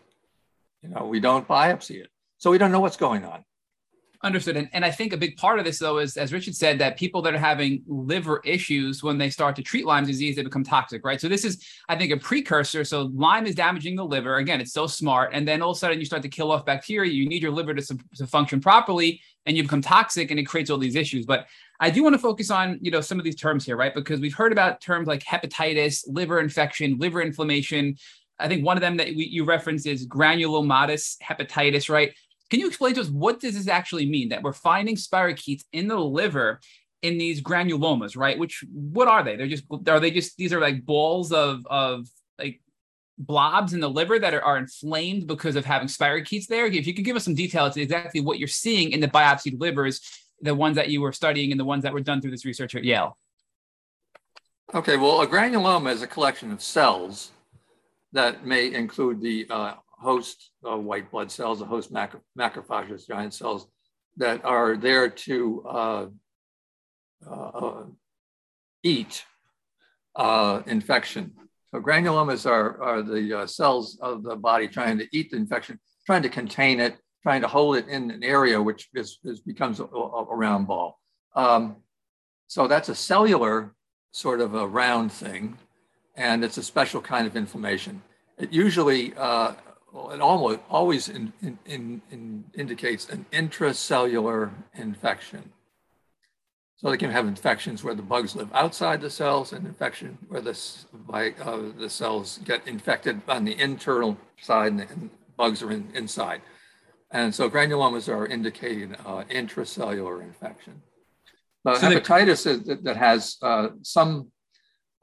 You 0.81 0.87
know, 0.87 1.05
we 1.05 1.19
don't 1.19 1.45
biopsy 1.45 1.99
it. 1.99 2.07
So 2.37 2.49
we 2.49 2.57
don't 2.57 2.71
know 2.71 2.79
what's 2.79 2.95
going 2.95 3.25
on. 3.25 3.43
Understood. 4.23 4.55
And, 4.55 4.69
and 4.73 4.85
I 4.85 4.91
think 4.91 5.13
a 5.13 5.17
big 5.17 5.35
part 5.35 5.57
of 5.57 5.65
this, 5.65 5.79
though, 5.79 5.97
is 5.97 6.15
as 6.15 6.31
Richard 6.31 6.55
said, 6.55 6.77
that 6.77 6.95
people 6.95 7.23
that 7.23 7.33
are 7.33 7.39
having 7.39 7.81
liver 7.87 8.39
issues, 8.45 9.01
when 9.01 9.17
they 9.17 9.31
start 9.31 9.55
to 9.55 9.63
treat 9.63 9.83
Lyme 9.83 10.05
disease, 10.05 10.35
they 10.35 10.43
become 10.43 10.63
toxic, 10.63 11.03
right? 11.03 11.19
So 11.19 11.27
this 11.27 11.43
is, 11.43 11.65
I 11.89 11.95
think, 11.95 12.11
a 12.11 12.17
precursor. 12.17 12.83
So 12.83 13.09
Lyme 13.15 13.47
is 13.47 13.55
damaging 13.55 13.95
the 13.95 14.05
liver. 14.05 14.35
Again, 14.35 14.61
it's 14.61 14.73
so 14.73 14.85
smart. 14.85 15.31
And 15.33 15.47
then 15.47 15.63
all 15.63 15.71
of 15.71 15.77
a 15.77 15.79
sudden 15.79 15.97
you 15.97 16.05
start 16.05 16.21
to 16.21 16.29
kill 16.29 16.51
off 16.51 16.65
bacteria. 16.65 17.11
You 17.11 17.27
need 17.27 17.41
your 17.41 17.51
liver 17.51 17.73
to, 17.73 17.97
to 18.17 18.27
function 18.27 18.61
properly 18.61 19.19
and 19.47 19.57
you 19.57 19.63
become 19.63 19.81
toxic 19.81 20.29
and 20.29 20.39
it 20.39 20.43
creates 20.43 20.69
all 20.69 20.77
these 20.77 20.95
issues. 20.95 21.25
But 21.25 21.47
I 21.79 21.89
do 21.89 22.03
want 22.03 22.13
to 22.13 22.19
focus 22.19 22.51
on, 22.51 22.77
you 22.79 22.91
know, 22.91 23.01
some 23.01 23.17
of 23.17 23.25
these 23.25 23.35
terms 23.35 23.65
here, 23.65 23.75
right? 23.75 23.93
Because 23.93 24.19
we've 24.19 24.35
heard 24.35 24.51
about 24.51 24.81
terms 24.81 25.07
like 25.07 25.23
hepatitis, 25.23 26.03
liver 26.05 26.39
infection, 26.39 26.99
liver 26.99 27.23
inflammation. 27.23 27.95
I 28.37 28.47
think 28.47 28.63
one 28.63 28.77
of 28.77 28.81
them 28.81 28.97
that 28.97 29.07
we, 29.07 29.25
you 29.25 29.45
referenced 29.45 29.87
is 29.87 30.07
granulomatous 30.07 31.17
hepatitis, 31.23 31.89
right? 31.89 32.13
Can 32.51 32.59
you 32.59 32.67
explain 32.67 32.93
to 32.95 33.01
us 33.01 33.09
what 33.09 33.39
does 33.39 33.55
this 33.55 33.69
actually 33.69 34.05
mean 34.05 34.29
that 34.29 34.43
we're 34.43 34.51
finding 34.51 34.97
spirochetes 34.97 35.63
in 35.71 35.87
the 35.87 35.97
liver 35.97 36.59
in 37.01 37.17
these 37.17 37.41
granulomas, 37.41 38.17
right? 38.17 38.37
Which 38.37 38.63
what 38.71 39.07
are 39.07 39.23
they? 39.23 39.37
They're 39.37 39.47
just 39.47 39.63
are 39.87 40.01
they 40.01 40.11
just 40.11 40.35
these 40.35 40.51
are 40.51 40.59
like 40.59 40.85
balls 40.85 41.31
of 41.31 41.65
of 41.67 42.07
like 42.37 42.59
blobs 43.17 43.73
in 43.73 43.79
the 43.79 43.89
liver 43.89 44.19
that 44.19 44.33
are, 44.33 44.43
are 44.43 44.57
inflamed 44.57 45.27
because 45.27 45.55
of 45.55 45.63
having 45.63 45.87
spirochetes 45.87 46.47
there? 46.47 46.65
If 46.65 46.85
you 46.85 46.93
could 46.93 47.05
give 47.05 47.15
us 47.15 47.23
some 47.23 47.35
details 47.35 47.75
to 47.75 47.81
exactly 47.81 48.19
what 48.19 48.37
you're 48.37 48.49
seeing 48.49 48.91
in 48.91 48.99
the 48.99 49.07
biopsied 49.07 49.59
livers, 49.61 50.01
the 50.41 50.53
ones 50.53 50.75
that 50.75 50.89
you 50.89 50.99
were 50.99 51.13
studying 51.13 51.51
and 51.51 51.59
the 51.59 51.65
ones 51.65 51.83
that 51.83 51.93
were 51.93 52.01
done 52.01 52.19
through 52.19 52.31
this 52.31 52.43
research 52.43 52.75
at 52.75 52.83
Yale. 52.83 53.17
Okay, 54.73 54.97
well, 54.97 55.21
a 55.21 55.27
granuloma 55.27 55.91
is 55.91 56.01
a 56.01 56.07
collection 56.07 56.51
of 56.51 56.61
cells 56.61 57.31
that 58.11 58.45
may 58.45 58.73
include 58.73 59.21
the 59.21 59.47
uh, 59.49 59.75
host 60.01 60.51
uh, 60.67 60.77
white 60.77 61.11
blood 61.11 61.31
cells, 61.31 61.59
the 61.59 61.65
host 61.65 61.91
macro- 61.91 62.21
macrophages, 62.37 63.07
giant 63.07 63.33
cells 63.33 63.67
that 64.17 64.43
are 64.43 64.75
there 64.75 65.09
to 65.09 65.63
uh, 65.67 66.05
uh, 67.29 67.83
eat 68.83 69.23
uh, 70.15 70.61
infection. 70.65 71.33
So 71.71 71.79
granulomas 71.79 72.49
are, 72.49 72.81
are 72.81 73.01
the 73.01 73.41
uh, 73.41 73.47
cells 73.47 73.97
of 74.01 74.23
the 74.23 74.35
body 74.35 74.67
trying 74.67 74.97
to 74.97 75.07
eat 75.13 75.31
the 75.31 75.37
infection, 75.37 75.79
trying 76.05 76.23
to 76.23 76.29
contain 76.29 76.79
it, 76.79 76.97
trying 77.23 77.41
to 77.41 77.47
hold 77.47 77.77
it 77.77 77.87
in 77.87 78.11
an 78.11 78.23
area 78.23 78.61
which 78.61 78.89
is, 78.93 79.19
is 79.23 79.39
becomes 79.39 79.79
a, 79.79 79.83
a, 79.85 80.35
round 80.35 80.67
ball. 80.67 80.99
Um, 81.35 81.77
so 82.47 82.67
that's 82.67 82.89
a 82.89 82.95
cellular 82.95 83.73
sort 84.11 84.41
of 84.41 84.55
a 84.55 84.67
round 84.67 85.11
thing, 85.11 85.57
and 86.15 86.43
it's 86.43 86.57
a 86.57 86.63
special 86.63 86.99
kind 86.99 87.25
of 87.25 87.37
inflammation. 87.37 88.01
It 88.37 88.51
usually 88.51 89.13
uh, 89.15 89.53
well, 89.91 90.11
it 90.11 90.21
almost 90.21 90.59
always 90.69 91.09
in, 91.09 91.33
in, 91.41 92.01
in, 92.11 92.43
indicates 92.53 93.09
an 93.09 93.25
intracellular 93.31 94.51
infection. 94.73 95.51
So 96.77 96.89
they 96.89 96.97
can 96.97 97.11
have 97.11 97.27
infections 97.27 97.83
where 97.83 97.93
the 97.93 98.01
bugs 98.01 98.35
live 98.35 98.49
outside 98.53 99.01
the 99.01 99.09
cells, 99.09 99.53
and 99.53 99.67
infection 99.67 100.17
where 100.29 100.41
the, 100.41 100.57
by, 101.07 101.31
uh, 101.43 101.71
the 101.77 101.89
cells 101.89 102.39
get 102.43 102.67
infected 102.67 103.21
on 103.27 103.45
the 103.45 103.59
internal 103.59 104.17
side, 104.41 104.71
and, 104.71 104.81
and 104.81 105.09
bugs 105.37 105.61
are 105.61 105.71
in, 105.71 105.89
inside. 105.93 106.41
And 107.11 107.35
so 107.35 107.49
granulomas 107.49 108.11
are 108.11 108.25
indicating 108.25 108.95
uh, 109.05 109.25
intracellular 109.29 110.23
infection. 110.23 110.81
But 111.63 111.77
so 111.77 111.89
hepatitis 111.89 112.43
they- 112.45 112.73
that, 112.73 112.83
that 112.83 112.97
has 112.97 113.37
uh, 113.43 113.69
some 113.83 114.31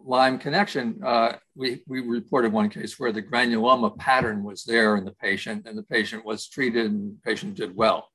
Lyme 0.01 0.39
connection, 0.39 1.01
uh, 1.05 1.37
we, 1.55 1.83
we 1.87 2.01
reported 2.01 2.53
one 2.53 2.71
case 2.71 2.99
where 2.99 3.13
the 3.13 3.23
granuloma 3.23 3.97
pattern 3.99 4.43
was 4.43 4.65
there 4.65 4.97
in 4.97 5.05
the 5.05 5.13
patient 5.13 5.67
and 5.67 5.77
the 5.77 5.83
patient 5.83 6.25
was 6.25 6.49
treated 6.49 6.87
and 6.87 7.17
the 7.17 7.21
patient 7.25 7.57
did 7.57 7.75
well. 7.75 8.09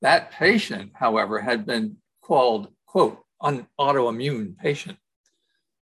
That 0.00 0.30
patient, 0.32 0.92
however, 0.94 1.40
had 1.40 1.66
been 1.66 1.96
called 2.22 2.68
quote, 2.92 3.18
an 3.40 3.66
autoimmune 3.80 4.56
patient. 4.58 4.98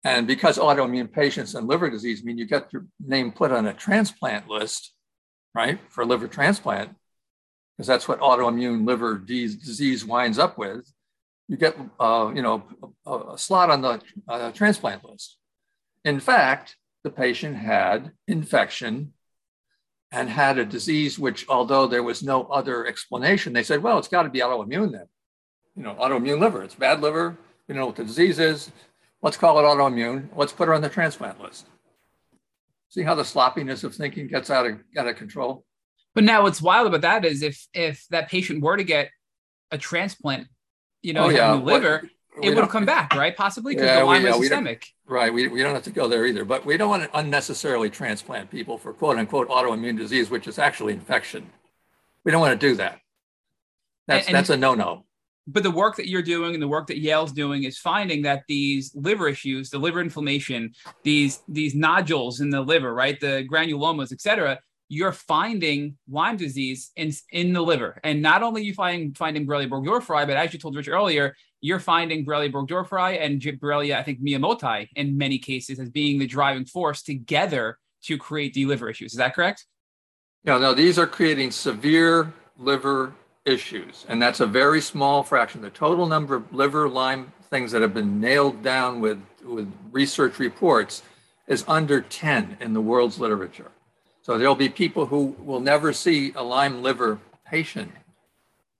And 0.04 0.26
because 0.26 0.58
autoimmune 0.58 1.10
patients 1.10 1.54
and 1.54 1.66
liver 1.66 1.88
disease 1.88 2.22
mean 2.22 2.36
you 2.36 2.44
get 2.44 2.70
your 2.70 2.86
name 3.00 3.32
put 3.32 3.50
on 3.50 3.66
a 3.66 3.72
transplant 3.72 4.46
list, 4.46 4.92
right, 5.54 5.78
for 5.88 6.04
liver 6.04 6.28
transplant, 6.28 6.90
because 7.76 7.86
that's 7.86 8.06
what 8.06 8.20
autoimmune 8.20 8.86
liver 8.86 9.16
disease 9.16 10.04
winds 10.04 10.38
up 10.38 10.58
with, 10.58 10.86
you 11.52 11.58
get, 11.58 11.76
uh, 12.00 12.32
you 12.34 12.40
know, 12.40 12.62
a, 13.04 13.34
a, 13.34 13.38
slot 13.38 13.68
on 13.68 13.82
the 13.82 14.00
uh, 14.26 14.50
transplant 14.52 15.04
list. 15.04 15.36
In 16.02 16.18
fact, 16.18 16.76
the 17.04 17.10
patient 17.10 17.56
had 17.56 18.12
infection 18.26 19.12
and 20.10 20.30
had 20.30 20.56
a 20.56 20.64
disease 20.64 21.18
which, 21.18 21.46
although 21.50 21.86
there 21.86 22.02
was 22.02 22.22
no 22.22 22.44
other 22.44 22.86
explanation, 22.86 23.52
they 23.52 23.62
said, 23.62 23.82
well, 23.82 23.98
it's 23.98 24.08
got 24.08 24.22
to 24.22 24.30
be 24.30 24.38
autoimmune 24.40 24.92
then. 24.92 25.04
You 25.76 25.82
know, 25.82 25.94
autoimmune 25.96 26.40
liver, 26.40 26.62
it's 26.62 26.74
bad 26.74 27.02
liver. 27.02 27.36
We 27.68 27.74
know 27.74 27.84
what 27.84 27.96
the 27.96 28.04
disease 28.04 28.38
is. 28.38 28.72
Let's 29.20 29.36
call 29.36 29.58
it 29.58 29.64
autoimmune. 29.64 30.30
Let's 30.34 30.54
put 30.54 30.68
her 30.68 30.74
on 30.74 30.80
the 30.80 30.88
transplant 30.88 31.38
list. 31.38 31.66
See 32.88 33.02
how 33.02 33.14
the 33.14 33.26
sloppiness 33.26 33.84
of 33.84 33.94
thinking 33.94 34.26
gets 34.26 34.48
out 34.48 34.64
of, 34.64 34.78
out 34.96 35.06
of 35.06 35.16
control? 35.16 35.66
But 36.14 36.24
now 36.24 36.44
what's 36.44 36.62
wild 36.62 36.86
about 36.86 37.02
that 37.02 37.26
is 37.26 37.42
if 37.42 37.66
if 37.74 38.06
that 38.08 38.30
patient 38.30 38.62
were 38.62 38.78
to 38.78 38.84
get 38.84 39.10
a 39.70 39.76
transplant, 39.76 40.48
you 41.02 41.12
know, 41.12 41.24
oh, 41.24 41.28
yeah. 41.28 41.52
liver, 41.52 42.08
it 42.42 42.48
would 42.50 42.58
have 42.58 42.70
come 42.70 42.86
back, 42.86 43.14
right? 43.14 43.36
Possibly 43.36 43.74
because 43.74 43.88
yeah, 43.88 44.00
the 44.00 44.06
Lyme 44.06 44.24
yeah, 44.24 44.32
systemic. 44.32 44.86
Right. 45.06 45.32
We, 45.32 45.48
we 45.48 45.62
don't 45.62 45.74
have 45.74 45.82
to 45.84 45.90
go 45.90 46.08
there 46.08 46.24
either. 46.24 46.44
But 46.44 46.64
we 46.64 46.76
don't 46.76 46.88
want 46.88 47.02
to 47.02 47.18
unnecessarily 47.18 47.90
transplant 47.90 48.50
people 48.50 48.78
for 48.78 48.92
quote 48.92 49.18
unquote 49.18 49.48
autoimmune 49.48 49.98
disease, 49.98 50.30
which 50.30 50.46
is 50.46 50.58
actually 50.58 50.94
infection. 50.94 51.50
We 52.24 52.32
don't 52.32 52.40
want 52.40 52.58
to 52.58 52.66
do 52.68 52.76
that. 52.76 53.00
That's 54.06 54.26
and, 54.26 54.34
that's 54.34 54.50
a 54.50 54.56
no-no. 54.56 55.04
But 55.46 55.64
the 55.64 55.70
work 55.70 55.96
that 55.96 56.08
you're 56.08 56.22
doing 56.22 56.54
and 56.54 56.62
the 56.62 56.68
work 56.68 56.86
that 56.86 56.98
Yale's 56.98 57.32
doing 57.32 57.64
is 57.64 57.76
finding 57.78 58.22
that 58.22 58.44
these 58.48 58.94
liver 58.94 59.28
issues, 59.28 59.70
the 59.70 59.78
liver 59.78 60.00
inflammation, 60.00 60.72
these 61.02 61.42
these 61.48 61.74
nodules 61.74 62.40
in 62.40 62.48
the 62.50 62.60
liver, 62.60 62.94
right, 62.94 63.18
the 63.20 63.46
granulomas, 63.50 64.12
et 64.12 64.20
cetera, 64.20 64.58
you're 64.92 65.10
finding 65.10 65.96
Lyme 66.06 66.36
disease 66.36 66.90
in, 66.96 67.12
in 67.30 67.54
the 67.54 67.62
liver. 67.62 67.98
And 68.04 68.20
not 68.20 68.42
only 68.42 68.62
you 68.62 68.74
find 68.74 69.16
finding 69.16 69.46
Borrelia 69.46 69.66
burgdorferi, 69.66 70.26
but 70.26 70.36
as 70.36 70.52
you 70.52 70.58
told 70.58 70.76
Rich 70.76 70.88
earlier, 70.88 71.34
you're 71.62 71.80
finding 71.80 72.26
Borrelia 72.26 72.52
burgdorferi 72.52 73.18
and 73.18 73.40
Borrelia, 73.40 73.96
I 73.96 74.02
think, 74.02 74.20
miyamotoi 74.20 74.88
in 74.94 75.16
many 75.16 75.38
cases 75.38 75.80
as 75.80 75.88
being 75.88 76.18
the 76.18 76.26
driving 76.26 76.66
force 76.66 77.02
together 77.02 77.78
to 78.02 78.18
create 78.18 78.52
the 78.52 78.66
liver 78.66 78.90
issues. 78.90 79.12
Is 79.12 79.16
that 79.16 79.34
correct? 79.34 79.64
Yeah, 80.44 80.58
no, 80.58 80.74
these 80.74 80.98
are 80.98 81.06
creating 81.06 81.52
severe 81.52 82.30
liver 82.58 83.14
issues, 83.46 84.04
and 84.10 84.20
that's 84.20 84.40
a 84.40 84.46
very 84.46 84.82
small 84.82 85.22
fraction. 85.22 85.62
The 85.62 85.70
total 85.70 86.06
number 86.06 86.34
of 86.34 86.52
liver 86.52 86.86
Lyme 86.86 87.32
things 87.48 87.72
that 87.72 87.80
have 87.80 87.94
been 87.94 88.20
nailed 88.20 88.62
down 88.62 89.00
with, 89.00 89.22
with 89.42 89.72
research 89.90 90.38
reports 90.38 91.02
is 91.46 91.64
under 91.66 92.02
10 92.02 92.58
in 92.60 92.74
the 92.74 92.80
world's 92.82 93.18
literature. 93.18 93.70
So 94.22 94.38
there'll 94.38 94.54
be 94.54 94.68
people 94.68 95.06
who 95.06 95.36
will 95.38 95.60
never 95.60 95.92
see 95.92 96.32
a 96.34 96.42
Lyme 96.42 96.82
liver 96.82 97.18
patient 97.44 97.90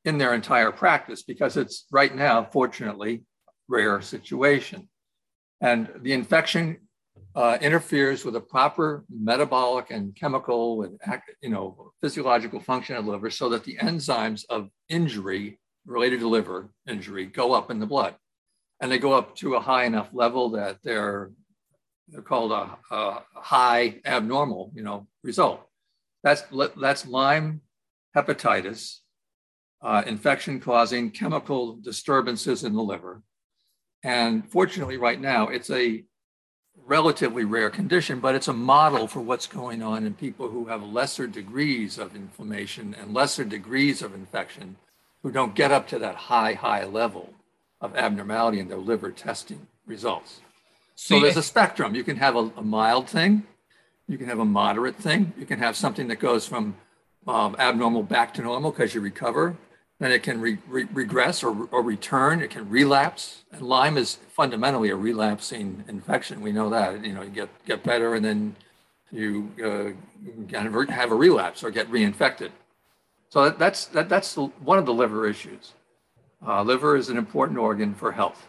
in 0.04 0.16
their 0.18 0.34
entire 0.34 0.70
practice 0.70 1.22
because 1.22 1.56
it's 1.56 1.86
right 1.90 2.14
now, 2.14 2.44
fortunately, 2.44 3.24
rare 3.68 4.00
situation. 4.00 4.88
And 5.60 5.88
the 6.00 6.12
infection 6.12 6.78
uh, 7.34 7.58
interferes 7.60 8.24
with 8.24 8.34
the 8.34 8.40
proper 8.40 9.04
metabolic 9.10 9.90
and 9.90 10.14
chemical 10.14 10.82
and 10.82 10.98
you 11.40 11.48
know 11.48 11.92
physiological 12.00 12.60
function 12.60 12.94
of 12.96 13.06
the 13.06 13.10
liver 13.10 13.30
so 13.30 13.48
that 13.48 13.64
the 13.64 13.76
enzymes 13.78 14.44
of 14.50 14.68
injury 14.88 15.58
related 15.86 16.20
to 16.20 16.28
liver 16.28 16.68
injury 16.86 17.24
go 17.24 17.52
up 17.52 17.70
in 17.70 17.78
the 17.78 17.86
blood 17.86 18.14
and 18.80 18.92
they 18.92 18.98
go 18.98 19.14
up 19.14 19.34
to 19.36 19.54
a 19.54 19.60
high 19.60 19.84
enough 19.84 20.10
level 20.12 20.50
that 20.50 20.76
they're 20.82 21.30
they're 22.08 22.22
called 22.22 22.52
a, 22.52 22.78
a 22.94 23.22
high 23.34 24.00
abnormal 24.04 24.70
you 24.74 24.82
know 24.82 25.06
result 25.22 25.66
that's 26.22 26.44
that's 26.76 27.06
lyme 27.06 27.60
hepatitis 28.16 28.98
uh, 29.82 30.02
infection 30.06 30.60
causing 30.60 31.10
chemical 31.10 31.76
disturbances 31.76 32.64
in 32.64 32.74
the 32.74 32.82
liver. 32.82 33.22
And 34.04 34.48
fortunately, 34.50 34.96
right 34.96 35.20
now, 35.20 35.48
it's 35.48 35.70
a 35.70 36.04
relatively 36.86 37.44
rare 37.44 37.70
condition, 37.70 38.20
but 38.20 38.34
it's 38.34 38.48
a 38.48 38.52
model 38.52 39.06
for 39.06 39.20
what's 39.20 39.46
going 39.46 39.82
on 39.82 40.06
in 40.06 40.14
people 40.14 40.48
who 40.48 40.66
have 40.66 40.82
lesser 40.82 41.26
degrees 41.26 41.98
of 41.98 42.16
inflammation 42.16 42.94
and 42.98 43.12
lesser 43.12 43.44
degrees 43.44 44.02
of 44.02 44.14
infection 44.14 44.76
who 45.22 45.30
don't 45.30 45.54
get 45.54 45.70
up 45.70 45.86
to 45.88 45.98
that 45.98 46.16
high, 46.16 46.54
high 46.54 46.84
level 46.84 47.34
of 47.80 47.96
abnormality 47.96 48.58
in 48.58 48.68
their 48.68 48.78
liver 48.78 49.10
testing 49.10 49.66
results. 49.86 50.40
So, 50.94 51.20
there's 51.20 51.36
a 51.36 51.42
spectrum. 51.42 51.94
You 51.94 52.04
can 52.04 52.16
have 52.16 52.36
a, 52.36 52.50
a, 52.56 52.62
mild 52.62 53.08
thing, 53.08 53.44
you 54.06 54.18
can 54.18 54.28
have 54.28 54.38
a 54.38 54.44
moderate 54.44 54.96
thing, 54.96 55.32
you 55.38 55.46
can 55.46 55.58
have 55.58 55.76
something 55.76 56.08
that 56.08 56.16
goes 56.16 56.46
from 56.46 56.76
um, 57.26 57.56
abnormal 57.58 58.02
back 58.02 58.34
to 58.34 58.42
normal 58.42 58.70
because 58.70 58.94
you 58.94 59.00
recover 59.00 59.56
then 60.02 60.10
it 60.10 60.24
can 60.24 60.40
re- 60.40 60.58
re- 60.66 60.88
regress 60.92 61.44
or, 61.44 61.68
or 61.70 61.80
return. 61.80 62.42
It 62.42 62.50
can 62.50 62.68
relapse. 62.68 63.44
And 63.52 63.62
Lyme 63.62 63.96
is 63.96 64.18
fundamentally 64.32 64.90
a 64.90 64.96
relapsing 64.96 65.84
infection. 65.86 66.40
We 66.40 66.50
know 66.50 66.68
that. 66.70 67.04
You 67.04 67.12
know, 67.12 67.22
you 67.22 67.30
get 67.30 67.48
get 67.64 67.84
better 67.84 68.16
and 68.16 68.24
then 68.24 68.56
you 69.12 69.52
uh, 69.64 70.52
have 70.92 71.12
a 71.12 71.14
relapse 71.14 71.62
or 71.62 71.70
get 71.70 71.88
reinfected. 71.88 72.50
So 73.28 73.44
that, 73.44 73.60
that's 73.60 73.86
that, 73.86 74.08
that's 74.08 74.34
the, 74.34 74.46
one 74.64 74.78
of 74.78 74.86
the 74.86 74.92
liver 74.92 75.28
issues. 75.28 75.74
Uh, 76.44 76.64
liver 76.64 76.96
is 76.96 77.08
an 77.08 77.16
important 77.16 77.60
organ 77.60 77.94
for 77.94 78.10
health. 78.10 78.48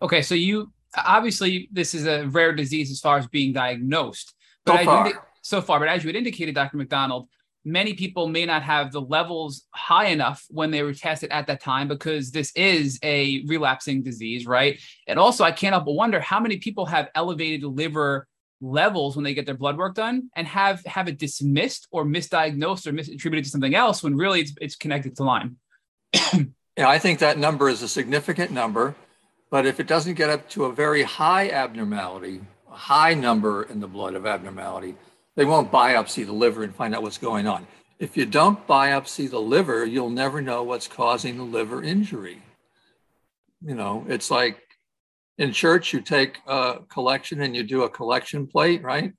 Okay, 0.00 0.22
so 0.22 0.36
you 0.36 0.70
obviously 0.96 1.68
this 1.72 1.94
is 1.94 2.06
a 2.06 2.26
rare 2.26 2.54
disease 2.54 2.90
as 2.90 3.00
far 3.00 3.18
as 3.18 3.26
being 3.26 3.52
diagnosed. 3.52 4.34
But 4.64 4.78
so 4.78 4.84
far. 4.84 5.28
so 5.42 5.62
far, 5.62 5.78
but 5.78 5.88
as 5.88 6.02
you 6.02 6.08
had 6.08 6.16
indicated, 6.16 6.54
Dr. 6.54 6.76
MacDonald, 6.76 7.28
many 7.64 7.94
people 7.94 8.28
may 8.28 8.44
not 8.44 8.62
have 8.62 8.92
the 8.92 9.00
levels 9.00 9.62
high 9.70 10.06
enough 10.06 10.44
when 10.50 10.70
they 10.70 10.82
were 10.82 10.92
tested 10.92 11.30
at 11.30 11.46
that 11.46 11.60
time 11.60 11.88
because 11.88 12.30
this 12.30 12.52
is 12.54 12.98
a 13.02 13.42
relapsing 13.46 14.02
disease, 14.02 14.46
right? 14.46 14.80
And 15.06 15.18
also, 15.18 15.44
I 15.44 15.52
can't 15.52 15.72
help 15.72 15.86
but 15.86 15.92
wonder 15.92 16.20
how 16.20 16.40
many 16.40 16.58
people 16.58 16.86
have 16.86 17.08
elevated 17.14 17.64
liver 17.64 18.26
levels 18.60 19.16
when 19.16 19.24
they 19.24 19.34
get 19.34 19.46
their 19.46 19.56
blood 19.56 19.76
work 19.76 19.94
done 19.94 20.30
and 20.36 20.46
have 20.46 20.84
have 20.86 21.08
it 21.08 21.18
dismissed 21.18 21.86
or 21.90 22.04
misdiagnosed 22.04 22.86
or 22.86 22.92
misattributed 22.92 23.44
to 23.44 23.50
something 23.50 23.74
else 23.74 24.02
when 24.02 24.16
really 24.16 24.40
it's, 24.40 24.52
it's 24.60 24.76
connected 24.76 25.16
to 25.16 25.24
Lyme. 25.24 25.56
yeah, 26.76 26.88
I 26.88 26.98
think 26.98 27.18
that 27.18 27.38
number 27.38 27.68
is 27.68 27.82
a 27.82 27.88
significant 27.88 28.50
number, 28.50 28.94
but 29.54 29.66
if 29.66 29.78
it 29.78 29.86
doesn't 29.86 30.14
get 30.14 30.30
up 30.30 30.48
to 30.50 30.64
a 30.64 30.72
very 30.72 31.04
high 31.04 31.48
abnormality, 31.48 32.40
a 32.68 32.74
high 32.74 33.14
number 33.14 33.62
in 33.62 33.78
the 33.78 33.86
blood 33.86 34.14
of 34.14 34.26
abnormality, 34.26 34.96
they 35.36 35.44
won't 35.44 35.70
biopsy 35.70 36.26
the 36.26 36.32
liver 36.32 36.64
and 36.64 36.74
find 36.74 36.92
out 36.92 37.04
what's 37.04 37.18
going 37.18 37.46
on. 37.46 37.64
If 38.00 38.16
you 38.16 38.26
don't 38.26 38.66
biopsy 38.66 39.30
the 39.30 39.40
liver, 39.40 39.84
you'll 39.84 40.10
never 40.10 40.42
know 40.42 40.64
what's 40.64 40.88
causing 40.88 41.36
the 41.36 41.44
liver 41.44 41.84
injury. 41.84 42.42
You 43.64 43.76
know, 43.76 44.04
it's 44.08 44.28
like 44.28 44.60
in 45.38 45.52
church, 45.52 45.92
you 45.92 46.00
take 46.00 46.40
a 46.48 46.80
collection 46.88 47.40
and 47.42 47.54
you 47.54 47.62
do 47.62 47.84
a 47.84 47.88
collection 47.88 48.48
plate, 48.48 48.82
right? 48.82 49.12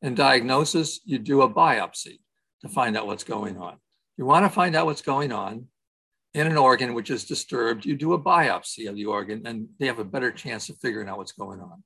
In 0.00 0.14
diagnosis, 0.14 1.00
you 1.04 1.18
do 1.18 1.42
a 1.42 1.52
biopsy 1.52 2.20
to 2.62 2.70
find 2.70 2.96
out 2.96 3.06
what's 3.06 3.24
going 3.24 3.58
on. 3.58 3.76
You 4.16 4.24
want 4.24 4.46
to 4.46 4.48
find 4.48 4.74
out 4.74 4.86
what's 4.86 5.02
going 5.02 5.32
on 5.32 5.66
in 6.36 6.46
an 6.46 6.58
organ 6.58 6.92
which 6.92 7.10
is 7.10 7.24
disturbed, 7.24 7.86
you 7.86 7.96
do 7.96 8.12
a 8.12 8.18
biopsy 8.18 8.88
of 8.90 8.94
the 8.94 9.06
organ 9.06 9.46
and 9.46 9.68
they 9.80 9.86
have 9.86 9.98
a 9.98 10.04
better 10.04 10.30
chance 10.30 10.68
of 10.68 10.76
figuring 10.78 11.08
out 11.08 11.16
what's 11.16 11.32
going 11.32 11.60
on. 11.60 11.82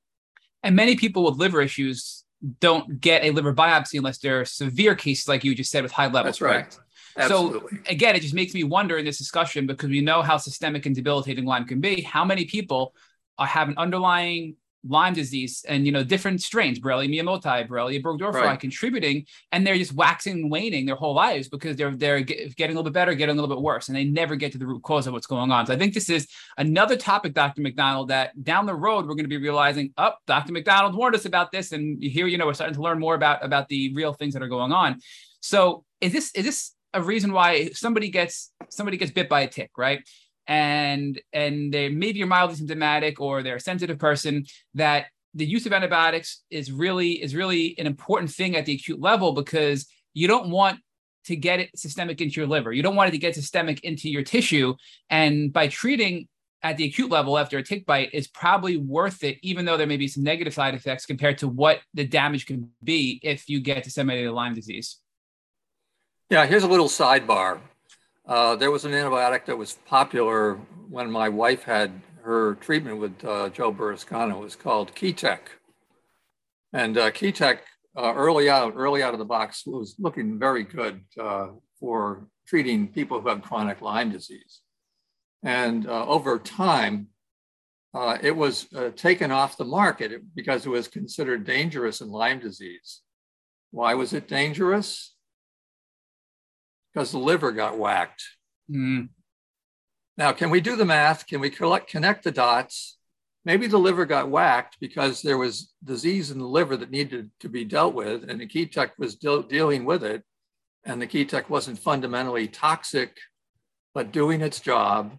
And 0.64 0.74
many 0.74 0.96
people 0.96 1.22
with 1.24 1.36
liver 1.36 1.62
issues 1.62 2.24
don't 2.58 3.00
get 3.00 3.22
a 3.22 3.30
liver 3.30 3.54
biopsy 3.54 3.96
unless 3.96 4.18
there 4.18 4.40
are 4.40 4.44
severe 4.44 4.96
cases, 4.96 5.28
like 5.28 5.44
you 5.44 5.54
just 5.54 5.70
said, 5.70 5.84
with 5.84 5.92
high 5.92 6.06
levels. 6.06 6.24
That's 6.24 6.40
right. 6.40 6.52
Correct? 6.64 6.80
Absolutely. 7.16 7.78
So 7.78 7.82
again, 7.86 8.16
it 8.16 8.22
just 8.22 8.34
makes 8.34 8.52
me 8.52 8.64
wonder 8.64 8.98
in 8.98 9.04
this 9.04 9.18
discussion 9.18 9.68
because 9.68 9.88
we 9.88 10.00
know 10.00 10.20
how 10.20 10.36
systemic 10.36 10.84
and 10.84 10.96
debilitating 10.96 11.44
Lyme 11.44 11.64
can 11.64 11.80
be. 11.80 12.02
How 12.02 12.24
many 12.24 12.44
people 12.44 12.92
have 13.38 13.68
an 13.68 13.74
underlying 13.78 14.56
Lyme 14.88 15.14
disease 15.14 15.64
and 15.68 15.84
you 15.84 15.92
know 15.92 16.02
different 16.02 16.40
strains, 16.40 16.78
Borrelia 16.78 17.08
miyamotoi, 17.08 17.68
Borrelia 17.68 18.02
burgdorferi, 18.02 18.42
right. 18.42 18.60
contributing, 18.60 19.26
and 19.52 19.66
they're 19.66 19.76
just 19.76 19.92
waxing 19.92 20.32
and 20.34 20.50
waning 20.50 20.86
their 20.86 20.94
whole 20.94 21.14
lives 21.14 21.48
because 21.48 21.76
they're 21.76 21.94
they're 21.94 22.20
getting 22.20 22.54
a 22.58 22.78
little 22.78 22.84
bit 22.84 22.92
better, 22.92 23.14
getting 23.14 23.36
a 23.36 23.40
little 23.40 23.54
bit 23.54 23.62
worse, 23.62 23.88
and 23.88 23.96
they 23.96 24.04
never 24.04 24.36
get 24.36 24.52
to 24.52 24.58
the 24.58 24.66
root 24.66 24.82
cause 24.82 25.06
of 25.06 25.12
what's 25.12 25.26
going 25.26 25.50
on. 25.50 25.66
So 25.66 25.74
I 25.74 25.76
think 25.76 25.92
this 25.94 26.08
is 26.08 26.26
another 26.56 26.96
topic, 26.96 27.34
Dr. 27.34 27.60
MacDonald, 27.62 28.08
that 28.08 28.42
down 28.42 28.66
the 28.66 28.74
road 28.74 29.06
we're 29.06 29.14
going 29.14 29.24
to 29.24 29.28
be 29.28 29.36
realizing, 29.36 29.92
up, 29.96 30.18
oh, 30.18 30.22
Dr. 30.26 30.52
MacDonald 30.52 30.94
warned 30.94 31.14
us 31.14 31.26
about 31.26 31.52
this, 31.52 31.72
and 31.72 32.02
here 32.02 32.26
you 32.26 32.38
know 32.38 32.46
we're 32.46 32.54
starting 32.54 32.74
to 32.74 32.82
learn 32.82 32.98
more 32.98 33.14
about 33.14 33.44
about 33.44 33.68
the 33.68 33.92
real 33.94 34.12
things 34.12 34.34
that 34.34 34.42
are 34.42 34.48
going 34.48 34.72
on. 34.72 35.00
So 35.40 35.84
is 36.00 36.12
this 36.12 36.30
is 36.34 36.44
this 36.44 36.74
a 36.92 37.02
reason 37.02 37.32
why 37.32 37.70
somebody 37.70 38.08
gets 38.08 38.52
somebody 38.68 38.96
gets 38.96 39.12
bit 39.12 39.28
by 39.28 39.42
a 39.42 39.48
tick, 39.48 39.70
right? 39.76 40.02
And 40.50 41.20
and 41.32 41.72
they 41.72 41.88
maybe 41.88 42.18
you're 42.18 42.26
mildly 42.26 42.56
symptomatic 42.56 43.20
or 43.20 43.42
they're 43.42 43.56
a 43.56 43.60
sensitive 43.60 43.98
person 43.98 44.44
that 44.74 45.06
the 45.32 45.46
use 45.46 45.64
of 45.64 45.72
antibiotics 45.72 46.42
is 46.50 46.72
really 46.72 47.12
is 47.22 47.36
really 47.36 47.78
an 47.78 47.86
important 47.86 48.30
thing 48.32 48.56
at 48.56 48.66
the 48.66 48.74
acute 48.74 49.00
level 49.00 49.32
because 49.32 49.86
you 50.12 50.26
don't 50.26 50.50
want 50.50 50.80
to 51.26 51.36
get 51.36 51.60
it 51.60 51.70
systemic 51.78 52.20
into 52.20 52.40
your 52.40 52.48
liver. 52.48 52.72
You 52.72 52.82
don't 52.82 52.96
want 52.96 53.08
it 53.08 53.12
to 53.12 53.18
get 53.18 53.36
systemic 53.36 53.84
into 53.84 54.10
your 54.10 54.22
tissue. 54.22 54.74
And 55.08 55.52
by 55.52 55.68
treating 55.68 56.26
at 56.62 56.76
the 56.76 56.84
acute 56.84 57.10
level 57.10 57.38
after 57.38 57.58
a 57.58 57.62
tick 57.62 57.86
bite 57.86 58.10
is 58.12 58.26
probably 58.26 58.76
worth 58.76 59.22
it, 59.22 59.38
even 59.42 59.64
though 59.64 59.76
there 59.76 59.86
may 59.86 59.96
be 59.96 60.08
some 60.08 60.24
negative 60.24 60.52
side 60.52 60.74
effects 60.74 61.06
compared 61.06 61.38
to 61.38 61.48
what 61.48 61.78
the 61.94 62.04
damage 62.04 62.46
can 62.46 62.70
be 62.82 63.20
if 63.22 63.48
you 63.48 63.60
get 63.60 63.84
disseminated 63.84 64.32
Lyme 64.32 64.54
disease. 64.54 64.98
Yeah, 66.28 66.44
here's 66.46 66.64
a 66.64 66.68
little 66.68 66.88
sidebar. 66.88 67.60
Uh, 68.30 68.54
there 68.54 68.70
was 68.70 68.84
an 68.84 68.92
antibiotic 68.92 69.44
that 69.44 69.58
was 69.58 69.78
popular 69.86 70.54
when 70.88 71.10
my 71.10 71.28
wife 71.28 71.64
had 71.64 71.90
her 72.22 72.54
treatment 72.60 72.96
with 72.98 73.24
uh, 73.24 73.48
Joe 73.48 73.72
Burrascano. 73.72 74.36
It 74.36 74.44
was 74.44 74.54
called 74.54 74.94
Ketec. 74.94 75.40
And 76.72 76.96
uh, 76.96 77.10
uh, 77.10 78.14
early 78.14 78.48
out, 78.48 78.74
early 78.76 79.02
out 79.02 79.14
of 79.14 79.18
the 79.18 79.24
box, 79.24 79.66
was 79.66 79.96
looking 79.98 80.38
very 80.38 80.62
good 80.62 81.00
uh, 81.20 81.48
for 81.80 82.28
treating 82.46 82.86
people 82.86 83.20
who 83.20 83.28
have 83.28 83.42
chronic 83.42 83.80
Lyme 83.80 84.12
disease. 84.12 84.60
And 85.42 85.88
uh, 85.88 86.06
over 86.06 86.38
time, 86.38 87.08
uh, 87.94 88.18
it 88.22 88.36
was 88.36 88.68
taken 88.94 89.32
off 89.32 89.56
the 89.56 89.64
market 89.64 90.22
because 90.36 90.66
it 90.66 90.68
was 90.68 90.86
considered 90.86 91.44
dangerous 91.44 92.00
in 92.00 92.08
Lyme 92.10 92.38
disease. 92.38 93.00
Why 93.72 93.94
was 93.94 94.12
it 94.12 94.28
dangerous? 94.28 95.16
Because 96.92 97.12
the 97.12 97.18
liver 97.18 97.52
got 97.52 97.78
whacked. 97.78 98.22
Mm. 98.70 99.10
Now, 100.16 100.32
can 100.32 100.50
we 100.50 100.60
do 100.60 100.76
the 100.76 100.84
math? 100.84 101.26
Can 101.26 101.40
we 101.40 101.50
collect, 101.50 101.88
connect 101.88 102.24
the 102.24 102.32
dots? 102.32 102.98
Maybe 103.44 103.66
the 103.66 103.78
liver 103.78 104.04
got 104.04 104.28
whacked 104.28 104.76
because 104.80 105.22
there 105.22 105.38
was 105.38 105.72
disease 105.82 106.30
in 106.30 106.38
the 106.38 106.46
liver 106.46 106.76
that 106.76 106.90
needed 106.90 107.30
to 107.40 107.48
be 107.48 107.64
dealt 107.64 107.94
with, 107.94 108.28
and 108.28 108.40
the 108.40 108.46
Ketec 108.46 108.90
was 108.98 109.14
de- 109.14 109.44
dealing 109.44 109.84
with 109.84 110.04
it, 110.04 110.22
and 110.84 111.00
the 111.00 111.06
Ketec 111.06 111.48
wasn't 111.48 111.78
fundamentally 111.78 112.48
toxic, 112.48 113.16
but 113.94 114.12
doing 114.12 114.42
its 114.42 114.60
job 114.60 115.16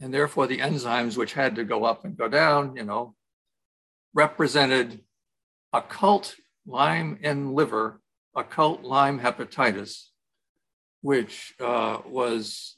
and 0.00 0.12
therefore 0.12 0.46
the 0.46 0.58
enzymes 0.58 1.16
which 1.16 1.32
had 1.32 1.56
to 1.56 1.64
go 1.64 1.84
up 1.84 2.04
and 2.04 2.16
go 2.16 2.28
down, 2.28 2.76
you 2.76 2.84
know, 2.84 3.14
represented 4.12 5.00
occult 5.72 6.36
Lyme 6.66 7.18
in 7.22 7.54
liver, 7.54 8.00
occult 8.34 8.82
Lyme 8.82 9.20
hepatitis, 9.20 10.08
which 11.04 11.52
uh, 11.60 11.98
was 12.06 12.76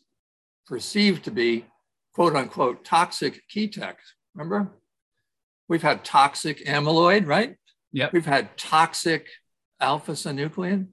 perceived 0.67 1.23
to 1.23 1.31
be 1.31 1.65
quote 2.13 2.35
unquote 2.35 2.85
toxic 2.85 3.41
Ketec. 3.49 3.95
Remember? 4.35 4.73
We've 5.69 5.83
had 5.83 6.05
toxic 6.05 6.65
amyloid, 6.67 7.29
right? 7.29 7.55
Yeah. 7.93 8.09
We've 8.13 8.27
had 8.27 8.57
toxic 8.57 9.29
alpha 9.81 10.13
synuclein, 10.13 10.89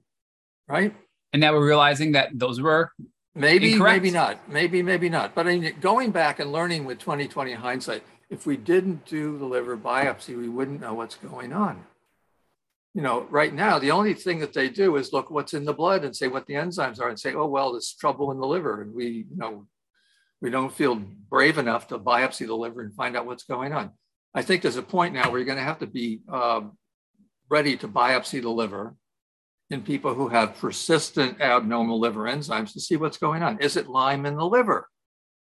right? 0.68 0.94
And 1.32 1.40
now 1.40 1.52
we're 1.54 1.66
realizing 1.66 2.12
that 2.12 2.30
those 2.34 2.60
were 2.60 2.92
Maybe, 3.34 3.72
Incorrect. 3.72 4.02
maybe 4.04 4.12
not. 4.12 4.48
Maybe, 4.48 4.80
maybe 4.80 5.08
not. 5.08 5.34
But 5.34 5.48
I 5.48 5.56
mean, 5.56 5.74
going 5.80 6.12
back 6.12 6.38
and 6.38 6.52
learning 6.52 6.84
with 6.84 7.00
2020 7.00 7.54
hindsight, 7.54 8.04
if 8.30 8.46
we 8.46 8.56
didn't 8.56 9.06
do 9.06 9.36
the 9.38 9.44
liver 9.44 9.76
biopsy, 9.76 10.38
we 10.38 10.48
wouldn't 10.48 10.80
know 10.80 10.94
what's 10.94 11.16
going 11.16 11.52
on. 11.52 11.84
You 12.94 13.02
know, 13.02 13.26
right 13.28 13.52
now, 13.52 13.78
the 13.78 13.90
only 13.90 14.14
thing 14.14 14.38
that 14.38 14.52
they 14.52 14.68
do 14.68 14.96
is 14.96 15.12
look 15.12 15.30
what's 15.30 15.52
in 15.52 15.64
the 15.64 15.72
blood 15.72 16.04
and 16.04 16.14
say 16.14 16.28
what 16.28 16.46
the 16.46 16.54
enzymes 16.54 17.00
are 17.00 17.08
and 17.08 17.18
say, 17.18 17.34
oh, 17.34 17.46
well, 17.46 17.72
there's 17.72 17.92
trouble 17.92 18.30
in 18.30 18.38
the 18.38 18.46
liver. 18.46 18.82
And 18.82 18.94
we, 18.94 19.26
you 19.28 19.36
know, 19.36 19.66
we 20.40 20.50
don't 20.50 20.72
feel 20.72 20.94
brave 20.94 21.58
enough 21.58 21.88
to 21.88 21.98
biopsy 21.98 22.46
the 22.46 22.54
liver 22.54 22.82
and 22.82 22.94
find 22.94 23.16
out 23.16 23.26
what's 23.26 23.44
going 23.44 23.72
on. 23.72 23.90
I 24.34 24.42
think 24.42 24.62
there's 24.62 24.76
a 24.76 24.82
point 24.82 25.14
now 25.14 25.30
where 25.30 25.38
you're 25.38 25.46
going 25.46 25.58
to 25.58 25.64
have 25.64 25.80
to 25.80 25.86
be 25.86 26.20
uh, 26.30 26.62
ready 27.48 27.76
to 27.78 27.88
biopsy 27.88 28.42
the 28.42 28.50
liver 28.50 28.94
in 29.70 29.82
people 29.82 30.14
who 30.14 30.28
have 30.28 30.58
persistent 30.58 31.40
abnormal 31.40 31.98
liver 31.98 32.24
enzymes 32.24 32.72
to 32.72 32.80
see 32.80 32.96
what's 32.96 33.18
going 33.18 33.42
on. 33.42 33.58
Is 33.58 33.76
it 33.76 33.88
Lyme 33.88 34.26
in 34.26 34.36
the 34.36 34.46
liver? 34.46 34.88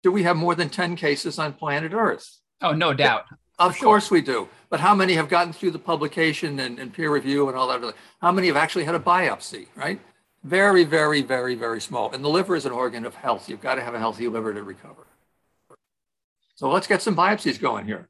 Do 0.03 0.11
we 0.11 0.23
have 0.23 0.35
more 0.35 0.55
than 0.55 0.69
10 0.69 0.95
cases 0.95 1.37
on 1.39 1.53
planet 1.53 1.93
Earth? 1.93 2.27
Oh, 2.61 2.73
no 2.73 2.93
doubt. 2.93 3.25
Of 3.59 3.75
sure. 3.75 3.85
course 3.85 4.11
we 4.11 4.21
do. 4.21 4.47
But 4.69 4.79
how 4.81 4.93
many 4.93 5.13
have 5.13 5.29
gotten 5.29 5.53
through 5.53 5.71
the 5.71 5.79
publication 5.79 6.59
and, 6.59 6.77
and 6.79 6.93
peer 6.93 7.11
review 7.11 7.47
and 7.47 7.57
all 7.57 7.67
that? 7.67 7.95
How 8.21 8.31
many 8.31 8.47
have 8.47 8.57
actually 8.57 8.83
had 8.83 8.95
a 8.95 8.99
biopsy, 8.99 9.67
right? 9.75 9.99
Very, 10.43 10.83
very, 10.83 11.21
very, 11.21 11.55
very 11.55 11.81
small. 11.81 12.11
And 12.11 12.23
the 12.23 12.29
liver 12.29 12.55
is 12.55 12.65
an 12.65 12.71
organ 12.71 13.05
of 13.05 13.15
health. 13.15 13.49
You've 13.49 13.61
got 13.61 13.75
to 13.75 13.81
have 13.81 13.95
a 13.95 13.99
healthy 13.99 14.27
liver 14.27 14.53
to 14.53 14.63
recover. 14.63 15.07
So 16.55 16.69
let's 16.69 16.87
get 16.87 17.01
some 17.01 17.15
biopsies 17.15 17.59
going 17.59 17.85
here. 17.85 18.09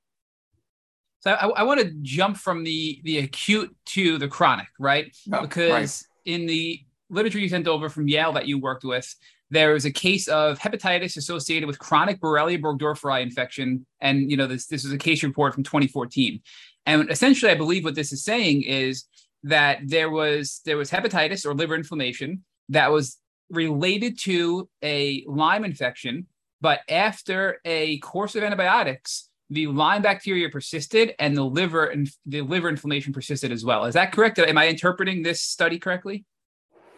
So 1.19 1.31
I, 1.31 1.47
I 1.47 1.63
want 1.63 1.79
to 1.81 1.91
jump 2.01 2.37
from 2.37 2.63
the 2.63 3.01
the 3.03 3.19
acute 3.19 3.75
to 3.87 4.17
the 4.17 4.27
chronic, 4.27 4.67
right? 4.79 5.15
Oh, 5.33 5.41
because 5.41 6.05
right. 6.25 6.33
in 6.33 6.45
the 6.45 6.79
literature 7.09 7.39
you 7.39 7.49
sent 7.49 7.67
over 7.67 7.89
from 7.89 8.07
Yale 8.07 8.33
that 8.33 8.47
you 8.47 8.59
worked 8.59 8.83
with, 8.83 9.13
there 9.49 9.73
was 9.73 9.85
a 9.85 9.91
case 9.91 10.27
of 10.27 10.59
hepatitis 10.59 11.15
associated 11.17 11.67
with 11.67 11.79
chronic 11.79 12.19
Borrelia 12.19 12.61
burgdorferi 12.61 13.21
infection, 13.21 13.85
and 14.01 14.29
you 14.29 14.37
know 14.37 14.47
this 14.47 14.67
this 14.67 14.83
is 14.83 14.91
a 14.91 14.97
case 14.97 15.23
report 15.23 15.53
from 15.53 15.63
2014. 15.63 16.41
And 16.85 17.09
essentially, 17.09 17.51
I 17.51 17.55
believe 17.55 17.83
what 17.83 17.95
this 17.95 18.11
is 18.11 18.23
saying 18.23 18.63
is 18.63 19.05
that 19.43 19.79
there 19.85 20.09
was 20.09 20.61
there 20.65 20.77
was 20.77 20.91
hepatitis 20.91 21.45
or 21.45 21.53
liver 21.53 21.75
inflammation 21.75 22.43
that 22.69 22.91
was 22.91 23.17
related 23.49 24.19
to 24.19 24.69
a 24.83 25.23
Lyme 25.27 25.63
infection, 25.63 26.27
but 26.59 26.81
after 26.89 27.59
a 27.63 27.99
course 27.99 28.35
of 28.35 28.43
antibiotics, 28.43 29.29
the 29.49 29.67
Lyme 29.67 30.01
bacteria 30.01 30.49
persisted 30.49 31.13
and 31.19 31.37
the 31.37 31.43
liver 31.43 31.85
and 31.85 32.09
the 32.25 32.41
liver 32.41 32.67
inflammation 32.67 33.13
persisted 33.13 33.51
as 33.51 33.63
well. 33.63 33.85
Is 33.85 33.93
that 33.93 34.11
correct? 34.11 34.39
Am 34.39 34.57
I 34.57 34.67
interpreting 34.67 35.23
this 35.23 35.41
study 35.41 35.79
correctly? 35.79 36.25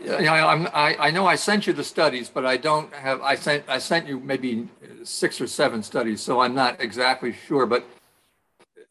Yeah, 0.01 0.47
I'm, 0.47 0.67
I, 0.67 0.95
I 1.07 1.11
know 1.11 1.25
I 1.25 1.35
sent 1.35 1.67
you 1.67 1.73
the 1.73 1.83
studies, 1.83 2.29
but 2.29 2.45
I 2.45 2.57
don't 2.57 2.93
have. 2.93 3.21
I 3.21 3.35
sent 3.35 3.65
I 3.67 3.79
sent 3.79 4.07
you 4.07 4.19
maybe 4.19 4.69
six 5.03 5.41
or 5.41 5.47
seven 5.47 5.83
studies, 5.83 6.21
so 6.21 6.39
I'm 6.39 6.55
not 6.55 6.81
exactly 6.81 7.33
sure. 7.33 7.65
But 7.65 7.85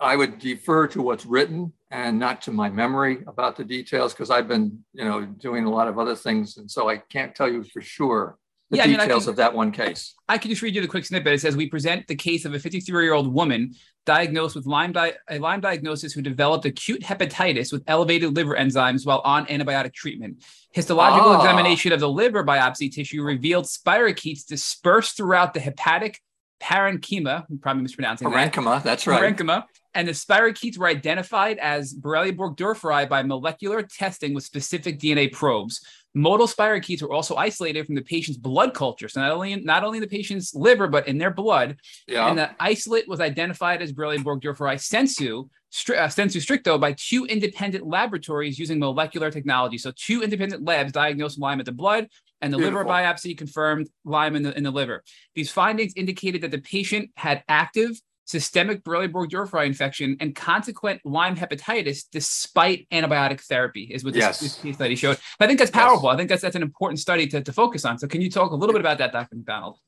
I 0.01 0.17
would 0.17 0.39
defer 0.39 0.87
to 0.89 1.03
what's 1.03 1.25
written 1.25 1.73
and 1.91 2.19
not 2.19 2.43
to 2.43 2.53
my 2.53 2.69
memory 2.69 3.25
about 3.27 3.57
the 3.57 3.65
details 3.65 4.13
because 4.13 4.31
I've 4.31 4.49
been, 4.49 4.85
you 4.93 5.05
know, 5.05 5.25
doing 5.25 5.65
a 5.65 5.71
lot 5.71 5.89
of 5.89 5.99
other 5.99 6.15
things, 6.15 6.59
and 6.59 6.71
so 6.71 6.89
I 6.89 6.99
can't 6.99 7.35
tell 7.35 7.51
you 7.51 7.65
for 7.65 7.81
sure 7.81 8.37
the 8.71 8.77
yeah, 8.77 8.87
details 8.87 9.01
I 9.01 9.07
mean, 9.07 9.21
can, 9.21 9.29
of 9.31 9.37
that 9.37 9.55
one 9.55 9.73
case. 9.73 10.15
I 10.29 10.37
can 10.37 10.51
just 10.51 10.61
read 10.61 10.75
you 10.75 10.83
the 10.83 10.89
quick 10.89 11.07
snippet. 11.07 11.33
It 11.33 11.41
says 11.41 11.57
we 11.57 11.69
present 11.69 12.07
the 12.07 12.15
case 12.15 12.45
of 12.45 12.53
a 12.53 12.59
53 12.59 13.05
year 13.05 13.15
old 13.15 13.33
woman 13.33 13.75
diagnosed 14.05 14.55
with 14.55 14.67
Lyme 14.67 14.93
di- 14.93 15.15
a 15.31 15.39
Lyme 15.39 15.61
diagnosis 15.61 16.13
who 16.13 16.21
developed 16.21 16.67
acute 16.67 17.03
hepatitis 17.03 17.73
with 17.73 17.83
elevated 17.87 18.37
liver 18.37 18.55
enzymes 18.55 19.07
while 19.07 19.23
on 19.25 19.47
antibiotic 19.47 19.95
treatment. 19.95 20.45
Histological 20.73 21.31
ah. 21.31 21.41
examination 21.41 21.93
of 21.93 22.01
the 22.01 22.09
liver 22.09 22.45
biopsy 22.45 22.93
tissue 22.93 23.23
revealed 23.23 23.65
spirochetes 23.65 24.47
dispersed 24.47 25.17
throughout 25.17 25.55
the 25.55 25.61
hepatic 25.61 26.21
parenchyma. 26.61 27.47
I'm 27.49 27.59
probably 27.59 27.83
mispronouncing 27.83 28.29
parenchyma, 28.29 28.77
that. 28.77 28.85
that's 28.85 29.07
right. 29.07 29.35
Parenchyma. 29.35 29.65
And 29.95 30.07
the 30.07 30.13
spirochetes 30.13 30.79
were 30.79 30.87
identified 30.87 31.59
as 31.59 31.95
Borrelia 31.95 32.37
burgdorferi 32.37 33.09
by 33.09 33.23
molecular 33.23 33.83
testing 33.83 34.35
with 34.35 34.45
specific 34.45 34.99
DNA 34.99 35.33
probes. 35.33 35.85
Motile 36.19 36.53
spirochetes 36.53 37.03
were 37.03 37.13
also 37.13 37.37
isolated 37.37 37.87
from 37.87 37.95
the 37.95 38.03
patient's 38.03 38.39
blood 38.39 38.75
culture. 38.75 39.09
So 39.09 39.21
not 39.21 39.31
only 39.31 39.53
in, 39.53 39.65
not 39.65 39.85
only 39.85 39.99
in 39.99 40.03
the 40.03 40.09
patient's 40.09 40.55
liver, 40.55 40.89
but 40.89 41.07
in 41.07 41.17
their 41.17 41.31
blood. 41.31 41.77
Yeah. 42.07 42.29
And 42.29 42.39
the 42.39 42.51
isolate 42.59 43.09
was 43.09 43.21
identified 43.21 43.83
as 43.83 43.93
Borrelia 43.93 44.19
burgdorferi 44.19 44.81
sensu, 44.81 45.49
uh, 45.97 46.09
sensu 46.09 46.41
stricto 46.41 46.81
by 46.81 46.95
two 46.95 47.25
independent 47.27 47.87
laboratories 47.87 48.59
using 48.59 48.79
molecular 48.81 49.31
technology. 49.31 49.79
So 49.79 49.93
two 49.95 50.23
independent 50.23 50.65
labs 50.65 50.93
diagnosed 50.93 51.39
Lyme 51.39 51.61
at 51.61 51.67
the 51.67 51.73
blood, 51.73 52.09
and 52.41 52.53
the 52.53 52.59
Beautiful. 52.59 52.81
liver 52.81 52.91
biopsy 52.91 53.37
confirmed 53.37 53.89
Lyme 54.05 54.37
in 54.37 54.43
the, 54.43 54.57
in 54.57 54.65
the 54.65 54.71
liver. 54.71 55.05
These 55.35 55.51
findings 55.51 55.93
indicated 55.97 56.43
that 56.43 56.51
the 56.51 56.59
patient 56.61 57.11
had 57.17 57.45
active 57.49 58.01
systemic 58.29 58.85
Borrelia 58.85 59.11
burgdorferi 59.11 59.67
infection, 59.67 60.17
and 60.21 60.35
consequent 60.35 61.01
Lyme 61.05 61.35
hepatitis 61.35 62.05
despite 62.13 62.87
antibiotic 62.91 63.41
therapy, 63.41 63.85
is 63.85 64.05
what 64.05 64.13
this, 64.13 64.21
yes. 64.21 64.57
this 64.59 64.75
study 64.75 64.95
showed. 64.95 65.19
But 65.39 65.47
I 65.47 65.49
think 65.49 65.59
that's 65.59 65.71
powerful. 65.71 66.09
Yes. 66.09 66.15
I 66.15 66.17
think 66.17 66.29
that's 66.29 66.43
that's 66.43 66.57
an 66.57 66.63
important 66.63 67.01
study 67.01 67.27
to, 67.29 67.41
to 67.43 67.53
focus 67.53 67.85
on. 67.85 67.99
So 67.99 68.07
can 68.07 68.21
you 68.21 68.31
talk 68.31 68.53
a 68.53 68.55
little 68.55 68.75
bit 68.75 68.81
about 68.81 68.99
that, 68.99 69.13
Dr. 69.13 69.37
MacDonald? 69.37 69.79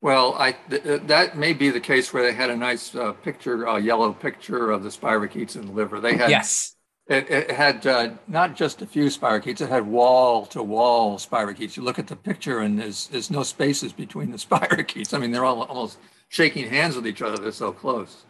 Well, 0.00 0.36
I 0.38 0.52
th- 0.52 1.02
that 1.06 1.36
may 1.36 1.52
be 1.52 1.70
the 1.70 1.80
case 1.80 2.12
where 2.12 2.22
they 2.22 2.32
had 2.32 2.50
a 2.50 2.56
nice 2.56 2.94
uh, 2.94 3.12
picture, 3.12 3.64
a 3.64 3.72
uh, 3.72 3.76
yellow 3.78 4.12
picture 4.12 4.70
of 4.70 4.84
the 4.84 4.90
spirochetes 4.90 5.56
in 5.56 5.66
the 5.66 5.72
liver. 5.72 6.00
They 6.00 6.16
had 6.16 6.30
yes. 6.30 6.76
It, 7.08 7.28
it 7.30 7.50
had 7.50 7.86
uh, 7.86 8.10
not 8.28 8.54
just 8.54 8.82
a 8.82 8.86
few 8.86 9.06
spirochetes; 9.06 9.62
it 9.62 9.70
had 9.70 9.86
wall-to-wall 9.86 11.18
spirochetes. 11.18 11.76
You 11.76 11.82
look 11.82 11.98
at 11.98 12.06
the 12.06 12.14
picture, 12.14 12.60
and 12.60 12.78
there's 12.78 13.08
there's 13.08 13.30
no 13.30 13.42
spaces 13.42 13.92
between 13.92 14.30
the 14.30 14.36
spirochetes. 14.46 15.14
I 15.14 15.18
mean, 15.18 15.32
they're 15.32 15.44
all 15.44 15.62
almost 15.62 15.98
shaking 16.28 16.68
hands 16.68 16.96
with 16.96 17.06
each 17.06 17.22
other. 17.22 17.36
They're 17.36 17.52
so 17.52 17.72
close. 17.72 18.24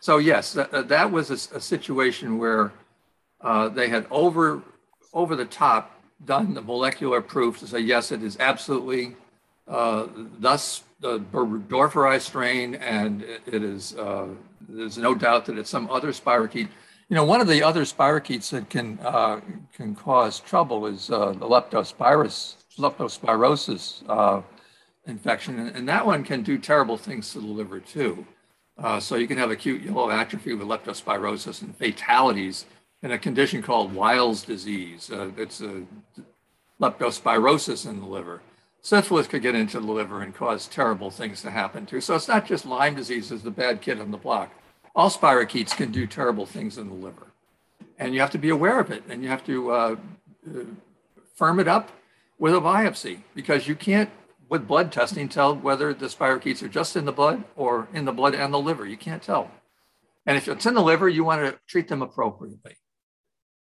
So 0.00 0.18
yes, 0.18 0.52
that, 0.52 0.88
that 0.88 1.10
was 1.10 1.30
a, 1.30 1.56
a 1.56 1.60
situation 1.60 2.38
where 2.38 2.72
uh, 3.40 3.68
they 3.68 3.88
had 3.88 4.06
over 4.10 4.62
over 5.12 5.34
the 5.34 5.44
top 5.44 6.00
done 6.24 6.54
the 6.54 6.62
molecular 6.62 7.20
proof 7.20 7.58
to 7.58 7.66
say 7.66 7.80
yes, 7.80 8.12
it 8.12 8.22
is 8.22 8.36
absolutely 8.40 9.16
uh, 9.68 10.06
thus 10.38 10.84
the 11.00 11.20
Burgdorferi 11.20 12.20
strain, 12.20 12.74
and 12.76 13.22
it, 13.22 13.62
is 13.62 13.94
uh, 13.96 14.26
there's 14.68 14.98
no 14.98 15.14
doubt 15.14 15.46
that 15.46 15.56
it's 15.58 15.70
some 15.70 15.88
other 15.90 16.08
spirochete. 16.08 16.68
You 17.08 17.16
know, 17.16 17.24
one 17.24 17.40
of 17.40 17.46
the 17.46 17.62
other 17.62 17.82
spirochetes 17.82 18.50
that 18.50 18.68
can 18.68 18.98
uh, 19.02 19.40
can 19.72 19.94
cause 19.94 20.40
trouble 20.40 20.86
is 20.86 21.10
uh, 21.10 21.32
the 21.32 21.46
leptospirosis 21.46 24.02
uh, 24.08 24.42
infection, 25.08 25.58
and 25.58 25.88
that 25.88 26.06
one 26.06 26.22
can 26.22 26.42
do 26.42 26.58
terrible 26.58 26.96
things 26.96 27.32
to 27.32 27.40
the 27.40 27.46
liver 27.46 27.80
too. 27.80 28.26
Uh, 28.78 29.00
so 29.00 29.16
you 29.16 29.26
can 29.26 29.38
have 29.38 29.50
acute 29.50 29.82
yellow 29.82 30.10
atrophy 30.10 30.54
with 30.54 30.68
leptospirosis 30.68 31.62
and 31.62 31.76
fatalities 31.76 32.66
in 33.02 33.10
a 33.10 33.18
condition 33.18 33.62
called 33.62 33.92
Weil's 33.92 34.42
disease. 34.44 35.10
Uh, 35.10 35.30
it's 35.36 35.60
a 35.60 35.82
leptospirosis 36.80 37.88
in 37.88 38.00
the 38.00 38.06
liver. 38.06 38.40
Syphilis 38.80 39.26
could 39.26 39.42
get 39.42 39.56
into 39.56 39.80
the 39.80 39.86
liver 39.86 40.22
and 40.22 40.34
cause 40.34 40.68
terrible 40.68 41.10
things 41.10 41.42
to 41.42 41.50
happen 41.50 41.86
too. 41.86 42.00
So 42.00 42.14
it's 42.14 42.28
not 42.28 42.46
just 42.46 42.64
Lyme 42.64 42.94
disease 42.94 43.32
as 43.32 43.42
the 43.42 43.50
bad 43.50 43.80
kid 43.80 44.00
on 44.00 44.12
the 44.12 44.16
block. 44.16 44.52
All 44.94 45.10
spirochetes 45.10 45.76
can 45.76 45.90
do 45.90 46.06
terrible 46.06 46.46
things 46.46 46.78
in 46.78 46.88
the 46.88 46.94
liver. 46.94 47.26
And 47.98 48.14
you 48.14 48.20
have 48.20 48.30
to 48.30 48.38
be 48.38 48.50
aware 48.50 48.78
of 48.78 48.90
it 48.90 49.02
and 49.08 49.22
you 49.22 49.28
have 49.28 49.44
to 49.46 49.72
uh, 49.72 49.96
uh 50.48 50.64
firm 51.34 51.60
it 51.60 51.68
up 51.68 51.90
with 52.38 52.54
a 52.54 52.60
biopsy 52.60 53.18
because 53.34 53.66
you 53.66 53.74
can't 53.74 54.10
with 54.48 54.66
blood 54.66 54.92
testing 54.92 55.28
tell 55.28 55.54
whether 55.54 55.92
the 55.92 56.06
spirochetes 56.06 56.62
are 56.62 56.68
just 56.68 56.96
in 56.96 57.04
the 57.04 57.12
blood 57.12 57.44
or 57.56 57.88
in 57.92 58.04
the 58.04 58.12
blood 58.12 58.34
and 58.34 58.52
the 58.52 58.58
liver. 58.58 58.86
You 58.86 58.96
can't 58.96 59.22
tell. 59.22 59.50
And 60.26 60.36
if 60.36 60.48
it's 60.48 60.66
in 60.66 60.74
the 60.74 60.82
liver, 60.82 61.08
you 61.08 61.24
want 61.24 61.42
to 61.42 61.58
treat 61.66 61.88
them 61.88 62.02
appropriately. 62.02 62.76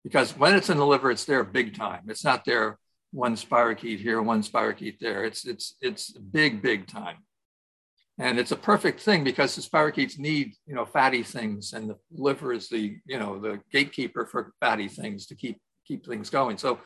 Because 0.04 0.38
when 0.38 0.56
it's 0.56 0.70
in 0.70 0.78
the 0.78 0.86
liver, 0.86 1.10
it's 1.10 1.26
there 1.26 1.44
big 1.44 1.76
time. 1.76 2.04
It's 2.08 2.24
not 2.24 2.46
there 2.46 2.78
one 3.12 3.36
spirochete 3.36 4.00
here, 4.00 4.22
one 4.22 4.44
spirochete 4.44 5.00
there. 5.00 5.24
It's 5.24 5.46
it's 5.46 5.76
it's 5.82 6.12
big, 6.12 6.62
big 6.62 6.88
time. 6.88 7.18
And 8.18 8.40
it's 8.40 8.52
a 8.52 8.56
perfect 8.56 9.02
thing 9.02 9.24
because 9.24 9.56
the 9.56 9.62
spirochetes 9.62 10.20
need, 10.20 10.54
you 10.66 10.76
know, 10.76 10.86
fatty 10.86 11.24
things, 11.24 11.74
and 11.74 11.90
the 11.90 11.98
liver 12.12 12.54
is 12.54 12.70
the, 12.70 12.98
you 13.06 13.20
know, 13.20 13.40
the 13.40 13.60
gatekeeper 13.72 14.26
for 14.26 14.54
fatty 14.60 14.88
things 14.88 15.26
to 15.28 15.36
keep 15.36 15.60
keep 15.88 16.06
things 16.06 16.30
going. 16.30 16.58
So 16.58 16.80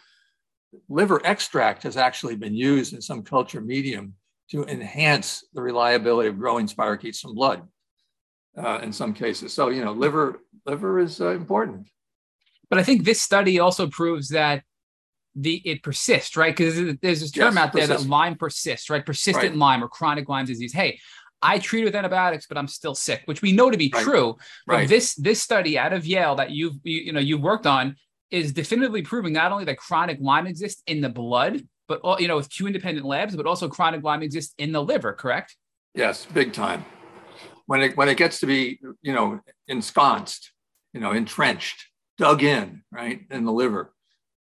liver 0.87 1.21
extract 1.25 1.83
has 1.83 1.97
actually 1.97 2.35
been 2.35 2.53
used 2.53 2.93
in 2.93 3.01
some 3.01 3.23
culture 3.23 3.61
medium 3.61 4.13
to 4.51 4.63
enhance 4.65 5.43
the 5.53 5.61
reliability 5.61 6.29
of 6.29 6.37
growing 6.37 6.67
spirochetes 6.67 7.19
from 7.19 7.35
blood 7.35 7.61
uh, 8.57 8.79
in 8.81 8.91
some 8.91 9.13
cases. 9.13 9.53
So, 9.53 9.69
you 9.69 9.83
know, 9.83 9.91
liver, 9.91 10.41
liver 10.65 10.99
is 10.99 11.21
uh, 11.21 11.29
important. 11.29 11.87
But 12.69 12.79
I 12.79 12.83
think 12.83 13.03
this 13.03 13.21
study 13.21 13.59
also 13.59 13.87
proves 13.87 14.29
that 14.29 14.63
the 15.35 15.61
it 15.65 15.83
persists, 15.83 16.35
right? 16.35 16.55
Because 16.55 16.75
there's 17.01 17.21
this 17.21 17.31
term 17.31 17.55
yes, 17.55 17.63
out 17.63 17.73
there 17.73 17.87
persist. 17.87 18.03
that 18.03 18.09
Lyme 18.09 18.35
persists, 18.35 18.89
right? 18.89 19.05
Persistent 19.05 19.51
right. 19.51 19.55
Lyme 19.55 19.83
or 19.83 19.87
chronic 19.87 20.27
Lyme 20.27 20.45
disease. 20.45 20.73
Hey, 20.73 20.99
I 21.41 21.59
treat 21.59 21.85
with 21.85 21.95
antibiotics, 21.95 22.47
but 22.47 22.57
I'm 22.57 22.67
still 22.67 22.95
sick, 22.95 23.21
which 23.25 23.41
we 23.41 23.51
know 23.51 23.71
to 23.71 23.77
be 23.77 23.91
right. 23.93 24.03
true. 24.03 24.37
But 24.67 24.73
right. 24.73 24.89
this 24.89 25.15
this 25.15 25.41
study 25.41 25.77
out 25.77 25.93
of 25.93 26.05
Yale 26.05 26.35
that 26.35 26.51
you've 26.51 26.75
you, 26.83 27.01
you 27.01 27.13
know 27.13 27.19
you've 27.19 27.41
worked 27.41 27.67
on 27.67 27.95
is 28.31 28.51
definitively 28.51 29.01
proving 29.01 29.33
not 29.33 29.51
only 29.51 29.65
that 29.65 29.77
chronic 29.77 30.17
Lyme 30.21 30.47
exists 30.47 30.83
in 30.87 31.01
the 31.01 31.09
blood, 31.09 31.61
but 31.87 32.01
you 32.19 32.27
know, 32.27 32.35
with 32.35 32.49
two 32.49 32.67
independent 32.67 33.05
labs, 33.05 33.35
but 33.35 33.45
also 33.45 33.67
chronic 33.67 34.03
Lyme 34.03 34.21
exists 34.21 34.53
in 34.57 34.71
the 34.71 34.81
liver, 34.81 35.13
correct? 35.13 35.55
Yes, 35.95 36.25
big 36.25 36.53
time. 36.53 36.85
When 37.65 37.81
it 37.81 37.97
when 37.97 38.09
it 38.09 38.17
gets 38.17 38.39
to 38.39 38.45
be, 38.45 38.79
you 39.01 39.13
know, 39.13 39.39
ensconced, 39.67 40.51
you 40.93 40.99
know, 40.99 41.11
entrenched, 41.11 41.87
dug 42.17 42.43
in, 42.43 42.83
right, 42.91 43.21
in 43.31 43.45
the 43.45 43.51
liver, 43.51 43.93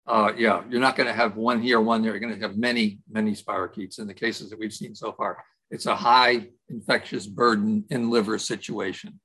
uh, 0.08 0.32
yeah, 0.38 0.64
you're 0.70 0.82
not 0.82 0.96
going 0.96 1.08
to 1.08 1.14
have 1.14 1.36
one 1.36 1.62
here, 1.62 1.82
one 1.82 2.02
there. 2.02 2.12
You're 2.12 2.20
going 2.20 2.34
to 2.34 2.48
have 2.48 2.58
many, 2.58 3.00
many 3.10 3.34
spirochetes 3.34 4.00
in 4.00 4.08
the 4.08 4.14
cases 4.14 4.50
that 4.50 4.60
we've 4.60 4.74
seen 4.74 4.96
so 4.96 5.12
far. 5.12 5.44
It's 5.70 5.86
a 5.86 5.96
high 5.96 6.48
infectious 6.70 7.28
burden 7.28 7.84
in 7.90 8.10
liver 8.10 8.38
situation 8.40 9.20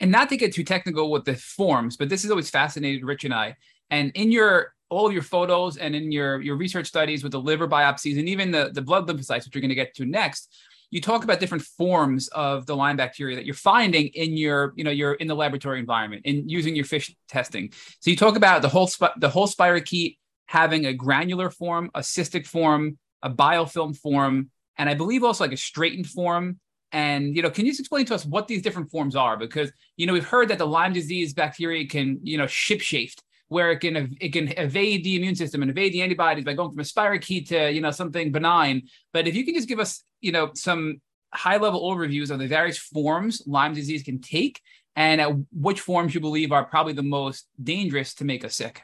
and 0.00 0.10
not 0.10 0.28
to 0.30 0.36
get 0.36 0.54
too 0.54 0.64
technical 0.64 1.10
with 1.10 1.24
the 1.24 1.36
forms, 1.36 1.96
but 1.96 2.08
this 2.08 2.22
has 2.22 2.30
always 2.30 2.50
fascinated 2.50 3.04
Rich 3.04 3.24
and 3.24 3.34
I. 3.34 3.56
And 3.90 4.10
in 4.14 4.32
your 4.32 4.74
all 4.88 5.06
of 5.06 5.12
your 5.12 5.22
photos 5.22 5.78
and 5.78 5.94
in 5.94 6.12
your 6.12 6.40
your 6.42 6.56
research 6.56 6.86
studies 6.86 7.22
with 7.22 7.32
the 7.32 7.40
liver 7.40 7.66
biopsies 7.66 8.18
and 8.18 8.28
even 8.28 8.50
the, 8.50 8.70
the 8.74 8.82
blood 8.82 9.08
lymphocytes, 9.08 9.44
which 9.44 9.54
you're 9.54 9.62
going 9.62 9.70
to 9.70 9.74
get 9.74 9.94
to 9.94 10.04
next, 10.04 10.54
you 10.90 11.00
talk 11.00 11.24
about 11.24 11.40
different 11.40 11.64
forms 11.64 12.28
of 12.28 12.66
the 12.66 12.76
Lyme 12.76 12.98
bacteria 12.98 13.34
that 13.36 13.46
you're 13.46 13.54
finding 13.54 14.08
in 14.08 14.36
your, 14.36 14.74
you 14.76 14.84
know, 14.84 14.90
you're 14.90 15.14
in 15.14 15.26
the 15.26 15.34
laboratory 15.34 15.80
environment 15.80 16.22
and 16.26 16.50
using 16.50 16.76
your 16.76 16.84
FISH 16.84 17.16
testing. 17.28 17.72
So 18.00 18.10
you 18.10 18.16
talk 18.16 18.36
about 18.36 18.60
the 18.60 18.68
whole 18.68 18.86
sp- 18.86 19.16
the 19.18 19.30
whole 19.30 19.48
spirochete 19.48 20.18
having 20.46 20.84
a 20.84 20.92
granular 20.92 21.48
form, 21.48 21.90
a 21.94 22.00
cystic 22.00 22.46
form, 22.46 22.98
a 23.22 23.30
biofilm 23.30 23.96
form, 23.96 24.50
and 24.76 24.88
I 24.88 24.94
believe 24.94 25.24
also 25.24 25.44
like 25.44 25.52
a 25.52 25.56
straightened 25.56 26.06
form 26.06 26.60
and 26.92 27.34
you 27.34 27.42
know, 27.42 27.50
can 27.50 27.64
you 27.64 27.72
just 27.72 27.80
explain 27.80 28.04
to 28.06 28.14
us 28.14 28.26
what 28.26 28.46
these 28.46 28.62
different 28.62 28.90
forms 28.90 29.16
are? 29.16 29.36
Because 29.36 29.72
you 29.96 30.06
know, 30.06 30.12
we've 30.12 30.26
heard 30.26 30.48
that 30.48 30.58
the 30.58 30.66
Lyme 30.66 30.92
disease 30.92 31.32
bacteria 31.32 31.86
can 31.86 32.20
you 32.22 32.38
know 32.38 32.44
shapeshift, 32.44 33.20
where 33.48 33.72
it 33.72 33.80
can 33.80 34.16
it 34.20 34.32
can 34.32 34.48
evade 34.58 35.04
the 35.04 35.16
immune 35.16 35.34
system 35.34 35.62
and 35.62 35.70
evade 35.70 35.92
the 35.92 36.02
antibodies 36.02 36.44
by 36.44 36.52
going 36.52 36.70
from 36.70 36.80
a 36.80 36.82
spirochete 36.82 37.48
to 37.48 37.72
you 37.72 37.80
know 37.80 37.90
something 37.90 38.30
benign. 38.30 38.82
But 39.12 39.26
if 39.26 39.34
you 39.34 39.44
can 39.44 39.54
just 39.54 39.68
give 39.68 39.80
us 39.80 40.04
you 40.20 40.32
know 40.32 40.50
some 40.54 41.00
high 41.32 41.56
level 41.56 41.90
overviews 41.90 42.30
of 42.30 42.38
the 42.38 42.46
various 42.46 42.78
forms 42.78 43.42
Lyme 43.46 43.74
disease 43.74 44.02
can 44.02 44.20
take, 44.20 44.60
and 44.94 45.46
which 45.50 45.80
forms 45.80 46.14
you 46.14 46.20
believe 46.20 46.52
are 46.52 46.64
probably 46.64 46.92
the 46.92 47.02
most 47.02 47.46
dangerous 47.62 48.14
to 48.14 48.24
make 48.24 48.44
us 48.44 48.54
sick. 48.54 48.82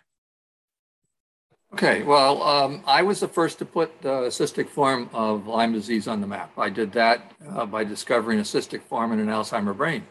Okay, 1.74 2.02
well, 2.02 2.42
um, 2.42 2.82
I 2.86 3.02
was 3.02 3.20
the 3.20 3.28
first 3.28 3.58
to 3.58 3.66
put 3.66 4.00
the 4.00 4.28
cystic 4.28 4.68
form 4.68 5.10
of 5.12 5.46
Lyme 5.46 5.72
disease 5.72 6.08
on 6.08 6.20
the 6.20 6.26
map. 6.26 6.50
I 6.56 6.70
did 6.70 6.92
that 6.92 7.32
uh, 7.46 7.66
by 7.66 7.84
discovering 7.84 8.38
a 8.38 8.42
cystic 8.42 8.82
form 8.82 9.12
in 9.12 9.20
an 9.20 9.26
Alzheimer 9.26 9.76
brain. 9.76 10.06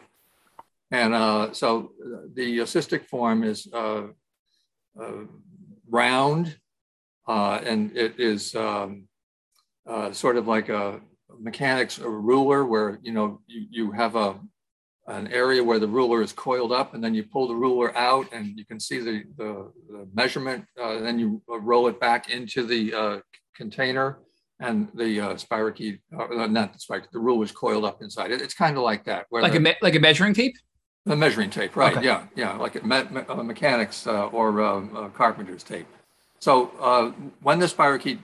And 0.90 1.14
uh, 1.14 1.52
so 1.52 1.92
the 2.34 2.58
cystic 2.58 3.06
form 3.06 3.42
is 3.42 3.68
uh, 3.72 4.04
uh 4.98 5.24
round 5.90 6.56
uh, 7.28 7.60
and 7.64 7.94
it 7.96 8.18
is 8.18 8.54
um, 8.54 9.06
uh, 9.86 10.12
sort 10.12 10.36
of 10.36 10.48
like 10.48 10.70
a 10.70 11.00
mechanics 11.38 11.98
a 11.98 12.08
ruler 12.08 12.64
where, 12.64 12.98
you 13.02 13.12
know, 13.12 13.40
you, 13.46 13.66
you 13.70 13.92
have 13.92 14.16
a, 14.16 14.40
an 15.08 15.26
area 15.28 15.64
where 15.64 15.78
the 15.78 15.88
ruler 15.88 16.22
is 16.22 16.32
coiled 16.32 16.70
up 16.70 16.94
and 16.94 17.02
then 17.02 17.14
you 17.14 17.22
pull 17.22 17.48
the 17.48 17.54
ruler 17.54 17.96
out 17.96 18.26
and 18.32 18.58
you 18.58 18.64
can 18.64 18.78
see 18.78 18.98
the, 18.98 19.24
the, 19.36 19.72
the 19.90 20.08
measurement. 20.14 20.64
Uh, 20.80 20.98
then 21.00 21.18
you 21.18 21.42
roll 21.48 21.88
it 21.88 21.98
back 21.98 22.30
into 22.30 22.64
the 22.64 22.94
uh, 22.94 23.18
container 23.56 24.18
and 24.60 24.88
the 24.94 25.20
uh, 25.20 25.34
spirochete, 25.34 26.00
uh, 26.18 26.46
not 26.46 26.72
the 26.72 26.78
spirochete, 26.78 27.10
the 27.10 27.18
ruler 27.18 27.44
is 27.44 27.52
coiled 27.52 27.84
up 27.84 28.02
inside 28.02 28.30
it. 28.30 28.42
It's 28.42 28.54
kind 28.54 28.76
of 28.76 28.82
like 28.82 29.04
that. 29.04 29.26
Like, 29.30 29.52
the, 29.52 29.58
a 29.58 29.60
me- 29.60 29.76
like 29.80 29.94
a 29.94 30.00
measuring 30.00 30.34
tape? 30.34 30.56
The 31.06 31.16
measuring 31.16 31.50
tape, 31.50 31.74
right. 31.74 31.96
Okay. 31.96 32.04
Yeah, 32.04 32.24
yeah, 32.34 32.52
like 32.56 32.74
a 32.74 32.86
me- 32.86 33.04
me- 33.10 33.22
uh, 33.28 33.42
mechanics 33.42 34.06
uh, 34.06 34.26
or 34.26 34.60
um, 34.60 34.94
uh, 34.94 35.08
carpenter's 35.08 35.62
tape. 35.62 35.86
So 36.40 36.70
uh, 36.80 37.10
when 37.42 37.58
the 37.58 37.66
spirochete 37.66 38.18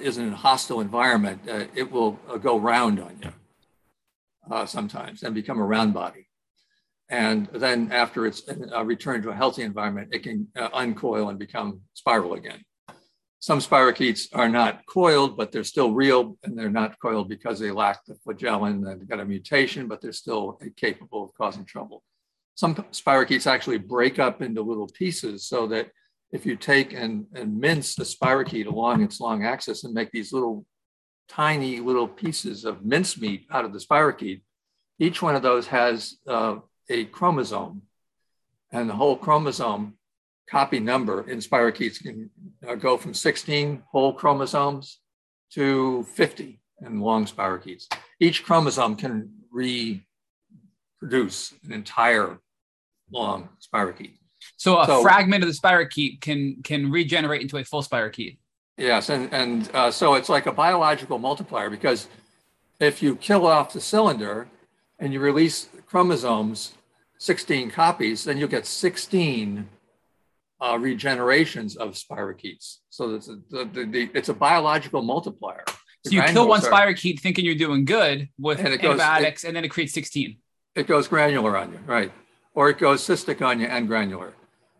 is 0.00 0.18
in 0.18 0.32
a 0.32 0.36
hostile 0.36 0.80
environment, 0.80 1.40
it 1.74 1.90
will 1.90 2.12
go 2.42 2.58
round 2.58 3.00
on 3.00 3.18
you 3.22 3.32
uh, 4.50 4.66
sometimes 4.66 5.22
and 5.22 5.34
become 5.34 5.58
a 5.58 5.64
round 5.64 5.94
body. 5.94 6.28
And 7.10 7.46
then 7.54 7.90
after 7.90 8.26
it's 8.26 8.42
uh, 8.48 8.84
returned 8.84 9.22
to 9.22 9.30
a 9.30 9.34
healthy 9.34 9.62
environment, 9.62 10.10
it 10.12 10.22
can 10.22 10.48
uh, 10.56 10.68
uncoil 10.74 11.30
and 11.30 11.38
become 11.38 11.80
spiral 11.94 12.34
again. 12.34 12.62
Some 13.40 13.60
spirochetes 13.60 14.28
are 14.34 14.48
not 14.48 14.84
coiled, 14.86 15.36
but 15.36 15.52
they're 15.52 15.64
still 15.64 15.92
real, 15.92 16.36
and 16.42 16.58
they're 16.58 16.70
not 16.70 16.98
coiled 17.00 17.28
because 17.28 17.58
they 17.58 17.70
lack 17.70 18.04
the 18.04 18.16
flagellin. 18.16 18.82
They've 18.82 19.08
got 19.08 19.20
a 19.20 19.24
mutation, 19.24 19.86
but 19.86 20.00
they're 20.02 20.12
still 20.12 20.60
capable 20.76 21.24
of 21.24 21.34
causing 21.34 21.64
trouble. 21.64 22.02
Some 22.56 22.74
spirochetes 22.74 23.46
actually 23.46 23.78
break 23.78 24.18
up 24.18 24.42
into 24.42 24.60
little 24.62 24.88
pieces 24.88 25.46
so 25.46 25.68
that 25.68 25.90
if 26.32 26.44
you 26.44 26.56
take 26.56 26.92
and, 26.92 27.26
and 27.32 27.58
mince 27.58 27.94
the 27.94 28.04
spirochete 28.04 28.66
along 28.66 29.02
its 29.02 29.20
long 29.20 29.44
axis 29.44 29.84
and 29.84 29.94
make 29.94 30.10
these 30.10 30.32
little 30.32 30.66
tiny 31.28 31.80
little 31.80 32.08
pieces 32.08 32.64
of 32.64 32.84
mincemeat 32.84 33.46
out 33.50 33.64
of 33.64 33.72
the 33.72 33.78
spirochete. 33.78 34.42
Each 34.98 35.22
one 35.22 35.36
of 35.36 35.42
those 35.42 35.66
has 35.68 36.16
uh, 36.26 36.56
a 36.88 37.04
chromosome, 37.06 37.82
and 38.72 38.88
the 38.88 38.94
whole 38.94 39.16
chromosome 39.16 39.94
copy 40.48 40.80
number 40.80 41.28
in 41.28 41.38
spirochetes 41.38 42.02
can 42.02 42.30
uh, 42.66 42.74
go 42.74 42.96
from 42.96 43.14
16 43.14 43.82
whole 43.90 44.12
chromosomes 44.12 45.00
to 45.52 46.04
50 46.14 46.60
in 46.84 47.00
long 47.00 47.26
spirochetes. 47.26 47.86
Each 48.20 48.42
chromosome 48.44 48.96
can 48.96 49.30
reproduce 49.50 50.04
an 51.64 51.72
entire 51.72 52.38
long 53.10 53.50
spirochete. 53.62 54.14
So 54.56 54.80
a 54.80 54.86
so, 54.86 55.02
fragment 55.02 55.42
of 55.44 55.48
the 55.48 55.56
spirochete 55.56 56.20
can 56.20 56.62
can 56.62 56.90
regenerate 56.90 57.42
into 57.42 57.58
a 57.58 57.64
full 57.64 57.82
spirochete. 57.82 58.38
Yes, 58.78 59.08
and, 59.08 59.32
and 59.34 59.68
uh, 59.74 59.90
so 59.90 60.14
it's 60.14 60.28
like 60.28 60.46
a 60.46 60.52
biological 60.52 61.18
multiplier 61.18 61.68
because 61.68 62.06
if 62.78 63.02
you 63.02 63.16
kill 63.16 63.44
off 63.44 63.72
the 63.72 63.80
cylinder 63.80 64.46
and 65.00 65.12
you 65.12 65.18
release 65.18 65.68
chromosomes, 65.86 66.74
16 67.18 67.72
copies, 67.72 68.22
then 68.22 68.38
you'll 68.38 68.48
get 68.48 68.66
16 68.66 69.68
uh, 70.60 70.74
regenerations 70.74 71.76
of 71.76 71.94
spirochetes. 71.94 72.78
So 72.90 73.16
it's 73.16 73.28
a, 73.28 73.40
the, 73.50 73.64
the, 73.64 73.84
the, 73.84 74.10
it's 74.14 74.28
a 74.28 74.34
biological 74.34 75.02
multiplier. 75.02 75.64
So 76.06 76.12
you 76.12 76.22
kill 76.22 76.46
one 76.46 76.60
spirochete 76.60 77.18
thinking 77.18 77.44
you're 77.44 77.56
doing 77.56 77.84
good 77.84 78.28
with 78.38 78.60
and 78.60 78.68
antibiotics, 78.68 79.42
goes, 79.42 79.44
it, 79.44 79.48
and 79.48 79.56
then 79.56 79.64
it 79.64 79.68
creates 79.68 79.92
16. 79.92 80.36
It 80.76 80.86
goes 80.86 81.08
granular 81.08 81.56
on 81.56 81.72
you, 81.72 81.80
right? 81.84 82.12
Or 82.54 82.70
it 82.70 82.78
goes 82.78 83.02
cystic 83.02 83.44
on 83.44 83.58
you 83.58 83.66
and 83.66 83.88
granular 83.88 84.34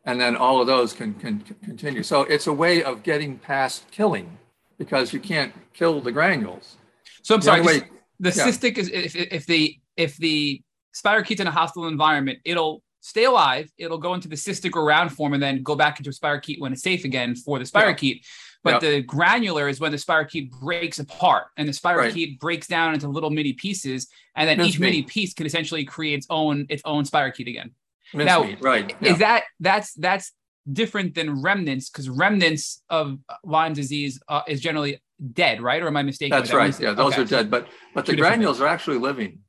and 0.09 0.19
then 0.19 0.37
all 0.37 0.59
of 0.59 0.67
those 0.67 0.95
can, 0.95 1.13
can 1.15 1.41
continue. 1.63 2.03
So 2.03 2.23
it's 2.23 2.47
a 2.47 2.53
way 2.53 2.83
of 2.83 3.03
getting 3.03 3.39
past 3.39 3.85
killing 3.91 4.39
because 4.79 5.13
you 5.13 5.21
can't 5.21 5.53
kill 5.75 6.01
the 6.01 6.11
granules. 6.11 6.77
So 7.23 7.35
I'm 7.35 7.41
the 7.41 7.45
sorry. 7.45 7.63
Way, 7.63 7.81
the 8.19 8.31
yeah. 8.31 8.49
cystic 8.49 8.79
is 8.79 8.89
if, 8.89 9.15
if 9.15 9.45
the 9.45 9.77
if 9.99 10.17
the 10.17 10.63
spirochete's 10.97 11.41
in 11.41 11.47
a 11.47 11.51
hostile 11.51 11.89
environment, 11.89 12.39
it'll 12.47 12.83
stay 13.01 13.25
alive. 13.25 13.71
It'll 13.77 13.99
go 13.99 14.15
into 14.15 14.29
the 14.29 14.37
cystic 14.37 14.75
or 14.77 14.85
round 14.87 15.13
form 15.13 15.35
and 15.35 15.43
then 15.43 15.63
go 15.63 15.77
back 15.77 16.01
into 16.01 16.09
a 16.09 16.13
spirochete 16.15 16.59
when 16.59 16.73
it's 16.73 16.83
safe 16.83 17.05
again 17.05 17.37
for 17.37 17.59
the 17.59 17.67
spirochete. 17.67 18.15
Yeah. 18.15 18.21
But 18.65 18.81
the 18.81 19.03
granular 19.03 19.69
is 19.69 19.79
when 19.79 19.93
the 19.93 19.99
spirochete 19.99 20.51
breaks 20.51 21.01
apart 21.01 21.49
and 21.59 21.69
the 21.69 21.73
spirochete 21.73 22.31
right. 22.31 22.41
breaks 22.41 22.67
down 22.67 22.95
into 22.95 23.09
little 23.09 23.31
mini 23.31 23.53
pieces, 23.53 24.09
and 24.35 24.49
then 24.49 24.57
That's 24.57 24.71
each 24.71 24.81
me. 24.81 24.87
mini 24.87 25.03
piece 25.03 25.35
can 25.35 25.45
essentially 25.45 25.85
create 25.85 26.15
its 26.15 26.27
own 26.31 26.65
its 26.71 26.83
own 26.87 27.05
spirochete 27.05 27.49
again. 27.49 27.73
Now, 28.15 28.49
right? 28.61 28.95
Yeah. 29.01 29.13
Is 29.13 29.19
that 29.19 29.45
that's 29.61 29.93
that's 29.95 30.33
different 30.71 31.15
than 31.15 31.43
remnants 31.43 31.91
because 31.91 32.09
remnants 32.09 32.83
of 32.91 33.19
Lyme 33.45 33.73
disease 33.73 34.21
uh, 34.29 34.43
is 34.47 34.61
generally 34.61 35.03
dead, 35.33 35.61
right? 35.61 35.83
Or 35.83 35.89
am 35.89 35.97
I 35.97 36.03
mistaken? 36.03 36.37
That's 36.37 36.53
right. 36.53 36.79
Yeah, 36.79 36.93
those 36.93 37.15
okay. 37.15 37.23
are 37.23 37.25
dead, 37.25 37.51
but 37.51 37.69
but 37.95 38.07
the 38.07 38.17
granules 38.17 38.61
are 38.61 38.67
actually 38.67 38.99
living. 38.99 39.41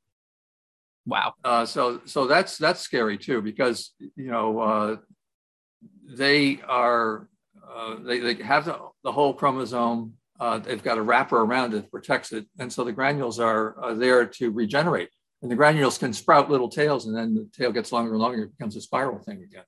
Wow. 1.06 1.34
Uh, 1.44 1.64
so 1.66 2.00
so 2.04 2.26
that's 2.26 2.58
that's 2.58 2.80
scary 2.80 3.18
too 3.18 3.42
because 3.42 3.92
you 3.98 4.30
know 4.30 4.60
uh, 4.60 4.96
they 6.08 6.60
are 6.68 7.28
uh, 7.68 7.96
they, 8.02 8.18
they 8.18 8.42
have 8.42 8.64
the, 8.64 8.78
the 9.04 9.12
whole 9.12 9.34
chromosome. 9.34 10.14
Uh, 10.38 10.58
they've 10.58 10.82
got 10.82 10.96
a 10.98 11.02
wrapper 11.02 11.40
around 11.40 11.74
it 11.74 11.82
that 11.82 11.90
protects 11.90 12.32
it, 12.32 12.46
and 12.58 12.72
so 12.72 12.82
the 12.84 12.92
granules 12.92 13.38
are 13.38 13.94
there 13.94 14.24
to 14.24 14.50
regenerate. 14.50 15.10
And 15.42 15.50
the 15.50 15.56
granules 15.56 15.96
can 15.96 16.12
sprout 16.12 16.50
little 16.50 16.68
tails, 16.68 17.06
and 17.06 17.16
then 17.16 17.34
the 17.34 17.48
tail 17.56 17.72
gets 17.72 17.92
longer 17.92 18.12
and 18.12 18.20
longer. 18.20 18.42
It 18.42 18.58
becomes 18.58 18.76
a 18.76 18.80
spiral 18.80 19.18
thing 19.18 19.42
again. 19.42 19.64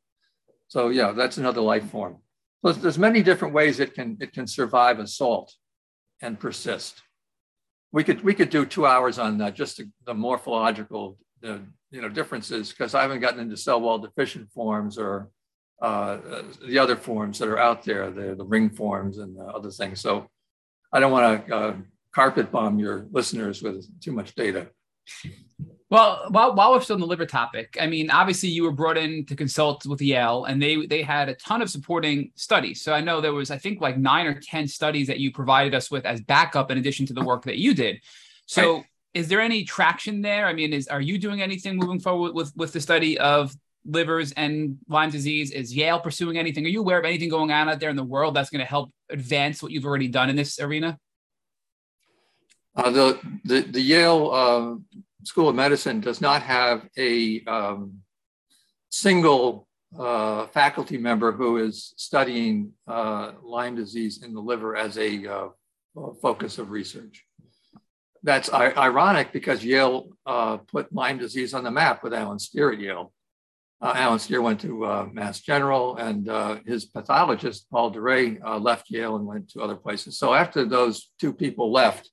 So 0.69 0.89
yeah, 0.89 1.13
that's 1.13 1.39
another 1.39 1.61
life 1.61 1.91
form. 1.91 2.19
So 2.65 2.73
there's 2.73 2.99
many 2.99 3.23
different 3.23 3.55
ways 3.55 3.81
it 3.81 3.95
can 3.95 4.17
it 4.21 4.33
can 4.33 4.47
survive 4.47 4.99
assault 4.99 5.55
and 6.21 6.39
persist. 6.39 7.03
We 7.91 8.05
could 8.05 8.23
we 8.23 8.35
could 8.35 8.51
do 8.51 8.65
two 8.65 8.87
hours 8.87 9.19
on 9.19 9.39
just 9.55 9.79
the, 9.79 9.91
the 10.07 10.15
morphological 10.15 11.19
the, 11.41 11.61
you 11.91 12.01
know 12.01 12.09
differences 12.09 12.71
because 12.71 12.95
I 12.95 13.03
haven't 13.03 13.21
gotten 13.21 13.41
into 13.41 13.57
cell 13.57 13.81
wall 13.81 13.99
deficient 13.99 14.51
forms 14.51 14.97
or 14.97 15.31
uh, 15.83 16.19
the 16.65 16.79
other 16.79 16.97
forms 16.97 17.39
that 17.41 17.49
are 17.49 17.59
out 17.59 17.83
there, 17.83 18.11
the, 18.11 18.37
the 18.37 18.45
ring 18.45 18.71
forms 18.71 19.19
and 19.19 19.37
other 19.39 19.71
things. 19.71 20.01
So 20.01 20.29
I 20.93 21.01
don't 21.01 21.11
want 21.11 21.47
to 21.49 21.55
uh, 21.55 21.77
carpet 22.15 22.53
bomb 22.53 22.79
your 22.79 23.07
listeners 23.11 23.63
with 23.63 23.85
too 24.01 24.13
much 24.13 24.35
data. 24.37 24.69
Well, 25.93 26.25
while, 26.31 26.55
while 26.55 26.73
we're 26.73 26.81
still 26.81 26.95
on 26.95 27.01
the 27.01 27.07
liver 27.07 27.27
topic, 27.27 27.77
I 27.79 27.87
mean, 27.87 28.11
obviously 28.11 28.49
you 28.49 28.63
were 28.63 28.73
brought 28.73 28.97
in 28.97 29.27
to 29.27 29.37
consult 29.37 29.85
with 29.85 30.01
Yale, 30.01 30.47
and 30.47 30.61
they 30.61 30.87
they 30.87 31.03
had 31.03 31.29
a 31.29 31.35
ton 31.35 31.61
of 31.61 31.69
supporting 31.69 32.33
studies. 32.35 32.83
So 32.83 32.95
I 32.95 33.03
know 33.03 33.21
there 33.21 33.35
was, 33.35 33.51
I 33.51 33.59
think, 33.59 33.83
like 33.83 33.99
nine 33.99 34.27
or 34.27 34.41
ten 34.41 34.67
studies 34.67 35.07
that 35.09 35.19
you 35.19 35.31
provided 35.31 35.75
us 35.75 35.91
with 35.91 36.07
as 36.07 36.23
backup, 36.23 36.71
in 36.71 36.79
addition 36.79 37.05
to 37.07 37.13
the 37.13 37.23
work 37.23 37.45
that 37.45 37.59
you 37.59 37.75
did. 37.75 38.01
So, 38.47 38.77
right. 38.77 38.85
is 39.13 39.29
there 39.29 39.43
any 39.43 39.65
traction 39.65 40.23
there? 40.23 40.47
I 40.47 40.55
mean, 40.55 40.73
is 40.73 40.89
are 40.89 41.01
you 41.03 41.19
doing 41.19 41.43
anything 41.43 41.77
moving 41.77 42.01
forward 42.01 42.33
with 42.35 42.57
with 42.57 42.73
the 42.73 42.81
study 42.81 43.19
of 43.19 43.55
livers 43.85 44.33
and 44.33 44.79
Lyme 44.89 45.11
disease? 45.11 45.51
Is 45.51 45.77
Yale 45.77 46.01
pursuing 46.01 46.39
anything? 46.39 46.65
Are 46.65 46.71
you 46.71 46.81
aware 46.81 47.01
of 47.01 47.05
anything 47.05 47.29
going 47.29 47.53
on 47.53 47.69
out 47.69 47.81
there 47.81 47.91
in 47.91 47.97
the 47.97 48.03
world 48.03 48.35
that's 48.35 48.49
going 48.49 48.61
to 48.61 48.65
help 48.65 48.91
advance 49.11 49.63
what 49.63 49.73
you've 49.73 49.85
already 49.85 50.09
done 50.09 50.31
in 50.31 50.37
this 50.37 50.59
arena? 50.59 50.99
Uh, 52.75 52.91
the, 52.91 53.21
the 53.45 53.61
the 53.61 53.81
Yale 53.81 54.31
uh, 54.33 54.99
School 55.25 55.49
of 55.49 55.55
Medicine 55.55 56.01
does 56.01 56.21
not 56.21 56.43
have 56.43 56.89
a 56.97 57.43
um, 57.45 57.99
single 58.91 59.69
uh, 59.99 60.47
faculty 60.49 60.99
member 60.99 61.33
who 61.33 61.59
is 61.59 61.93
studying 61.97 62.73
uh, 62.87 63.33
Lyme 63.43 63.77
disease 63.77 64.23
in 64.23 64.33
the 64.35 64.41
liver 64.41 64.77
as 64.77 64.97
a 64.99 65.27
uh, 65.27 65.49
focus 66.21 66.59
of 66.59 66.71
research. 66.71 67.25
That's 68.23 68.53
ironic 68.53 69.33
because 69.33 69.65
Yale 69.65 70.09
uh, 70.27 70.59
put 70.59 70.93
Lyme 70.93 71.19
disease 71.19 71.55
on 71.55 71.65
the 71.65 71.71
map 71.71 72.05
with 72.05 72.15
Allen 72.15 72.39
Steere 72.39 72.73
at 72.73 72.79
Yale. 72.79 73.13
Uh, 73.81 73.95
Allen 73.97 74.21
Steere 74.21 74.41
went 74.41 74.61
to 74.61 74.85
uh, 74.85 75.09
Mass 75.13 75.41
General, 75.41 75.97
and 75.97 76.65
his 76.65 76.85
pathologist, 76.85 77.67
Paul 77.69 77.93
Duray, 77.93 78.39
left 78.63 78.89
Yale 78.91 79.17
and 79.17 79.27
went 79.27 79.51
to 79.51 79.61
other 79.61 79.75
places. 79.75 80.19
So 80.19 80.35
after 80.35 80.65
those 80.65 81.11
two 81.21 81.33
people 81.33 81.73
left, 81.73 82.12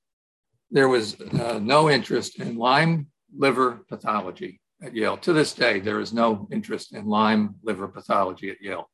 there 0.70 0.88
was 0.88 1.20
uh, 1.20 1.58
no 1.60 1.90
interest 1.90 2.38
in 2.38 2.56
Lyme 2.56 3.08
liver 3.36 3.80
pathology 3.88 4.60
at 4.82 4.94
Yale. 4.94 5.16
To 5.18 5.32
this 5.32 5.52
day, 5.52 5.80
there 5.80 6.00
is 6.00 6.12
no 6.12 6.48
interest 6.50 6.94
in 6.94 7.06
Lyme 7.06 7.56
liver 7.62 7.88
pathology 7.88 8.50
at 8.50 8.60
Yale. 8.60 8.88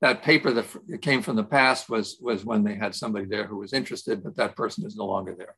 That 0.00 0.22
paper 0.22 0.52
that 0.52 1.00
came 1.00 1.22
from 1.22 1.36
the 1.36 1.44
past 1.44 1.88
was, 1.88 2.18
was 2.20 2.44
when 2.44 2.64
they 2.64 2.74
had 2.74 2.94
somebody 2.94 3.26
there 3.26 3.46
who 3.46 3.58
was 3.58 3.72
interested, 3.72 4.22
but 4.22 4.36
that 4.36 4.54
person 4.54 4.84
is 4.86 4.96
no 4.96 5.06
longer 5.06 5.34
there. 5.36 5.56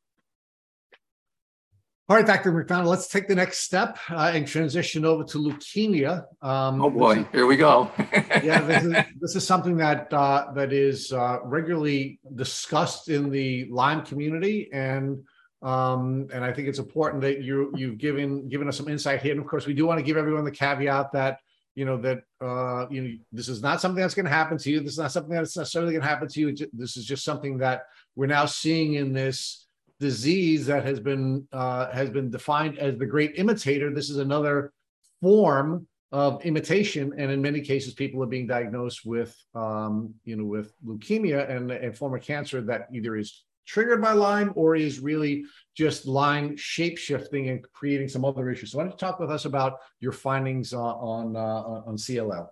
All 2.10 2.16
right, 2.16 2.26
Dr. 2.26 2.52
MacDonald, 2.52 2.88
let's 2.88 3.08
take 3.08 3.28
the 3.28 3.34
next 3.34 3.58
step 3.58 3.98
uh, 4.08 4.30
and 4.32 4.46
transition 4.48 5.04
over 5.04 5.24
to 5.24 5.38
leukemia. 5.38 6.24
Um, 6.40 6.80
oh 6.80 6.88
boy, 6.88 7.18
is, 7.18 7.26
here 7.32 7.44
we 7.44 7.56
go. 7.56 7.90
yeah, 8.42 8.62
this 8.62 8.84
is, 8.84 8.92
this 9.20 9.36
is, 9.36 9.46
something 9.46 9.76
that 9.76 10.10
uh, 10.10 10.46
that 10.54 10.72
is 10.72 11.12
uh, 11.12 11.40
regularly 11.44 12.18
discussed 12.34 13.10
in 13.10 13.28
the 13.28 13.68
Lyme 13.70 14.06
community, 14.06 14.70
and 14.72 15.18
um, 15.62 16.28
and 16.32 16.44
I 16.44 16.52
think 16.52 16.68
it's 16.68 16.78
important 16.78 17.22
that 17.22 17.42
you 17.42 17.72
you've 17.76 17.98
given 17.98 18.48
given 18.48 18.68
us 18.68 18.76
some 18.76 18.88
insight 18.88 19.22
here. 19.22 19.32
And 19.32 19.40
of 19.40 19.46
course, 19.46 19.66
we 19.66 19.74
do 19.74 19.86
want 19.86 19.98
to 19.98 20.04
give 20.04 20.16
everyone 20.16 20.44
the 20.44 20.50
caveat 20.50 21.12
that 21.12 21.38
you 21.74 21.84
know 21.84 21.96
that 21.98 22.22
uh, 22.40 22.86
you 22.90 23.02
know 23.02 23.10
this 23.32 23.48
is 23.48 23.60
not 23.62 23.80
something 23.80 24.00
that's 24.00 24.14
going 24.14 24.26
to 24.26 24.30
happen 24.30 24.58
to 24.58 24.70
you. 24.70 24.80
This 24.80 24.92
is 24.92 24.98
not 24.98 25.12
something 25.12 25.34
that's 25.34 25.56
necessarily 25.56 25.92
going 25.92 26.02
to 26.02 26.08
happen 26.08 26.28
to 26.28 26.40
you. 26.40 26.56
This 26.72 26.96
is 26.96 27.04
just 27.04 27.24
something 27.24 27.58
that 27.58 27.82
we're 28.14 28.26
now 28.26 28.46
seeing 28.46 28.94
in 28.94 29.12
this 29.12 29.66
disease 30.00 30.66
that 30.66 30.84
has 30.84 31.00
been 31.00 31.46
uh, 31.52 31.90
has 31.90 32.10
been 32.10 32.30
defined 32.30 32.78
as 32.78 32.96
the 32.96 33.06
great 33.06 33.32
imitator. 33.36 33.92
This 33.92 34.10
is 34.10 34.18
another 34.18 34.72
form 35.20 35.88
of 36.12 36.42
imitation, 36.44 37.12
and 37.18 37.30
in 37.32 37.42
many 37.42 37.60
cases, 37.60 37.94
people 37.94 38.22
are 38.22 38.26
being 38.26 38.46
diagnosed 38.46 39.04
with 39.04 39.36
um, 39.56 40.14
you 40.24 40.36
know 40.36 40.44
with 40.44 40.72
leukemia 40.86 41.50
and 41.50 41.72
a 41.72 41.92
form 41.92 42.14
of 42.14 42.22
cancer 42.22 42.60
that 42.60 42.86
either 42.92 43.16
is 43.16 43.44
triggered 43.68 44.00
by 44.00 44.12
Lyme 44.12 44.52
or 44.56 44.74
is 44.74 44.98
really 44.98 45.44
just 45.76 46.06
Lyme 46.06 46.56
shape 46.56 46.96
shifting 46.98 47.50
and 47.50 47.64
creating 47.72 48.08
some 48.08 48.24
other 48.24 48.50
issues. 48.50 48.72
So 48.72 48.78
why 48.78 48.84
don't 48.84 48.92
you 48.92 48.98
talk 48.98 49.20
with 49.20 49.30
us 49.30 49.44
about 49.44 49.74
your 50.00 50.12
findings 50.12 50.72
uh, 50.72 50.80
on, 50.80 51.36
uh, 51.36 51.82
on 51.86 51.96
CLL? 51.96 52.48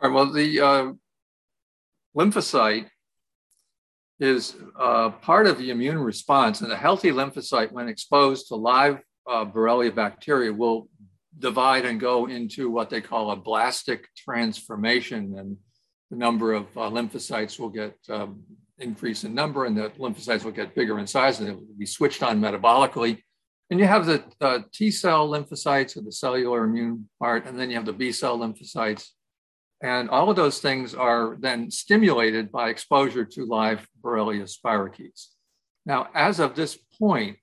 All 0.00 0.08
right, 0.08 0.12
well, 0.12 0.30
the 0.30 0.60
uh, 0.60 0.92
lymphocyte 2.16 2.86
is 4.20 4.54
uh, 4.78 5.10
part 5.10 5.46
of 5.46 5.58
the 5.58 5.70
immune 5.70 5.98
response, 5.98 6.60
and 6.60 6.70
a 6.70 6.76
healthy 6.76 7.10
lymphocyte, 7.10 7.72
when 7.72 7.88
exposed 7.88 8.48
to 8.48 8.54
live 8.54 9.00
uh, 9.28 9.44
Borrelia 9.44 9.94
bacteria, 9.94 10.52
will 10.52 10.88
divide 11.38 11.84
and 11.84 12.00
go 12.00 12.26
into 12.26 12.70
what 12.70 12.90
they 12.90 13.00
call 13.00 13.30
a 13.30 13.36
blastic 13.36 14.08
transformation, 14.16 15.36
and 15.38 15.56
the 16.10 16.16
number 16.16 16.52
of 16.52 16.66
uh, 16.76 16.90
lymphocytes 16.90 17.58
will 17.58 17.68
get 17.68 17.96
um, 18.08 18.42
increase 18.78 19.24
in 19.24 19.34
number 19.34 19.64
and 19.64 19.76
the 19.76 19.90
lymphocytes 19.98 20.44
will 20.44 20.52
get 20.52 20.74
bigger 20.74 20.98
in 20.98 21.06
size 21.06 21.40
and 21.40 21.48
it 21.48 21.54
will 21.54 21.66
be 21.78 21.86
switched 21.86 22.22
on 22.22 22.40
metabolically. 22.40 23.18
And 23.70 23.78
you 23.78 23.86
have 23.86 24.06
the 24.06 24.24
uh, 24.40 24.60
T 24.72 24.90
cell 24.90 25.28
lymphocytes 25.28 25.96
or 25.96 26.00
the 26.00 26.12
cellular 26.12 26.64
immune 26.64 27.08
part, 27.18 27.44
and 27.46 27.58
then 27.58 27.68
you 27.68 27.76
have 27.76 27.84
the 27.84 27.92
B 27.92 28.12
cell 28.12 28.38
lymphocytes. 28.38 29.08
And 29.82 30.08
all 30.08 30.30
of 30.30 30.36
those 30.36 30.60
things 30.60 30.94
are 30.94 31.36
then 31.38 31.70
stimulated 31.70 32.50
by 32.50 32.70
exposure 32.70 33.24
to 33.24 33.44
live 33.44 33.86
Borrelia 34.02 34.44
spirochetes. 34.44 35.26
Now, 35.84 36.08
as 36.14 36.40
of 36.40 36.54
this 36.54 36.76
point, 36.98 37.36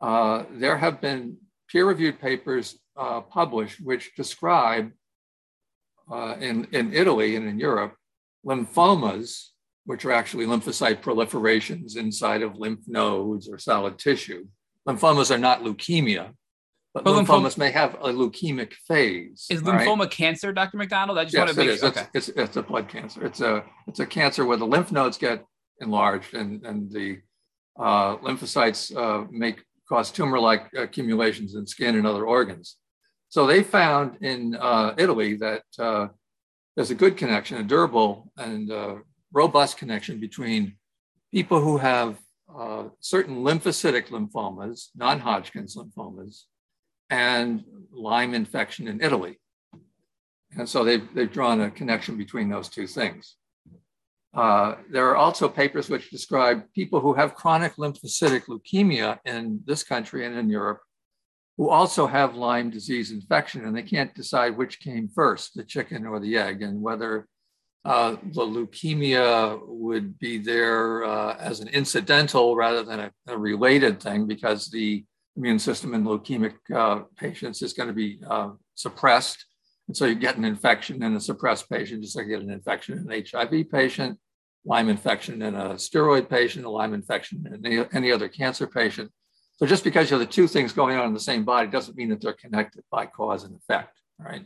uh, 0.00 0.44
there 0.52 0.78
have 0.78 1.00
been 1.00 1.36
peer 1.68 1.86
reviewed 1.86 2.20
papers 2.20 2.78
uh, 2.96 3.20
published 3.20 3.80
which 3.80 4.14
describe 4.16 4.92
uh, 6.10 6.36
in, 6.40 6.66
in 6.72 6.94
Italy 6.94 7.36
and 7.36 7.46
in 7.46 7.58
Europe 7.58 7.94
lymphomas 8.46 9.48
which 9.88 10.04
are 10.04 10.12
actually 10.12 10.44
lymphocyte 10.44 11.00
proliferations 11.00 11.96
inside 11.96 12.42
of 12.42 12.58
lymph 12.58 12.86
nodes 12.86 13.48
or 13.48 13.56
solid 13.56 13.98
tissue. 13.98 14.46
Lymphomas 14.86 15.34
are 15.34 15.38
not 15.38 15.62
leukemia, 15.62 16.34
but, 16.92 17.04
but 17.04 17.12
lymphomas 17.14 17.54
lymphoma, 17.54 17.58
may 17.58 17.70
have 17.70 17.94
a 17.94 18.08
leukemic 18.08 18.74
phase. 18.86 19.46
Is 19.48 19.62
lymphoma 19.62 20.00
right? 20.00 20.10
cancer, 20.10 20.52
Dr. 20.52 20.76
MacDonald? 20.76 21.16
I 21.16 21.24
just 21.24 21.32
yes, 21.32 21.40
want 21.40 21.50
to 21.52 21.56
make 21.56 21.68
it 21.68 21.72
is. 21.72 21.84
Okay. 21.84 22.06
It's, 22.12 22.28
it's, 22.28 22.38
it's, 22.38 22.56
a 22.58 22.62
blood 22.62 22.86
cancer. 22.86 23.24
It's 23.24 23.40
a 23.40 23.64
it's 23.86 24.00
a 24.00 24.04
cancer 24.04 24.44
where 24.44 24.58
the 24.58 24.66
lymph 24.66 24.92
nodes 24.92 25.16
get 25.16 25.42
enlarged 25.80 26.34
and 26.34 26.66
and 26.66 26.92
the 26.92 27.20
uh, 27.80 28.18
lymphocytes 28.18 28.94
uh, 28.94 29.26
make 29.30 29.62
cause 29.88 30.10
tumor-like 30.10 30.66
accumulations 30.76 31.54
in 31.54 31.66
skin 31.66 31.96
and 31.96 32.06
other 32.06 32.26
organs. 32.26 32.76
So 33.30 33.46
they 33.46 33.62
found 33.62 34.18
in 34.20 34.54
uh, 34.54 34.92
Italy 34.98 35.36
that 35.36 35.62
uh, 35.78 36.08
there's 36.76 36.90
a 36.90 36.94
good 36.94 37.16
connection, 37.16 37.56
a 37.56 37.62
durable 37.62 38.30
and 38.36 38.70
uh, 38.70 38.96
robust 39.32 39.76
connection 39.76 40.18
between 40.20 40.76
people 41.32 41.60
who 41.60 41.78
have 41.78 42.18
uh, 42.56 42.84
certain 43.00 43.42
lymphocytic 43.42 44.08
lymphomas, 44.08 44.88
non 44.96 45.20
Hodgkin's 45.20 45.76
lymphomas, 45.76 46.44
and 47.10 47.64
Lyme 47.92 48.34
infection 48.34 48.88
in 48.88 49.00
Italy. 49.02 49.38
And 50.56 50.68
so 50.68 50.82
they've, 50.84 51.06
they've 51.14 51.30
drawn 51.30 51.60
a 51.60 51.70
connection 51.70 52.16
between 52.16 52.48
those 52.48 52.68
two 52.68 52.86
things. 52.86 53.36
uh, 54.34 54.76
there 54.90 55.08
are 55.08 55.16
also 55.16 55.48
papers 55.48 55.88
which 55.88 56.10
describe 56.10 56.62
people 56.74 57.00
who 57.00 57.14
have 57.14 57.34
chronic 57.34 57.76
lymphocytic 57.76 58.44
leukemia 58.46 59.18
in 59.24 59.60
this 59.66 59.82
country 59.82 60.26
and 60.26 60.36
in 60.36 60.48
Europe 60.48 60.80
who 61.58 61.68
also 61.68 62.06
have 62.06 62.36
Lyme 62.36 62.70
disease 62.70 63.10
infection, 63.10 63.64
and 63.64 63.76
they 63.76 63.82
can't 63.82 64.14
decide 64.14 64.56
which 64.56 64.78
came 64.78 65.08
first, 65.08 65.54
the 65.54 65.64
chicken 65.64 66.06
or 66.06 66.20
the 66.20 66.38
egg, 66.38 66.62
and 66.62 66.80
whether 66.80 67.26
uh, 67.84 68.16
the 68.22 68.42
leukemia 68.42 69.60
would 69.66 70.18
be 70.18 70.38
there 70.38 71.04
uh, 71.04 71.36
as 71.38 71.60
an 71.60 71.68
incidental 71.68 72.56
rather 72.56 72.82
than 72.82 73.00
a, 73.00 73.12
a, 73.28 73.38
related 73.38 74.02
thing 74.02 74.26
because 74.26 74.66
the 74.66 75.04
immune 75.36 75.58
system 75.58 75.94
in 75.94 76.04
leukemic 76.04 76.54
uh, 76.74 77.02
patients 77.16 77.62
is 77.62 77.72
going 77.72 77.86
to 77.86 77.94
be 77.94 78.20
uh, 78.28 78.50
suppressed. 78.74 79.44
And 79.86 79.96
so 79.96 80.04
you 80.04 80.16
get 80.16 80.36
an 80.36 80.44
infection 80.44 81.02
in 81.02 81.16
a 81.16 81.20
suppressed 81.20 81.70
patient, 81.70 82.02
just 82.02 82.16
like 82.16 82.26
you 82.26 82.36
get 82.36 82.42
an 82.42 82.50
infection 82.50 82.98
in 82.98 83.10
an 83.10 83.24
HIV 83.30 83.70
patient, 83.70 84.18
Lyme 84.64 84.88
infection 84.88 85.40
in 85.40 85.54
a 85.54 85.70
steroid 85.74 86.28
patient, 86.28 86.66
a 86.66 86.70
Lyme 86.70 86.92
infection 86.92 87.46
in 87.46 87.64
any, 87.64 87.86
any 87.92 88.12
other 88.12 88.28
cancer 88.28 88.66
patient. 88.66 89.10
So 89.56 89.66
just 89.66 89.82
because 89.82 90.10
you 90.10 90.18
have 90.18 90.26
the 90.26 90.32
two 90.32 90.46
things 90.46 90.72
going 90.72 90.96
on 90.96 91.06
in 91.06 91.14
the 91.14 91.20
same 91.20 91.44
body 91.44 91.68
doesn't 91.68 91.96
mean 91.96 92.10
that 92.10 92.20
they're 92.20 92.32
connected 92.34 92.84
by 92.90 93.06
cause 93.06 93.44
and 93.44 93.56
effect, 93.56 93.98
right? 94.18 94.44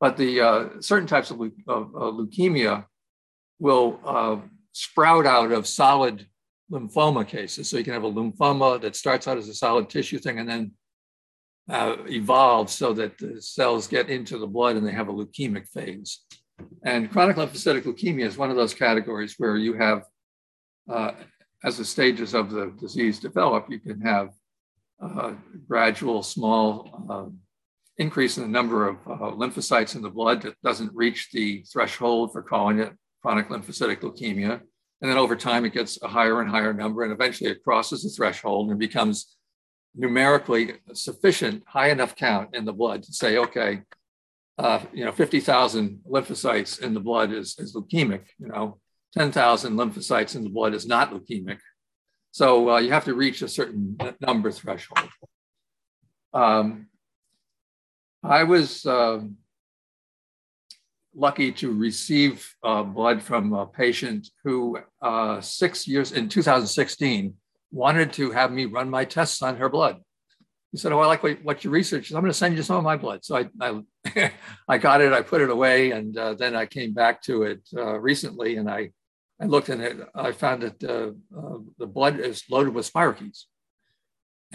But 0.00 0.16
the 0.16 0.40
uh, 0.40 0.68
certain 0.80 1.08
types 1.08 1.30
of, 1.30 1.40
of 1.40 1.92
leukemia 1.92 2.84
will 3.58 4.00
uh, 4.04 4.36
sprout 4.72 5.26
out 5.26 5.52
of 5.52 5.66
solid 5.66 6.26
lymphoma 6.70 7.26
cases. 7.26 7.70
So 7.70 7.78
you 7.78 7.84
can 7.84 7.94
have 7.94 8.04
a 8.04 8.12
lymphoma 8.12 8.80
that 8.82 8.96
starts 8.96 9.26
out 9.26 9.38
as 9.38 9.48
a 9.48 9.54
solid 9.54 9.88
tissue 9.88 10.18
thing 10.18 10.38
and 10.38 10.48
then 10.48 10.72
uh, 11.70 11.96
evolves 12.06 12.72
so 12.74 12.92
that 12.92 13.18
the 13.18 13.40
cells 13.40 13.86
get 13.86 14.08
into 14.10 14.38
the 14.38 14.46
blood 14.46 14.76
and 14.76 14.86
they 14.86 14.92
have 14.92 15.08
a 15.08 15.12
leukemic 15.12 15.68
phase. 15.68 16.20
And 16.84 17.10
chronic 17.10 17.36
lymphocytic 17.36 17.82
leukemia 17.82 18.26
is 18.26 18.36
one 18.36 18.50
of 18.50 18.56
those 18.56 18.74
categories 18.74 19.34
where 19.38 19.56
you 19.56 19.74
have, 19.74 20.04
uh, 20.90 21.12
as 21.64 21.78
the 21.78 21.84
stages 21.84 22.34
of 22.34 22.50
the 22.50 22.72
disease 22.78 23.18
develop, 23.18 23.66
you 23.70 23.80
can 23.80 24.00
have 24.00 24.30
uh, 25.02 25.32
gradual 25.68 26.22
small 26.22 27.04
um, 27.10 27.38
increase 27.98 28.36
in 28.36 28.42
the 28.42 28.48
number 28.48 28.88
of 28.88 28.96
uh, 29.06 29.34
lymphocytes 29.36 29.94
in 29.94 30.02
the 30.02 30.10
blood 30.10 30.42
that 30.42 30.60
doesn't 30.62 30.94
reach 30.94 31.30
the 31.32 31.64
threshold 31.72 32.32
for 32.32 32.42
calling 32.42 32.78
it 32.78 32.92
chronic 33.22 33.48
lymphocytic 33.48 34.00
leukemia. 34.00 34.60
And 35.00 35.10
then 35.10 35.18
over 35.18 35.36
time, 35.36 35.64
it 35.64 35.74
gets 35.74 36.00
a 36.02 36.08
higher 36.08 36.40
and 36.40 36.48
higher 36.48 36.72
number, 36.72 37.02
and 37.02 37.12
eventually 37.12 37.50
it 37.50 37.62
crosses 37.64 38.02
the 38.02 38.08
threshold 38.08 38.70
and 38.70 38.78
becomes 38.78 39.36
numerically 39.94 40.74
sufficient, 40.92 41.64
high 41.66 41.90
enough 41.90 42.14
count 42.16 42.54
in 42.54 42.64
the 42.64 42.72
blood 42.72 43.02
to 43.02 43.12
say, 43.12 43.38
okay, 43.38 43.82
uh, 44.58 44.80
you 44.92 45.04
know, 45.04 45.12
50,000 45.12 46.00
lymphocytes 46.10 46.80
in 46.80 46.94
the 46.94 47.00
blood 47.00 47.32
is, 47.32 47.56
is 47.58 47.74
leukemic, 47.74 48.22
you 48.38 48.48
know, 48.48 48.78
10,000 49.14 49.76
lymphocytes 49.76 50.34
in 50.34 50.44
the 50.44 50.50
blood 50.50 50.74
is 50.74 50.86
not 50.86 51.12
leukemic. 51.12 51.58
So 52.30 52.70
uh, 52.70 52.78
you 52.78 52.92
have 52.92 53.04
to 53.06 53.14
reach 53.14 53.42
a 53.42 53.48
certain 53.48 53.96
number 54.20 54.50
threshold. 54.50 55.08
Um, 56.32 56.88
I 58.28 58.42
was 58.42 58.84
uh, 58.84 59.20
lucky 61.14 61.52
to 61.52 61.72
receive 61.72 62.54
uh, 62.64 62.82
blood 62.82 63.22
from 63.22 63.52
a 63.52 63.66
patient 63.66 64.30
who, 64.42 64.78
uh, 65.00 65.40
six 65.40 65.86
years 65.86 66.10
in 66.10 66.28
2016, 66.28 67.34
wanted 67.70 68.12
to 68.14 68.32
have 68.32 68.50
me 68.50 68.64
run 68.64 68.90
my 68.90 69.04
tests 69.04 69.42
on 69.42 69.56
her 69.56 69.68
blood. 69.68 70.00
He 70.72 70.78
said, 70.78 70.90
"Oh, 70.90 70.98
I 70.98 71.06
like 71.06 71.22
what, 71.22 71.42
what 71.44 71.64
you 71.64 71.70
researched. 71.70 72.12
I'm 72.12 72.20
going 72.20 72.32
to 72.32 72.36
send 72.36 72.56
you 72.56 72.64
some 72.64 72.76
of 72.76 72.82
my 72.82 72.96
blood." 72.96 73.24
So 73.24 73.36
I, 73.36 73.48
I, 73.60 74.32
I 74.68 74.78
got 74.78 75.00
it. 75.00 75.12
I 75.12 75.22
put 75.22 75.40
it 75.40 75.50
away, 75.50 75.92
and 75.92 76.16
uh, 76.18 76.34
then 76.34 76.56
I 76.56 76.66
came 76.66 76.92
back 76.92 77.22
to 77.22 77.44
it 77.44 77.60
uh, 77.76 77.98
recently, 77.98 78.56
and 78.56 78.68
I, 78.68 78.90
I 79.40 79.44
looked 79.44 79.68
in 79.68 79.80
it. 79.80 79.98
I 80.16 80.32
found 80.32 80.62
that 80.62 80.82
uh, 80.82 81.12
the 81.78 81.86
blood 81.86 82.18
is 82.18 82.42
loaded 82.50 82.74
with 82.74 82.92
spirochetes. 82.92 83.44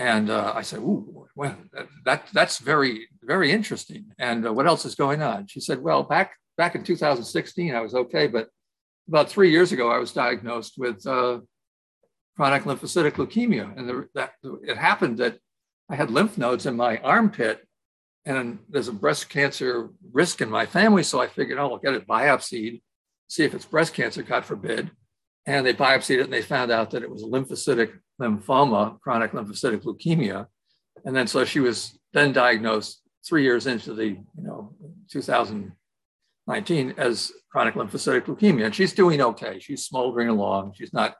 And 0.02 0.32
uh, 0.32 0.52
I 0.56 0.64
said, 0.64 0.80
"Ooh, 0.80 1.28
well, 1.36 1.56
that, 1.73 1.88
that, 2.06 2.28
that's 2.34 2.57
very 2.57 3.07
very 3.22 3.52
interesting." 3.52 4.06
And 4.18 4.48
uh, 4.48 4.52
what 4.52 4.65
else 4.65 4.84
is 4.84 4.95
going 4.95 5.22
on? 5.22 5.45
She 5.45 5.60
said, 5.60 5.80
"Well, 5.80 6.02
back 6.02 6.32
back 6.57 6.73
in 6.73 6.84
2016, 6.84 7.76
I 7.76 7.82
was 7.82 7.94
okay, 7.94 8.26
but 8.26 8.49
about 9.07 9.30
three 9.30 9.52
years 9.52 9.72
ago, 9.72 9.91
I 9.91 9.99
was 9.99 10.11
diagnosed 10.11 10.73
with 10.76 11.06
uh, 11.06 11.41
chronic 12.36 12.64
lymphocytic 12.64 13.11
leukemia, 13.11 13.78
and 13.78 13.88
the, 13.88 14.07
that 14.15 14.32
it 14.64 14.76
happened 14.76 15.19
that 15.19 15.38
I 15.88 15.95
had 15.95 16.10
lymph 16.10 16.36
nodes 16.36 16.65
in 16.65 16.76
my 16.76 16.98
armpit, 16.98 17.68
and 18.26 18.57
there's 18.69 18.88
a 18.88 18.94
breast 18.94 19.30
cancer 19.30 19.91
risk 20.11 20.41
in 20.41 20.49
my 20.49 20.65
family, 20.65 21.03
so 21.03 21.22
I 21.22 21.28
figured, 21.28 21.60
oh, 21.60 21.73
I'll 21.73 21.78
get 21.78 21.94
it 21.94 22.07
biopsied, 22.07 22.82
see 23.28 23.44
if 23.44 23.53
it's 23.53 23.65
breast 23.65 23.94
cancer, 23.94 24.23
God 24.23 24.45
forbid." 24.45 24.90
And 25.45 25.64
they 25.64 25.76
biopsied 25.76 26.18
it, 26.18 26.22
and 26.22 26.34
they 26.34 26.41
found 26.41 26.72
out 26.72 26.90
that 26.91 27.03
it 27.03 27.11
was 27.11 27.23
lymphocytic 27.23 27.99
lymphoma, 28.22 28.99
chronic 29.02 29.31
lymphocytic 29.31 29.84
leukemia. 29.84 30.48
And 31.06 31.15
then 31.15 31.27
so 31.27 31.43
she 31.45 31.60
was 31.60 31.98
then 32.14 32.31
diagnosed 32.31 33.02
three 33.27 33.43
years 33.43 33.68
into 33.68 33.93
the, 33.93 34.07
you 34.07 34.22
know, 34.38 34.73
2019 35.11 36.93
as 36.98 37.31
chronic 37.52 37.76
lymphocytic 37.76 38.26
leukemia. 38.26 38.65
And 38.65 38.76
she's 38.76 38.93
doing 38.93 39.22
okay. 39.22 39.60
She's 39.60 39.85
smoldering 39.85 40.30
along. 40.30 40.73
She's 40.76 40.93
not 40.93 41.15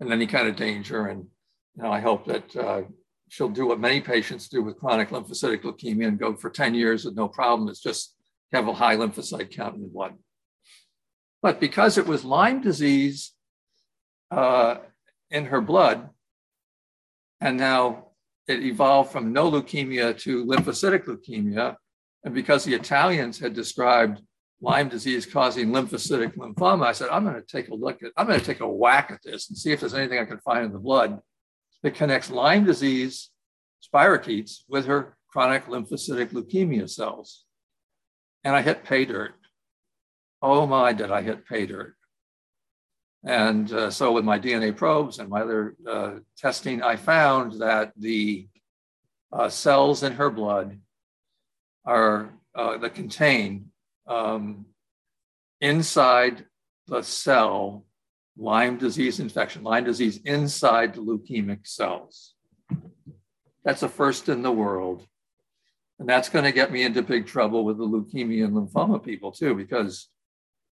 in 0.00 0.12
any 0.12 0.26
kind 0.26 0.48
of 0.48 0.56
danger. 0.56 1.06
And, 1.06 1.26
you 1.76 1.82
know, 1.82 1.90
I 1.90 2.00
hope 2.00 2.26
that 2.26 2.56
uh, 2.56 2.82
she'll 3.28 3.48
do 3.48 3.66
what 3.66 3.80
many 3.80 4.00
patients 4.00 4.48
do 4.48 4.62
with 4.62 4.78
chronic 4.78 5.10
lymphocytic 5.10 5.62
leukemia 5.62 6.08
and 6.08 6.18
go 6.18 6.34
for 6.34 6.50
10 6.50 6.74
years 6.74 7.04
with 7.04 7.16
no 7.16 7.28
problem. 7.28 7.68
It's 7.68 7.80
just 7.80 8.14
have 8.52 8.68
a 8.68 8.74
high 8.74 8.96
lymphocyte 8.96 9.50
count 9.50 9.76
in 9.76 9.88
blood. 9.88 10.14
But 11.42 11.60
because 11.60 11.98
it 11.98 12.06
was 12.06 12.24
Lyme 12.24 12.62
disease 12.62 13.32
uh, 14.30 14.76
in 15.30 15.46
her 15.46 15.60
blood, 15.60 16.10
and 17.40 17.56
now 17.56 18.08
it 18.46 18.64
evolved 18.64 19.12
from 19.12 19.32
no 19.32 19.50
leukemia 19.50 20.18
to 20.20 20.44
lymphocytic 20.44 21.04
leukemia. 21.04 21.76
And 22.24 22.34
because 22.34 22.64
the 22.64 22.74
Italians 22.74 23.38
had 23.38 23.54
described 23.54 24.20
Lyme 24.60 24.88
disease 24.88 25.24
causing 25.24 25.68
lymphocytic 25.68 26.34
lymphoma, 26.36 26.86
I 26.86 26.92
said, 26.92 27.10
I'm 27.10 27.24
going 27.24 27.36
to 27.36 27.46
take 27.46 27.68
a 27.68 27.74
look 27.74 28.02
at, 28.02 28.12
I'm 28.16 28.26
going 28.26 28.40
to 28.40 28.44
take 28.44 28.60
a 28.60 28.68
whack 28.68 29.10
at 29.12 29.22
this 29.22 29.48
and 29.48 29.56
see 29.56 29.70
if 29.70 29.80
there's 29.80 29.94
anything 29.94 30.18
I 30.18 30.24
can 30.24 30.40
find 30.40 30.64
in 30.64 30.72
the 30.72 30.78
blood 30.78 31.20
that 31.82 31.94
connects 31.94 32.30
Lyme 32.30 32.64
disease 32.64 33.30
spirochetes 33.82 34.62
with 34.68 34.86
her 34.86 35.16
chronic 35.28 35.66
lymphocytic 35.66 36.32
leukemia 36.32 36.90
cells. 36.90 37.44
And 38.42 38.56
I 38.56 38.62
hit 38.62 38.84
pay 38.84 39.04
dirt. 39.04 39.34
Oh 40.42 40.66
my, 40.66 40.92
did 40.92 41.10
I 41.10 41.22
hit 41.22 41.46
pay 41.46 41.66
dirt. 41.66 41.94
And 43.24 43.72
uh, 43.72 43.90
so 43.90 44.12
with 44.12 44.24
my 44.24 44.38
DNA 44.38 44.74
probes 44.74 45.18
and 45.18 45.28
my 45.28 45.42
other 45.42 45.76
uh, 45.86 46.12
testing, 46.36 46.82
I 46.82 46.96
found 46.96 47.60
that 47.60 47.92
the 47.96 48.46
uh, 49.32 49.48
cells 49.48 50.02
in 50.02 50.12
her 50.12 50.30
blood 50.30 50.78
are 51.84 52.30
uh, 52.54 52.78
that 52.78 52.94
contain 52.94 53.70
um, 54.06 54.66
inside 55.60 56.44
the 56.86 57.02
cell 57.02 57.84
Lyme 58.36 58.78
disease 58.78 59.18
infection, 59.18 59.64
Lyme 59.64 59.84
disease 59.84 60.20
inside 60.24 60.94
the 60.94 61.00
leukemic 61.00 61.66
cells. 61.66 62.34
That's 63.64 63.82
a 63.82 63.88
first 63.88 64.28
in 64.28 64.42
the 64.42 64.52
world. 64.52 65.04
And 65.98 66.08
that's 66.08 66.28
going 66.28 66.44
to 66.44 66.52
get 66.52 66.70
me 66.70 66.84
into 66.84 67.02
big 67.02 67.26
trouble 67.26 67.64
with 67.64 67.78
the 67.78 67.84
leukemia 67.84 68.44
and 68.44 68.54
lymphoma 68.54 69.04
people 69.04 69.32
too, 69.32 69.56
because 69.56 70.08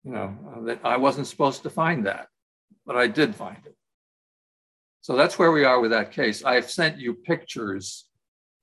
you 0.04 0.12
know 0.12 0.64
that 0.66 0.80
I 0.84 0.98
wasn't 0.98 1.28
supposed 1.28 1.62
to 1.64 1.70
find 1.70 2.08
that 2.08 2.28
but 2.86 2.96
I 2.96 3.08
did 3.08 3.36
find 3.36 3.58
it. 3.66 3.76
So 5.02 5.16
that's 5.16 5.40
where 5.40 5.52
we 5.52 5.66
are 5.66 5.80
with 5.80 5.92
that 5.92 6.12
case. 6.12 6.44
I've 6.44 6.70
sent 6.70 7.00
you 7.00 7.14
pictures 7.14 8.06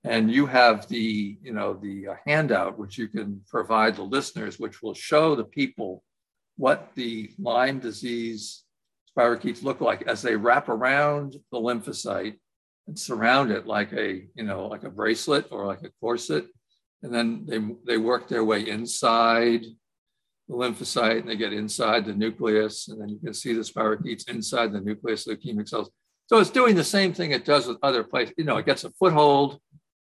and 0.03 0.31
you 0.31 0.45
have 0.45 0.87
the, 0.87 1.37
you 1.41 1.51
know, 1.51 1.73
the 1.73 2.09
uh, 2.09 2.13
handout, 2.25 2.79
which 2.79 2.97
you 2.97 3.09
can 3.09 3.41
provide 3.49 3.95
the 3.95 4.03
listeners, 4.03 4.57
which 4.57 4.81
will 4.81 4.93
show 4.93 5.35
the 5.35 5.43
people 5.43 6.03
what 6.55 6.91
the 6.95 7.31
Lyme 7.37 7.79
disease 7.79 8.63
spirochetes 9.17 9.63
look 9.63 9.81
like 9.81 10.03
as 10.03 10.21
they 10.21 10.35
wrap 10.35 10.69
around 10.69 11.35
the 11.51 11.57
lymphocyte 11.57 12.37
and 12.87 12.97
surround 12.97 13.51
it 13.51 13.67
like 13.67 13.91
a, 13.91 14.23
you 14.35 14.43
know, 14.43 14.67
like 14.67 14.83
a 14.83 14.89
bracelet 14.89 15.47
or 15.51 15.65
like 15.65 15.83
a 15.83 15.91
corset. 15.99 16.45
And 17.03 17.13
then 17.13 17.45
they, 17.45 17.59
they 17.85 17.97
work 17.97 18.27
their 18.27 18.45
way 18.45 18.67
inside 18.69 19.65
the 20.49 20.55
lymphocyte 20.55 21.19
and 21.19 21.29
they 21.29 21.35
get 21.35 21.53
inside 21.53 22.05
the 22.05 22.13
nucleus, 22.13 22.87
and 22.87 22.99
then 22.99 23.07
you 23.07 23.19
can 23.19 23.33
see 23.33 23.53
the 23.53 23.61
spirochetes 23.61 24.27
inside 24.27 24.73
the 24.73 24.81
nucleus 24.81 25.27
of 25.27 25.37
leukemic 25.37 25.69
cells. 25.69 25.89
So 26.27 26.39
it's 26.39 26.49
doing 26.49 26.75
the 26.75 26.83
same 26.83 27.13
thing 27.13 27.31
it 27.31 27.45
does 27.45 27.67
with 27.67 27.77
other 27.83 28.03
places. 28.03 28.33
You 28.37 28.43
know, 28.43 28.57
it 28.57 28.65
gets 28.65 28.83
a 28.83 28.89
foothold, 28.91 29.59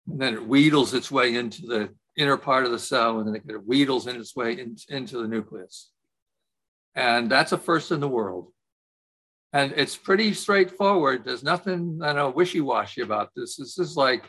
and 0.10 0.20
then 0.20 0.34
it 0.34 0.48
wheedles 0.48 0.94
its 0.94 1.12
way 1.12 1.36
into 1.36 1.62
the 1.68 1.90
inner 2.18 2.38
part 2.38 2.66
of 2.66 2.72
the 2.72 2.80
cell, 2.80 3.20
and 3.20 3.28
then 3.28 3.36
it 3.36 3.68
wheedles 3.68 4.08
in 4.08 4.20
its 4.20 4.36
way 4.36 4.54
in, 4.54 4.76
into 4.90 5.22
the 5.22 5.28
nucleus. 5.28 5.92
And 6.96 7.32
that's 7.32 7.52
a 7.52 7.58
first 7.58 7.92
in 7.92 8.00
the 8.00 8.10
world. 8.10 8.52
And 9.54 9.74
it's 9.76 9.96
pretty 9.96 10.34
straightforward. 10.34 11.24
There's 11.24 11.44
nothing, 11.44 12.02
I 12.04 12.14
know, 12.14 12.30
wishy-washy 12.30 13.02
about 13.02 13.30
this. 13.36 13.58
This 13.58 13.78
is 13.78 13.96
like 13.96 14.24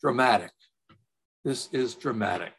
dramatic. 0.00 0.52
This 1.44 1.68
is 1.72 1.94
dramatic. 1.94 2.52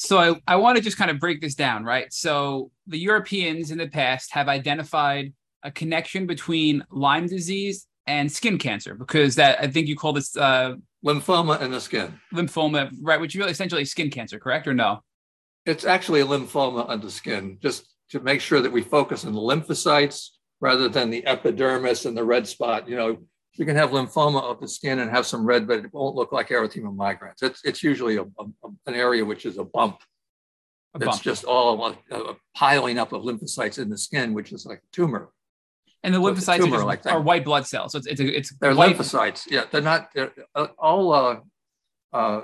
So 0.00 0.18
I, 0.18 0.40
I 0.46 0.56
want 0.56 0.76
to 0.76 0.82
just 0.82 0.96
kind 0.96 1.10
of 1.10 1.18
break 1.18 1.40
this 1.40 1.56
down, 1.56 1.84
right? 1.84 2.12
So 2.12 2.70
the 2.86 2.98
Europeans 2.98 3.72
in 3.72 3.78
the 3.78 3.88
past 3.88 4.32
have 4.32 4.48
identified 4.48 5.32
a 5.64 5.72
connection 5.72 6.24
between 6.24 6.84
Lyme 6.92 7.26
disease 7.26 7.84
and 8.06 8.30
skin 8.30 8.58
cancer 8.58 8.94
because 8.94 9.34
that 9.34 9.60
I 9.60 9.66
think 9.66 9.88
you 9.88 9.96
call 9.96 10.12
this 10.12 10.36
uh, 10.36 10.76
lymphoma 11.04 11.60
in 11.62 11.72
the 11.72 11.80
skin. 11.80 12.20
Lymphoma, 12.32 12.92
right? 13.02 13.20
Which 13.20 13.34
is 13.34 13.40
really 13.40 13.50
essentially 13.50 13.84
skin 13.84 14.08
cancer, 14.08 14.38
correct 14.38 14.68
or 14.68 14.72
no? 14.72 15.02
It's 15.66 15.84
actually 15.84 16.20
a 16.20 16.26
lymphoma 16.26 16.88
on 16.88 17.00
the 17.00 17.10
skin, 17.10 17.58
just 17.60 17.92
to 18.10 18.20
make 18.20 18.40
sure 18.40 18.60
that 18.60 18.70
we 18.70 18.82
focus 18.82 19.24
on 19.24 19.32
the 19.32 19.40
lymphocytes 19.40 20.28
rather 20.60 20.88
than 20.88 21.10
the 21.10 21.26
epidermis 21.26 22.06
and 22.06 22.16
the 22.16 22.24
red 22.24 22.46
spot. 22.46 22.88
You 22.88 22.96
know, 22.96 23.18
you 23.58 23.66
can 23.66 23.74
have 23.74 23.90
lymphoma 23.90 24.40
of 24.40 24.60
the 24.60 24.68
skin 24.68 25.00
and 25.00 25.10
have 25.10 25.26
some 25.26 25.44
red, 25.44 25.66
but 25.66 25.80
it 25.80 25.92
won't 25.92 26.14
look 26.14 26.30
like 26.30 26.48
erythema 26.50 26.96
migrans. 26.96 27.42
It's, 27.42 27.60
it's 27.64 27.82
usually 27.82 28.16
a, 28.16 28.22
a, 28.22 28.44
an 28.86 28.94
area 28.94 29.24
which 29.24 29.44
is 29.44 29.58
a 29.58 29.64
bump. 29.64 29.98
A 30.94 31.04
it's 31.04 31.18
just 31.18 31.44
all 31.44 31.84
a, 31.84 32.14
a, 32.14 32.36
piling 32.54 32.98
up 32.98 33.12
of 33.12 33.22
lymphocytes 33.22 33.80
in 33.80 33.90
the 33.90 33.98
skin, 33.98 34.32
which 34.32 34.52
is 34.52 34.64
like 34.64 34.78
a 34.78 34.90
tumor. 34.92 35.30
And 36.04 36.14
the 36.14 36.20
lymphocytes 36.20 36.60
are, 36.60 36.70
just, 36.70 36.84
like 36.84 37.04
are, 37.06 37.20
white 37.20 37.44
blood 37.44 37.66
cells. 37.66 37.92
So 37.92 37.98
it's 37.98 38.06
it's, 38.06 38.20
it's 38.20 38.56
they're 38.60 38.76
white. 38.76 38.96
lymphocytes. 38.96 39.50
Yeah, 39.50 39.64
they're 39.70 39.82
not. 39.82 40.10
They're, 40.14 40.32
uh, 40.54 40.68
all 40.78 41.12
uh, 41.12 41.40
uh, 42.12 42.40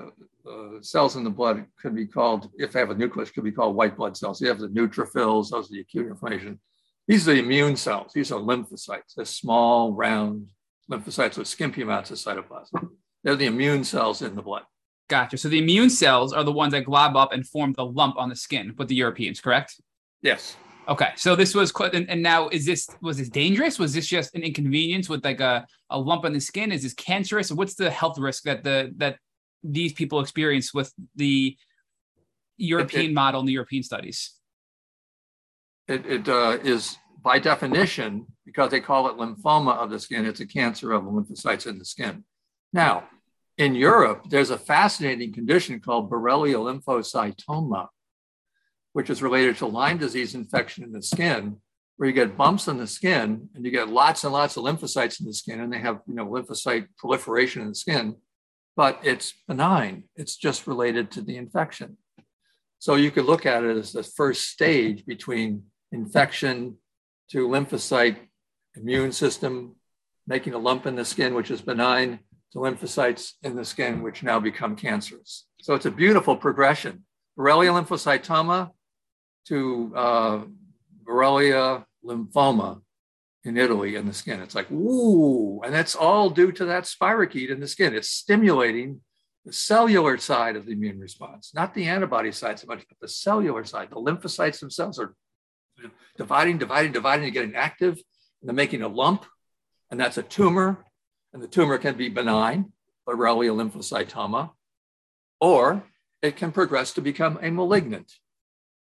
uh, 0.51 0.81
cells 0.81 1.15
in 1.15 1.23
the 1.23 1.31
blood 1.31 1.65
could 1.81 1.95
be 1.95 2.07
called, 2.07 2.51
if 2.59 2.73
they 2.73 2.81
have 2.81 2.91
a 2.91 2.95
nucleus, 2.95 3.31
could 3.31 3.45
be 3.45 3.53
called 3.53 3.77
white 3.77 3.97
blood 3.97 4.17
cells. 4.17 4.41
You 4.41 4.49
have 4.49 4.59
the 4.59 4.69
neutrophils; 4.69 5.51
those 5.51 5.71
are 5.71 5.75
the 5.75 5.81
acute 5.81 6.09
inflammation. 6.09 6.59
These 7.07 7.29
are 7.29 7.35
the 7.35 7.41
immune 7.41 7.77
cells. 7.77 8.13
These 8.13 8.33
are 8.33 8.41
lymphocytes. 8.41 9.15
They're 9.15 9.25
small, 9.25 9.93
round 9.93 10.49
lymphocytes 10.91 11.39
with 11.39 11.49
skimpy 11.49 11.83
amounts 11.83 12.11
of 12.11 12.19
cytoplasm. 12.19 12.91
They're 13.23 13.37
the 13.37 13.47
immune 13.47 13.85
cells 13.85 14.23
in 14.23 14.35
the 14.35 14.43
blood. 14.43 14.63
Gotcha. 15.09 15.37
So 15.37 15.49
the 15.49 15.59
immune 15.59 15.91
cells 15.91 16.33
are 16.33 16.45
the 16.45 16.53
ones 16.53 16.73
that 16.73 16.85
glob 16.85 17.17
up 17.17 17.33
and 17.33 17.47
form 17.47 17.75
the 17.75 17.85
lump 17.85 18.17
on 18.17 18.29
the 18.29 18.37
skin 18.37 18.75
with 18.77 18.89
the 18.89 18.95
Europeans, 18.95 19.41
correct? 19.41 19.81
Yes. 20.23 20.57
Okay. 20.89 21.11
So 21.17 21.37
this 21.37 21.55
was 21.55 21.73
quite, 21.73 21.95
and, 21.95 22.09
and 22.09 22.23
now 22.23 22.49
is 22.49 22.67
this 22.67 22.89
was 23.01 23.19
this 23.19 23.29
dangerous? 23.29 23.79
Was 23.79 23.95
this 23.95 24.07
just 24.07 24.35
an 24.35 24.43
inconvenience 24.43 25.09
with 25.09 25.25
like 25.25 25.41
a, 25.41 25.67
a 25.91 25.99
lump 25.99 26.25
on 26.25 26.33
the 26.33 26.41
skin? 26.41 26.73
Is 26.73 26.83
this 26.83 26.95
cancerous? 26.95 27.51
What's 27.53 27.75
the 27.75 27.91
health 27.91 28.19
risk 28.19 28.45
that 28.45 28.65
the 28.65 28.93
that 28.97 29.19
these 29.63 29.93
people 29.93 30.21
experience 30.21 30.75
with 30.75 30.93
the 31.17 31.57
European 32.57 33.07
it, 33.07 33.11
it, 33.11 33.15
model 33.15 33.41
and 33.41 33.49
the 33.49 33.53
European 33.53 33.83
studies? 33.83 34.35
It, 35.89 36.07
it 36.07 36.29
uh, 36.29 36.59
is 36.63 36.97
by 37.23 37.39
definition, 37.39 38.27
because 38.45 38.71
they 38.71 38.81
call 38.81 39.09
it 39.09 39.17
lymphoma 39.17 39.77
of 39.77 39.91
the 39.91 39.99
skin, 39.99 40.27
it's 40.27 40.41
a 40.41 40.47
cancer 40.47 40.93
of 40.93 41.05
lymphocytes 41.05 41.67
in 41.67 41.79
the 41.79 41.85
skin. 41.85 42.25
Now, 42.73 43.05
in 43.57 43.75
Europe, 43.75 44.27
there's 44.29 44.51
a 44.51 44.59
fascinating 44.59 45.33
condition 45.33 45.81
called 45.81 46.11
Borrelia 46.11 46.57
lymphocytoma, 46.57 47.89
which 48.93 49.11
is 49.11 49.23
related 49.23 49.57
to 49.59 49.67
Lyme 49.67 49.99
disease 49.99 50.35
infection 50.35 50.85
in 50.85 50.93
the 50.93 51.03
skin, 51.03 51.59
where 51.97 52.09
you 52.09 52.15
get 52.15 52.37
bumps 52.37 52.67
in 52.67 52.79
the 52.79 52.87
skin 52.87 53.49
and 53.55 53.65
you 53.65 53.71
get 53.71 53.89
lots 53.89 54.25
and 54.25 54.33
lots 54.33 54.57
of 54.57 54.65
lymphocytes 54.65 55.21
in 55.21 55.27
the 55.27 55.33
skin, 55.33 55.61
and 55.61 55.73
they 55.73 55.79
have 55.79 56.01
you 56.07 56.15
know 56.15 56.27
lymphocyte 56.27 56.89
proliferation 56.99 57.63
in 57.63 57.69
the 57.69 57.75
skin, 57.75 58.17
but 58.77 58.99
it's 59.05 59.33
benign. 59.47 60.05
It's 60.17 60.37
just 60.37 60.67
related 60.67 61.13
to 61.13 61.23
the 61.23 61.37
infection. 61.37 61.97
So 62.81 62.97
you 62.97 63.11
could 63.11 63.25
look 63.25 63.47
at 63.47 63.63
it 63.63 63.77
as 63.77 63.93
the 63.93 64.03
first 64.03 64.49
stage 64.49 65.07
between 65.07 65.65
infection 65.93 66.77
to 67.31 67.49
lymphocyte 67.49 68.19
immune 68.77 69.13
system, 69.13 69.77
making 70.27 70.55
a 70.55 70.59
lump 70.59 70.87
in 70.87 70.97
the 70.97 71.05
skin, 71.05 71.35
which 71.35 71.51
is 71.51 71.61
benign, 71.61 72.21
to 72.53 72.59
lymphocytes 72.59 73.33
in 73.43 73.57
the 73.57 73.65
skin, 73.65 74.03
which 74.03 74.23
now 74.23 74.41
become 74.41 74.77
cancerous. 74.77 75.47
So 75.61 75.75
it's 75.75 75.87
a 75.87 75.91
beautiful 75.91 76.37
progression. 76.37 77.05
Borrelia 77.39 77.73
lymphocytoma 77.83 78.71
to 79.47 79.93
uh, 79.95 80.41
Borrelia 81.05 81.85
lymphoma 82.05 82.81
in 83.45 83.57
Italy 83.59 83.97
in 83.97 84.07
the 84.07 84.15
skin. 84.15 84.41
It's 84.41 84.55
like, 84.55 84.71
ooh, 84.71 85.61
and 85.63 85.75
that's 85.75 85.95
all 85.95 86.31
due 86.31 86.53
to 86.53 86.65
that 86.67 86.85
spirochete 86.85 87.51
in 87.51 87.61
the 87.61 87.69
skin. 87.69 87.95
It's 87.95 88.09
stimulating 88.09 89.01
the 89.45 89.53
cellular 89.53 90.17
side 90.17 90.57
of 90.57 90.65
the 90.65 90.73
immune 90.73 90.99
response, 90.99 91.53
not 91.55 91.75
the 91.75 91.85
antibody 91.87 92.33
side 92.33 92.59
so 92.59 92.67
much, 92.67 92.85
but 92.89 92.99
the 93.01 93.09
cellular 93.09 93.65
side. 93.65 93.91
The 93.91 93.97
lymphocytes 93.97 94.61
themselves 94.61 94.99
are 94.99 95.15
dividing, 96.17 96.59
dividing, 96.59 96.93
dividing, 96.93 97.25
and 97.25 97.35
getting 97.35 97.55
active, 97.55 97.99
then 98.49 98.57
making 98.57 98.83
a 98.83 98.89
lump, 98.89 99.25
and 99.91 99.99
that's 99.99 100.19
a 100.19 100.23
tumor, 100.23 100.85
and 101.33 101.43
the 101.43 101.49
tumor 101.49 101.79
can 101.79 101.97
be 101.97 102.09
benign, 102.09 102.73
Borrelia 103.09 103.53
lymphocytoma, 103.55 104.51
or 105.41 105.85
it 106.23 106.37
can 106.37 106.53
progress 106.53 106.93
to 106.93 107.01
become 107.01 107.39
a 107.43 107.51
malignant 107.51 108.13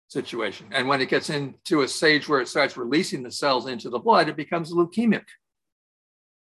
situation. 0.07 0.67
And 0.71 0.87
when 0.87 1.01
it 1.01 1.09
gets 1.09 1.29
into 1.29 1.81
a 1.81 1.87
stage 1.87 2.29
where 2.29 2.39
it 2.39 2.47
starts 2.47 2.77
releasing 2.77 3.23
the 3.23 3.31
cells 3.31 3.67
into 3.67 3.89
the 3.89 3.99
blood, 3.99 4.29
it 4.29 4.37
becomes 4.37 4.71
leukemic 4.71 5.25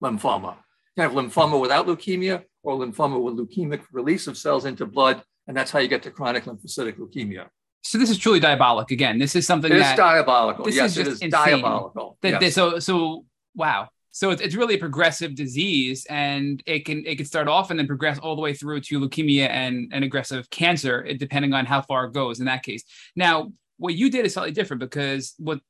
lymphoma. 0.02 0.56
You 0.96 1.04
have 1.04 1.12
lymphoma 1.12 1.60
without 1.60 1.88
leukemia 1.88 2.44
or 2.64 2.78
lymphoma 2.78 3.22
with 3.22 3.36
leukemic 3.36 3.82
release 3.92 4.28
of 4.28 4.38
cells 4.38 4.66
into 4.66 4.86
blood, 4.86 5.24
and 5.48 5.58
that's 5.58 5.72
how 5.72 5.80
you 5.80 5.88
get 5.88 6.04
to 6.04 6.12
chronic 6.12 6.46
lymphocytic 6.46 6.98
leukemia. 6.98 7.48
So 7.88 7.98
this 7.98 8.10
is 8.10 8.18
truly 8.18 8.42
diabolic. 8.42 8.92
Again, 8.92 9.18
this 9.18 9.34
is 9.34 9.48
something 9.48 9.72
it's 9.72 9.82
that 9.82 9.96
diabolical. 9.96 10.66
This 10.66 10.76
yes, 10.76 10.92
is 10.92 10.98
it 10.98 11.08
is 11.08 11.22
insane. 11.22 11.62
diabolical. 11.62 12.18
That, 12.22 12.42
yes. 12.42 12.54
so 12.54 12.80
so 12.80 13.26
wow. 13.56 13.88
So 14.12 14.32
it's, 14.32 14.42
it's 14.42 14.56
really 14.56 14.76
a 14.76 14.78
progressive 14.78 15.36
disease, 15.36 16.06
and 16.10 16.62
it 16.66 16.86
can 16.86 17.06
it 17.06 17.16
can 17.16 17.26
start 17.26 17.48
off 17.48 17.70
and 17.70 17.80
then 17.80 17.88
progress 17.88 18.20
all 18.20 18.36
the 18.36 18.42
way 18.42 18.54
through 18.54 18.82
to 18.82 19.00
leukemia 19.00 19.48
and 19.50 19.90
and 19.94 20.04
aggressive 20.04 20.50
cancer, 20.50 21.06
eh, 21.08 21.14
depending 21.18 21.54
on 21.54 21.66
how 21.66 21.82
far 21.82 22.06
it 22.06 22.14
goes. 22.14 22.40
In 22.40 22.46
that 22.48 22.64
case, 22.64 22.84
now 23.16 23.54
what 23.78 23.94
you 23.94 24.12
did 24.12 24.26
is 24.26 24.34
slightly 24.34 24.52
different 24.52 24.82
because 24.82 25.34
what 25.38 25.62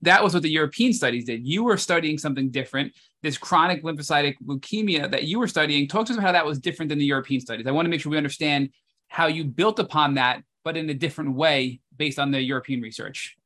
that 0.00 0.24
was 0.24 0.32
what 0.32 0.44
the 0.44 0.50
European 0.50 0.94
studies 0.94 1.26
did. 1.26 1.46
You 1.46 1.62
were 1.62 1.76
studying 1.76 2.16
something 2.16 2.50
different. 2.50 2.94
This 3.22 3.36
chronic 3.36 3.82
lymphocytic 3.82 4.36
leukemia 4.46 5.10
that 5.10 5.24
you 5.24 5.38
were 5.38 5.48
studying. 5.48 5.88
Talk 5.88 6.06
to 6.06 6.12
us 6.12 6.16
about 6.16 6.26
how 6.26 6.32
that 6.32 6.46
was 6.46 6.58
different 6.58 6.88
than 6.88 6.98
the 6.98 7.04
European 7.04 7.42
studies. 7.42 7.66
I 7.66 7.72
want 7.72 7.84
to 7.84 7.90
make 7.90 8.00
sure 8.00 8.10
we 8.10 8.16
understand 8.16 8.70
how 9.08 9.26
you 9.26 9.44
built 9.44 9.78
upon 9.78 10.14
that 10.14 10.42
but 10.66 10.76
in 10.76 10.90
a 10.90 10.94
different 10.94 11.32
way 11.36 11.78
based 11.96 12.18
on 12.18 12.32
the 12.32 12.42
European 12.42 12.80
research? 12.80 13.36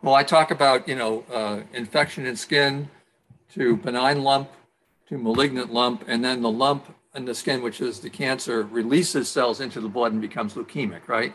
Well, 0.00 0.14
I 0.14 0.24
talk 0.24 0.50
about, 0.50 0.88
you 0.88 0.96
know, 0.96 1.22
uh, 1.30 1.60
infection 1.74 2.24
in 2.24 2.34
skin 2.34 2.88
to 3.52 3.76
benign 3.76 4.22
lump 4.22 4.48
to 5.10 5.18
malignant 5.18 5.70
lump, 5.70 6.02
and 6.08 6.24
then 6.24 6.40
the 6.40 6.50
lump 6.50 6.86
in 7.14 7.26
the 7.26 7.34
skin, 7.34 7.60
which 7.60 7.82
is 7.82 8.00
the 8.00 8.08
cancer, 8.08 8.62
releases 8.62 9.28
cells 9.28 9.60
into 9.60 9.82
the 9.82 9.88
blood 9.88 10.12
and 10.12 10.22
becomes 10.22 10.54
leukemic, 10.54 11.08
right? 11.08 11.34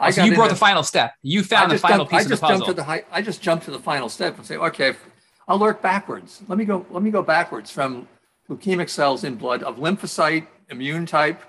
Oh, 0.00 0.10
so 0.10 0.24
you 0.24 0.34
brought 0.34 0.48
the 0.48 0.56
final 0.56 0.82
step. 0.82 1.12
You 1.20 1.42
found 1.42 1.70
the 1.70 1.76
final 1.76 2.06
jumped, 2.06 2.12
piece 2.12 2.20
I 2.20 2.28
just 2.30 2.32
of 2.32 2.40
the 2.40 2.46
puzzle. 2.46 2.56
Jumped 2.56 2.68
to 2.68 2.74
the 2.74 2.84
high, 2.84 3.04
I 3.12 3.20
just 3.20 3.42
jumped 3.42 3.66
to 3.66 3.70
the 3.70 3.78
final 3.78 4.08
step 4.08 4.38
and 4.38 4.46
say, 4.46 4.56
okay, 4.56 4.94
I'll 5.46 5.58
work 5.58 5.82
backwards. 5.82 6.40
Let 6.48 6.56
me 6.56 6.64
go. 6.64 6.86
Let 6.88 7.02
me 7.02 7.10
go 7.10 7.22
backwards 7.22 7.70
from 7.70 8.08
leukemic 8.48 8.88
cells 8.88 9.24
in 9.24 9.34
blood 9.34 9.62
of 9.62 9.76
lymphocyte 9.76 10.46
immune 10.70 11.04
type, 11.04 11.42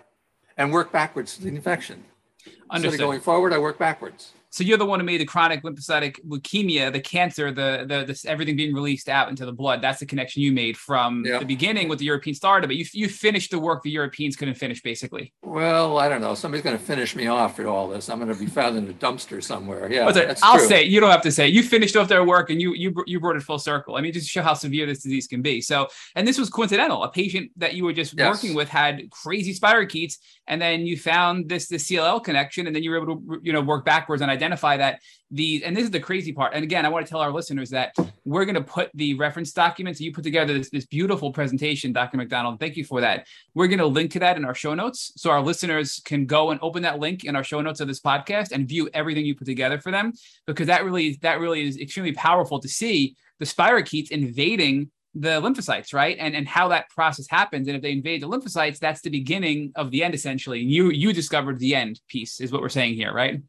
and 0.57 0.73
work 0.73 0.91
backwards 0.91 1.37
to 1.37 1.43
the 1.43 1.47
infection. 1.47 2.03
Understood. 2.45 2.75
Instead 2.75 2.93
of 2.93 2.99
going 2.99 3.21
forward, 3.21 3.53
I 3.53 3.57
work 3.57 3.77
backwards. 3.77 4.33
So 4.53 4.63
you're 4.63 4.77
the 4.77 4.85
one 4.85 4.99
who 4.99 5.05
made 5.07 5.19
the 5.19 5.25
chronic 5.25 5.63
lymphocytic 5.63 6.23
leukemia, 6.27 6.93
the 6.93 6.99
cancer, 6.99 7.51
the 7.51 7.85
the 7.87 8.05
this 8.05 8.23
everything 8.23 8.55
being 8.55 8.71
released 8.71 9.09
out 9.09 9.29
into 9.29 9.47
the 9.47 9.51
blood. 9.51 9.81
That's 9.81 9.99
the 9.99 10.05
connection 10.05 10.43
you 10.43 10.51
made 10.51 10.77
from 10.77 11.23
the 11.23 11.43
beginning 11.43 11.89
with 11.89 11.97
the 11.97 12.05
European 12.05 12.35
started, 12.35 12.67
but 12.67 12.75
you 12.75 12.85
you 12.93 13.09
finished 13.09 13.49
the 13.49 13.57
work 13.57 13.81
the 13.81 13.89
Europeans 13.89 14.35
couldn't 14.35 14.53
finish, 14.53 14.83
basically. 14.83 15.33
Well, 15.41 15.97
I 15.97 16.07
don't 16.07 16.21
know. 16.21 16.35
Somebody's 16.35 16.63
going 16.63 16.77
to 16.77 16.83
finish 16.83 17.15
me 17.15 17.25
off 17.25 17.55
for 17.55 17.65
all 17.65 17.87
this. 17.87 18.11
I'm 18.11 18.19
going 18.19 18.31
to 18.31 18.39
be 18.39 18.45
found 18.45 18.77
in 18.77 18.87
a 18.87 18.93
dumpster 18.93 19.43
somewhere. 19.43 19.91
Yeah, 19.91 20.05
I'll 20.43 20.59
true. 20.59 20.67
say. 20.67 20.83
You 20.83 20.99
don't 20.99 21.09
have 21.09 21.23
to 21.23 21.31
say. 21.31 21.47
You 21.47 21.63
finished 21.63 21.95
off 21.95 22.07
their 22.07 22.23
work 22.23 22.51
and 22.51 22.61
you 22.61 22.75
you 22.75 22.93
you 23.07 23.19
brought 23.19 23.37
it 23.37 23.41
full 23.41 23.57
circle. 23.57 23.95
I 23.95 24.01
mean, 24.01 24.13
just 24.13 24.27
to 24.27 24.31
show 24.31 24.43
how 24.43 24.53
severe 24.53 24.85
this 24.85 25.01
disease 25.01 25.25
can 25.25 25.41
be. 25.41 25.61
So, 25.61 25.87
and 26.15 26.27
this 26.27 26.37
was 26.37 26.51
coincidental. 26.51 27.03
A 27.03 27.11
patient 27.11 27.49
that 27.57 27.73
you 27.73 27.85
were 27.85 27.93
just 27.93 28.13
yes. 28.15 28.31
working 28.31 28.55
with 28.55 28.69
had 28.69 29.09
crazy 29.09 29.51
spirochetes, 29.51 30.17
and 30.45 30.61
then 30.61 30.85
you 30.85 30.95
found 30.95 31.49
this 31.49 31.67
this 31.69 31.89
CLL 31.89 32.23
connection, 32.23 32.67
and 32.67 32.75
then 32.75 32.83
you 32.83 32.91
were 32.91 32.97
able 32.97 33.15
to 33.15 33.39
you 33.41 33.51
know 33.51 33.61
work 33.61 33.83
backwards 33.83 34.21
and 34.21 34.29
identify 34.29 34.42
that 34.51 34.99
these 35.31 35.63
and 35.63 35.75
this 35.75 35.83
is 35.83 35.91
the 35.91 35.99
crazy 35.99 36.31
part 36.31 36.53
and 36.53 36.63
again 36.63 36.85
i 36.85 36.89
want 36.89 37.05
to 37.05 37.09
tell 37.09 37.19
our 37.19 37.31
listeners 37.31 37.69
that 37.69 37.93
we're 38.23 38.45
going 38.45 38.55
to 38.55 38.61
put 38.61 38.89
the 38.93 39.13
reference 39.15 39.51
documents 39.51 39.99
you 39.99 40.13
put 40.13 40.23
together 40.23 40.57
this, 40.57 40.69
this 40.69 40.85
beautiful 40.85 41.31
presentation 41.31 41.91
dr 41.91 42.15
MacDonald 42.15 42.59
thank 42.59 42.77
you 42.77 42.85
for 42.85 43.01
that 43.01 43.25
we're 43.55 43.67
going 43.67 43.79
to 43.79 43.85
link 43.85 44.11
to 44.11 44.19
that 44.19 44.37
in 44.37 44.45
our 44.45 44.53
show 44.53 44.75
notes 44.75 45.11
so 45.15 45.31
our 45.31 45.41
listeners 45.41 46.01
can 46.05 46.25
go 46.25 46.51
and 46.51 46.59
open 46.61 46.83
that 46.83 46.99
link 46.99 47.23
in 47.23 47.35
our 47.35 47.43
show 47.43 47.61
notes 47.61 47.79
of 47.79 47.87
this 47.87 47.99
podcast 47.99 48.51
and 48.51 48.67
view 48.67 48.89
everything 48.93 49.25
you 49.25 49.35
put 49.35 49.45
together 49.45 49.79
for 49.79 49.91
them 49.91 50.13
because 50.45 50.67
that 50.67 50.83
really 50.83 51.17
that 51.21 51.39
really 51.39 51.67
is 51.67 51.79
extremely 51.79 52.13
powerful 52.13 52.59
to 52.59 52.67
see 52.67 53.15
the 53.39 53.45
spirochetes 53.45 54.11
invading 54.11 54.91
the 55.15 55.41
lymphocytes, 55.41 55.93
right? 55.93 56.17
And 56.19 56.35
and 56.35 56.47
how 56.47 56.69
that 56.69 56.89
process 56.89 57.27
happens. 57.29 57.67
And 57.67 57.75
if 57.75 57.83
they 57.83 57.91
invade 57.91 58.21
the 58.21 58.27
lymphocytes, 58.27 58.79
that's 58.79 59.01
the 59.01 59.09
beginning 59.09 59.71
of 59.75 59.91
the 59.91 60.03
end, 60.03 60.15
essentially. 60.15 60.61
And 60.61 60.71
You 60.71 60.89
you 60.89 61.13
discovered 61.13 61.59
the 61.59 61.75
end 61.75 62.01
piece, 62.07 62.41
is 62.41 62.51
what 62.51 62.61
we're 62.61 62.69
saying 62.69 62.95
here, 62.95 63.13
right? 63.13 63.41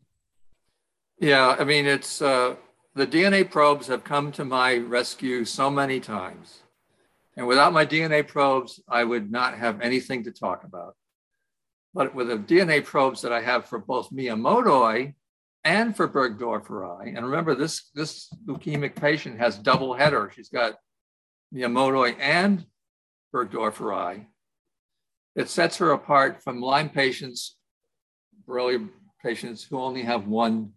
Yeah, 1.24 1.56
I 1.58 1.64
mean, 1.64 1.86
it's 1.86 2.20
uh, 2.20 2.56
the 2.94 3.06
DNA 3.06 3.50
probes 3.50 3.86
have 3.86 4.04
come 4.04 4.30
to 4.32 4.44
my 4.44 4.76
rescue 4.76 5.46
so 5.46 5.70
many 5.70 5.98
times. 5.98 6.64
And 7.34 7.46
without 7.46 7.72
my 7.72 7.86
DNA 7.86 8.28
probes, 8.28 8.78
I 8.90 9.04
would 9.04 9.32
not 9.32 9.56
have 9.56 9.80
anything 9.80 10.24
to 10.24 10.30
talk 10.30 10.64
about. 10.64 10.96
But 11.94 12.14
with 12.14 12.28
the 12.28 12.36
DNA 12.36 12.84
probes 12.84 13.22
that 13.22 13.32
I 13.32 13.40
have 13.40 13.64
for 13.64 13.78
both 13.78 14.10
Miyamotoi 14.10 15.14
and 15.64 15.96
for 15.96 16.06
Burgdorferi, 16.06 17.16
and 17.16 17.24
remember 17.24 17.54
this, 17.54 17.88
this 17.94 18.28
leukemic 18.46 18.94
patient 18.94 19.38
has 19.38 19.56
double 19.56 19.94
header. 19.94 20.30
She's 20.36 20.50
got 20.50 20.74
Miyamotoi 21.54 22.16
and 22.20 22.66
Burgdorferi. 23.34 24.26
It 25.36 25.48
sets 25.48 25.78
her 25.78 25.92
apart 25.92 26.42
from 26.42 26.60
Lyme 26.60 26.90
patients, 26.90 27.56
Borrelia 28.46 28.90
patients 29.22 29.64
who 29.64 29.78
only 29.78 30.02
have 30.02 30.26
one 30.26 30.74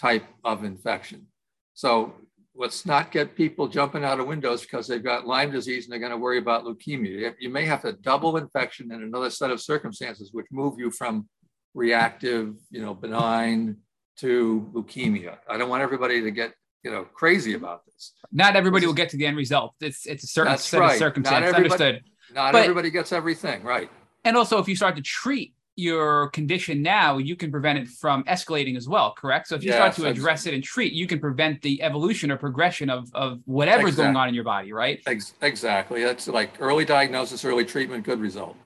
type 0.00 0.24
of 0.44 0.64
infection. 0.64 1.26
So 1.74 2.14
let's 2.54 2.86
not 2.86 3.10
get 3.10 3.34
people 3.34 3.68
jumping 3.68 4.04
out 4.04 4.20
of 4.20 4.26
windows 4.26 4.62
because 4.62 4.86
they've 4.86 5.02
got 5.02 5.26
Lyme 5.26 5.50
disease 5.50 5.84
and 5.84 5.92
they're 5.92 5.98
going 5.98 6.12
to 6.12 6.18
worry 6.18 6.38
about 6.38 6.64
leukemia. 6.64 7.34
You 7.38 7.50
may 7.50 7.64
have 7.64 7.84
a 7.84 7.92
double 7.92 8.36
infection 8.36 8.92
in 8.92 9.02
another 9.02 9.30
set 9.30 9.50
of 9.50 9.60
circumstances 9.60 10.30
which 10.32 10.46
move 10.52 10.78
you 10.78 10.90
from 10.90 11.28
reactive, 11.74 12.54
you 12.70 12.80
know, 12.80 12.94
benign 12.94 13.78
to 14.18 14.70
leukemia. 14.72 15.38
I 15.48 15.56
don't 15.56 15.68
want 15.68 15.82
everybody 15.82 16.22
to 16.22 16.30
get 16.30 16.52
you 16.84 16.90
know 16.90 17.04
crazy 17.04 17.54
about 17.54 17.84
this. 17.86 18.12
Not 18.30 18.54
everybody 18.54 18.86
will 18.86 18.94
get 18.94 19.08
to 19.10 19.16
the 19.16 19.26
end 19.26 19.36
result. 19.36 19.74
It's 19.80 20.06
it's 20.06 20.22
a 20.24 20.26
certain 20.28 20.58
set 20.58 20.80
right. 20.80 20.92
of 20.92 20.98
circumstances. 20.98 21.40
Not 21.40 21.48
everybody- 21.48 21.84
Understood. 21.84 22.04
Not 22.34 22.52
But- 22.52 22.62
everybody 22.62 22.90
gets 22.90 23.12
everything 23.12 23.62
right. 23.62 23.90
And 24.24 24.36
also, 24.36 24.58
if 24.58 24.68
you 24.68 24.76
start 24.76 24.96
to 24.96 25.02
treat 25.02 25.53
your 25.76 26.28
condition 26.30 26.82
now, 26.82 27.18
you 27.18 27.36
can 27.36 27.50
prevent 27.50 27.78
it 27.78 27.88
from 27.88 28.24
escalating 28.24 28.76
as 28.76 28.88
well, 28.88 29.12
correct? 29.12 29.48
So 29.48 29.56
if 29.56 29.64
you 29.64 29.72
start 29.72 29.94
to 29.94 30.06
address 30.06 30.46
it 30.46 30.54
and 30.54 30.62
treat, 30.62 30.92
you 30.92 31.06
can 31.06 31.18
prevent 31.18 31.62
the 31.62 31.82
evolution 31.82 32.30
or 32.30 32.36
progression 32.36 32.90
of, 32.90 33.08
of 33.14 33.40
whatever's 33.44 33.96
going 33.96 34.16
on 34.16 34.28
in 34.28 34.34
your 34.34 34.44
body, 34.44 34.72
right? 34.72 35.00
Ex- 35.06 35.34
exactly. 35.42 36.04
That's 36.04 36.28
like 36.28 36.52
early 36.60 36.84
diagnosis, 36.84 37.44
early 37.44 37.64
treatment, 37.64 38.04
good 38.04 38.20
result. 38.20 38.56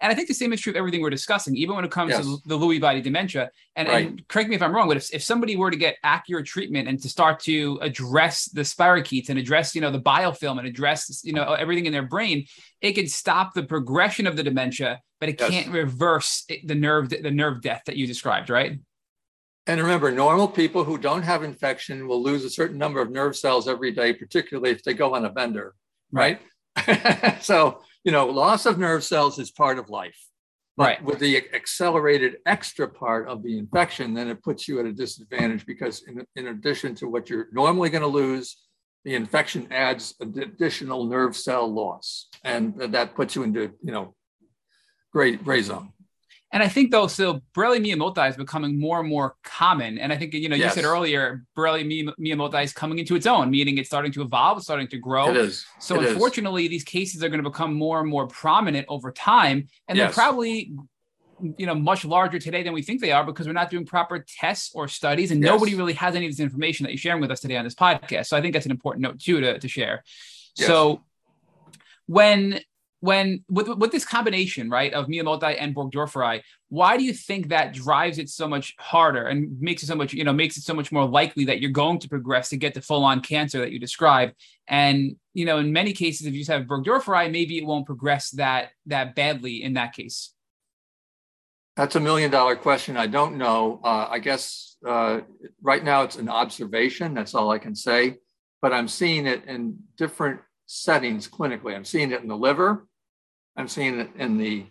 And 0.00 0.12
I 0.12 0.14
think 0.14 0.28
the 0.28 0.34
same 0.34 0.52
is 0.52 0.60
true 0.60 0.70
of 0.70 0.76
everything 0.76 1.00
we're 1.00 1.10
discussing, 1.10 1.56
even 1.56 1.74
when 1.74 1.84
it 1.84 1.90
comes 1.90 2.14
to 2.16 2.38
the 2.46 2.56
Lewy 2.56 2.80
body 2.80 3.00
dementia. 3.00 3.50
And, 3.74 3.88
and 3.88 4.28
correct 4.28 4.48
me 4.48 4.54
if 4.54 4.62
I'm 4.62 4.72
wrong, 4.72 4.86
but 4.86 4.96
if, 4.96 5.12
if 5.12 5.24
somebody 5.24 5.56
were 5.56 5.72
to 5.72 5.76
get 5.76 5.96
accurate 6.04 6.46
treatment 6.46 6.86
and 6.86 7.00
to 7.02 7.08
start 7.08 7.40
to 7.40 7.78
address 7.82 8.44
the 8.44 8.60
spirochetes 8.60 9.28
and 9.28 9.38
address, 9.38 9.74
you 9.74 9.80
know, 9.80 9.90
the 9.90 10.00
biofilm 10.00 10.58
and 10.58 10.68
address, 10.68 11.22
you 11.24 11.32
know, 11.32 11.52
everything 11.54 11.86
in 11.86 11.92
their 11.92 12.04
brain, 12.04 12.46
it 12.80 12.92
can 12.92 13.08
stop 13.08 13.54
the 13.54 13.64
progression 13.64 14.28
of 14.28 14.36
the 14.36 14.44
dementia, 14.44 15.00
but 15.20 15.28
it 15.28 15.40
Yes. 15.40 15.50
can't 15.50 15.72
reverse 15.72 16.44
it- 16.48 16.66
the 16.66 16.74
nerve 16.74 17.08
the 17.10 17.30
nerve 17.30 17.60
death 17.62 17.82
that 17.86 17.96
you 17.96 18.06
described, 18.06 18.50
right? 18.50 18.78
And 19.66 19.80
remember, 19.80 20.10
normal 20.10 20.48
people 20.48 20.84
who 20.84 20.96
don't 20.96 21.22
have 21.24 21.42
infection 21.42 22.08
will 22.08 22.22
lose 22.22 22.42
a 22.44 22.50
certain 22.50 22.78
number 22.78 23.00
of 23.02 23.10
nerve 23.10 23.36
cells 23.36 23.68
every 23.68 23.92
day, 23.92 24.14
particularly 24.14 24.70
if 24.70 24.82
they 24.82 24.94
go 24.94 25.14
on 25.14 25.24
a 25.26 25.30
bender, 25.30 25.74
right? 26.10 26.40
so, 27.40 27.82
you 28.04 28.12
know, 28.12 28.26
loss 28.26 28.64
of 28.64 28.78
nerve 28.78 29.04
cells 29.04 29.38
is 29.38 29.50
part 29.50 29.78
of 29.78 29.90
life. 29.90 30.18
But 30.76 30.84
Right. 30.84 31.04
with 31.04 31.18
the 31.18 31.36
accelerated 31.52 32.36
extra 32.46 32.88
part 32.88 33.28
of 33.28 33.42
the 33.42 33.58
infection, 33.58 34.14
then 34.14 34.28
it 34.28 34.42
puts 34.42 34.68
you 34.68 34.78
at 34.80 34.86
a 34.86 34.92
disadvantage 34.92 35.66
because, 35.66 36.02
in, 36.06 36.24
in 36.36 36.46
addition 36.46 36.94
to 36.96 37.08
what 37.08 37.28
you're 37.28 37.48
normally 37.52 37.90
going 37.90 38.02
to 38.02 38.06
lose, 38.08 38.56
the 39.04 39.14
infection 39.16 39.66
adds 39.72 40.14
additional 40.20 41.04
nerve 41.04 41.36
cell 41.36 41.66
loss. 41.70 42.28
And 42.44 42.74
that 42.78 43.14
puts 43.16 43.34
you 43.34 43.42
into, 43.42 43.72
you 43.82 43.92
know, 43.92 44.14
gray, 45.12 45.36
gray 45.36 45.62
zone. 45.62 45.92
And 46.50 46.62
I 46.62 46.68
think 46.68 46.90
though, 46.90 47.08
so 47.08 47.42
Borrelia 47.54 47.78
miyamotoi 47.84 48.30
is 48.30 48.36
becoming 48.36 48.80
more 48.80 49.00
and 49.00 49.08
more 49.08 49.36
common. 49.44 49.98
And 49.98 50.10
I 50.10 50.16
think 50.16 50.32
you 50.32 50.48
know, 50.48 50.56
you 50.56 50.70
said 50.70 50.84
earlier, 50.84 51.44
Borrelia 51.54 51.86
mi- 51.86 52.12
miyamotoi 52.18 52.64
is 52.64 52.72
coming 52.72 52.98
into 52.98 53.14
its 53.16 53.26
own, 53.26 53.50
meaning 53.50 53.76
it's 53.76 53.88
starting 53.88 54.12
to 54.12 54.22
evolve, 54.22 54.56
it's 54.56 54.66
starting 54.66 54.88
to 54.88 54.96
grow. 54.98 55.28
It 55.28 55.36
is. 55.36 55.66
So 55.78 55.96
It 55.96 56.04
is. 56.04 56.12
unfortunately, 56.12 56.66
these 56.66 56.84
cases 56.84 57.22
are 57.22 57.28
going 57.28 57.42
to 57.42 57.48
become 57.50 57.74
more 57.74 58.00
and 58.00 58.08
more 58.08 58.26
prominent 58.28 58.86
over 58.88 59.12
time, 59.12 59.68
and 59.88 59.98
Yes. 59.98 60.06
they're 60.06 60.24
probably, 60.24 60.72
you 61.58 61.66
know, 61.66 61.74
much 61.74 62.06
larger 62.06 62.38
today 62.38 62.62
than 62.62 62.72
we 62.72 62.80
think 62.80 63.02
they 63.02 63.12
are 63.12 63.24
because 63.24 63.46
we're 63.46 63.52
not 63.52 63.68
doing 63.68 63.84
proper 63.84 64.24
tests 64.26 64.70
or 64.74 64.88
studies, 64.88 65.30
and 65.30 65.42
Yes. 65.42 65.50
nobody 65.50 65.74
really 65.74 65.92
has 65.94 66.16
any 66.16 66.24
of 66.24 66.32
this 66.32 66.40
information 66.40 66.84
that 66.84 66.92
you're 66.92 66.98
sharing 66.98 67.20
with 67.20 67.30
us 67.30 67.40
today 67.40 67.58
on 67.58 67.64
this 67.64 67.74
podcast. 67.74 68.24
So 68.26 68.38
I 68.38 68.40
think 68.40 68.54
that's 68.54 68.64
an 68.64 68.72
important 68.72 69.02
note 69.02 69.20
too 69.20 69.38
to, 69.42 69.58
to 69.58 69.68
share. 69.68 70.02
Yes. 70.56 70.66
So 70.66 71.04
when 72.06 72.60
when 73.00 73.44
with 73.48 73.68
with 73.68 73.92
this 73.92 74.04
combination 74.04 74.68
right 74.68 74.92
of 74.92 75.06
Miyamotoi 75.06 75.56
and 75.58 75.74
Burgdorferi, 75.74 76.42
why 76.68 76.96
do 76.96 77.04
you 77.04 77.12
think 77.12 77.48
that 77.48 77.72
drives 77.72 78.18
it 78.18 78.28
so 78.28 78.48
much 78.48 78.74
harder 78.78 79.26
and 79.26 79.60
makes 79.60 79.82
it 79.82 79.86
so 79.86 79.94
much 79.94 80.12
you 80.12 80.24
know 80.24 80.32
makes 80.32 80.56
it 80.56 80.62
so 80.62 80.74
much 80.74 80.90
more 80.90 81.06
likely 81.06 81.44
that 81.44 81.60
you're 81.60 81.70
going 81.70 81.98
to 82.00 82.08
progress 82.08 82.48
to 82.48 82.56
get 82.56 82.74
to 82.74 82.82
full 82.82 83.04
on 83.04 83.20
cancer 83.20 83.60
that 83.60 83.70
you 83.70 83.78
described? 83.78 84.34
And 84.66 85.16
you 85.32 85.44
know, 85.44 85.58
in 85.58 85.72
many 85.72 85.92
cases, 85.92 86.26
if 86.26 86.32
you 86.34 86.40
just 86.40 86.50
have 86.50 86.64
Burgdorferi, 86.64 87.30
maybe 87.30 87.58
it 87.58 87.66
won't 87.66 87.86
progress 87.86 88.30
that 88.30 88.70
that 88.86 89.14
badly 89.14 89.62
in 89.62 89.74
that 89.74 89.92
case. 89.92 90.32
That's 91.76 91.94
a 91.94 92.00
million 92.00 92.32
dollar 92.32 92.56
question. 92.56 92.96
I 92.96 93.06
don't 93.06 93.36
know. 93.36 93.80
Uh, 93.84 94.08
I 94.10 94.18
guess 94.18 94.76
uh, 94.84 95.20
right 95.62 95.84
now 95.84 96.02
it's 96.02 96.16
an 96.16 96.28
observation. 96.28 97.14
That's 97.14 97.36
all 97.36 97.52
I 97.52 97.58
can 97.58 97.76
say. 97.76 98.16
But 98.60 98.72
I'm 98.72 98.88
seeing 98.88 99.28
it 99.28 99.44
in 99.44 99.78
different 99.96 100.40
settings 100.68 101.26
clinically. 101.26 101.74
I'm 101.74 101.84
seeing 101.84 102.12
it 102.12 102.20
in 102.22 102.28
the 102.28 102.36
liver. 102.36 102.86
I'm 103.56 103.66
seeing 103.68 103.98
it 103.98 104.10
in 104.16 104.36
the 104.36 104.66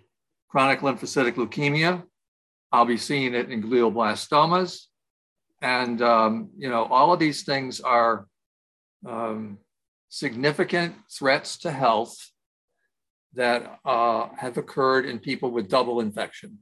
chronic 0.47 0.79
lymphocytic 0.79 1.33
leukemia. 1.33 2.03
I'll 2.71 2.85
be 2.85 2.97
seeing 2.97 3.33
it 3.33 3.49
in 3.49 3.63
glioblastomas. 3.63 4.83
And, 5.61 6.01
um, 6.01 6.51
you 6.55 6.69
know, 6.69 6.85
all 6.85 7.11
of 7.11 7.19
these 7.19 7.43
things 7.43 7.81
are 7.81 8.27
um, 9.05 9.57
significant 10.09 10.95
threats 11.11 11.57
to 11.59 11.71
health 11.71 12.15
that 13.33 13.79
uh, 13.83 14.27
have 14.37 14.57
occurred 14.57 15.05
in 15.05 15.19
people 15.19 15.51
with 15.51 15.67
double 15.67 15.99
infection. 15.99 16.59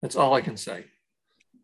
That's 0.00 0.16
all 0.16 0.32
I 0.32 0.40
can 0.40 0.56
say. 0.56 0.84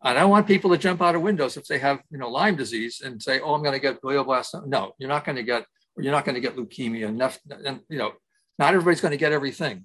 I 0.02 0.14
don't 0.14 0.30
want 0.30 0.46
people 0.46 0.70
to 0.70 0.78
jump 0.78 1.02
out 1.02 1.14
of 1.14 1.22
windows 1.22 1.56
if 1.56 1.66
they 1.66 1.78
have, 1.78 2.00
you 2.10 2.18
know, 2.18 2.30
Lyme 2.30 2.56
disease 2.56 3.02
and 3.04 3.22
say, 3.22 3.38
"Oh, 3.40 3.54
I'm 3.54 3.62
going 3.62 3.74
to 3.74 3.80
get 3.80 4.00
glioblastoma." 4.00 4.66
No, 4.66 4.92
you're 4.98 5.10
not 5.10 5.24
going 5.24 5.36
to 5.36 5.42
get. 5.42 5.66
You're 6.02 6.12
not 6.12 6.24
going 6.24 6.34
to 6.34 6.40
get 6.40 6.56
leukemia. 6.56 7.08
Enough, 7.08 7.38
and 7.64 7.80
you 7.88 7.98
know, 7.98 8.12
not 8.58 8.74
everybody's 8.74 9.00
going 9.00 9.12
to 9.12 9.18
get 9.18 9.32
everything, 9.32 9.84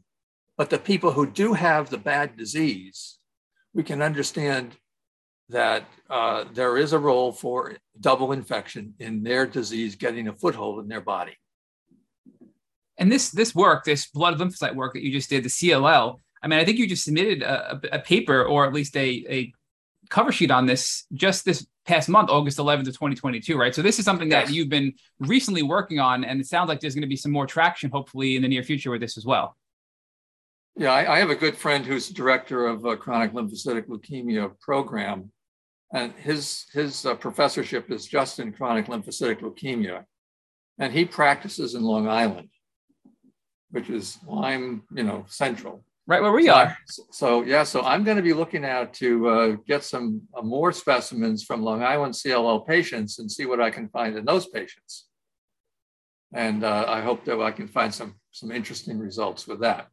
but 0.57 0.69
the 0.69 0.77
people 0.77 1.11
who 1.11 1.29
do 1.29 1.53
have 1.53 1.89
the 1.89 1.97
bad 1.97 2.37
disease, 2.37 3.17
we 3.73 3.83
can 3.83 4.01
understand 4.01 4.75
that 5.49 5.85
uh, 6.09 6.45
there 6.53 6.77
is 6.77 6.93
a 6.93 6.99
role 6.99 7.31
for 7.31 7.73
double 7.99 8.31
infection 8.31 8.93
in 8.99 9.23
their 9.23 9.45
disease 9.45 9.95
getting 9.95 10.27
a 10.27 10.33
foothold 10.33 10.81
in 10.81 10.87
their 10.87 11.01
body. 11.01 11.37
And 12.97 13.11
this 13.11 13.29
this 13.29 13.53
work, 13.53 13.83
this 13.83 14.07
blood 14.07 14.39
lymphocyte 14.39 14.75
work 14.75 14.93
that 14.93 15.03
you 15.03 15.11
just 15.11 15.29
did, 15.29 15.43
the 15.43 15.49
CLL. 15.49 16.19
I 16.41 16.47
mean, 16.47 16.59
I 16.59 16.65
think 16.65 16.77
you 16.77 16.87
just 16.87 17.03
submitted 17.03 17.41
a, 17.41 17.79
a, 17.91 17.99
paper 17.99 18.43
or 18.43 18.65
at 18.65 18.73
least 18.73 18.95
a, 18.95 19.25
a 19.27 19.53
cover 20.09 20.31
sheet 20.31 20.51
on 20.51 20.65
this 20.65 21.05
just 21.13 21.43
this 21.43 21.65
past 21.85 22.09
month, 22.09 22.29
August 22.29 22.57
11th 22.57 22.87
of 22.87 22.93
2022, 22.93 23.57
right? 23.57 23.73
So 23.73 23.81
this 23.81 23.99
is 23.99 24.05
something 24.05 24.29
that 24.29 24.45
Yes. 24.47 24.51
you've 24.51 24.69
been 24.69 24.93
recently 25.19 25.61
working 25.63 25.99
on, 25.99 26.23
and 26.23 26.41
it 26.41 26.47
sounds 26.47 26.67
like 26.67 26.79
there's 26.79 26.95
going 26.95 27.03
to 27.03 27.07
be 27.07 27.15
some 27.15 27.31
more 27.31 27.45
traction, 27.45 27.91
hopefully, 27.91 28.35
in 28.35 28.41
the 28.41 28.47
near 28.47 28.63
future 28.63 28.91
with 28.91 29.01
this 29.01 29.17
as 29.17 29.25
well. 29.25 29.55
Yeah, 30.75 30.91
I, 30.91 31.15
I 31.15 31.19
have 31.19 31.29
a 31.29 31.35
good 31.35 31.55
friend 31.55 31.85
who's 31.85 32.09
director 32.09 32.65
of 32.67 32.83
a 32.85 32.97
chronic 32.97 33.31
lymphocytic 33.33 33.87
leukemia 33.87 34.59
program, 34.59 35.31
and 35.93 36.11
his 36.13 36.65
his 36.73 37.05
uh, 37.05 37.15
professorship 37.15 37.89
is 37.91 38.05
just 38.05 38.39
in 38.39 38.51
chronic 38.51 38.87
lymphocytic 38.87 39.39
leukemia, 39.41 40.03
and 40.79 40.91
he 40.91 41.05
practices 41.05 41.75
in 41.75 41.83
Long 41.83 42.09
Island, 42.09 42.49
which 43.71 43.89
is 43.89 44.17
Lyme, 44.27 44.83
you 44.93 45.03
know, 45.03 45.23
central. 45.29 45.85
Right 46.07 46.21
where 46.21 46.31
we 46.31 46.45
So- 46.45 46.53
are. 46.53 46.77
So 47.11 47.41
yeah, 47.43 47.63
so 47.63 47.81
I'm 47.81 48.03
going 48.03 48.17
to 48.17 48.23
be 48.23 48.33
looking 48.33 48.63
out 48.63 48.93
to 48.95 49.27
uh, 49.27 49.47
get 49.67 49.83
some 49.83 50.21
uh, 50.37 50.41
more 50.41 50.71
specimens 50.71 51.43
from 51.43 51.63
Long 51.63 51.81
Island 51.81 52.13
CLL 52.13 52.67
patients 52.67 53.17
and 53.19 53.31
see 53.31 53.45
what 53.45 53.59
I 53.59 53.71
can 53.71 53.89
find 53.89 54.15
in 54.15 54.23
those 54.25 54.47
patients. 54.47 55.07
And 56.33 56.63
uh, 56.63 56.85
I 56.87 57.01
hope 57.01 57.25
that 57.25 57.41
I 57.41 57.51
can 57.51 57.67
find 57.67 57.93
some 57.93 58.15
some 58.31 58.51
interesting 58.51 58.99
results 58.99 59.47
with 59.47 59.61
that. 59.61 59.87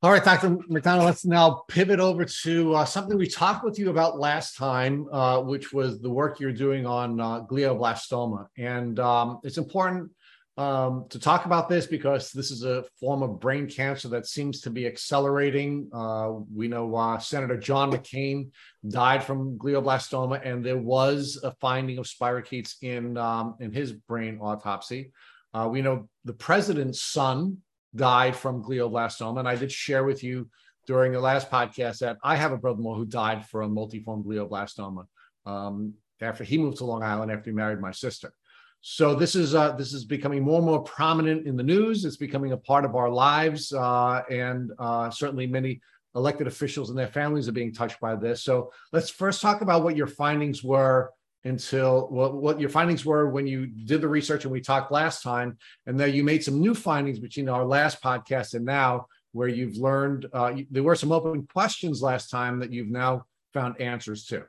All 0.00 0.12
right, 0.12 0.22
Dr. 0.22 0.56
MacDonald, 0.68 1.06
let's 1.06 1.24
now 1.24 1.64
pivot 1.66 1.98
over 1.98 2.24
to 2.24 2.74
uh, 2.74 2.84
something 2.84 3.18
we 3.18 3.26
talked 3.26 3.64
with 3.64 3.80
you 3.80 3.90
about 3.90 4.16
last 4.16 4.56
time, 4.56 5.08
uh, 5.12 5.40
which 5.40 5.72
was 5.72 6.00
the 6.00 6.08
work 6.08 6.38
you're 6.38 6.52
doing 6.52 6.86
on 6.86 7.20
uh, 7.20 7.40
glioblastoma. 7.44 8.46
And 8.56 9.00
um, 9.00 9.40
it's 9.42 9.58
important 9.58 10.12
um, 10.58 11.06
to 11.10 11.20
talk 11.20 11.46
about 11.46 11.68
this 11.68 11.86
because 11.86 12.32
this 12.32 12.50
is 12.50 12.64
a 12.64 12.84
form 12.98 13.22
of 13.22 13.38
brain 13.38 13.68
cancer 13.68 14.08
that 14.08 14.26
seems 14.26 14.60
to 14.62 14.70
be 14.70 14.86
accelerating. 14.86 15.88
Uh, 15.92 16.32
we 16.54 16.66
know 16.66 16.94
uh, 16.96 17.18
Senator 17.18 17.56
John 17.56 17.92
McCain 17.92 18.50
died 18.88 19.22
from 19.22 19.56
glioblastoma, 19.56 20.44
and 20.44 20.64
there 20.64 20.76
was 20.76 21.38
a 21.44 21.52
finding 21.60 21.98
of 21.98 22.06
spirochetes 22.06 22.74
in, 22.82 23.16
um, 23.16 23.54
in 23.60 23.72
his 23.72 23.92
brain 23.92 24.38
autopsy. 24.42 25.12
Uh, 25.54 25.68
we 25.70 25.80
know 25.80 26.08
the 26.24 26.34
president's 26.34 27.00
son 27.00 27.58
died 27.94 28.36
from 28.36 28.62
glioblastoma. 28.62 29.38
And 29.38 29.48
I 29.48 29.56
did 29.56 29.72
share 29.72 30.04
with 30.04 30.22
you 30.22 30.48
during 30.86 31.12
the 31.12 31.20
last 31.20 31.50
podcast 31.50 31.98
that 31.98 32.16
I 32.22 32.36
have 32.36 32.52
a 32.52 32.58
brother-in-law 32.58 32.96
who 32.96 33.06
died 33.06 33.46
from 33.46 33.74
multiform 33.74 34.24
glioblastoma 34.24 35.06
um, 35.46 35.94
after 36.20 36.44
he 36.44 36.58
moved 36.58 36.78
to 36.78 36.84
Long 36.84 37.02
Island 37.02 37.30
after 37.30 37.50
he 37.50 37.56
married 37.56 37.80
my 37.80 37.92
sister. 37.92 38.32
So 38.80 39.14
this 39.14 39.34
is 39.34 39.54
uh, 39.54 39.72
this 39.72 39.92
is 39.92 40.04
becoming 40.04 40.42
more 40.42 40.58
and 40.58 40.66
more 40.66 40.82
prominent 40.82 41.46
in 41.46 41.56
the 41.56 41.62
news. 41.62 42.04
It's 42.04 42.16
becoming 42.16 42.52
a 42.52 42.56
part 42.56 42.84
of 42.84 42.94
our 42.94 43.10
lives, 43.10 43.72
uh, 43.72 44.22
and 44.30 44.70
uh, 44.78 45.10
certainly 45.10 45.46
many 45.46 45.80
elected 46.14 46.46
officials 46.46 46.90
and 46.90 46.98
their 46.98 47.08
families 47.08 47.48
are 47.48 47.52
being 47.52 47.72
touched 47.72 48.00
by 48.00 48.16
this. 48.16 48.42
So 48.42 48.72
let's 48.92 49.10
first 49.10 49.42
talk 49.42 49.60
about 49.60 49.82
what 49.84 49.96
your 49.96 50.06
findings 50.06 50.64
were 50.64 51.10
until 51.44 52.08
what, 52.08 52.34
what 52.34 52.60
your 52.60 52.70
findings 52.70 53.04
were 53.04 53.28
when 53.28 53.46
you 53.46 53.66
did 53.66 54.00
the 54.00 54.08
research 54.08 54.44
and 54.44 54.52
we 54.52 54.60
talked 54.60 54.90
last 54.90 55.22
time, 55.22 55.58
and 55.86 55.98
then 55.98 56.14
you 56.14 56.24
made 56.24 56.42
some 56.42 56.60
new 56.60 56.74
findings 56.74 57.18
between 57.18 57.48
our 57.48 57.64
last 57.64 58.02
podcast 58.02 58.54
and 58.54 58.64
now, 58.64 59.06
where 59.32 59.48
you've 59.48 59.76
learned 59.76 60.26
uh, 60.32 60.52
there 60.70 60.82
were 60.82 60.96
some 60.96 61.12
open 61.12 61.46
questions 61.46 62.02
last 62.02 62.30
time 62.30 62.58
that 62.60 62.72
you've 62.72 62.90
now 62.90 63.24
found 63.52 63.80
answers 63.80 64.24
to. 64.26 64.44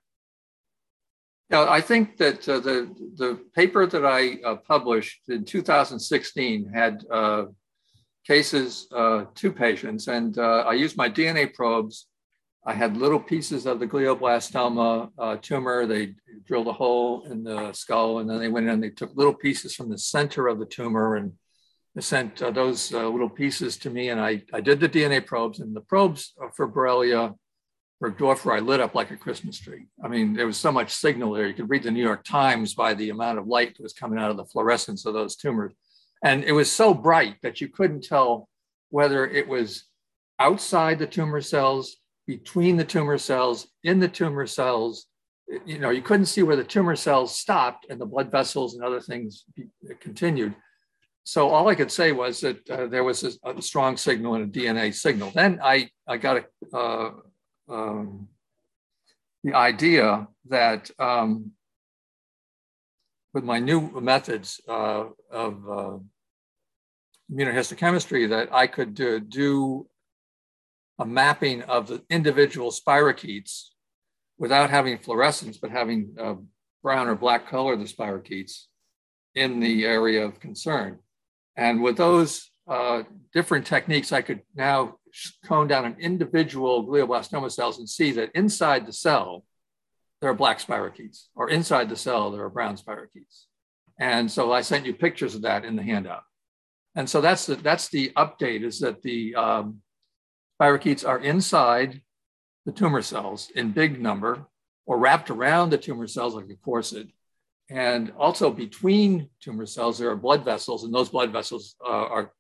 Yeah, 1.50 1.66
I 1.68 1.82
think 1.82 2.18
that 2.18 2.48
uh, 2.48 2.60
the 2.60 2.94
the 3.16 3.40
paper 3.56 3.88
that 3.88 4.06
I 4.06 4.38
uh, 4.46 4.58
published 4.58 5.22
in 5.30 5.46
2016 5.46 6.72
had 6.72 7.04
uh, 7.12 7.46
cases, 8.24 8.88
uh, 8.96 9.26
two 9.34 9.52
patients, 9.52 10.08
and 10.08 10.38
uh, 10.38 10.64
I 10.68 10.74
used 10.74 10.96
my 10.96 11.10
DNA 11.10 11.52
probes. 11.52 12.06
I 12.68 12.74
had 12.74 12.98
little 12.98 13.20
pieces 13.20 13.66
of 13.66 13.80
the 13.80 13.88
glioblastoma 13.88 15.10
uh, 15.18 15.38
tumor. 15.38 15.88
They 15.88 16.14
drilled 16.46 16.68
a 16.68 16.74
hole 16.74 17.24
in 17.26 17.44
the 17.44 17.74
skull, 17.74 18.20
and 18.20 18.30
then 18.30 18.40
they 18.40 18.50
went 18.50 18.68
in 18.68 18.74
and 18.74 18.84
they 18.84 18.92
took 18.92 19.16
little 19.16 19.34
pieces 19.34 19.74
from 19.74 19.90
the 19.90 19.98
center 19.98 20.48
of 20.48 20.60
the 20.60 20.68
tumor 20.68 21.16
and 21.16 21.34
sent 22.00 22.38
those 22.38 22.92
little 22.94 23.30
pieces 23.30 23.76
to 23.78 23.90
me. 23.90 24.10
And 24.10 24.22
I, 24.22 24.44
I 24.54 24.62
did 24.62 24.80
the 24.80 24.88
DNA 24.88 25.26
probes, 25.26 25.62
and 25.62 25.76
the 25.76 25.82
probes 25.82 26.34
for 26.56 26.72
Borrelia 26.72 27.34
burgdorferi 28.02 28.66
lit 28.66 28.80
up 28.80 28.96
like 28.96 29.12
a 29.12 29.18
Christmas 29.18 29.60
tree. 29.60 29.86
I 30.04 30.08
mean, 30.08 30.34
there 30.34 30.46
was 30.46 30.58
so 30.58 30.72
much 30.72 30.92
signal 30.92 31.34
there. 31.34 31.48
You 31.48 31.54
could 31.54 31.70
read 31.70 31.84
the 31.84 31.92
New 31.92 32.04
York 32.04 32.24
Times 32.24 32.74
by 32.74 32.94
the 32.94 33.10
amount 33.10 33.40
of 33.40 33.48
light 33.48 33.76
that 33.76 33.84
was 33.84 33.94
coming 33.94 34.20
out 34.20 34.32
of 34.32 34.38
the 34.38 34.46
fluorescence 34.46 35.06
of 35.06 35.14
those 35.14 35.36
tumors. 35.36 35.74
And 36.24 36.44
it 36.44 36.54
was 36.54 36.72
so 36.72 36.94
bright 36.94 37.36
that 37.44 37.62
you 37.62 37.68
couldn't 37.68 38.04
tell 38.04 38.48
whether 38.90 39.28
it 39.28 39.48
was 39.48 39.84
outside 40.40 41.00
the 41.00 41.08
tumor 41.08 41.42
cells, 41.42 41.98
between 42.26 42.78
the 42.78 42.86
tumor 42.86 43.18
cells, 43.18 43.68
in 43.84 44.00
the 44.00 44.08
tumor 44.08 44.48
cells. 44.48 45.08
You 45.66 45.80
know, 45.80 45.90
you 45.90 46.02
couldn't 46.02 46.28
see 46.28 46.44
where 46.44 46.56
the 46.56 46.64
tumor 46.64 46.96
cells 46.96 47.36
stopped 47.36 47.88
and 47.90 48.00
the 48.00 48.06
blood 48.06 48.32
vessels 48.32 48.76
and 48.76 48.84
other 48.84 49.02
things 49.02 49.46
continued. 50.00 50.56
So 51.24 51.50
all 51.50 51.68
I 51.68 51.76
could 51.76 51.92
say 51.92 52.12
was 52.12 52.40
that 52.42 52.70
uh, 52.70 52.88
there 52.88 53.04
was 53.04 53.24
a, 53.24 53.50
a, 53.50 53.62
strong 53.62 53.98
signal 53.98 54.36
and 54.36 54.56
a 54.56 54.60
DNA 54.60 54.94
signal. 54.94 55.32
Then 55.34 55.60
I, 55.64 55.90
I 56.08 56.18
got 56.18 56.38
a, 56.38 56.76
uh, 56.76 57.12
um, 57.70 58.28
the 59.44 59.54
idea 59.54 60.28
that 60.50 60.90
um, 61.00 61.52
with 63.34 63.44
my 63.44 63.60
new 63.60 64.02
methods 64.02 64.60
uh, 64.68 65.06
of 65.32 65.70
uh, 65.70 65.98
immunohistochemistry 67.32 68.30
that 68.30 68.54
I 68.54 68.68
could 68.68 68.94
do, 68.94 69.20
do 69.20 69.88
a 70.98 71.06
mapping 71.06 71.62
of 71.64 71.88
the 71.88 72.04
individual 72.10 72.72
spirochetes 72.72 73.68
without 74.38 74.70
having 74.70 74.98
fluorescence, 74.98 75.58
but 75.58 75.72
having 75.72 76.16
uh, 76.20 76.36
brown 76.82 77.08
or 77.08 77.16
black 77.16 77.48
color 77.48 77.74
of 77.74 77.80
the 77.80 77.86
spirochetes 77.86 78.66
in 79.36 79.60
the 79.60 79.86
area 79.86 80.26
of 80.26 80.40
concern. 80.40 81.00
And 81.56 81.82
with 81.82 81.98
those 81.98 82.50
uh, 82.68 83.04
different 83.34 83.66
techniques, 83.66 84.12
I 84.12 84.22
could 84.22 84.42
now 84.56 84.96
cone 85.46 85.68
down 85.68 85.86
an 85.86 85.96
individual 86.00 86.88
glioblastoma 86.88 87.52
cells 87.52 87.80
and 87.80 87.90
see 87.90 88.12
that 88.14 88.32
inside 88.36 88.86
the 88.86 88.94
cell, 88.94 89.46
there 90.22 90.30
are 90.30 90.36
black 90.36 90.60
spirochetes, 90.60 91.28
or 91.36 91.50
inside 91.50 91.90
the 91.90 91.96
cell, 91.96 92.32
there 92.32 92.44
are 92.44 92.50
brown 92.50 92.76
spirochetes. 92.76 93.46
And 94.00 94.32
so 94.32 94.52
I 94.52 94.62
sent 94.62 94.86
you 94.86 94.94
pictures 94.94 95.36
of 95.36 95.42
that 95.44 95.66
in 95.66 95.76
the 95.76 95.84
handout. 95.84 96.24
And 96.96 97.10
so 97.10 97.22
that's 97.22 97.46
the, 97.46 97.56
that's 97.56 97.90
the 97.90 98.12
update 98.16 98.64
is 98.64 98.80
that 98.80 99.02
the 99.02 99.36
um, 99.36 99.82
spirochetes 100.60 101.08
are 101.08 101.20
inside 101.20 102.02
the 102.66 102.72
tumor 102.72 103.02
cells 103.02 103.52
in 103.56 103.72
big 103.72 104.02
number 104.02 104.46
or 104.86 104.98
wrapped 104.98 105.30
around 105.30 105.70
the 105.70 105.78
tumor 105.78 106.08
cells 106.08 106.36
like 106.36 106.50
a 106.50 106.56
corset. 106.56 107.08
And 107.70 108.12
also 108.18 108.50
between 108.50 109.30
tumor 109.40 109.66
cells, 109.66 110.00
there 110.00 110.10
are 110.10 110.16
blood 110.16 110.44
vessels, 110.44 110.84
and 110.84 110.94
those 110.94 111.10
blood 111.10 111.32
vessels 111.32 111.76
uh, 111.86 111.88
are 111.88 112.32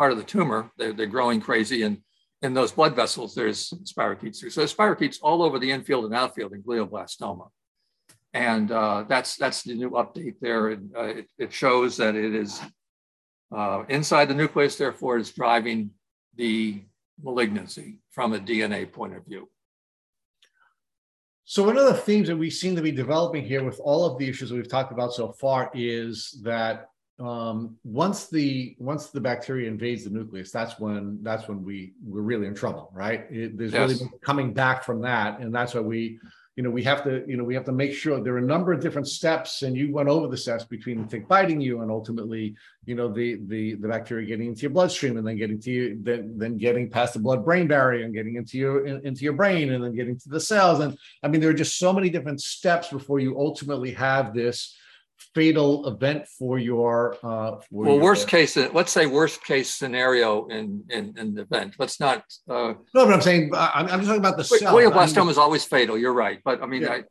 part 0.00 0.12
of 0.12 0.16
the 0.16 0.24
tumor. 0.24 0.70
They're, 0.78 0.94
they're 0.94 1.06
growing 1.06 1.42
crazy. 1.42 1.82
And 1.82 1.98
in 2.40 2.54
those 2.54 2.72
blood 2.72 2.96
vessels, 2.96 3.34
there's 3.34 3.68
spirochetes. 3.84 4.50
So 4.50 4.62
spirochetes 4.62 5.18
all 5.20 5.42
over 5.42 5.58
the 5.58 5.70
infield 5.70 6.06
and 6.06 6.14
outfield 6.14 6.54
in 6.54 6.62
glioblastoma. 6.62 7.48
And 8.32 8.72
uh, 8.72 9.04
that's, 9.06 9.36
that's 9.36 9.62
the 9.62 9.74
new 9.74 9.90
update 9.90 10.36
there. 10.40 10.68
And, 10.68 10.90
uh, 10.96 11.02
it, 11.02 11.26
it, 11.36 11.52
shows 11.52 11.98
that 11.98 12.14
it 12.14 12.34
is 12.34 12.62
uh, 13.54 13.82
inside 13.90 14.28
the 14.28 14.34
nucleus, 14.34 14.76
therefore, 14.76 15.18
is 15.18 15.32
driving 15.32 15.90
the 16.34 16.82
malignancy 17.22 17.98
from 18.10 18.32
a 18.32 18.38
DNA 18.38 18.90
point 18.90 19.14
of 19.14 19.26
view. 19.26 19.50
So 21.44 21.62
one 21.62 21.76
of 21.76 21.84
the 21.84 21.94
themes 21.94 22.28
that 22.28 22.38
we 22.38 22.48
seem 22.48 22.74
to 22.74 22.80
be 22.80 22.92
developing 22.92 23.44
here 23.44 23.62
with 23.62 23.78
all 23.84 24.06
of 24.06 24.16
the 24.16 24.26
issues 24.26 24.50
we've 24.50 24.66
talked 24.66 24.92
about 24.92 25.12
so 25.12 25.32
far 25.32 25.70
is 25.74 26.40
that 26.42 26.86
um, 27.20 27.76
once 27.84 28.28
the 28.28 28.74
once 28.78 29.08
the 29.08 29.20
bacteria 29.20 29.68
invades 29.68 30.04
the 30.04 30.10
nucleus, 30.10 30.50
that's 30.50 30.80
when 30.80 31.18
that's 31.22 31.48
when 31.48 31.62
we 31.62 31.92
we're 32.04 32.22
really 32.22 32.46
in 32.46 32.54
trouble, 32.54 32.90
right? 32.94 33.26
It, 33.30 33.58
there's 33.58 33.72
yes. 33.72 33.90
really 33.90 34.10
coming 34.22 34.54
back 34.54 34.84
from 34.84 35.02
that, 35.02 35.40
and 35.40 35.54
that's 35.54 35.74
why 35.74 35.82
we, 35.82 36.18
you 36.56 36.62
know, 36.62 36.70
we 36.70 36.82
have 36.84 37.04
to 37.04 37.22
you 37.28 37.36
know 37.36 37.44
we 37.44 37.54
have 37.54 37.66
to 37.66 37.72
make 37.72 37.92
sure 37.92 38.22
there 38.22 38.34
are 38.34 38.38
a 38.38 38.42
number 38.42 38.72
of 38.72 38.80
different 38.80 39.06
steps, 39.06 39.62
and 39.62 39.76
you 39.76 39.92
went 39.92 40.08
over 40.08 40.28
the 40.28 40.36
steps 40.36 40.64
between 40.64 41.02
the 41.02 41.08
tick 41.08 41.28
biting 41.28 41.60
you 41.60 41.82
and 41.82 41.90
ultimately, 41.90 42.54
you 42.86 42.94
know, 42.94 43.12
the 43.12 43.38
the 43.48 43.74
the 43.74 43.88
bacteria 43.88 44.26
getting 44.26 44.46
into 44.46 44.62
your 44.62 44.70
bloodstream 44.70 45.18
and 45.18 45.26
then 45.26 45.36
getting 45.36 45.60
to 45.60 45.70
you, 45.70 45.98
then 46.00 46.38
then 46.38 46.56
getting 46.56 46.88
past 46.88 47.12
the 47.12 47.20
blood 47.20 47.44
brain 47.44 47.68
barrier 47.68 48.04
and 48.04 48.14
getting 48.14 48.36
into 48.36 48.56
your 48.56 48.86
in, 48.86 49.06
into 49.06 49.24
your 49.24 49.34
brain 49.34 49.72
and 49.72 49.84
then 49.84 49.94
getting 49.94 50.18
to 50.18 50.28
the 50.30 50.40
cells, 50.40 50.80
and 50.80 50.96
I 51.22 51.28
mean 51.28 51.42
there 51.42 51.50
are 51.50 51.54
just 51.54 51.78
so 51.78 51.92
many 51.92 52.08
different 52.08 52.40
steps 52.40 52.88
before 52.88 53.20
you 53.20 53.38
ultimately 53.38 53.92
have 53.92 54.32
this 54.32 54.74
fatal 55.34 55.86
event 55.86 56.26
for 56.38 56.58
your 56.58 57.16
uh 57.22 57.56
for 57.56 57.84
well 57.84 57.94
your, 57.94 58.02
worst 58.02 58.28
case 58.28 58.56
let's 58.56 58.92
say 58.92 59.06
worst 59.06 59.44
case 59.44 59.74
scenario 59.74 60.46
in 60.46 60.82
in, 60.90 61.14
in 61.16 61.34
the 61.34 61.42
event 61.42 61.74
let's 61.78 62.00
not 62.00 62.24
uh 62.48 62.74
no 62.94 63.04
but 63.06 63.12
i'm 63.12 63.20
saying 63.20 63.50
i'm, 63.54 63.86
I'm 63.86 64.00
just 64.00 64.06
talking 64.06 64.20
about 64.20 64.36
the 64.36 64.44
cell 64.44 64.74
glioblastoma 64.74 65.26
I 65.26 65.30
is 65.30 65.38
always 65.38 65.64
fatal 65.64 65.96
you're 65.96 66.12
right 66.12 66.40
but 66.44 66.62
i 66.62 66.66
mean 66.66 66.82
yeah. 66.82 66.92
I, 66.92 67.02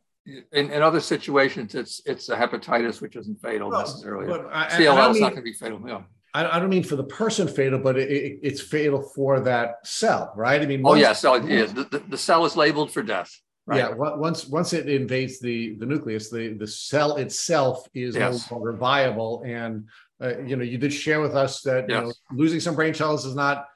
in, 0.52 0.70
in 0.70 0.82
other 0.82 1.00
situations 1.00 1.74
it's 1.74 2.02
it's 2.04 2.28
a 2.28 2.36
hepatitis 2.36 3.00
which 3.00 3.16
isn't 3.16 3.40
fatal 3.40 3.70
no, 3.70 3.80
necessarily 3.80 4.32
I, 4.52 4.68
cll 4.68 5.10
is 5.10 5.20
not 5.20 5.30
going 5.30 5.36
to 5.36 5.42
be 5.42 5.52
fatal 5.52 5.80
yeah 5.86 6.02
I, 6.32 6.60
don't 6.60 6.68
mean 6.68 6.84
for 6.84 6.94
the 6.94 7.02
person 7.02 7.48
fatal, 7.48 7.80
but 7.80 7.98
it, 7.98 8.08
it, 8.08 8.38
it's 8.44 8.60
fatal 8.60 9.02
for 9.02 9.40
that 9.40 9.84
cell, 9.84 10.32
right? 10.36 10.62
I 10.62 10.66
mean, 10.66 10.82
oh 10.84 10.94
yeah, 10.94 11.12
so. 11.12 11.40
The, 11.40 11.88
the, 11.90 11.98
the 12.08 12.16
cell 12.16 12.44
is 12.44 12.54
labeled 12.54 12.92
for 12.92 13.02
death. 13.02 13.36
Right. 13.66 13.78
Yeah, 13.78 13.90
once 13.94 14.46
once 14.46 14.72
it 14.72 14.88
invades 14.88 15.38
the 15.38 15.76
the 15.76 15.86
nucleus, 15.86 16.30
the 16.30 16.54
the 16.54 16.66
cell 16.66 17.16
itself 17.16 17.86
is 17.94 18.16
yes. 18.16 18.50
no 18.50 18.56
longer 18.56 18.72
viable. 18.72 19.42
And 19.46 19.88
uh, 20.20 20.38
you 20.38 20.56
know, 20.56 20.64
you 20.64 20.78
did 20.78 20.92
share 20.92 21.20
with 21.20 21.36
us 21.36 21.60
that 21.62 21.88
yes. 21.88 22.00
you 22.00 22.06
know, 22.06 22.12
losing 22.32 22.60
some 22.60 22.74
brain 22.74 22.94
cells 22.94 23.24
is 23.24 23.34
not 23.34 23.66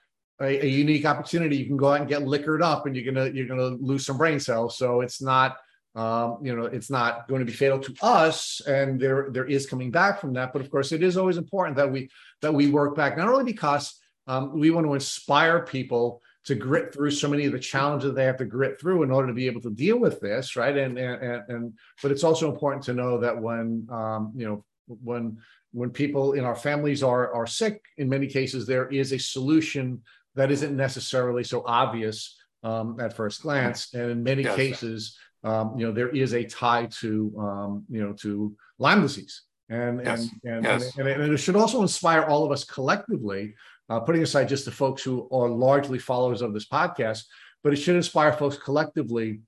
a, 0.40 0.64
a, 0.64 0.68
unique 0.68 1.06
opportunity. 1.06 1.56
You 1.56 1.66
can 1.66 1.76
go 1.76 1.92
out 1.92 2.00
and 2.00 2.08
get 2.08 2.26
liquored 2.26 2.62
up, 2.62 2.86
and 2.86 2.96
you're 2.96 3.12
gonna 3.12 3.30
you're 3.30 3.46
gonna 3.46 3.76
lose 3.80 4.04
some 4.04 4.16
brain 4.16 4.40
cells. 4.40 4.76
So 4.76 5.00
it's 5.00 5.22
not 5.22 5.58
um, 5.94 6.38
you 6.42 6.56
know 6.56 6.64
it's 6.64 6.90
not 6.90 7.28
going 7.28 7.40
to 7.40 7.46
be 7.46 7.52
fatal 7.52 7.78
to 7.78 7.94
us, 8.02 8.60
and 8.66 9.00
there 9.00 9.28
there 9.30 9.46
is 9.46 9.66
coming 9.66 9.90
back 9.90 10.20
from 10.20 10.32
that. 10.32 10.52
But 10.52 10.62
of 10.62 10.70
course, 10.70 10.90
it 10.92 11.02
is 11.02 11.16
always 11.16 11.36
important 11.36 11.76
that 11.76 11.90
we 11.90 12.08
that 12.42 12.52
we 12.52 12.68
work 12.68 12.96
back 12.96 13.16
not 13.16 13.28
only 13.28 13.44
because 13.44 14.00
um, 14.26 14.58
we 14.58 14.70
want 14.70 14.86
to 14.86 14.94
inspire 14.94 15.64
people 15.64 16.20
to 16.44 16.54
grit 16.54 16.92
through 16.92 17.10
so 17.10 17.28
many 17.28 17.46
of 17.46 17.52
the 17.52 17.58
challenges 17.58 18.12
they 18.14 18.24
have 18.24 18.36
to 18.36 18.44
grit 18.44 18.78
through 18.78 19.02
in 19.02 19.10
order 19.10 19.28
to 19.28 19.34
be 19.34 19.46
able 19.46 19.62
to 19.62 19.70
deal 19.70 19.98
with 19.98 20.20
this, 20.20 20.56
right? 20.56 20.76
And 20.76 20.98
and 20.98 21.42
and 21.48 21.72
but 22.02 22.10
it's 22.10 22.24
also 22.24 22.50
important 22.50 22.84
to 22.84 22.94
know 22.94 23.18
that 23.18 23.40
when 23.40 23.86
um, 23.90 24.32
you 24.36 24.46
know 24.46 24.64
when 24.86 25.38
when 25.72 25.90
people 25.90 26.34
in 26.34 26.44
our 26.44 26.54
families 26.54 27.02
are 27.02 27.32
are 27.32 27.46
sick, 27.46 27.82
in 27.96 28.08
many 28.08 28.26
cases 28.26 28.66
there 28.66 28.88
is 28.88 29.12
a 29.12 29.18
solution 29.18 30.02
that 30.34 30.50
isn't 30.50 30.76
necessarily 30.76 31.44
so 31.44 31.62
obvious 31.66 32.36
um, 32.62 32.98
at 33.00 33.16
first 33.16 33.42
glance, 33.42 33.94
and 33.94 34.10
in 34.10 34.22
many 34.22 34.42
yes. 34.42 34.56
cases, 34.56 35.18
um, 35.44 35.78
you 35.78 35.86
know, 35.86 35.92
there 35.92 36.10
is 36.10 36.34
a 36.34 36.44
tie 36.44 36.86
to 37.00 37.34
um, 37.38 37.84
you 37.88 38.02
know 38.02 38.12
to 38.14 38.54
Lyme 38.78 39.02
disease. 39.02 39.42
And, 39.70 40.04
yes. 40.04 40.28
and, 40.44 40.56
and, 40.56 40.64
yes. 40.64 40.98
and, 40.98 41.08
and, 41.08 41.32
it 41.32 41.38
should 41.38 41.56
also 41.56 41.80
inspire 41.80 42.24
all 42.24 42.44
of 42.44 42.52
us 42.52 42.64
collectively 42.64 43.54
uh, 43.88 44.00
putting 44.00 44.22
aside 44.22 44.48
just 44.48 44.64
the 44.64 44.70
folks 44.70 45.02
who 45.02 45.28
are 45.30 45.48
largely 45.48 45.98
followers 45.98 46.42
of 46.42 46.54
this 46.54 46.66
podcast, 46.66 47.24
but 47.62 47.72
it 47.72 47.76
should 47.76 47.96
inspire 47.96 48.32
folks 48.32 48.56
collectively 48.56 49.40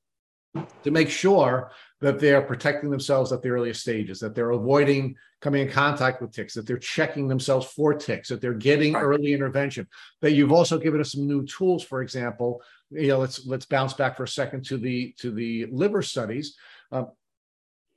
to 0.83 0.91
make 0.91 1.11
sure 1.11 1.71
that 2.01 2.19
they're 2.19 2.43
protecting 2.43 2.91
themselves 2.91 3.33
at 3.33 3.43
the 3.43 3.49
earliest 3.49 3.81
stages, 3.81 4.21
that 4.21 4.35
they're 4.35 4.51
avoiding 4.51 5.15
coming 5.41 5.63
in 5.63 5.71
contact 5.71 6.21
with 6.21 6.33
ticks, 6.33 6.55
that 6.55 6.67
they're 6.67 6.79
checking 6.79 7.29
themselves 7.29 7.67
for 7.67 7.95
ticks, 7.95 8.29
that 8.29 8.41
they're 8.41 8.55
getting 8.55 8.95
right. 8.95 9.03
early 9.03 9.33
intervention. 9.33 9.87
That 10.21 10.33
you've 10.33 10.53
also 10.53 10.79
given 10.79 11.01
us 11.01 11.13
some 11.13 11.27
new 11.27 11.45
tools, 11.47 11.85
for 11.85 12.03
example. 12.03 12.63
You 12.91 13.09
know, 13.09 13.19
let's 13.19 13.47
let's 13.47 13.67
bounce 13.67 13.93
back 13.93 14.17
for 14.17 14.25
a 14.25 14.29
second 14.29 14.65
to 14.67 14.79
the 14.79 15.15
to 15.19 15.31
the 15.31 15.67
liver 15.67 16.03
studies. 16.03 16.57
Uh, 16.91 17.05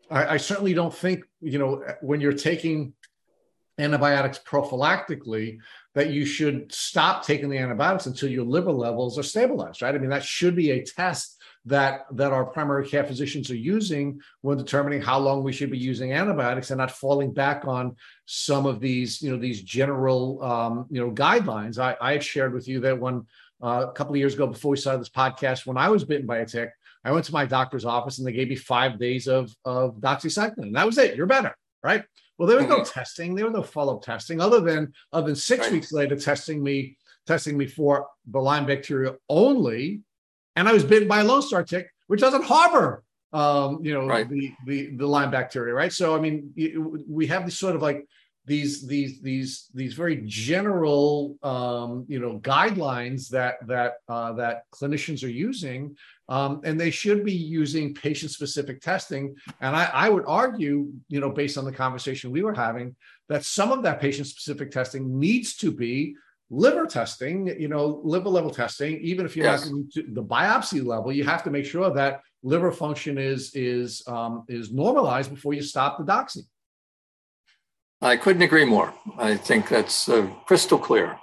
I, 0.09 0.33
I 0.33 0.37
certainly 0.37 0.73
don't 0.73 0.93
think 0.93 1.23
you 1.41 1.59
know 1.59 1.83
when 2.01 2.21
you're 2.21 2.33
taking 2.33 2.93
antibiotics 3.79 4.39
prophylactically 4.39 5.57
that 5.95 6.11
you 6.11 6.25
should 6.25 6.71
stop 6.71 7.25
taking 7.25 7.49
the 7.49 7.57
antibiotics 7.57 8.05
until 8.05 8.29
your 8.29 8.45
liver 8.45 8.71
levels 8.71 9.17
are 9.17 9.23
stabilized 9.23 9.81
right? 9.81 9.95
I 9.95 9.97
mean 9.97 10.09
that 10.09 10.23
should 10.23 10.55
be 10.55 10.71
a 10.71 10.83
test 10.83 11.39
that 11.65 12.05
that 12.13 12.31
our 12.31 12.45
primary 12.45 12.87
care 12.87 13.03
physicians 13.03 13.51
are 13.51 13.55
using 13.55 14.19
when 14.41 14.57
determining 14.57 15.01
how 15.01 15.19
long 15.19 15.43
we 15.43 15.51
should 15.51 15.69
be 15.69 15.77
using 15.77 16.13
antibiotics 16.13 16.71
and 16.71 16.77
not 16.77 16.91
falling 16.91 17.33
back 17.33 17.65
on 17.65 17.95
some 18.25 18.65
of 18.65 18.79
these 18.79 19.21
you 19.21 19.29
know 19.31 19.37
these 19.37 19.61
general 19.61 20.41
um, 20.43 20.85
you 20.89 21.01
know 21.01 21.11
guidelines. 21.11 21.77
I 21.77 21.95
i 22.01 22.19
shared 22.19 22.53
with 22.53 22.67
you 22.67 22.79
that 22.81 22.99
when 22.99 23.25
uh, 23.61 23.85
a 23.89 23.91
couple 23.91 24.13
of 24.13 24.19
years 24.19 24.35
ago 24.35 24.47
before 24.47 24.71
we 24.71 24.77
started 24.77 25.01
this 25.01 25.09
podcast 25.09 25.65
when 25.65 25.77
i 25.77 25.89
was 25.89 26.05
bitten 26.05 26.25
by 26.25 26.37
a 26.37 26.45
tick 26.45 26.69
i 27.03 27.11
went 27.11 27.25
to 27.25 27.33
my 27.33 27.45
doctor's 27.45 27.83
office 27.83 28.17
and 28.17 28.25
they 28.25 28.31
gave 28.31 28.47
me 28.47 28.55
five 28.55 28.97
days 28.97 29.27
of 29.27 29.53
of 29.65 29.95
doxycycline 29.95 30.57
and 30.59 30.75
that 30.75 30.85
was 30.85 30.97
it. 30.97 31.15
You're 31.15 31.25
better 31.25 31.55
right 31.83 32.03
well, 32.39 32.47
there 32.47 32.57
was 32.57 32.67
no 32.67 32.77
mm-hmm. 32.77 32.89
testing. 32.89 33.35
There 33.35 33.45
was 33.45 33.53
no 33.53 33.61
follow-up 33.61 34.01
testing, 34.01 34.39
other 34.39 34.61
than 34.61 34.93
other 35.11 35.27
than 35.27 35.35
six 35.35 35.65
right. 35.65 35.73
weeks 35.73 35.91
later 35.91 36.15
testing 36.15 36.63
me 36.63 36.97
testing 37.27 37.57
me 37.57 37.67
for 37.67 38.07
the 38.31 38.39
Lyme 38.39 38.65
bacteria 38.65 39.15
only, 39.27 40.01
and 40.55 40.67
I 40.67 40.71
was 40.71 40.85
bitten 40.85 41.09
by 41.09 41.19
a 41.19 41.23
Lone 41.25 41.41
Star 41.41 41.63
tick, 41.63 41.89
which 42.07 42.21
doesn't 42.21 42.45
harbor 42.45 43.03
um, 43.33 43.79
you 43.83 43.93
know 43.93 44.07
right. 44.07 44.27
the, 44.29 44.53
the 44.65 44.95
the 44.95 45.05
Lyme 45.05 45.31
bacteria, 45.31 45.73
right? 45.73 45.91
So 45.91 46.15
I 46.15 46.21
mean, 46.21 46.53
we 47.09 47.27
have 47.27 47.43
this 47.43 47.59
sort 47.59 47.75
of 47.75 47.81
like 47.81 48.07
these 48.45 48.87
these 48.87 49.21
these 49.21 49.67
these 49.73 49.93
very 49.93 50.23
general 50.25 51.35
um, 51.43 52.05
you 52.07 52.19
know 52.19 52.39
guidelines 52.39 53.27
that 53.29 53.55
that 53.67 53.95
uh, 54.07 54.31
that 54.33 54.63
clinicians 54.71 55.25
are 55.25 55.27
using 55.27 55.95
um, 56.29 56.61
and 56.63 56.79
they 56.79 56.91
should 56.91 57.25
be 57.25 57.33
using 57.33 57.93
patient 57.93 58.31
specific 58.31 58.81
testing. 58.81 59.35
And 59.61 59.75
I, 59.75 59.89
I, 59.91 60.09
would 60.09 60.25
argue, 60.27 60.91
you 61.07 61.19
know, 61.19 61.31
based 61.31 61.57
on 61.57 61.65
the 61.65 61.71
conversation 61.71 62.31
we 62.31 62.43
were 62.43 62.53
having, 62.53 62.95
that 63.29 63.43
some 63.43 63.71
of 63.71 63.81
that 63.83 63.99
patient 63.99 64.27
specific 64.27 64.69
testing 64.69 65.19
needs 65.19 65.55
to 65.57 65.71
be 65.71 66.15
liver 66.51 66.85
testing, 66.85 67.47
you 67.59 67.67
know, 67.67 67.99
liver 68.03 68.29
level 68.29 68.51
testing. 68.51 68.99
Even 69.01 69.25
if 69.25 69.35
you're 69.35 69.47
yes. 69.47 69.67
not 69.69 69.91
to 69.93 70.03
the 70.03 70.23
biopsy 70.23 70.85
level, 70.85 71.11
you 71.11 71.23
have 71.23 71.43
to 71.43 71.49
make 71.49 71.65
sure 71.65 71.91
that 71.91 72.21
liver 72.43 72.71
function 72.71 73.17
is 73.17 73.53
is 73.55 74.03
um, 74.07 74.45
is 74.47 74.71
normalized 74.71 75.31
before 75.33 75.53
you 75.53 75.63
stop 75.63 75.97
the 75.97 76.03
doxy. 76.03 76.43
I 78.01 78.15
couldn't 78.17 78.43
agree 78.43 78.65
more. 78.65 78.93
I 79.17 79.35
think 79.35 79.67
that's 79.67 80.07
uh, 80.07 80.27
crystal 80.45 80.77
clear. 80.77 81.17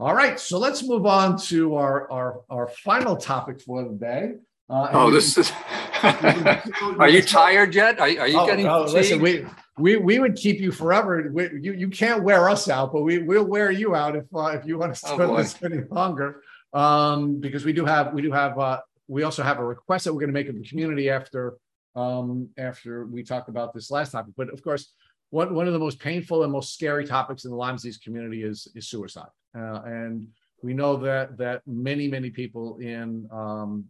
All 0.00 0.14
right, 0.14 0.40
so 0.40 0.58
let's 0.58 0.82
move 0.82 1.06
on 1.06 1.38
to 1.42 1.76
our 1.76 2.10
our, 2.10 2.40
our 2.50 2.68
final 2.68 3.16
topic 3.16 3.60
for 3.60 3.84
the 3.84 3.94
day. 3.94 4.32
Uh, 4.68 4.88
oh, 4.92 5.10
this 5.10 5.38
is. 5.38 5.52
are 6.02 7.08
you 7.08 7.22
tired 7.22 7.74
yet? 7.74 8.00
Are, 8.00 8.08
are 8.08 8.26
you 8.26 8.40
oh, 8.40 8.46
getting? 8.46 8.66
Oh, 8.66 8.84
listen, 8.84 9.20
we 9.20 9.46
we 9.78 9.96
we 9.96 10.18
would 10.18 10.34
keep 10.34 10.58
you 10.58 10.72
forever. 10.72 11.30
We, 11.32 11.48
you 11.60 11.74
you 11.74 11.88
can't 11.90 12.24
wear 12.24 12.48
us 12.48 12.68
out, 12.68 12.92
but 12.92 13.02
we 13.02 13.18
we'll 13.18 13.44
wear 13.44 13.70
you 13.70 13.94
out 13.94 14.16
if 14.16 14.24
uh, 14.34 14.46
if 14.46 14.66
you 14.66 14.78
want 14.78 14.94
to 14.94 14.98
spend 14.98 15.20
oh, 15.20 15.36
this 15.36 15.56
any 15.62 15.82
longer. 15.90 16.42
Um, 16.72 17.38
because 17.38 17.64
we 17.64 17.72
do 17.72 17.84
have 17.84 18.12
we 18.12 18.22
do 18.22 18.32
have 18.32 18.58
uh, 18.58 18.80
we 19.06 19.22
also 19.22 19.44
have 19.44 19.60
a 19.60 19.64
request 19.64 20.06
that 20.06 20.12
we're 20.12 20.20
going 20.20 20.30
to 20.30 20.34
make 20.34 20.48
of 20.48 20.56
the 20.56 20.68
community 20.68 21.08
after 21.08 21.54
um 21.94 22.48
after 22.58 23.06
we 23.06 23.22
talked 23.22 23.48
about 23.48 23.72
this 23.72 23.92
last 23.92 24.10
topic. 24.10 24.34
But 24.36 24.52
of 24.52 24.60
course, 24.64 24.92
one 25.30 25.54
one 25.54 25.68
of 25.68 25.72
the 25.72 25.78
most 25.78 26.00
painful 26.00 26.42
and 26.42 26.50
most 26.50 26.74
scary 26.74 27.06
topics 27.06 27.44
in 27.44 27.52
the 27.52 27.56
Lyme 27.56 27.76
disease 27.76 27.98
community 27.98 28.42
is 28.42 28.66
is 28.74 28.88
suicide. 28.88 29.28
Uh, 29.56 29.82
and 29.84 30.26
we 30.62 30.74
know 30.74 30.96
that 30.96 31.36
that 31.36 31.62
many 31.66 32.08
many 32.08 32.30
people 32.30 32.78
in 32.78 33.28
um, 33.30 33.84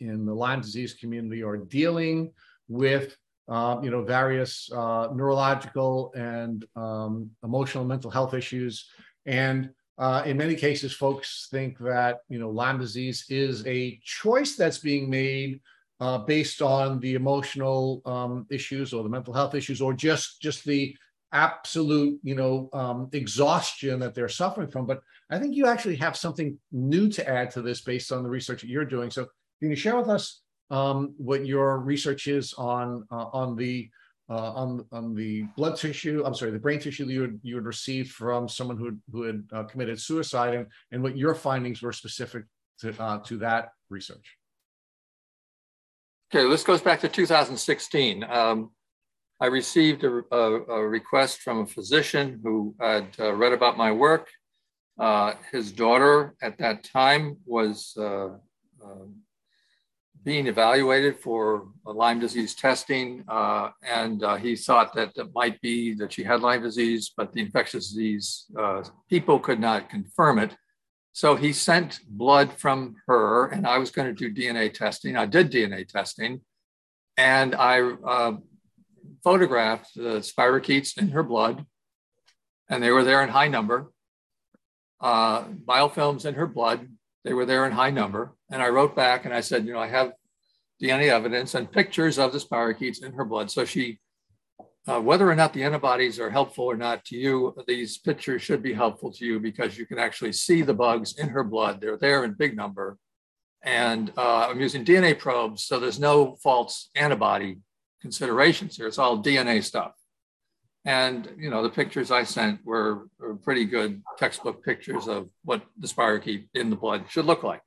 in 0.00 0.24
the 0.24 0.34
Lyme 0.34 0.60
disease 0.60 0.94
community 0.94 1.42
are 1.42 1.56
dealing 1.56 2.32
with 2.68 3.16
uh, 3.48 3.78
you 3.82 3.90
know 3.90 4.02
various 4.02 4.70
uh, 4.72 5.08
neurological 5.12 6.12
and 6.14 6.64
um, 6.76 7.30
emotional 7.42 7.84
mental 7.84 8.10
health 8.10 8.34
issues, 8.34 8.88
and 9.26 9.70
uh, 9.98 10.22
in 10.24 10.36
many 10.36 10.54
cases, 10.54 10.92
folks 10.92 11.48
think 11.50 11.78
that 11.78 12.20
you 12.28 12.38
know 12.38 12.50
Lyme 12.50 12.78
disease 12.78 13.24
is 13.28 13.66
a 13.66 14.00
choice 14.04 14.56
that's 14.56 14.78
being 14.78 15.10
made 15.10 15.60
uh, 16.00 16.18
based 16.18 16.62
on 16.62 16.98
the 17.00 17.14
emotional 17.14 18.02
um, 18.06 18.46
issues 18.50 18.92
or 18.92 19.02
the 19.02 19.08
mental 19.08 19.34
health 19.34 19.54
issues, 19.54 19.80
or 19.80 19.92
just 19.92 20.40
just 20.40 20.64
the 20.64 20.96
absolute, 21.32 22.18
you 22.22 22.34
know, 22.34 22.68
um, 22.72 23.08
exhaustion 23.12 23.98
that 24.00 24.14
they're 24.14 24.28
suffering 24.28 24.68
from. 24.68 24.86
But 24.86 25.00
I 25.30 25.38
think 25.38 25.54
you 25.54 25.66
actually 25.66 25.96
have 25.96 26.16
something 26.16 26.58
new 26.70 27.08
to 27.10 27.28
add 27.28 27.50
to 27.52 27.62
this 27.62 27.80
based 27.80 28.12
on 28.12 28.22
the 28.22 28.28
research 28.28 28.60
that 28.60 28.68
you're 28.68 28.84
doing. 28.84 29.10
So 29.10 29.26
can 29.60 29.70
you 29.70 29.76
share 29.76 29.96
with 29.96 30.08
us 30.08 30.42
um, 30.70 31.14
what 31.16 31.46
your 31.46 31.78
research 31.78 32.26
is 32.26 32.54
on 32.54 33.06
uh, 33.10 33.26
on 33.32 33.56
the 33.56 33.88
uh, 34.28 34.52
on 34.52 34.84
on 34.92 35.14
the 35.14 35.44
blood 35.56 35.76
tissue? 35.76 36.22
I'm 36.24 36.34
sorry, 36.34 36.50
the 36.50 36.58
brain 36.58 36.80
tissue 36.80 37.04
that 37.06 37.12
you 37.12 37.22
had, 37.22 37.40
you 37.42 37.54
had 37.56 37.64
received 37.64 38.10
from 38.12 38.48
someone 38.48 38.76
who 38.76 38.96
who 39.10 39.22
had 39.22 39.44
uh, 39.52 39.62
committed 39.64 40.00
suicide, 40.00 40.54
and 40.54 40.66
and 40.90 41.02
what 41.02 41.16
your 41.16 41.34
findings 41.34 41.82
were 41.82 41.92
specific 41.92 42.44
to 42.80 42.94
uh, 43.00 43.18
to 43.20 43.38
that 43.38 43.70
research. 43.90 44.36
Okay, 46.34 46.48
this 46.48 46.64
goes 46.64 46.80
back 46.80 47.00
to 47.00 47.08
2016. 47.08 48.24
Um, 48.24 48.70
I 49.42 49.46
received 49.46 50.04
a, 50.04 50.22
a, 50.30 50.62
a, 50.70 50.88
request 50.88 51.40
from 51.40 51.62
a 51.62 51.66
physician 51.66 52.38
who 52.44 52.76
had 52.78 53.08
uh, 53.18 53.32
read 53.34 53.52
about 53.52 53.76
my 53.76 53.90
work. 53.90 54.28
Uh, 55.00 55.34
his 55.50 55.72
daughter 55.72 56.36
at 56.40 56.58
that 56.58 56.84
time 56.84 57.38
was 57.44 57.92
uh, 57.98 58.28
um, 58.84 59.16
being 60.22 60.46
evaluated 60.46 61.18
for 61.18 61.66
Lyme 61.84 62.20
disease 62.20 62.54
testing, 62.54 63.24
uh, 63.26 63.70
and 63.82 64.22
uh, 64.22 64.36
he 64.36 64.54
thought 64.54 64.94
that 64.94 65.10
it 65.16 65.34
might 65.34 65.60
be 65.60 65.92
that 65.94 66.12
she 66.12 66.22
had 66.22 66.40
Lyme 66.40 66.62
disease, 66.62 67.12
but 67.16 67.32
the 67.32 67.40
infectious 67.40 67.88
disease 67.88 68.44
uh, 68.56 68.84
people 69.10 69.40
could 69.40 69.58
not 69.58 69.90
confirm 69.90 70.38
it. 70.38 70.54
So 71.14 71.34
he 71.34 71.52
sent 71.52 71.98
blood 72.06 72.52
from 72.52 72.94
her, 73.08 73.48
and 73.48 73.66
I 73.66 73.78
was 73.78 73.90
going 73.90 74.14
to 74.14 74.14
do 74.14 74.32
DNA 74.32 74.72
testing. 74.72 75.16
I 75.16 75.26
did 75.26 75.50
DNA 75.50 75.88
testing, 75.88 76.42
and 77.16 77.56
I 77.56 78.36
photographed 79.22 79.94
the 79.94 80.20
spirochetes 80.20 80.98
in 80.98 81.08
her 81.08 81.22
blood, 81.22 81.64
and 82.68 82.82
they 82.82 82.90
were 82.90 83.04
there 83.04 83.22
in 83.22 83.28
high 83.28 83.48
number. 83.48 83.92
Uh, 85.00 85.44
biofilms 85.44 86.24
in 86.26 86.34
her 86.34 86.46
blood, 86.46 86.88
they 87.24 87.32
were 87.32 87.46
there 87.46 87.66
in 87.66 87.72
high 87.72 87.90
number. 87.90 88.34
And 88.50 88.62
I 88.62 88.68
wrote 88.68 88.94
back 88.94 89.24
and 89.24 89.34
I 89.34 89.40
said, 89.40 89.66
you 89.66 89.72
know, 89.72 89.80
I 89.80 89.88
have 89.88 90.12
DNA 90.80 91.08
evidence 91.08 91.54
and 91.54 91.70
pictures 91.70 92.18
of 92.18 92.32
the 92.32 92.38
spirochetes 92.38 93.04
in 93.04 93.12
her 93.12 93.24
blood. 93.24 93.50
So 93.50 93.64
she, 93.64 93.98
uh, 94.88 95.00
whether 95.00 95.28
or 95.30 95.34
not 95.34 95.52
the 95.52 95.62
antibodies 95.62 96.18
are 96.18 96.30
helpful 96.30 96.64
or 96.64 96.76
not 96.76 97.04
to 97.06 97.16
you, 97.16 97.54
these 97.66 97.98
pictures 97.98 98.42
should 98.42 98.62
be 98.62 98.72
helpful 98.72 99.12
to 99.12 99.24
you 99.24 99.38
because 99.38 99.78
you 99.78 99.86
can 99.86 99.98
actually 99.98 100.32
see 100.32 100.62
the 100.62 100.74
bugs 100.74 101.18
in 101.18 101.28
her 101.28 101.44
blood. 101.44 101.80
They're 101.80 101.98
there 101.98 102.24
in 102.24 102.34
big 102.34 102.56
number. 102.56 102.96
And 103.64 104.12
uh, 104.16 104.48
I'm 104.48 104.60
using 104.60 104.84
DNA 104.84 105.16
probes, 105.16 105.64
so 105.66 105.78
there's 105.78 106.00
no 106.00 106.36
false 106.42 106.90
antibody 106.96 107.58
considerations 108.02 108.76
here. 108.76 108.86
It's 108.86 108.98
all 108.98 109.22
DNA 109.22 109.62
stuff. 109.64 109.92
And 110.84 111.30
you 111.38 111.48
know, 111.48 111.62
the 111.62 111.70
pictures 111.70 112.10
I 112.10 112.24
sent 112.24 112.64
were, 112.64 113.06
were 113.18 113.36
pretty 113.36 113.64
good 113.64 114.02
textbook 114.18 114.64
pictures 114.64 115.06
of 115.08 115.30
what 115.44 115.62
the 115.78 115.86
spirochete 115.86 116.48
in 116.54 116.70
the 116.70 116.76
blood 116.76 117.04
should 117.08 117.24
look 117.24 117.44
like. 117.44 117.62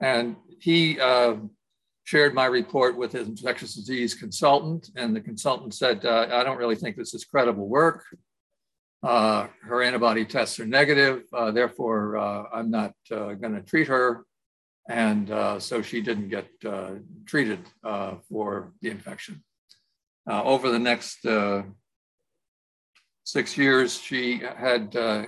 And 0.00 0.36
he 0.60 0.98
uh, 0.98 1.36
shared 2.04 2.32
my 2.34 2.46
report 2.46 2.96
with 2.96 3.12
his 3.12 3.28
infectious 3.28 3.74
disease 3.74 4.14
consultant, 4.14 4.90
and 4.96 5.14
the 5.14 5.20
consultant 5.20 5.74
said, 5.74 6.06
uh, 6.06 6.28
"I 6.32 6.42
don't 6.42 6.56
really 6.56 6.76
think 6.76 6.96
this 6.96 7.12
is 7.12 7.24
credible 7.24 7.68
work. 7.68 8.04
Uh, 9.02 9.48
her 9.62 9.82
antibody 9.82 10.24
tests 10.24 10.58
are 10.58 10.66
negative, 10.66 11.22
uh, 11.32 11.50
therefore 11.50 12.16
uh, 12.16 12.44
I'm 12.52 12.70
not 12.70 12.94
uh, 13.10 13.34
going 13.34 13.54
to 13.54 13.62
treat 13.62 13.88
her." 13.88 14.24
And 14.88 15.30
uh, 15.30 15.60
so 15.60 15.82
she 15.82 16.00
didn't 16.00 16.30
get 16.30 16.48
uh, 16.64 16.92
treated 17.26 17.60
uh, 17.84 18.14
for 18.28 18.72
the 18.80 18.88
infection. 18.88 19.44
Uh, 20.28 20.42
over 20.44 20.70
the 20.70 20.78
next 20.78 21.24
uh, 21.26 21.62
six 23.24 23.56
years, 23.58 23.98
she 23.98 24.38
had 24.38 24.96
uh, 24.96 25.26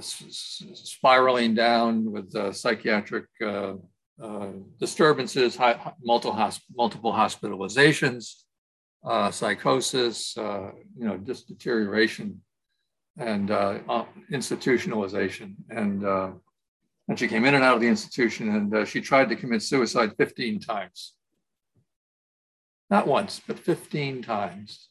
spiraling 0.00 1.54
down 1.54 2.10
with 2.10 2.54
psychiatric 2.54 3.26
disturbances, 4.78 5.56
high, 5.56 5.92
multiple, 6.02 6.50
multiple 6.74 7.12
hospitalizations, 7.12 8.42
psychosis, 9.32 10.34
you 10.36 11.06
know, 11.06 11.18
just 11.18 11.48
deterioration 11.48 12.40
and 13.16 13.48
institutionalization. 14.30 15.54
And 15.70 16.04
and 17.08 17.18
she 17.18 17.28
came 17.28 17.44
in 17.44 17.54
and 17.54 17.64
out 17.64 17.74
of 17.74 17.80
the 17.80 17.88
institution 17.88 18.50
and 18.50 18.74
uh, 18.74 18.84
she 18.84 19.00
tried 19.00 19.28
to 19.28 19.36
commit 19.36 19.62
suicide 19.62 20.12
15 20.16 20.60
times. 20.60 21.14
Not 22.88 23.06
once, 23.06 23.40
but 23.46 23.58
15 23.58 24.22
times. 24.22 24.88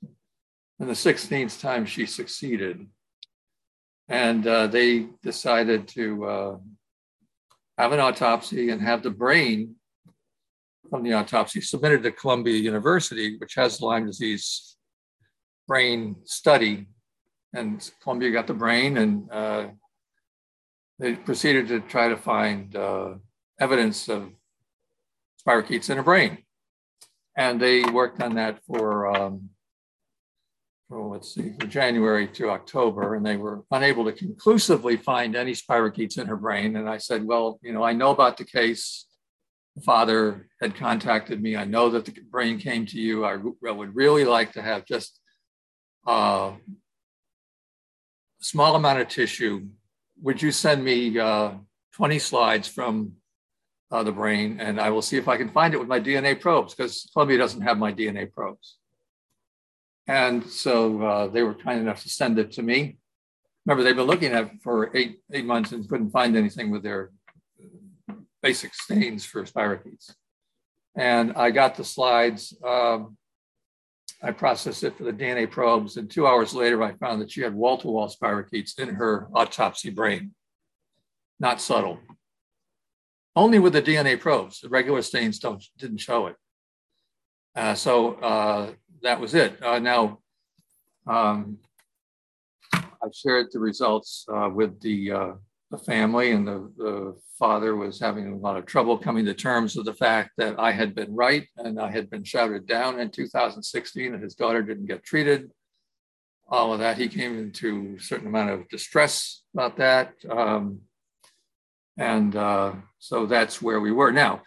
And 0.80 0.90
the 0.90 0.94
16th 0.94 1.60
time 1.60 1.86
she 1.86 2.06
succeeded. 2.06 2.88
And 4.08 4.46
uh, 4.48 4.68
they 4.68 5.08
decided 5.22 5.88
to 5.90 6.26
uh, 6.26 6.58
have 7.78 7.92
an 7.92 8.00
autopsy 8.00 8.70
and 8.70 8.82
have 8.82 9.04
the 9.04 9.12
brain 9.12 9.76
from 10.90 11.04
the 11.04 11.14
autopsy 11.14 11.62
submitted 11.62 12.04
to 12.04 12.12
Columbia 12.12 12.56
University, 12.56 13.38
which 13.38 13.56
has 13.56 13.82
Lyme 13.82 14.08
disease 14.08 14.78
brain 15.68 16.16
study. 16.26 16.88
And 17.54 17.90
Columbia 18.02 18.32
got 18.32 18.48
the 18.48 18.54
brain 18.54 18.98
and 18.98 19.32
uh, 19.32 19.68
they 21.00 21.16
proceeded 21.16 21.68
to 21.70 21.80
try 21.80 22.10
to 22.10 22.18
find 22.18 22.76
uh, 22.76 23.14
evidence 23.60 24.10
of 24.10 24.32
spirochetes 25.42 25.90
in 25.90 25.98
a 25.98 26.04
brain. 26.04 26.40
And 27.38 27.60
they 27.60 27.84
worked 27.86 28.22
on 28.22 28.36
that 28.36 28.60
for, 28.66 29.08
um, 29.16 29.50
for 30.90 31.08
let's 31.14 31.34
see, 31.34 31.54
for 31.58 31.68
January 31.68 32.28
to 32.28 32.50
October, 32.50 33.16
and 33.16 33.26
they 33.26 33.38
were 33.38 33.64
unable 33.72 34.04
to 34.06 34.12
conclusively 34.12 34.98
find 34.98 35.36
any 35.36 35.54
spirochetes 35.54 36.18
in 36.18 36.28
her 36.28 36.36
brain. 36.36 36.76
And 36.76 36.90
I 36.90 36.98
said, 36.98 37.24
well, 37.24 37.60
you 37.62 37.72
know, 37.72 37.84
I 37.84 37.94
know 37.94 38.12
about 38.12 38.36
the 38.38 38.44
case 38.46 39.06
The 39.76 39.86
father 39.86 40.50
had 40.62 40.76
contacted 40.76 41.42
me. 41.42 41.56
I 41.56 41.64
know 41.64 41.90
that 41.92 42.04
the 42.04 42.12
brain 42.30 42.60
came 42.60 42.86
to 42.88 43.00
you. 43.00 43.24
I, 43.24 43.38
I 43.66 43.72
would 43.72 43.96
really 43.96 44.26
like 44.26 44.52
to 44.54 44.62
have 44.62 44.84
just 44.86 45.22
uh, 46.06 46.52
a 46.52 46.58
small 48.42 48.76
amount 48.76 49.00
of 49.00 49.08
tissue. 49.08 49.68
Would 50.22 50.42
you 50.42 50.52
send 50.52 50.84
me 50.84 51.18
uh, 51.18 51.52
20 51.94 52.20
slides 52.20 52.68
from 52.68 53.14
uh, 53.92 54.04
the 54.04 54.12
brain 54.12 54.60
and 54.60 54.80
I 54.80 54.90
will 54.90 55.02
see 55.02 55.18
if 55.18 55.28
I 55.28 55.38
can 55.38 55.50
find 55.50 55.74
it 55.74 55.80
with 55.80 55.88
my 55.88 56.00
DNA 56.00 56.40
probes 56.40 56.76
because 56.76 57.10
Columbia 57.14 57.38
doesn't 57.38 57.62
have 57.62 57.78
my 57.78 57.92
DNA 57.92 58.32
probes. 58.32 58.78
And 60.08 60.46
so 60.46 61.02
uh, 61.02 61.28
they 61.28 61.44
were 61.44 61.54
kind 61.54 61.80
enough 61.80 62.04
to 62.04 62.10
send 62.10 62.40
it 62.40 62.52
to 62.54 62.64
me. 62.64 62.98
Remember, 63.66 63.84
they've 63.84 63.96
been 63.96 64.08
looking 64.08 64.32
at 64.32 64.46
it 64.46 64.52
for 64.64 64.96
eight, 64.98 65.20
eight 65.32 65.46
months 65.46 65.72
and 65.72 65.88
couldn't 65.88 66.10
find 66.10 66.36
anything 66.36 66.72
with 66.72 66.82
their 66.82 67.12
basic 68.42 68.74
stains 68.74 69.24
for 69.26 69.44
spirochetes. 69.44 70.12
And 70.96 71.34
I 71.34 71.52
got 71.52 71.76
the 71.76 71.84
slides. 71.84 72.58
Um, 72.66 73.18
I 74.22 74.32
processed 74.32 74.84
it 74.84 74.98
for 74.98 75.04
the 75.04 75.14
DNA 75.14 75.50
probes, 75.50 75.98
and 75.98 76.10
two 76.10 76.28
hours 76.28 76.54
later, 76.54 76.82
I 76.84 76.94
found 76.94 77.22
that 77.22 77.32
she 77.32 77.42
had 77.42 77.54
wall 77.54 77.78
to 77.80 77.88
wall 77.88 78.08
spirochetes 78.08 78.80
in 78.80 78.90
her 78.90 79.28
autopsy 79.34 79.90
brain. 79.90 80.34
Not 81.40 81.62
subtle. 81.62 82.00
Only 83.36 83.60
with 83.60 83.74
the 83.74 83.82
DNA 83.82 84.20
probes. 84.20 84.62
The 84.62 84.70
regular 84.70 85.02
stains 85.02 85.40
don't, 85.40 85.64
didn't 85.78 86.00
show 86.00 86.28
it. 86.28 86.36
Uh, 87.56 87.74
so 87.76 88.16
uh, 88.16 88.72
that 89.02 89.20
was 89.20 89.36
it. 89.36 89.62
Uh, 89.64 89.80
now, 89.80 90.20
um, 91.08 91.58
I've 92.74 93.14
shared 93.14 93.48
the 93.52 93.60
results 93.60 94.26
uh, 94.32 94.50
with 94.54 94.80
the, 94.82 95.12
uh, 95.12 95.32
the 95.72 95.78
family, 95.78 96.32
and 96.32 96.48
the, 96.48 96.72
the 96.78 97.16
father 97.38 97.76
was 97.76 98.00
having 98.00 98.34
a 98.34 98.38
lot 98.38 98.58
of 98.58 98.66
trouble 98.66 98.98
coming 98.98 99.26
to 99.26 99.34
terms 99.34 99.76
with 99.76 99.86
the 99.86 99.94
fact 99.94 100.32
that 100.38 100.60
I 100.60 100.72
had 100.72 100.96
been 100.96 101.16
right 101.16 101.48
and 101.58 101.80
I 101.80 101.92
had 101.92 102.10
been 102.10 102.24
shouted 102.24 102.68
down 102.68 103.00
in 103.00 103.12
2016 103.12 104.14
and 104.14 104.24
his 104.24 104.36
daughter 104.36 104.64
didn't 104.64 104.88
get 104.88 105.04
treated. 105.04 105.52
All 106.48 106.74
of 106.74 106.80
that, 106.80 106.98
he 106.98 107.08
came 107.08 107.38
into 107.38 107.96
a 107.98 108.02
certain 108.02 108.28
amount 108.28 108.50
of 108.50 108.68
distress 108.70 109.44
about 109.54 109.78
that. 109.78 110.14
Um, 110.30 110.82
and 111.98 112.36
uh, 112.36 112.74
so 112.98 113.28
that's 113.28 113.62
where 113.62 113.80
we 113.80 113.92
were. 113.92 114.12
Now, 114.12 114.42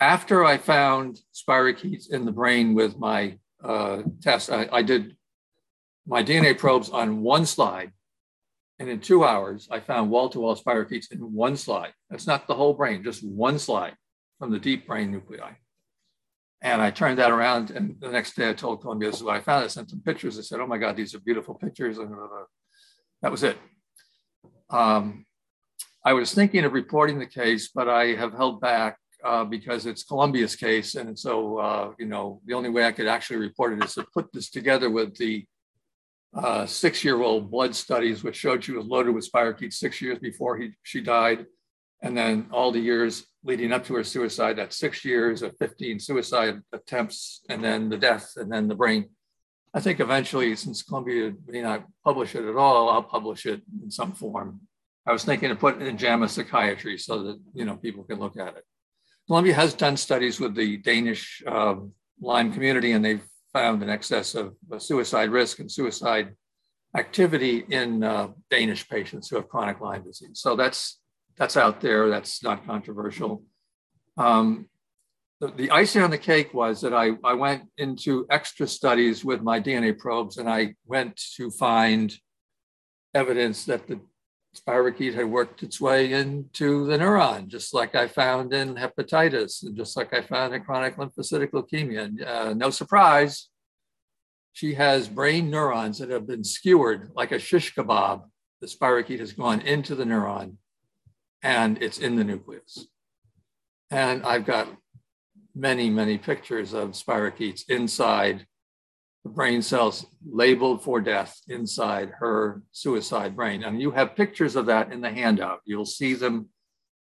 after 0.00 0.44
I 0.44 0.56
found 0.56 1.20
spirochetes 1.34 2.10
in 2.10 2.24
the 2.24 2.32
brain 2.32 2.74
with 2.74 2.98
my 2.98 3.38
uh, 3.62 4.02
test, 4.22 4.50
I, 4.50 4.68
I 4.72 4.82
did 4.82 5.16
my 6.06 6.24
DNA 6.24 6.56
probes 6.56 6.90
on 6.90 7.22
one 7.22 7.44
slide 7.44 7.92
and 8.82 8.90
in 8.90 8.98
two 8.98 9.22
hours, 9.22 9.68
I 9.70 9.78
found 9.78 10.10
wall-to-wall 10.10 10.56
spirochetes 10.56 11.12
in 11.12 11.20
one 11.20 11.56
slide. 11.56 11.92
That's 12.10 12.26
not 12.26 12.48
the 12.48 12.54
whole 12.56 12.74
brain, 12.74 13.04
just 13.04 13.22
one 13.22 13.60
slide 13.60 13.94
from 14.40 14.50
the 14.50 14.58
deep 14.58 14.88
brain 14.88 15.12
nuclei. 15.12 15.52
And 16.62 16.82
I 16.82 16.90
turned 16.90 17.20
that 17.20 17.30
around, 17.30 17.70
and 17.70 17.94
the 18.00 18.10
next 18.10 18.34
day 18.34 18.50
I 18.50 18.54
told 18.54 18.80
Columbia, 18.80 19.10
this 19.10 19.18
is 19.18 19.22
what 19.22 19.36
I 19.36 19.40
found. 19.40 19.64
I 19.64 19.68
sent 19.68 19.90
them 19.90 20.02
pictures. 20.04 20.36
I 20.36 20.42
said, 20.42 20.58
oh 20.58 20.66
my 20.66 20.78
God, 20.78 20.96
these 20.96 21.14
are 21.14 21.20
beautiful 21.20 21.54
pictures. 21.54 21.98
And 21.98 22.12
uh, 22.12 22.46
that 23.20 23.30
was 23.30 23.44
it. 23.44 23.56
Um, 24.68 25.26
I 26.04 26.14
was 26.14 26.34
thinking 26.34 26.64
of 26.64 26.72
reporting 26.72 27.20
the 27.20 27.26
case, 27.26 27.70
but 27.72 27.88
I 27.88 28.16
have 28.16 28.32
held 28.32 28.60
back 28.60 28.98
uh, 29.24 29.44
because 29.44 29.86
it's 29.86 30.02
Columbia's 30.02 30.56
case. 30.56 30.96
And 30.96 31.16
so, 31.16 31.58
uh, 31.58 31.92
you 32.00 32.06
know, 32.06 32.40
the 32.46 32.54
only 32.54 32.70
way 32.70 32.84
I 32.84 32.90
could 32.90 33.06
actually 33.06 33.36
report 33.36 33.74
it 33.74 33.84
is 33.84 33.94
to 33.94 34.04
put 34.12 34.32
this 34.32 34.50
together 34.50 34.90
with 34.90 35.16
the 35.16 35.46
uh, 36.34 36.66
six-year-old 36.66 37.50
blood 37.50 37.74
studies, 37.74 38.24
which 38.24 38.36
showed 38.36 38.64
she 38.64 38.72
was 38.72 38.86
loaded 38.86 39.14
with 39.14 39.30
spirochetes 39.30 39.74
six 39.74 40.00
years 40.00 40.18
before 40.18 40.56
he, 40.56 40.72
she 40.82 41.00
died. 41.00 41.46
And 42.00 42.16
then 42.16 42.46
all 42.50 42.72
the 42.72 42.80
years 42.80 43.24
leading 43.44 43.72
up 43.72 43.84
to 43.86 43.94
her 43.94 44.04
suicide, 44.04 44.56
that's 44.56 44.76
six 44.76 45.04
years 45.04 45.42
of 45.42 45.56
15 45.58 46.00
suicide 46.00 46.60
attempts, 46.72 47.42
and 47.48 47.62
then 47.62 47.88
the 47.88 47.98
death, 47.98 48.32
and 48.36 48.50
then 48.50 48.66
the 48.66 48.74
brain. 48.74 49.10
I 49.74 49.80
think 49.80 50.00
eventually, 50.00 50.54
since 50.56 50.82
Columbia 50.82 51.32
may 51.46 51.62
not 51.62 51.86
publish 52.04 52.34
it 52.34 52.44
at 52.44 52.56
all, 52.56 52.90
I'll 52.90 53.02
publish 53.02 53.46
it 53.46 53.62
in 53.82 53.90
some 53.90 54.12
form. 54.12 54.60
I 55.06 55.12
was 55.12 55.24
thinking 55.24 55.50
of 55.50 55.58
putting 55.58 55.82
it 55.82 55.88
in 55.88 55.96
JAMA 55.96 56.28
Psychiatry 56.28 56.98
so 56.98 57.22
that 57.22 57.40
you 57.54 57.64
know 57.64 57.76
people 57.76 58.04
can 58.04 58.18
look 58.18 58.36
at 58.36 58.56
it. 58.56 58.64
Columbia 59.26 59.54
has 59.54 59.74
done 59.74 59.96
studies 59.96 60.38
with 60.38 60.54
the 60.54 60.76
Danish 60.78 61.42
uh, 61.46 61.76
Lyme 62.20 62.52
community, 62.52 62.92
and 62.92 63.04
they've 63.04 63.26
found 63.52 63.82
an 63.82 63.90
excess 63.90 64.34
of 64.34 64.54
suicide 64.78 65.30
risk 65.30 65.58
and 65.58 65.70
suicide 65.70 66.34
activity 66.96 67.64
in 67.70 68.02
uh, 68.02 68.28
Danish 68.50 68.88
patients 68.88 69.28
who 69.28 69.36
have 69.36 69.48
chronic 69.48 69.80
Lyme 69.80 70.04
disease. 70.04 70.40
So 70.40 70.56
that's 70.56 70.98
that's 71.36 71.56
out 71.56 71.80
there. 71.80 72.10
That's 72.10 72.42
not 72.42 72.66
controversial. 72.66 73.42
Um, 74.16 74.68
the, 75.40 75.48
the, 75.48 75.70
icing 75.70 76.02
on 76.02 76.10
the 76.10 76.18
cake 76.18 76.52
was 76.52 76.82
that 76.82 76.92
I, 76.92 77.12
I 77.24 77.32
went 77.32 77.64
into 77.78 78.26
extra 78.30 78.66
studies 78.68 79.24
with 79.24 79.42
my 79.42 79.58
DNA 79.58 79.98
probes 79.98 80.36
and 80.36 80.48
I 80.48 80.74
went 80.86 81.20
to 81.36 81.50
find 81.50 82.14
evidence 83.14 83.64
that 83.64 83.86
the 83.88 84.00
spirochete 84.56 85.14
had 85.14 85.26
worked 85.26 85.62
its 85.62 85.80
way 85.80 86.12
into 86.12 86.86
the 86.86 86.98
neuron, 86.98 87.46
just 87.46 87.72
like 87.72 87.94
I 87.94 88.06
found 88.06 88.52
in 88.52 88.74
hepatitis 88.74 89.62
and 89.64 89.76
just 89.76 89.96
like 89.96 90.12
I 90.12 90.20
found 90.20 90.54
in 90.54 90.62
chronic 90.62 90.96
lymphocytic 90.96 91.50
leukemia. 91.50 92.04
And, 92.04 92.22
uh, 92.22 92.54
no 92.54 92.70
surprise, 92.70 93.48
she 94.52 94.74
has 94.74 95.08
brain 95.08 95.50
neurons 95.50 95.98
that 95.98 96.10
have 96.10 96.26
been 96.26 96.44
skewered 96.44 97.10
like 97.14 97.32
a 97.32 97.38
shish 97.38 97.74
kebab. 97.74 98.24
The 98.60 98.66
spirochete 98.66 99.20
has 99.20 99.32
gone 99.32 99.60
into 99.62 99.94
the 99.94 100.04
neuron 100.04 100.56
and 101.42 101.82
it's 101.82 101.98
in 101.98 102.16
the 102.16 102.24
nucleus. 102.24 102.86
And 103.90 104.24
I've 104.24 104.46
got 104.46 104.68
many, 105.54 105.90
many 105.90 106.18
pictures 106.18 106.72
of 106.72 106.90
spirochetes 106.90 107.68
inside 107.68 108.46
brain 109.24 109.62
cells 109.62 110.04
labeled 110.28 110.82
for 110.82 111.00
death 111.00 111.40
inside 111.48 112.10
her 112.18 112.62
suicide 112.72 113.36
brain. 113.36 113.64
And 113.64 113.80
you 113.80 113.90
have 113.92 114.16
pictures 114.16 114.56
of 114.56 114.66
that 114.66 114.92
in 114.92 115.00
the 115.00 115.10
handout. 115.10 115.60
You'll 115.64 115.86
see 115.86 116.14
them, 116.14 116.48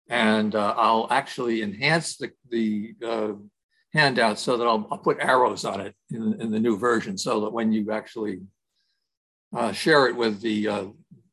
and 0.10 0.54
uh, 0.56 0.76
I'll 0.78 1.08
actually 1.10 1.64
enhance 1.64 2.18
the, 2.18 2.32
the 2.50 2.96
uh, 3.06 3.32
handout 3.94 4.40
so 4.40 4.58
that 4.58 4.68
I'll, 4.68 4.88
I'll, 4.92 5.00
put 5.00 5.18
arrows 5.20 5.66
on 5.66 5.82
it 5.82 5.96
in, 6.12 6.40
in, 6.40 6.52
the 6.52 6.60
new 6.60 6.78
version 6.78 7.18
so 7.18 7.42
that 7.42 7.52
when 7.52 7.72
you 7.72 7.92
actually 7.92 8.42
uh, 9.56 9.72
share 9.72 10.08
it 10.08 10.16
with 10.16 10.42
the, 10.42 10.68
uh, 10.68 10.86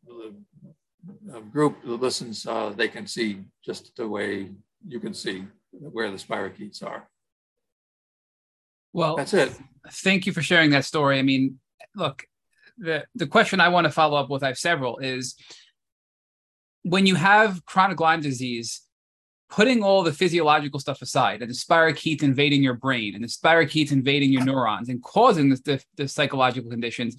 the 0.06 1.40
group 1.52 1.82
that 1.84 2.00
listens, 2.00 2.46
uh, 2.46 2.72
they 2.74 2.88
can 2.88 3.06
see 3.06 3.44
just 3.64 3.94
the 3.96 4.08
way 4.08 4.50
you 4.86 4.98
can 4.98 5.14
see 5.14 5.44
where 5.70 6.10
the 6.10 6.16
spirochetes 6.16 6.82
are. 6.82 7.08
Well, 8.92 9.16
that's 9.16 9.34
it. 9.34 9.52
Thank 9.90 10.26
you 10.26 10.32
for 10.32 10.42
sharing 10.42 10.70
that 10.70 10.84
story. 10.84 11.18
I 11.18 11.22
mean, 11.22 11.58
look, 11.94 12.24
the 12.78 13.04
the 13.14 13.26
question 13.26 13.60
I 13.60 13.68
want 13.68 13.86
to 13.86 13.90
follow 13.90 14.16
up 14.18 14.30
with, 14.30 14.42
I 14.42 14.48
have 14.48 14.58
several, 14.58 14.98
is 14.98 15.34
when 16.82 17.06
you 17.06 17.14
have 17.14 17.64
chronic 17.66 18.00
Lyme 18.00 18.20
disease, 18.20 18.82
putting 19.50 19.82
all 19.82 20.02
the 20.02 20.12
physiological 20.12 20.80
stuff 20.80 21.02
aside, 21.02 21.42
and 21.42 21.50
the 21.50 21.54
spirochetes 21.54 22.22
invading 22.22 22.62
your 22.62 22.74
brain, 22.74 23.14
and 23.14 23.24
the 23.24 23.28
spirochetes 23.28 23.92
invading 23.92 24.32
your 24.32 24.44
neurons, 24.44 24.88
and 24.88 25.02
causing 25.02 25.50
the, 25.50 25.60
the, 25.64 25.84
the 25.96 26.08
psychological 26.08 26.70
conditions, 26.70 27.16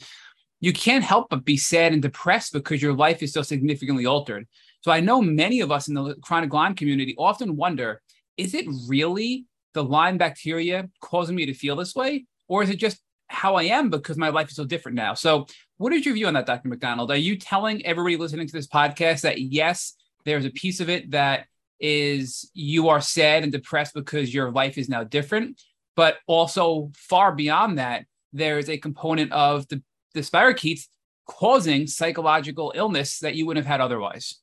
you 0.60 0.74
can't 0.74 1.04
help 1.04 1.30
but 1.30 1.46
be 1.46 1.58
sad 1.58 1.94
and 1.94 2.02
depressed 2.02 2.54
because 2.54 2.82
your 2.82 2.94
life 2.94 3.22
is 3.24 3.34
so 3.34 3.42
significantly 3.42 4.06
altered. 4.06 4.48
So 4.82 4.92
I 4.92 5.02
know 5.02 5.22
many 5.22 5.60
of 5.60 5.72
us 5.72 5.88
in 5.88 5.94
the 5.94 6.16
chronic 6.22 6.54
Lyme 6.54 6.76
community 6.76 7.16
often 7.18 7.56
wonder: 7.56 8.02
Is 8.38 8.54
it 8.54 8.66
really 8.88 9.46
the 9.74 9.84
Lyme 9.84 10.18
bacteria 10.18 10.90
causing 11.02 11.36
me 11.36 11.46
to 11.46 11.54
feel 11.54 11.76
this 11.76 11.96
way? 11.96 12.26
Or 12.48 12.64
is 12.64 12.70
it 12.70 12.78
just 12.78 13.00
how 13.28 13.56
I 13.56 13.64
am 13.64 13.90
because 13.90 14.18
my 14.18 14.30
life 14.30 14.50
is 14.50 14.56
so 14.56 14.66
different 14.66 14.96
now? 14.96 15.14
So, 15.14 15.46
what 15.78 15.94
is 15.94 16.06
your 16.06 16.16
view 16.16 16.28
on 16.28 16.34
that, 16.34 16.46
Dr. 16.46 16.68
MacDonald? 16.68 17.12
Are 17.12 17.16
you 17.16 17.38
telling 17.38 17.86
everybody 17.86 18.18
listening 18.18 18.48
to 18.48 18.54
this 18.54 18.68
podcast 18.68 19.22
that 19.22 19.40
yes, 19.40 19.94
there's 20.26 20.46
a 20.46 20.50
piece 20.50 20.80
of 20.80 20.90
it 20.90 21.12
that 21.12 21.46
is 21.80 22.50
you 22.54 22.90
are 22.90 23.00
sad 23.00 23.44
and 23.44 23.52
depressed 23.52 23.94
because 23.94 24.34
your 24.34 24.52
life 24.52 24.78
is 24.78 24.90
now 24.90 25.04
different, 25.04 25.62
but 25.96 26.18
also 26.28 26.92
far 26.96 27.34
beyond 27.34 27.78
that, 27.78 28.06
there 28.34 28.60
is 28.60 28.70
a 28.70 28.78
component 28.78 29.32
of 29.32 29.68
the, 29.70 29.82
the 30.14 30.22
spirochetes 30.22 30.88
causing 31.28 31.88
psychological 31.88 32.74
illness 32.76 33.20
that 33.20 33.36
you 33.36 33.46
wouldn't 33.46 33.66
have 33.66 33.72
had 33.72 33.82
otherwise? 33.82 34.40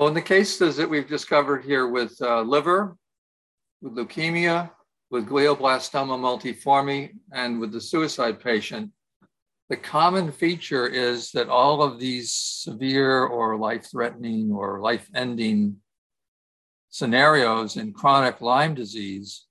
Well, 0.00 0.08
in 0.08 0.14
the 0.14 0.22
cases 0.22 0.78
that 0.78 0.88
we've 0.88 1.06
discovered 1.06 1.62
here 1.62 1.86
with 1.86 2.16
uh, 2.22 2.40
liver, 2.40 2.96
with 3.82 3.96
leukemia, 3.96 4.70
with 5.10 5.28
glioblastoma 5.28 6.18
multiforme, 6.18 7.10
and 7.34 7.60
with 7.60 7.70
the 7.70 7.82
suicide 7.82 8.40
patient, 8.40 8.92
the 9.68 9.76
common 9.76 10.32
feature 10.32 10.86
is 10.86 11.32
that 11.32 11.50
all 11.50 11.82
of 11.82 11.98
these 12.00 12.32
severe 12.32 13.26
or 13.26 13.58
life 13.58 13.90
threatening 13.90 14.50
or 14.50 14.80
life 14.80 15.06
ending 15.14 15.76
scenarios 16.88 17.76
in 17.76 17.92
chronic 17.92 18.40
Lyme 18.40 18.72
disease 18.72 19.48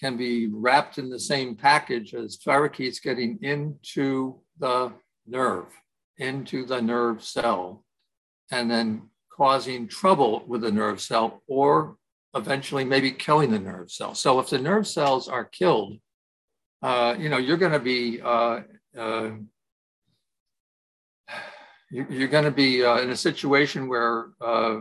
can 0.00 0.16
be 0.16 0.46
wrapped 0.46 0.96
in 0.96 1.10
the 1.10 1.20
same 1.20 1.54
package 1.54 2.14
as 2.14 2.38
spirochetes 2.38 2.98
getting 3.02 3.38
into 3.42 4.40
the 4.58 4.90
nerve, 5.26 5.66
into 6.16 6.64
the 6.64 6.80
nerve 6.80 7.22
cell, 7.22 7.84
and 8.50 8.70
then 8.70 9.10
causing 9.36 9.88
trouble 9.88 10.44
with 10.46 10.60
the 10.60 10.70
nerve 10.70 11.00
cell 11.00 11.42
or 11.48 11.96
eventually 12.34 12.84
maybe 12.84 13.10
killing 13.10 13.50
the 13.50 13.58
nerve 13.58 13.90
cell. 13.90 14.14
So 14.14 14.38
if 14.38 14.50
the 14.50 14.58
nerve 14.58 14.86
cells 14.86 15.28
are 15.28 15.44
killed, 15.44 15.98
uh, 16.82 17.16
you 17.18 17.28
know, 17.28 17.38
you're 17.38 17.56
going 17.56 17.72
to 17.72 17.78
be 17.78 18.20
uh, 18.20 18.60
uh, 18.96 19.30
you're 21.90 22.28
going 22.28 22.44
to 22.44 22.50
be 22.50 22.84
uh, 22.84 22.98
in 22.98 23.10
a 23.10 23.16
situation 23.16 23.88
where 23.88 24.30
uh, 24.40 24.80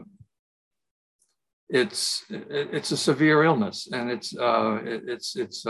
it's 1.70 2.26
it's 2.30 2.92
a 2.92 2.98
severe 2.98 3.44
illness 3.44 3.88
and 3.92 4.12
it's 4.12 4.36
uh, 4.38 4.80
it's 4.84 5.36
it's 5.36 5.66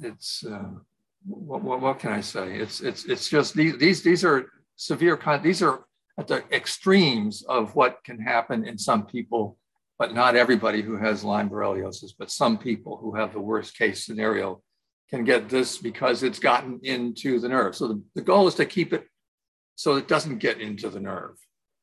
it's 0.00 0.44
what, 1.24 1.62
what, 1.62 1.80
what, 1.80 1.98
can 1.98 2.12
I 2.12 2.20
say? 2.20 2.56
It's 2.56 2.80
it's 2.80 3.04
it's 3.04 3.28
just 3.28 3.54
these 3.54 3.78
these 3.78 4.02
these 4.02 4.24
are 4.24 4.46
severe 4.76 5.16
con- 5.16 5.42
these 5.42 5.62
are 5.62 5.84
at 6.18 6.26
the 6.26 6.44
extremes 6.52 7.42
of 7.48 7.74
what 7.76 8.02
can 8.04 8.20
happen 8.20 8.66
in 8.66 8.76
some 8.76 9.06
people, 9.06 9.56
but 9.98 10.12
not 10.12 10.34
everybody 10.34 10.82
who 10.82 10.96
has 10.96 11.22
Lyme 11.22 11.48
borreliosis, 11.48 12.12
but 12.18 12.30
some 12.30 12.58
people 12.58 12.96
who 12.96 13.14
have 13.14 13.32
the 13.32 13.40
worst 13.40 13.78
case 13.78 14.04
scenario 14.04 14.60
can 15.10 15.24
get 15.24 15.48
this 15.48 15.78
because 15.78 16.22
it's 16.22 16.40
gotten 16.40 16.80
into 16.82 17.38
the 17.38 17.48
nerve. 17.48 17.74
So 17.76 17.88
the, 17.88 18.02
the 18.16 18.22
goal 18.22 18.48
is 18.48 18.54
to 18.56 18.66
keep 18.66 18.92
it 18.92 19.06
so 19.76 19.94
it 19.94 20.08
doesn't 20.08 20.38
get 20.38 20.60
into 20.60 20.90
the 20.90 21.00
nerve 21.00 21.36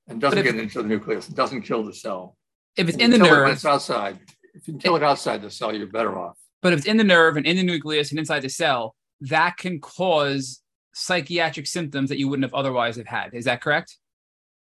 and 0.08 0.20
doesn't 0.20 0.40
if, 0.40 0.46
get 0.46 0.56
into 0.56 0.82
the 0.82 0.88
nucleus. 0.88 1.30
It 1.30 1.36
doesn't 1.36 1.62
kill 1.62 1.84
the 1.84 1.94
cell. 1.94 2.38
If 2.76 2.90
it's 2.90 2.98
in 2.98 3.12
the 3.12 3.18
nerve, 3.18 3.48
it 3.48 3.54
it's 3.54 3.66
outside. 3.66 4.20
If 4.54 4.68
you 4.68 4.74
can 4.74 4.82
kill 4.82 4.96
it, 4.98 5.02
it 5.02 5.06
outside 5.06 5.42
the 5.42 5.50
cell, 5.50 5.74
you're 5.74 5.88
better 5.88 6.20
off. 6.20 6.38
But 6.62 6.74
if 6.74 6.80
it's 6.80 6.88
in 6.88 6.98
the 6.98 7.04
nerve 7.06 7.38
and 7.38 7.46
in 7.46 7.56
the 7.56 7.64
nucleus 7.64 8.12
and 8.12 8.20
inside 8.20 8.42
the 8.42 8.50
cell, 8.50 8.96
that 9.22 9.56
can 9.58 9.80
cause 9.80 10.62
psychiatric 10.94 11.68
symptoms 11.68 12.10
that 12.10 12.18
you 12.18 12.28
wouldn't 12.28 12.44
have 12.44 12.54
otherwise 12.54 12.98
have 12.98 13.08
had. 13.08 13.34
Is 13.34 13.46
that 13.46 13.62
correct? 13.62 13.98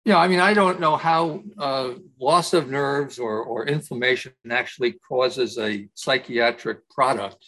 Yeah, 0.06 0.20
I 0.20 0.28
mean, 0.28 0.40
I 0.40 0.54
don't 0.54 0.80
know 0.80 0.98
how 0.98 1.42
uh, 1.58 1.94
loss 2.20 2.54
of 2.54 2.70
nerves 2.70 3.18
or, 3.18 3.42
or 3.42 3.66
inflammation 3.66 4.34
actually 4.52 4.94
causes 5.10 5.58
a 5.58 5.90
psychiatric 5.96 6.88
product, 6.90 7.44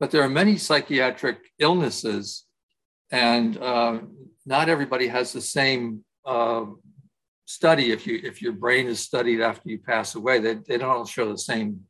but 0.00 0.10
there 0.10 0.22
are 0.22 0.28
many 0.28 0.56
psychiatric 0.56 1.38
illnesses, 1.58 2.46
and 3.10 3.58
uh, 3.58 3.98
not 4.46 4.70
everybody 4.70 5.06
has 5.06 5.34
the 5.34 5.42
same 5.42 6.02
uh, 6.24 6.64
study. 7.44 7.92
If 7.92 8.06
you 8.06 8.20
if 8.24 8.40
your 8.40 8.54
brain 8.54 8.86
is 8.86 8.98
studied 9.00 9.42
after 9.42 9.68
you 9.68 9.78
pass 9.78 10.14
away, 10.14 10.38
they, 10.38 10.54
they 10.66 10.78
don't 10.78 10.88
all 10.88 11.04
show 11.04 11.30
the 11.30 11.36
same 11.36 11.80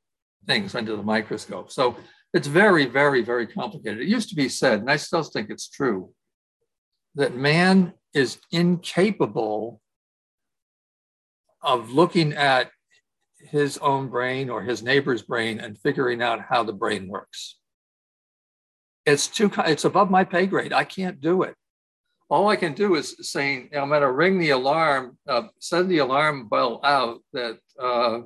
things 0.49 0.75
under 0.75 0.97
the 0.97 1.03
microscope. 1.05 1.71
So 1.71 1.95
it's 2.35 2.49
very, 2.49 2.87
very, 2.87 3.23
very 3.23 3.47
complicated. 3.47 4.01
It 4.01 4.09
used 4.09 4.31
to 4.31 4.35
be 4.35 4.49
said, 4.49 4.81
and 4.81 4.91
I 4.91 4.97
still 4.97 5.23
think 5.23 5.49
it's 5.49 5.69
true, 5.69 6.13
that 7.15 7.37
man 7.37 7.93
is 8.15 8.39
incapable 8.51 9.79
of 11.63 11.91
looking 11.91 12.33
at 12.33 12.71
his 13.39 13.79
own 13.79 14.09
brain 14.09 14.51
or 14.51 14.63
his 14.63 14.83
neighbor's 14.83 15.23
brain 15.23 15.61
and 15.61 15.79
figuring 15.79 16.23
out 16.23 16.41
how 16.41 16.63
the 16.63 16.73
brain 16.73 17.09
works. 17.09 17.59
It's 19.05 19.27
too 19.27 19.51
it's 19.59 19.85
above 19.85 20.11
my 20.11 20.25
pay 20.25 20.47
grade. 20.47 20.73
I 20.73 20.85
can't 20.85 21.21
do 21.21 21.43
it. 21.43 21.57
All 22.31 22.49
I 22.49 22.57
can 22.57 22.73
do 22.73 22.95
is 22.95 23.17
saying 23.21 23.71
I'm 23.77 23.89
going 23.89 24.01
to 24.01 24.11
ring 24.11 24.39
the 24.39 24.51
alarm, 24.51 25.19
uh, 25.29 25.43
send 25.59 25.91
the 25.91 25.99
alarm 25.99 26.49
bell 26.49 26.81
out 26.83 27.21
that 27.33 27.59
uh, 27.79 28.21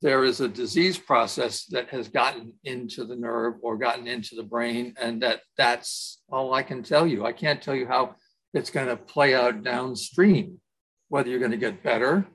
there 0.00 0.24
is 0.24 0.40
a 0.40 0.48
disease 0.48 0.96
process 0.96 1.66
that 1.66 1.90
has 1.90 2.08
gotten 2.08 2.54
into 2.64 3.04
the 3.04 3.16
nerve 3.16 3.54
or 3.62 3.76
gotten 3.76 4.06
into 4.06 4.36
the 4.36 4.42
brain, 4.42 4.94
and 4.98 5.22
that 5.22 5.40
that's 5.58 6.22
all 6.30 6.54
I 6.54 6.62
can 6.62 6.82
tell 6.82 7.06
you. 7.06 7.26
I 7.26 7.32
can't 7.32 7.60
tell 7.60 7.74
you 7.74 7.86
how 7.86 8.14
it's 8.54 8.70
going 8.70 8.88
to 8.88 8.96
play 8.96 9.34
out 9.34 9.62
downstream, 9.62 10.58
whether 11.08 11.28
you're 11.28 11.40
going 11.40 11.50
to 11.50 11.58
get 11.58 11.82
better 11.82 12.26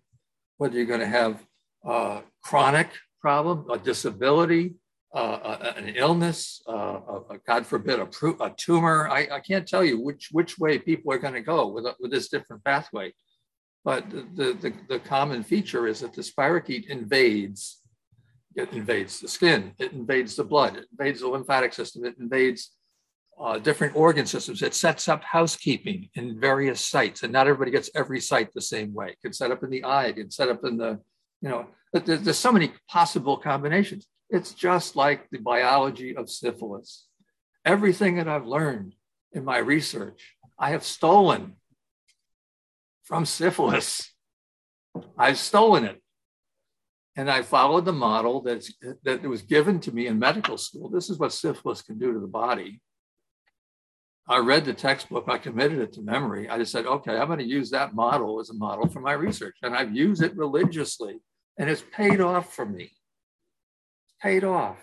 whether 0.57 0.76
you're 0.76 0.86
going 0.86 0.99
to 0.99 1.06
have 1.06 1.44
a 1.84 2.22
chronic 2.44 2.90
problem, 3.22 3.65
a 3.69 3.77
disability, 3.77 4.76
uh, 5.14 5.18
uh, 5.18 5.57
uh 5.61 5.73
an 5.77 5.90
illness, 5.90 6.61
uh, 6.68 6.99
a, 7.30 7.38
God 7.48 7.65
forbid, 7.65 7.99
a, 7.99 8.07
a 8.44 8.53
tumor. 8.57 9.07
I, 9.10 9.27
I, 9.32 9.40
can't 9.40 9.68
tell 9.68 9.84
you 9.84 9.99
which, 9.99 10.30
which 10.32 10.57
way 10.57 10.77
people 10.77 11.14
are 11.14 11.18
going 11.18 11.34
to 11.34 11.41
go 11.41 11.68
with, 11.68 11.86
with 11.99 12.11
this 12.11 12.30
different 12.30 12.64
pathway. 12.64 13.14
But 13.84 14.10
the, 14.10 14.57
the, 14.60 14.73
the 14.90 14.99
common 14.99 15.44
feature 15.44 15.88
is 15.88 15.99
that 15.99 16.14
the 16.14 16.23
spirochete 16.23 16.88
invades, 16.88 17.82
it 18.56 18.73
invades 18.73 19.19
the 19.19 19.27
skin, 19.27 19.73
it 19.77 19.94
invades 19.94 20.36
the 20.36 20.44
blood, 20.44 20.76
it 20.76 20.88
invades 20.91 21.22
the 21.22 21.27
lymphatic 21.27 21.72
system, 21.72 22.03
it 22.03 22.15
invades 22.19 22.72
uh, 23.40 23.60
different 23.60 23.95
organ 23.95 24.26
systems. 24.26 24.62
It 24.62 24.74
sets 24.74 25.07
up 25.07 25.24
housekeeping 25.24 26.10
in 26.16 26.40
various 26.40 26.82
sites, 26.82 27.24
and 27.24 27.34
not 27.34 27.48
everybody 27.48 27.72
gets 27.72 27.90
every 27.95 28.22
site 28.22 28.53
the 28.53 28.62
same 28.62 28.94
way. 28.94 29.10
It 29.10 29.22
can 29.22 29.34
set 29.34 29.52
up 29.52 29.64
in 29.64 29.70
the 29.70 29.84
eye, 29.84 30.07
it 30.07 30.16
can 30.16 30.32
set 30.32 30.49
up 30.49 30.64
in 30.64 30.78
the, 30.78 30.99
you 31.41 31.49
know, 31.49 31.68
there's, 31.94 32.22
there's 32.22 32.38
so 32.38 32.52
many 32.52 32.72
possible 32.90 33.38
combinations. 33.38 34.07
It's 34.30 34.53
just 34.53 34.95
like 34.95 35.30
the 35.30 35.40
biology 35.40 36.16
of 36.16 36.30
syphilis. 36.30 37.07
Everything 37.64 38.18
that 38.18 38.28
I've 38.28 38.45
learned 38.45 38.95
in 39.32 39.44
my 39.44 39.57
research, 39.57 40.36
I 40.57 40.72
have 40.72 40.84
stolen 40.84 41.56
from 43.03 43.26
syphilis. 43.26 44.14
I've 45.18 45.38
stolen 45.38 45.86
it. 45.86 46.02
And 47.18 47.30
I 47.32 47.44
followed 47.44 47.86
the 47.86 47.94
model 47.94 48.41
that's, 48.41 48.74
that 49.03 49.22
was 49.24 49.41
given 49.41 49.80
to 49.82 49.91
me 49.94 50.07
in 50.07 50.20
medical 50.20 50.57
school. 50.57 50.90
This 50.90 51.10
is 51.10 51.18
what 51.18 51.32
syphilis 51.32 51.82
can 51.82 51.98
do 51.98 52.12
to 52.14 52.20
the 52.20 52.28
body. 52.28 52.82
I 54.28 54.40
read 54.40 54.66
the 54.66 54.74
textbook, 54.74 55.26
I 55.28 55.38
committed 55.38 55.80
it 55.80 55.94
to 55.94 56.02
memory. 56.02 56.50
I 56.50 56.58
just 56.58 56.72
said, 56.72 56.88
okay, 56.88 57.16
I'm 57.16 57.28
going 57.28 57.40
to 57.40 57.46
use 57.46 57.70
that 57.70 57.94
model 57.94 58.40
as 58.40 58.50
a 58.50 58.56
model 58.56 58.88
for 58.88 59.00
my 59.00 59.14
research. 59.14 59.56
And 59.62 59.76
I've 59.76 59.96
used 59.96 60.24
it 60.24 60.36
religiously 60.36 61.20
and 61.60 61.70
it's 61.70 61.84
paid 61.94 62.22
off 62.22 62.54
for 62.54 62.66
me. 62.66 62.92
Paid 64.22 64.44
off. 64.44 64.78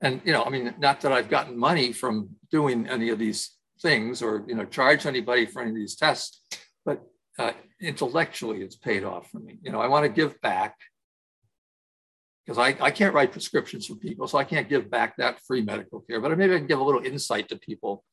And, 0.00 0.20
you 0.24 0.32
know, 0.32 0.44
I 0.44 0.50
mean, 0.50 0.74
not 0.78 1.00
that 1.00 1.12
I've 1.12 1.28
gotten 1.28 1.58
money 1.58 1.92
from 1.92 2.30
doing 2.50 2.86
any 2.86 3.10
of 3.10 3.18
these 3.18 3.56
things 3.82 4.22
or, 4.22 4.44
you 4.46 4.54
know, 4.54 4.64
charge 4.64 5.04
anybody 5.04 5.46
for 5.46 5.62
any 5.62 5.70
of 5.70 5.76
these 5.76 5.96
tests, 5.96 6.40
but 6.84 7.02
uh, 7.38 7.52
intellectually 7.80 8.62
it's 8.62 8.76
paid 8.76 9.04
off 9.04 9.30
for 9.30 9.40
me. 9.40 9.58
You 9.62 9.72
know, 9.72 9.80
I 9.80 9.88
want 9.88 10.04
to 10.04 10.08
give 10.08 10.40
back 10.40 10.76
because 12.46 12.56
I, 12.56 12.76
I 12.80 12.90
can't 12.90 13.14
write 13.14 13.32
prescriptions 13.32 13.86
for 13.86 13.96
people, 13.96 14.26
so 14.26 14.38
I 14.38 14.44
can't 14.44 14.68
give 14.68 14.90
back 14.90 15.16
that 15.16 15.40
free 15.40 15.60
medical 15.60 16.00
care, 16.00 16.20
but 16.20 16.36
maybe 16.38 16.54
I 16.54 16.58
can 16.58 16.66
give 16.66 16.80
a 16.80 16.84
little 16.84 17.04
insight 17.04 17.48
to 17.48 17.56
people 17.56 18.04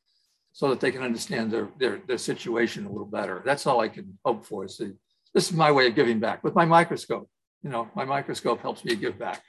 so 0.57 0.69
that 0.69 0.79
they 0.79 0.89
can 0.89 1.03
understand 1.03 1.51
their, 1.51 1.69
their, 1.77 1.99
their 2.07 2.17
situation 2.17 2.87
a 2.87 2.89
little 2.89 3.05
better. 3.05 3.43
That's 3.45 3.67
all 3.67 3.79
I 3.79 3.89
can 3.89 4.17
hope 4.25 4.43
for. 4.43 4.65
To, 4.65 4.97
this 5.31 5.51
is 5.51 5.53
my 5.53 5.71
way 5.71 5.85
of 5.85 5.93
giving 5.93 6.19
back 6.19 6.43
with 6.43 6.55
my 6.55 6.65
microscope. 6.65 7.29
You 7.61 7.69
know, 7.69 7.87
my 7.95 8.05
microscope 8.05 8.59
helps 8.59 8.83
me 8.83 8.95
give 8.95 9.19
back. 9.19 9.43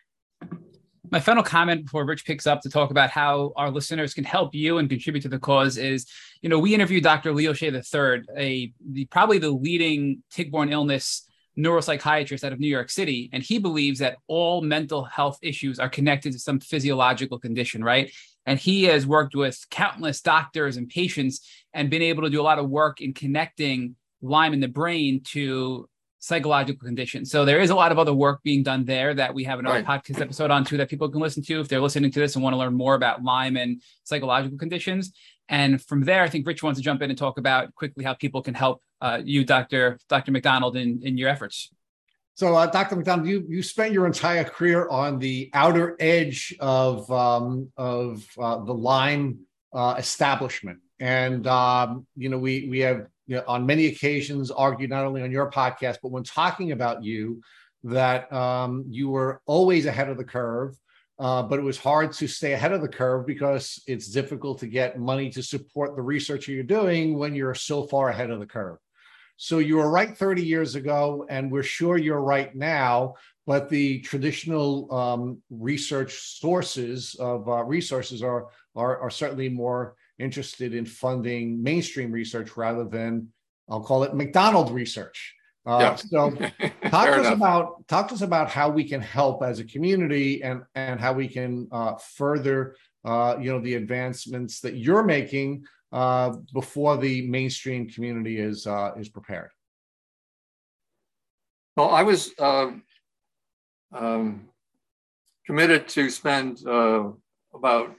My 1.11 1.19
final 1.19 1.43
comment 1.43 1.85
before 1.85 2.05
Rich 2.05 2.27
picks 2.27 2.47
up 2.47 2.61
to 2.61 2.69
talk 2.69 2.91
about 2.91 3.09
how 3.09 3.55
our 3.57 3.71
listeners 3.71 4.13
can 4.13 4.25
help 4.25 4.55
you 4.55 4.77
and 4.77 4.91
contribute 4.91 5.23
to 5.23 5.31
the 5.31 5.39
cause 5.39 5.79
is, 5.79 6.05
you 6.43 6.51
know, 6.51 6.59
we 6.59 6.75
interviewed 6.75 7.05
Dr. 7.05 7.33
Leo 7.33 7.55
Shea 7.55 7.69
III, 7.69 8.25
a 8.37 8.71
the, 8.87 9.07
probably 9.07 9.39
the 9.39 9.51
leading 9.51 10.23
tick-borne 10.31 10.71
illness 10.71 11.27
neuropsychiatrist 11.59 12.45
out 12.45 12.53
of 12.53 12.61
New 12.61 12.69
York 12.69 12.91
City, 12.91 13.31
and 13.33 13.43
he 13.43 13.59
believes 13.59 13.99
that 14.01 14.19
all 14.27 14.61
mental 14.61 15.05
health 15.05 15.39
issues 15.41 15.79
are 15.79 15.89
connected 15.89 16.35
to 16.35 16.39
some 16.39 16.61
physiological 16.61 17.39
condition, 17.39 17.83
right? 17.83 18.13
And 18.49 18.59
he 18.59 18.85
has 18.85 19.07
worked 19.07 19.35
with 19.35 19.63
countless 19.71 20.23
doctors 20.23 20.79
and 20.79 20.89
patients 20.89 21.47
and 21.75 21.91
been 21.91 22.01
able 22.01 22.23
to 22.23 22.31
do 22.31 22.41
a 22.41 22.43
lot 22.43 22.59
of 22.59 22.71
work 22.71 23.03
in 23.03 23.13
connecting 23.13 23.95
Lyme 24.23 24.55
in 24.55 24.61
the 24.61 24.69
brain 24.69 25.21
to 25.33 25.87
psychological 26.19 26.83
conditions. 26.83 27.31
So 27.31 27.45
there 27.45 27.61
is 27.61 27.69
a 27.69 27.75
lot 27.75 27.93
of 27.93 27.99
other 27.99 28.15
work 28.15 28.43
being 28.43 28.63
done 28.63 28.87
there 28.87 29.13
that 29.13 29.35
we 29.35 29.45
have 29.45 29.59
another 29.59 29.83
right. 29.83 30.03
podcast 30.03 30.23
episode 30.23 30.51
on 30.51 30.65
too 30.65 30.79
that 30.79 30.89
people 30.89 31.11
can 31.11 31.21
listen 31.21 31.43
to 31.43 31.61
if 31.61 31.69
they're 31.69 31.79
listening 31.79 32.11
to 32.11 32.21
this 32.21 32.37
and 32.37 32.43
want 32.43 32.55
to 32.55 32.59
learn 32.59 32.73
more 32.73 32.95
about 32.95 33.23
Lyme 33.23 33.59
and 33.59 33.83
psychological 34.05 34.57
conditions. 34.57 35.13
And 35.51 35.83
from 35.83 36.05
there, 36.05 36.23
I 36.23 36.31
think 36.31 36.47
Rich 36.47 36.63
wants 36.63 36.81
to 36.81 36.83
jump 36.83 37.03
in 37.03 37.11
and 37.11 37.19
talk 37.19 37.37
about 37.37 37.75
quickly 37.75 38.03
how 38.03 38.15
people 38.15 38.41
can 38.41 38.55
help 38.55 38.83
uh, 39.03 39.21
you, 39.23 39.45
Dr. 39.45 39.99
Dr. 40.09 40.33
MacDonald, 40.33 40.75
in, 40.75 41.03
in 41.03 41.19
your 41.19 41.29
efforts. 41.29 41.71
So, 42.39 42.55
uh, 42.55 42.67
Dr. 42.67 42.95
MacDonald, 42.95 43.27
you, 43.27 43.45
you 43.49 43.65
spent 43.65 43.93
your 43.93 44.07
entire 44.07 44.45
career 44.45 44.89
on 44.91 45.19
the 45.19 45.51
outer 45.55 45.97
edge 45.99 46.55
of, 46.61 47.11
um, 47.11 47.73
of 47.77 48.25
uh, 48.39 48.63
the 48.63 48.73
Lyme 48.73 49.41
uh, 49.73 49.97
establishment. 49.99 50.79
And, 51.01 51.49
um, 51.49 52.07
you 52.17 52.29
know, 52.29 52.39
we, 52.39 52.69
we 52.71 52.79
have 52.79 53.09
you 53.27 53.39
know, 53.39 53.45
on 53.49 53.67
many 53.67 53.87
occasions 53.87 54.53
argued 54.53 54.89
not 54.89 55.05
only 55.05 55.23
on 55.23 55.33
your 55.33 55.51
podcast, 55.51 55.97
but 56.01 56.13
when 56.13 56.23
talking 56.23 56.71
about 56.71 57.03
you, 57.03 57.43
that 57.83 58.33
um, 58.33 58.85
you 58.89 59.09
were 59.09 59.43
always 59.47 59.87
ahead 59.87 60.09
of 60.09 60.17
the 60.17 60.23
curve. 60.23 60.79
Uh, 61.19 61.43
but 61.43 61.59
it 61.59 61.63
was 61.63 61.77
hard 61.77 62.13
to 62.13 62.29
stay 62.29 62.53
ahead 62.53 62.71
of 62.71 62.83
the 62.83 62.89
curve 62.89 63.27
because 63.27 63.83
it's 63.89 64.11
difficult 64.11 64.61
to 64.61 64.69
get 64.69 64.97
money 64.97 65.29
to 65.31 65.43
support 65.43 65.97
the 65.97 66.03
research 66.03 66.47
you're 66.47 66.63
doing 66.63 67.19
when 67.19 67.35
you're 67.35 67.53
so 67.53 67.83
far 67.83 68.11
ahead 68.11 68.31
of 68.31 68.39
the 68.39 68.47
curve. 68.47 68.79
So 69.39 69.59
you 69.59 69.77
were 69.77 69.89
right 69.89 70.17
30 70.17 70.45
years 70.45 70.75
ago, 70.75 71.25
and 71.31 71.51
we're 71.51 71.63
sure 71.63 71.97
you're 71.97 72.21
right 72.21 72.55
now. 72.55 73.15
But 73.47 73.71
the 73.71 74.01
traditional 74.01 74.93
um, 74.93 75.41
research 75.49 76.39
sources 76.41 77.15
of 77.15 77.49
uh, 77.49 77.63
resources 77.63 78.21
are, 78.23 78.49
are, 78.75 78.99
are 78.99 79.11
certainly 79.11 79.49
more 79.49 79.95
interested 80.19 80.75
in 80.75 80.85
funding 80.85 81.63
mainstream 81.63 82.11
research 82.11 82.57
rather 82.57 82.85
than 82.85 83.29
I'll 83.71 83.81
call 83.81 84.03
it 84.03 84.13
MacDonald 84.13 84.73
research. 84.73 85.35
Uh, 85.65 85.79
yeah. 85.81 85.95
So 85.95 86.31
talk 86.91 87.07
to 87.07 87.13
us 87.13 87.27
enough. 87.27 87.33
about 87.35 87.87
talk 87.87 88.09
to 88.09 88.15
us 88.15 88.23
about 88.23 88.51
how 88.51 88.71
we 88.71 88.85
can 88.85 89.01
help 89.01 89.43
as 89.43 89.61
a 89.61 89.65
community 89.65 90.43
and 90.43 90.63
and 90.75 90.99
how 90.99 91.13
we 91.13 91.29
can 91.29 91.69
uh, 91.71 91.95
further 91.95 92.75
uh, 93.05 93.37
you 93.41 93.53
know 93.53 93.61
the 93.61 93.75
advancements 93.75 94.61
that 94.61 94.75
you're 94.75 95.05
making 95.05 95.65
uh, 95.93 96.37
before 96.53 96.97
the 96.97 97.27
mainstream 97.29 97.89
community 97.89 98.39
is 98.39 98.67
uh, 98.67 98.93
is 98.99 99.09
prepared. 99.09 99.51
Well, 101.77 101.91
I 101.91 102.03
was 102.03 102.33
uh, 102.39 102.73
um, 103.93 104.49
committed 105.47 105.89
to 105.89 106.11
spend 106.11 106.63
about 107.55 107.97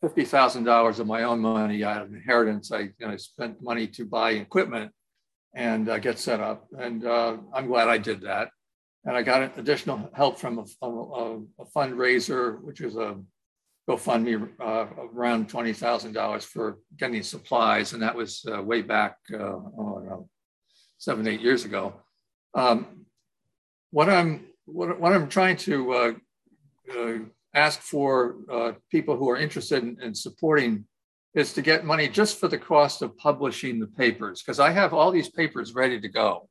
fifty 0.00 0.24
thousand 0.24 0.64
dollars 0.64 1.00
of 1.00 1.06
my 1.06 1.24
own 1.24 1.40
money 1.40 1.82
out 1.84 2.02
of 2.02 2.12
inheritance. 2.12 2.72
I, 2.72 2.80
you 2.80 2.92
know, 3.00 3.10
I 3.10 3.16
spent 3.16 3.62
money 3.62 3.86
to 3.88 4.04
buy 4.04 4.30
equipment 4.32 4.92
and 5.54 5.88
uh, 5.88 5.98
get 5.98 6.18
set 6.18 6.40
up, 6.40 6.66
and 6.78 7.04
uh, 7.04 7.36
I'm 7.52 7.66
glad 7.66 7.88
I 7.88 7.98
did 7.98 8.22
that. 8.22 8.50
And 9.04 9.16
I 9.16 9.22
got 9.22 9.56
additional 9.58 10.10
help 10.12 10.38
from 10.38 10.58
a, 10.58 10.86
a, 10.86 11.38
a 11.60 11.64
fundraiser, 11.74 12.60
which 12.62 12.80
is 12.80 12.96
a 12.96 13.16
GoFundMe 13.88 14.48
uh, 14.60 14.86
around 15.14 15.48
twenty 15.48 15.72
thousand 15.72 16.12
dollars 16.12 16.44
for 16.44 16.78
getting 16.98 17.22
supplies, 17.22 17.94
and 17.94 18.02
that 18.02 18.14
was 18.14 18.44
uh, 18.52 18.62
way 18.62 18.82
back 18.82 19.16
uh, 19.32 19.58
eight 21.26 21.40
years 21.40 21.64
ago. 21.64 21.94
Um, 22.54 23.06
what 23.90 24.08
I'm 24.10 24.46
what, 24.66 25.00
what 25.00 25.12
I'm 25.14 25.28
trying 25.28 25.56
to 25.68 25.92
uh, 25.92 27.18
ask 27.54 27.80
for 27.80 28.36
uh, 28.52 28.72
people 28.90 29.16
who 29.16 29.30
are 29.30 29.36
interested 29.36 29.82
in, 29.82 29.96
in, 30.02 30.14
supporting 30.14 30.84
is 31.34 31.52
to 31.54 31.62
get 31.62 31.84
money 31.84 32.08
just 32.08 32.38
for 32.38 32.48
the 32.48 32.58
cost 32.58 33.00
of 33.00 33.16
publishing 33.16 33.78
the 33.80 33.86
papers, 33.86 34.42
because 34.42 34.60
I 34.60 34.70
have 34.70 34.92
all 34.92 35.10
these 35.10 35.30
papers 35.30 35.74
ready 35.74 36.00
to 36.00 36.08
go. 36.08 36.48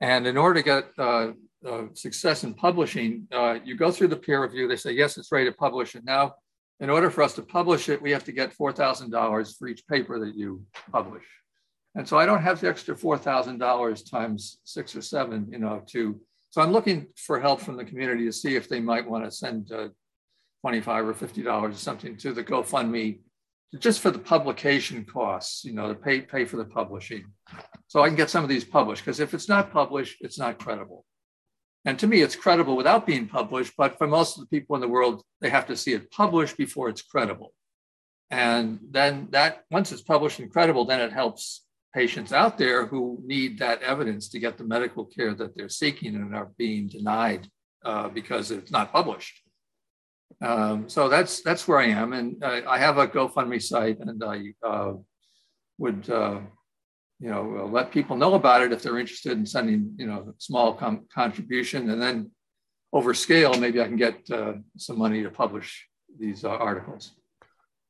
And 0.00 0.26
in 0.26 0.36
order 0.36 0.60
to 0.60 0.64
get 0.64 0.84
uh, 0.98 1.32
uh, 1.66 1.84
success 1.94 2.44
in 2.44 2.54
publishing, 2.54 3.26
uh, 3.32 3.58
you 3.64 3.76
go 3.76 3.90
through 3.90 4.08
the 4.08 4.16
peer 4.16 4.42
review, 4.42 4.68
they 4.68 4.76
say, 4.76 4.92
yes, 4.92 5.18
it's 5.18 5.32
ready 5.32 5.50
to 5.50 5.56
publish 5.56 5.94
it. 5.94 6.04
Now, 6.04 6.34
in 6.80 6.90
order 6.90 7.10
for 7.10 7.22
us 7.22 7.34
to 7.34 7.42
publish 7.42 7.88
it, 7.88 8.00
we 8.00 8.10
have 8.10 8.24
to 8.24 8.32
get 8.32 8.56
$4,000 8.56 9.58
for 9.58 9.68
each 9.68 9.86
paper 9.86 10.18
that 10.24 10.34
you 10.34 10.64
publish. 10.90 11.24
And 11.94 12.08
so 12.08 12.16
I 12.16 12.24
don't 12.24 12.42
have 12.42 12.60
the 12.60 12.68
extra 12.68 12.94
$4,000 12.94 14.10
times 14.10 14.58
six 14.64 14.96
or 14.96 15.02
seven, 15.02 15.48
you 15.50 15.58
know, 15.58 15.82
to, 15.88 16.20
so 16.50 16.62
I'm 16.62 16.72
looking 16.72 17.08
for 17.16 17.38
help 17.38 17.60
from 17.60 17.76
the 17.76 17.84
community 17.84 18.24
to 18.24 18.32
see 18.32 18.56
if 18.56 18.68
they 18.68 18.80
might 18.80 19.08
want 19.08 19.24
to 19.24 19.30
send 19.30 19.70
uh, 19.72 19.88
25 20.62 21.08
or 21.08 21.14
50 21.14 21.42
dollars 21.42 21.74
or 21.74 21.78
something 21.78 22.16
to 22.18 22.32
the 22.32 22.44
GoFundMe 22.44 23.20
just 23.78 24.00
for 24.00 24.10
the 24.10 24.18
publication 24.18 25.04
costs, 25.04 25.64
you 25.64 25.72
know, 25.72 25.88
to 25.88 25.94
pay 25.94 26.20
pay 26.20 26.44
for 26.44 26.56
the 26.56 26.64
publishing. 26.64 27.24
So 27.86 28.02
I 28.02 28.08
can 28.08 28.16
get 28.16 28.30
some 28.30 28.42
of 28.42 28.48
these 28.48 28.64
published 28.64 29.04
because 29.04 29.20
if 29.20 29.32
it's 29.32 29.48
not 29.48 29.72
published, 29.72 30.18
it's 30.20 30.38
not 30.38 30.58
credible. 30.58 31.04
And 31.84 31.98
to 31.98 32.06
me, 32.06 32.20
it's 32.20 32.36
credible 32.36 32.76
without 32.76 33.06
being 33.06 33.26
published, 33.26 33.74
but 33.76 33.96
for 33.96 34.06
most 34.06 34.36
of 34.36 34.42
the 34.42 34.48
people 34.48 34.74
in 34.76 34.82
the 34.82 34.88
world, 34.88 35.22
they 35.40 35.48
have 35.48 35.66
to 35.68 35.76
see 35.76 35.94
it 35.94 36.10
published 36.10 36.56
before 36.58 36.88
it's 36.88 37.02
credible. 37.02 37.54
And 38.30 38.78
then 38.90 39.28
that 39.30 39.64
once 39.70 39.90
it's 39.90 40.02
published 40.02 40.38
and 40.38 40.52
credible, 40.52 40.84
then 40.84 41.00
it 41.00 41.12
helps 41.12 41.64
patients 41.94 42.32
out 42.32 42.58
there 42.58 42.86
who 42.86 43.20
need 43.24 43.58
that 43.58 43.82
evidence 43.82 44.28
to 44.28 44.38
get 44.38 44.58
the 44.58 44.64
medical 44.64 45.04
care 45.04 45.34
that 45.34 45.56
they're 45.56 45.68
seeking 45.68 46.14
and 46.14 46.34
are 46.34 46.50
being 46.56 46.86
denied 46.86 47.48
uh, 47.84 48.08
because 48.08 48.50
it's 48.50 48.70
not 48.70 48.92
published. 48.92 49.40
Um, 50.40 50.88
so 50.88 51.08
that's 51.08 51.42
that's 51.42 51.66
where 51.66 51.78
I 51.78 51.86
am, 51.86 52.12
and 52.12 52.42
I, 52.44 52.62
I 52.64 52.78
have 52.78 52.98
a 52.98 53.08
GoFundMe 53.08 53.60
site, 53.60 53.98
and 53.98 54.22
I 54.22 54.54
uh, 54.66 54.92
would 55.78 56.08
uh, 56.08 56.40
you 57.20 57.30
know 57.30 57.44
we'll 57.44 57.70
let 57.70 57.92
people 57.92 58.16
know 58.16 58.34
about 58.34 58.62
it 58.62 58.72
if 58.72 58.82
they're 58.82 58.98
interested 58.98 59.32
in 59.32 59.46
sending 59.46 59.94
you 59.96 60.06
know 60.06 60.34
small 60.38 60.74
com- 60.74 61.06
contribution, 61.12 61.90
and 61.90 62.00
then 62.00 62.30
over 62.92 63.14
scale, 63.14 63.54
maybe 63.54 63.80
I 63.80 63.86
can 63.86 63.96
get 63.96 64.28
uh, 64.30 64.54
some 64.76 64.98
money 64.98 65.22
to 65.22 65.30
publish 65.30 65.86
these 66.18 66.44
uh, 66.44 66.48
articles. 66.48 67.12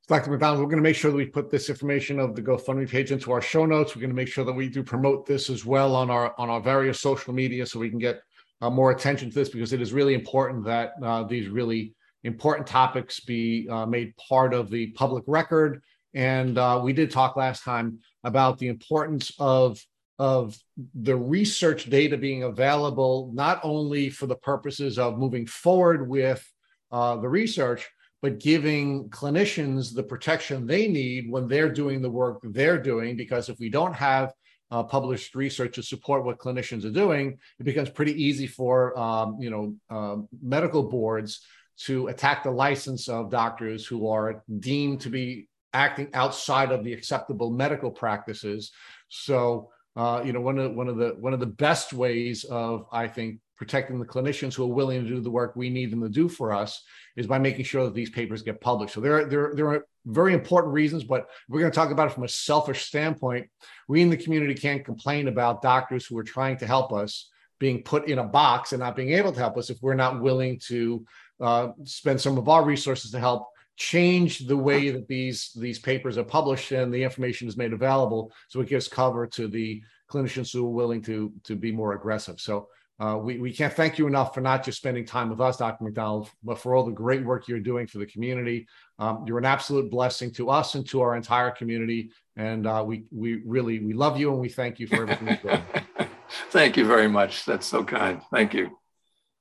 Dr. 0.09 0.33
MacDonald, 0.33 0.59
we're 0.59 0.67
going 0.67 0.83
to 0.83 0.83
make 0.83 0.97
sure 0.97 1.13
that 1.13 1.17
we 1.17 1.25
put 1.25 1.51
this 1.51 1.71
information 1.71 2.19
of 2.19 2.35
the 2.35 2.43
GoFundMe 2.43 2.89
page 2.89 3.13
into 3.13 3.31
our 3.31 3.41
show 3.41 3.65
notes. 3.65 3.95
We're 3.95 4.01
going 4.01 4.11
to 4.11 4.17
make 4.17 4.27
sure 4.27 4.45
that 4.45 4.53
we 4.53 4.69
do 4.69 4.83
promote 4.83 5.25
this 5.25 5.49
as 5.49 5.65
well 5.65 5.95
on 5.95 6.11
our 6.11 6.35
on 6.37 6.51
our 6.51 6.61
various 6.61 7.01
social 7.01 7.33
media, 7.33 7.65
so 7.65 7.79
we 7.79 7.91
can 7.91 8.01
get 8.01 8.21
uh, 8.61 8.71
more 8.71 8.91
attention 8.91 9.31
to 9.31 9.35
this 9.35 9.49
because 9.49 9.73
it 9.73 9.81
is 9.81 9.93
really 9.93 10.15
important 10.15 10.65
that 10.65 10.95
uh, 11.03 11.23
these 11.23 11.49
really 11.49 11.95
important 12.25 12.67
topics 12.67 13.21
be 13.21 13.69
uh, 13.71 13.87
made 13.87 14.15
part 14.17 14.53
of 14.53 14.71
the 14.71 14.89
public 14.89 15.25
record. 15.27 15.83
And 16.15 16.59
uh, 16.59 16.81
we 16.83 16.93
did 16.93 17.11
talk 17.11 17.37
last 17.37 17.63
time 17.63 17.99
about 18.25 18.59
the 18.59 18.69
importance 18.69 19.33
of 19.39 19.81
of 20.19 20.55
the 20.95 21.17
research 21.17 21.89
data 21.89 22.15
being 22.15 22.43
available 22.43 23.31
not 23.33 23.59
only 23.63 24.11
for 24.11 24.27
the 24.27 24.37
purposes 24.37 24.99
of 24.99 25.19
moving 25.19 25.47
forward 25.47 26.07
with 26.07 26.47
uh, 26.93 27.17
the 27.17 27.29
research, 27.29 27.89
but 28.21 28.39
giving 28.39 29.09
clinicians 29.09 29.95
the 29.95 30.03
protection 30.03 30.67
they 30.67 30.87
need 30.89 31.31
when 31.31 31.49
they're 31.49 31.73
doing 31.73 32.03
the 32.03 32.11
work 32.11 32.39
they're 32.43 32.83
doing. 32.83 33.17
Because 33.17 33.49
if 33.49 33.59
we 33.59 33.71
don't 33.71 33.95
have 33.95 34.35
uh, 34.71 34.83
published 34.83 35.35
research 35.35 35.75
to 35.75 35.83
support 35.83 36.25
what 36.25 36.39
clinicians 36.39 36.85
are 36.85 36.93
doing, 36.93 37.39
it 37.59 37.65
becomes 37.65 37.89
pretty 37.89 38.23
easy 38.23 38.47
for 38.47 38.99
um, 38.99 39.39
you 39.41 39.51
know 39.51 39.75
uh, 39.89 40.17
medical 40.43 40.83
boards 40.83 41.41
to 41.79 42.09
attack 42.09 42.43
the 42.43 42.51
license 42.51 43.09
of 43.09 43.31
doctors 43.31 43.87
who 43.87 44.07
are 44.07 44.45
deemed 44.59 45.01
to 45.01 45.09
be 45.09 45.49
acting 45.73 46.09
outside 46.15 46.73
of 46.73 46.85
the 46.85 46.93
acceptable 46.93 47.51
medical 47.51 47.91
practices. 47.91 48.73
So, 49.09 49.71
uh, 49.97 50.23
you 50.25 50.33
know, 50.33 50.41
one 50.41 50.59
of 50.59 50.75
one 50.75 50.89
of 50.89 50.97
the 50.97 51.17
one 51.19 51.33
of 51.33 51.41
the 51.41 51.47
best 51.47 51.93
ways 51.93 52.45
of 52.45 52.87
I 52.93 53.09
think 53.09 53.41
protecting 53.61 54.01
the 54.01 54.07
clinicians 54.07 54.55
who 54.55 54.65
are 54.65 54.75
willing 54.75 55.03
to 55.03 55.09
do 55.09 55.21
the 55.21 55.31
work 55.31 55.55
we 55.55 55.69
need 55.69 55.93
them 55.93 56.01
to 56.01 56.09
do 56.09 56.31
for 56.31 56.51
us 56.51 56.83
is 57.15 57.27
by 57.27 57.39
making 57.39 57.63
sure 57.63 57.85
that 57.85 57.93
these 57.93 58.09
papers 58.09 58.41
get 58.41 58.59
published. 58.59 58.95
So 58.95 59.03
there 59.03 59.19
are, 59.19 59.25
there, 59.27 59.53
there 59.55 59.69
are 59.69 59.87
very 60.07 60.33
important 60.33 60.73
reasons, 60.73 61.05
but 61.05 61.29
we're 61.47 61.61
going 61.61 61.71
to 61.71 61.77
talk 61.77 61.91
about 61.91 62.07
it 62.07 62.15
from 62.15 62.25
a 62.25 62.29
selfish 62.29 62.87
standpoint. 62.87 63.51
We 63.87 64.01
in 64.01 64.09
the 64.09 64.17
community 64.17 64.55
can't 64.55 64.83
complain 64.83 65.29
about 65.29 65.61
doctors 65.61 66.07
who 66.07 66.17
are 66.17 66.25
trying 66.25 66.57
to 66.57 66.67
help 66.67 66.91
us 66.91 67.29
being 67.59 67.83
put 67.83 68.09
in 68.09 68.19
a 68.19 68.25
box 68.25 68.73
and 68.73 68.81
not 68.81 68.97
being 68.97 69.13
able 69.13 69.31
to 69.31 69.39
help 69.39 69.59
us 69.59 69.69
if 69.69 69.77
we're 69.83 69.93
not 69.93 70.23
willing 70.23 70.59
to 70.69 71.05
uh, 71.43 71.69
spend 71.85 72.19
some 72.19 72.39
of 72.39 72.49
our 72.49 72.65
resources 72.65 73.11
to 73.11 73.21
help 73.21 73.47
change 73.81 74.41
the 74.41 74.57
way 74.57 74.91
that 74.91 75.09
these 75.09 75.53
these 75.57 75.79
papers 75.79 76.19
are 76.19 76.23
published 76.39 76.71
and 76.71 76.93
the 76.93 77.03
information 77.03 77.49
is 77.49 77.57
made 77.57 77.73
available 77.73 78.31
so 78.47 78.61
it 78.61 78.69
gives 78.69 78.87
cover 78.87 79.27
to 79.27 79.49
the 79.49 79.83
clinicians 80.11 80.53
who 80.53 80.67
are 80.67 80.71
willing 80.71 81.01
to 81.01 81.33
to 81.45 81.57
be 81.57 81.73
more 81.73 81.95
aggressive 81.95 82.39
so 82.39 82.69
uh, 83.01 83.17
we, 83.17 83.39
we 83.39 83.51
can't 83.51 83.73
thank 83.73 83.97
you 83.97 84.07
enough 84.07 84.35
for 84.35 84.43
not 84.43 84.63
just 84.63 84.77
spending 84.77 85.07
time 85.07 85.31
with 85.31 85.41
us, 85.41 85.57
Dr. 85.57 85.85
MacDonald, 85.85 86.29
but 86.45 86.59
for 86.59 86.75
all 86.75 86.85
the 86.85 86.93
great 86.93 87.25
work 87.25 87.49
you're 87.49 87.59
doing 87.59 87.87
for 87.87 87.97
the 87.97 88.05
community. 88.05 88.67
Um, 88.99 89.25
you're 89.27 89.39
an 89.39 89.47
absolute 89.47 89.91
blessing 89.91 90.31
to 90.33 90.51
us 90.51 90.75
and 90.75 90.87
to 90.91 91.01
our 91.01 91.17
entire 91.17 91.51
community. 91.51 92.11
And 92.37 92.67
uh, 92.67 92.85
we, 92.87 93.05
we 93.11 93.41
really, 93.47 93.79
we 93.79 93.95
love 93.95 94.21
you 94.21 94.31
and 94.31 94.39
we 94.39 94.51
thank 94.51 94.79
you 94.79 94.87
for 94.87 94.97
everything 94.97 95.29
you're 95.29 95.57
doing. 95.57 95.63
thank 96.51 96.77
you 96.77 96.85
very 96.85 97.09
much. 97.09 97.47
That's 97.47 97.65
so 97.67 97.83
kind. 97.85 98.21
Thank 98.31 98.53
you. 98.53 98.79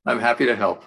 I'm 0.05 0.19
happy 0.21 0.45
to 0.45 0.55
help. 0.55 0.85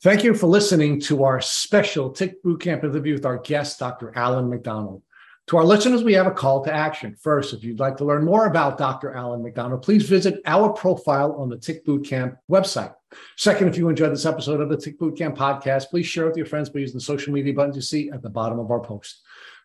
Thank 0.00 0.22
you 0.22 0.32
for 0.32 0.46
listening 0.46 1.00
to 1.02 1.24
our 1.24 1.40
special 1.40 2.10
Tick 2.10 2.40
Bootcamp 2.44 2.84
interview 2.84 3.14
with 3.14 3.26
our 3.26 3.38
guest, 3.38 3.80
Dr. 3.80 4.12
Alan 4.16 4.48
MacDonald. 4.48 5.02
To 5.48 5.56
our 5.56 5.64
listeners, 5.64 6.04
we 6.04 6.12
have 6.12 6.28
a 6.28 6.30
call 6.30 6.62
to 6.64 6.72
action. 6.72 7.16
First, 7.20 7.52
if 7.52 7.64
you'd 7.64 7.80
like 7.80 7.96
to 7.96 8.04
learn 8.04 8.24
more 8.24 8.46
about 8.46 8.78
Dr. 8.78 9.12
Alan 9.12 9.42
MacDonald, 9.42 9.82
please 9.82 10.08
visit 10.08 10.40
our 10.46 10.72
profile 10.72 11.32
on 11.32 11.48
the 11.48 11.56
Tick 11.56 11.84
Bootcamp 11.84 12.36
website. 12.48 12.94
Second, 13.36 13.66
if 13.66 13.76
you 13.76 13.88
enjoyed 13.88 14.12
this 14.12 14.24
episode 14.24 14.60
of 14.60 14.68
the 14.68 14.76
Tick 14.76 15.00
Bootcamp 15.00 15.36
podcast, 15.36 15.88
please 15.88 16.06
share 16.06 16.26
with 16.26 16.36
your 16.36 16.46
friends 16.46 16.70
by 16.70 16.78
using 16.78 16.98
the 16.98 17.00
social 17.00 17.32
media 17.32 17.52
buttons 17.52 17.74
you 17.74 17.82
see 17.82 18.08
at 18.10 18.22
the 18.22 18.30
bottom 18.30 18.60
of 18.60 18.70
our 18.70 18.80
post. 18.80 19.22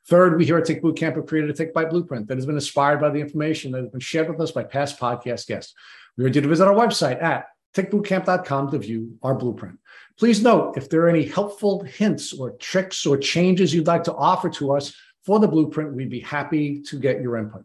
Third, 0.07 0.39
we 0.39 0.45
here 0.45 0.57
at 0.57 0.65
Tick 0.65 0.81
Bootcamp 0.81 1.15
have 1.15 1.27
created 1.27 1.51
a 1.51 1.53
Tick 1.53 1.75
Bite 1.75 1.91
Blueprint 1.91 2.27
that 2.27 2.37
has 2.37 2.47
been 2.47 2.55
inspired 2.55 2.99
by 2.99 3.11
the 3.11 3.19
information 3.19 3.71
that 3.73 3.81
has 3.83 3.91
been 3.91 3.99
shared 3.99 4.29
with 4.29 4.41
us 4.41 4.51
by 4.51 4.63
past 4.63 4.99
podcast 4.99 5.45
guests. 5.45 5.75
We 6.17 6.25
urge 6.25 6.35
you 6.35 6.41
to 6.41 6.47
visit 6.47 6.67
our 6.67 6.73
website 6.73 7.21
at 7.21 7.45
tickbootcamp.com 7.73 8.71
to 8.71 8.77
view 8.77 9.17
our 9.23 9.35
blueprint. 9.35 9.79
Please 10.17 10.43
note 10.43 10.77
if 10.77 10.89
there 10.89 11.01
are 11.01 11.09
any 11.09 11.25
helpful 11.25 11.83
hints 11.83 12.33
or 12.33 12.51
tricks 12.51 13.05
or 13.05 13.17
changes 13.17 13.73
you'd 13.73 13.87
like 13.87 14.03
to 14.03 14.13
offer 14.13 14.49
to 14.49 14.73
us 14.73 14.95
for 15.25 15.39
the 15.39 15.47
blueprint, 15.47 15.93
we'd 15.93 16.09
be 16.09 16.19
happy 16.19 16.81
to 16.81 16.99
get 16.99 17.21
your 17.21 17.37
input. 17.37 17.63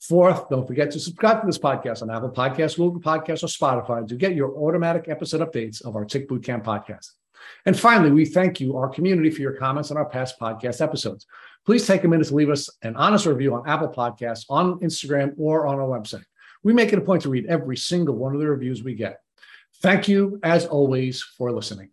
Fourth, 0.00 0.48
don't 0.50 0.66
forget 0.66 0.90
to 0.90 1.00
subscribe 1.00 1.40
to 1.40 1.46
this 1.46 1.58
podcast 1.58 2.02
on 2.02 2.10
Apple 2.10 2.30
Podcasts, 2.30 2.76
Google 2.76 3.00
Podcasts, 3.00 3.42
or 3.42 3.46
Spotify 3.46 4.06
to 4.06 4.14
get 4.14 4.34
your 4.34 4.54
automatic 4.56 5.08
episode 5.08 5.40
updates 5.40 5.84
of 5.84 5.96
our 5.96 6.04
Tick 6.04 6.28
Bootcamp 6.28 6.64
podcast. 6.64 7.12
And 7.64 7.78
finally, 7.78 8.10
we 8.10 8.24
thank 8.24 8.60
you, 8.60 8.76
our 8.76 8.88
community, 8.88 9.30
for 9.30 9.40
your 9.40 9.52
comments 9.52 9.90
on 9.90 9.96
our 9.96 10.04
past 10.04 10.38
podcast 10.38 10.80
episodes. 10.80 11.26
Please 11.64 11.86
take 11.86 12.04
a 12.04 12.08
minute 12.08 12.28
to 12.28 12.34
leave 12.34 12.50
us 12.50 12.68
an 12.82 12.96
honest 12.96 13.26
review 13.26 13.54
on 13.54 13.68
Apple 13.68 13.88
Podcasts, 13.88 14.44
on 14.48 14.78
Instagram, 14.80 15.32
or 15.38 15.66
on 15.66 15.76
our 15.76 15.86
website. 15.86 16.24
We 16.62 16.72
make 16.72 16.92
it 16.92 16.98
a 16.98 17.02
point 17.02 17.22
to 17.22 17.30
read 17.30 17.46
every 17.46 17.76
single 17.76 18.16
one 18.16 18.34
of 18.34 18.40
the 18.40 18.48
reviews 18.48 18.82
we 18.82 18.94
get. 18.94 19.20
Thank 19.82 20.08
you, 20.08 20.40
as 20.42 20.66
always, 20.66 21.22
for 21.22 21.52
listening. 21.52 21.84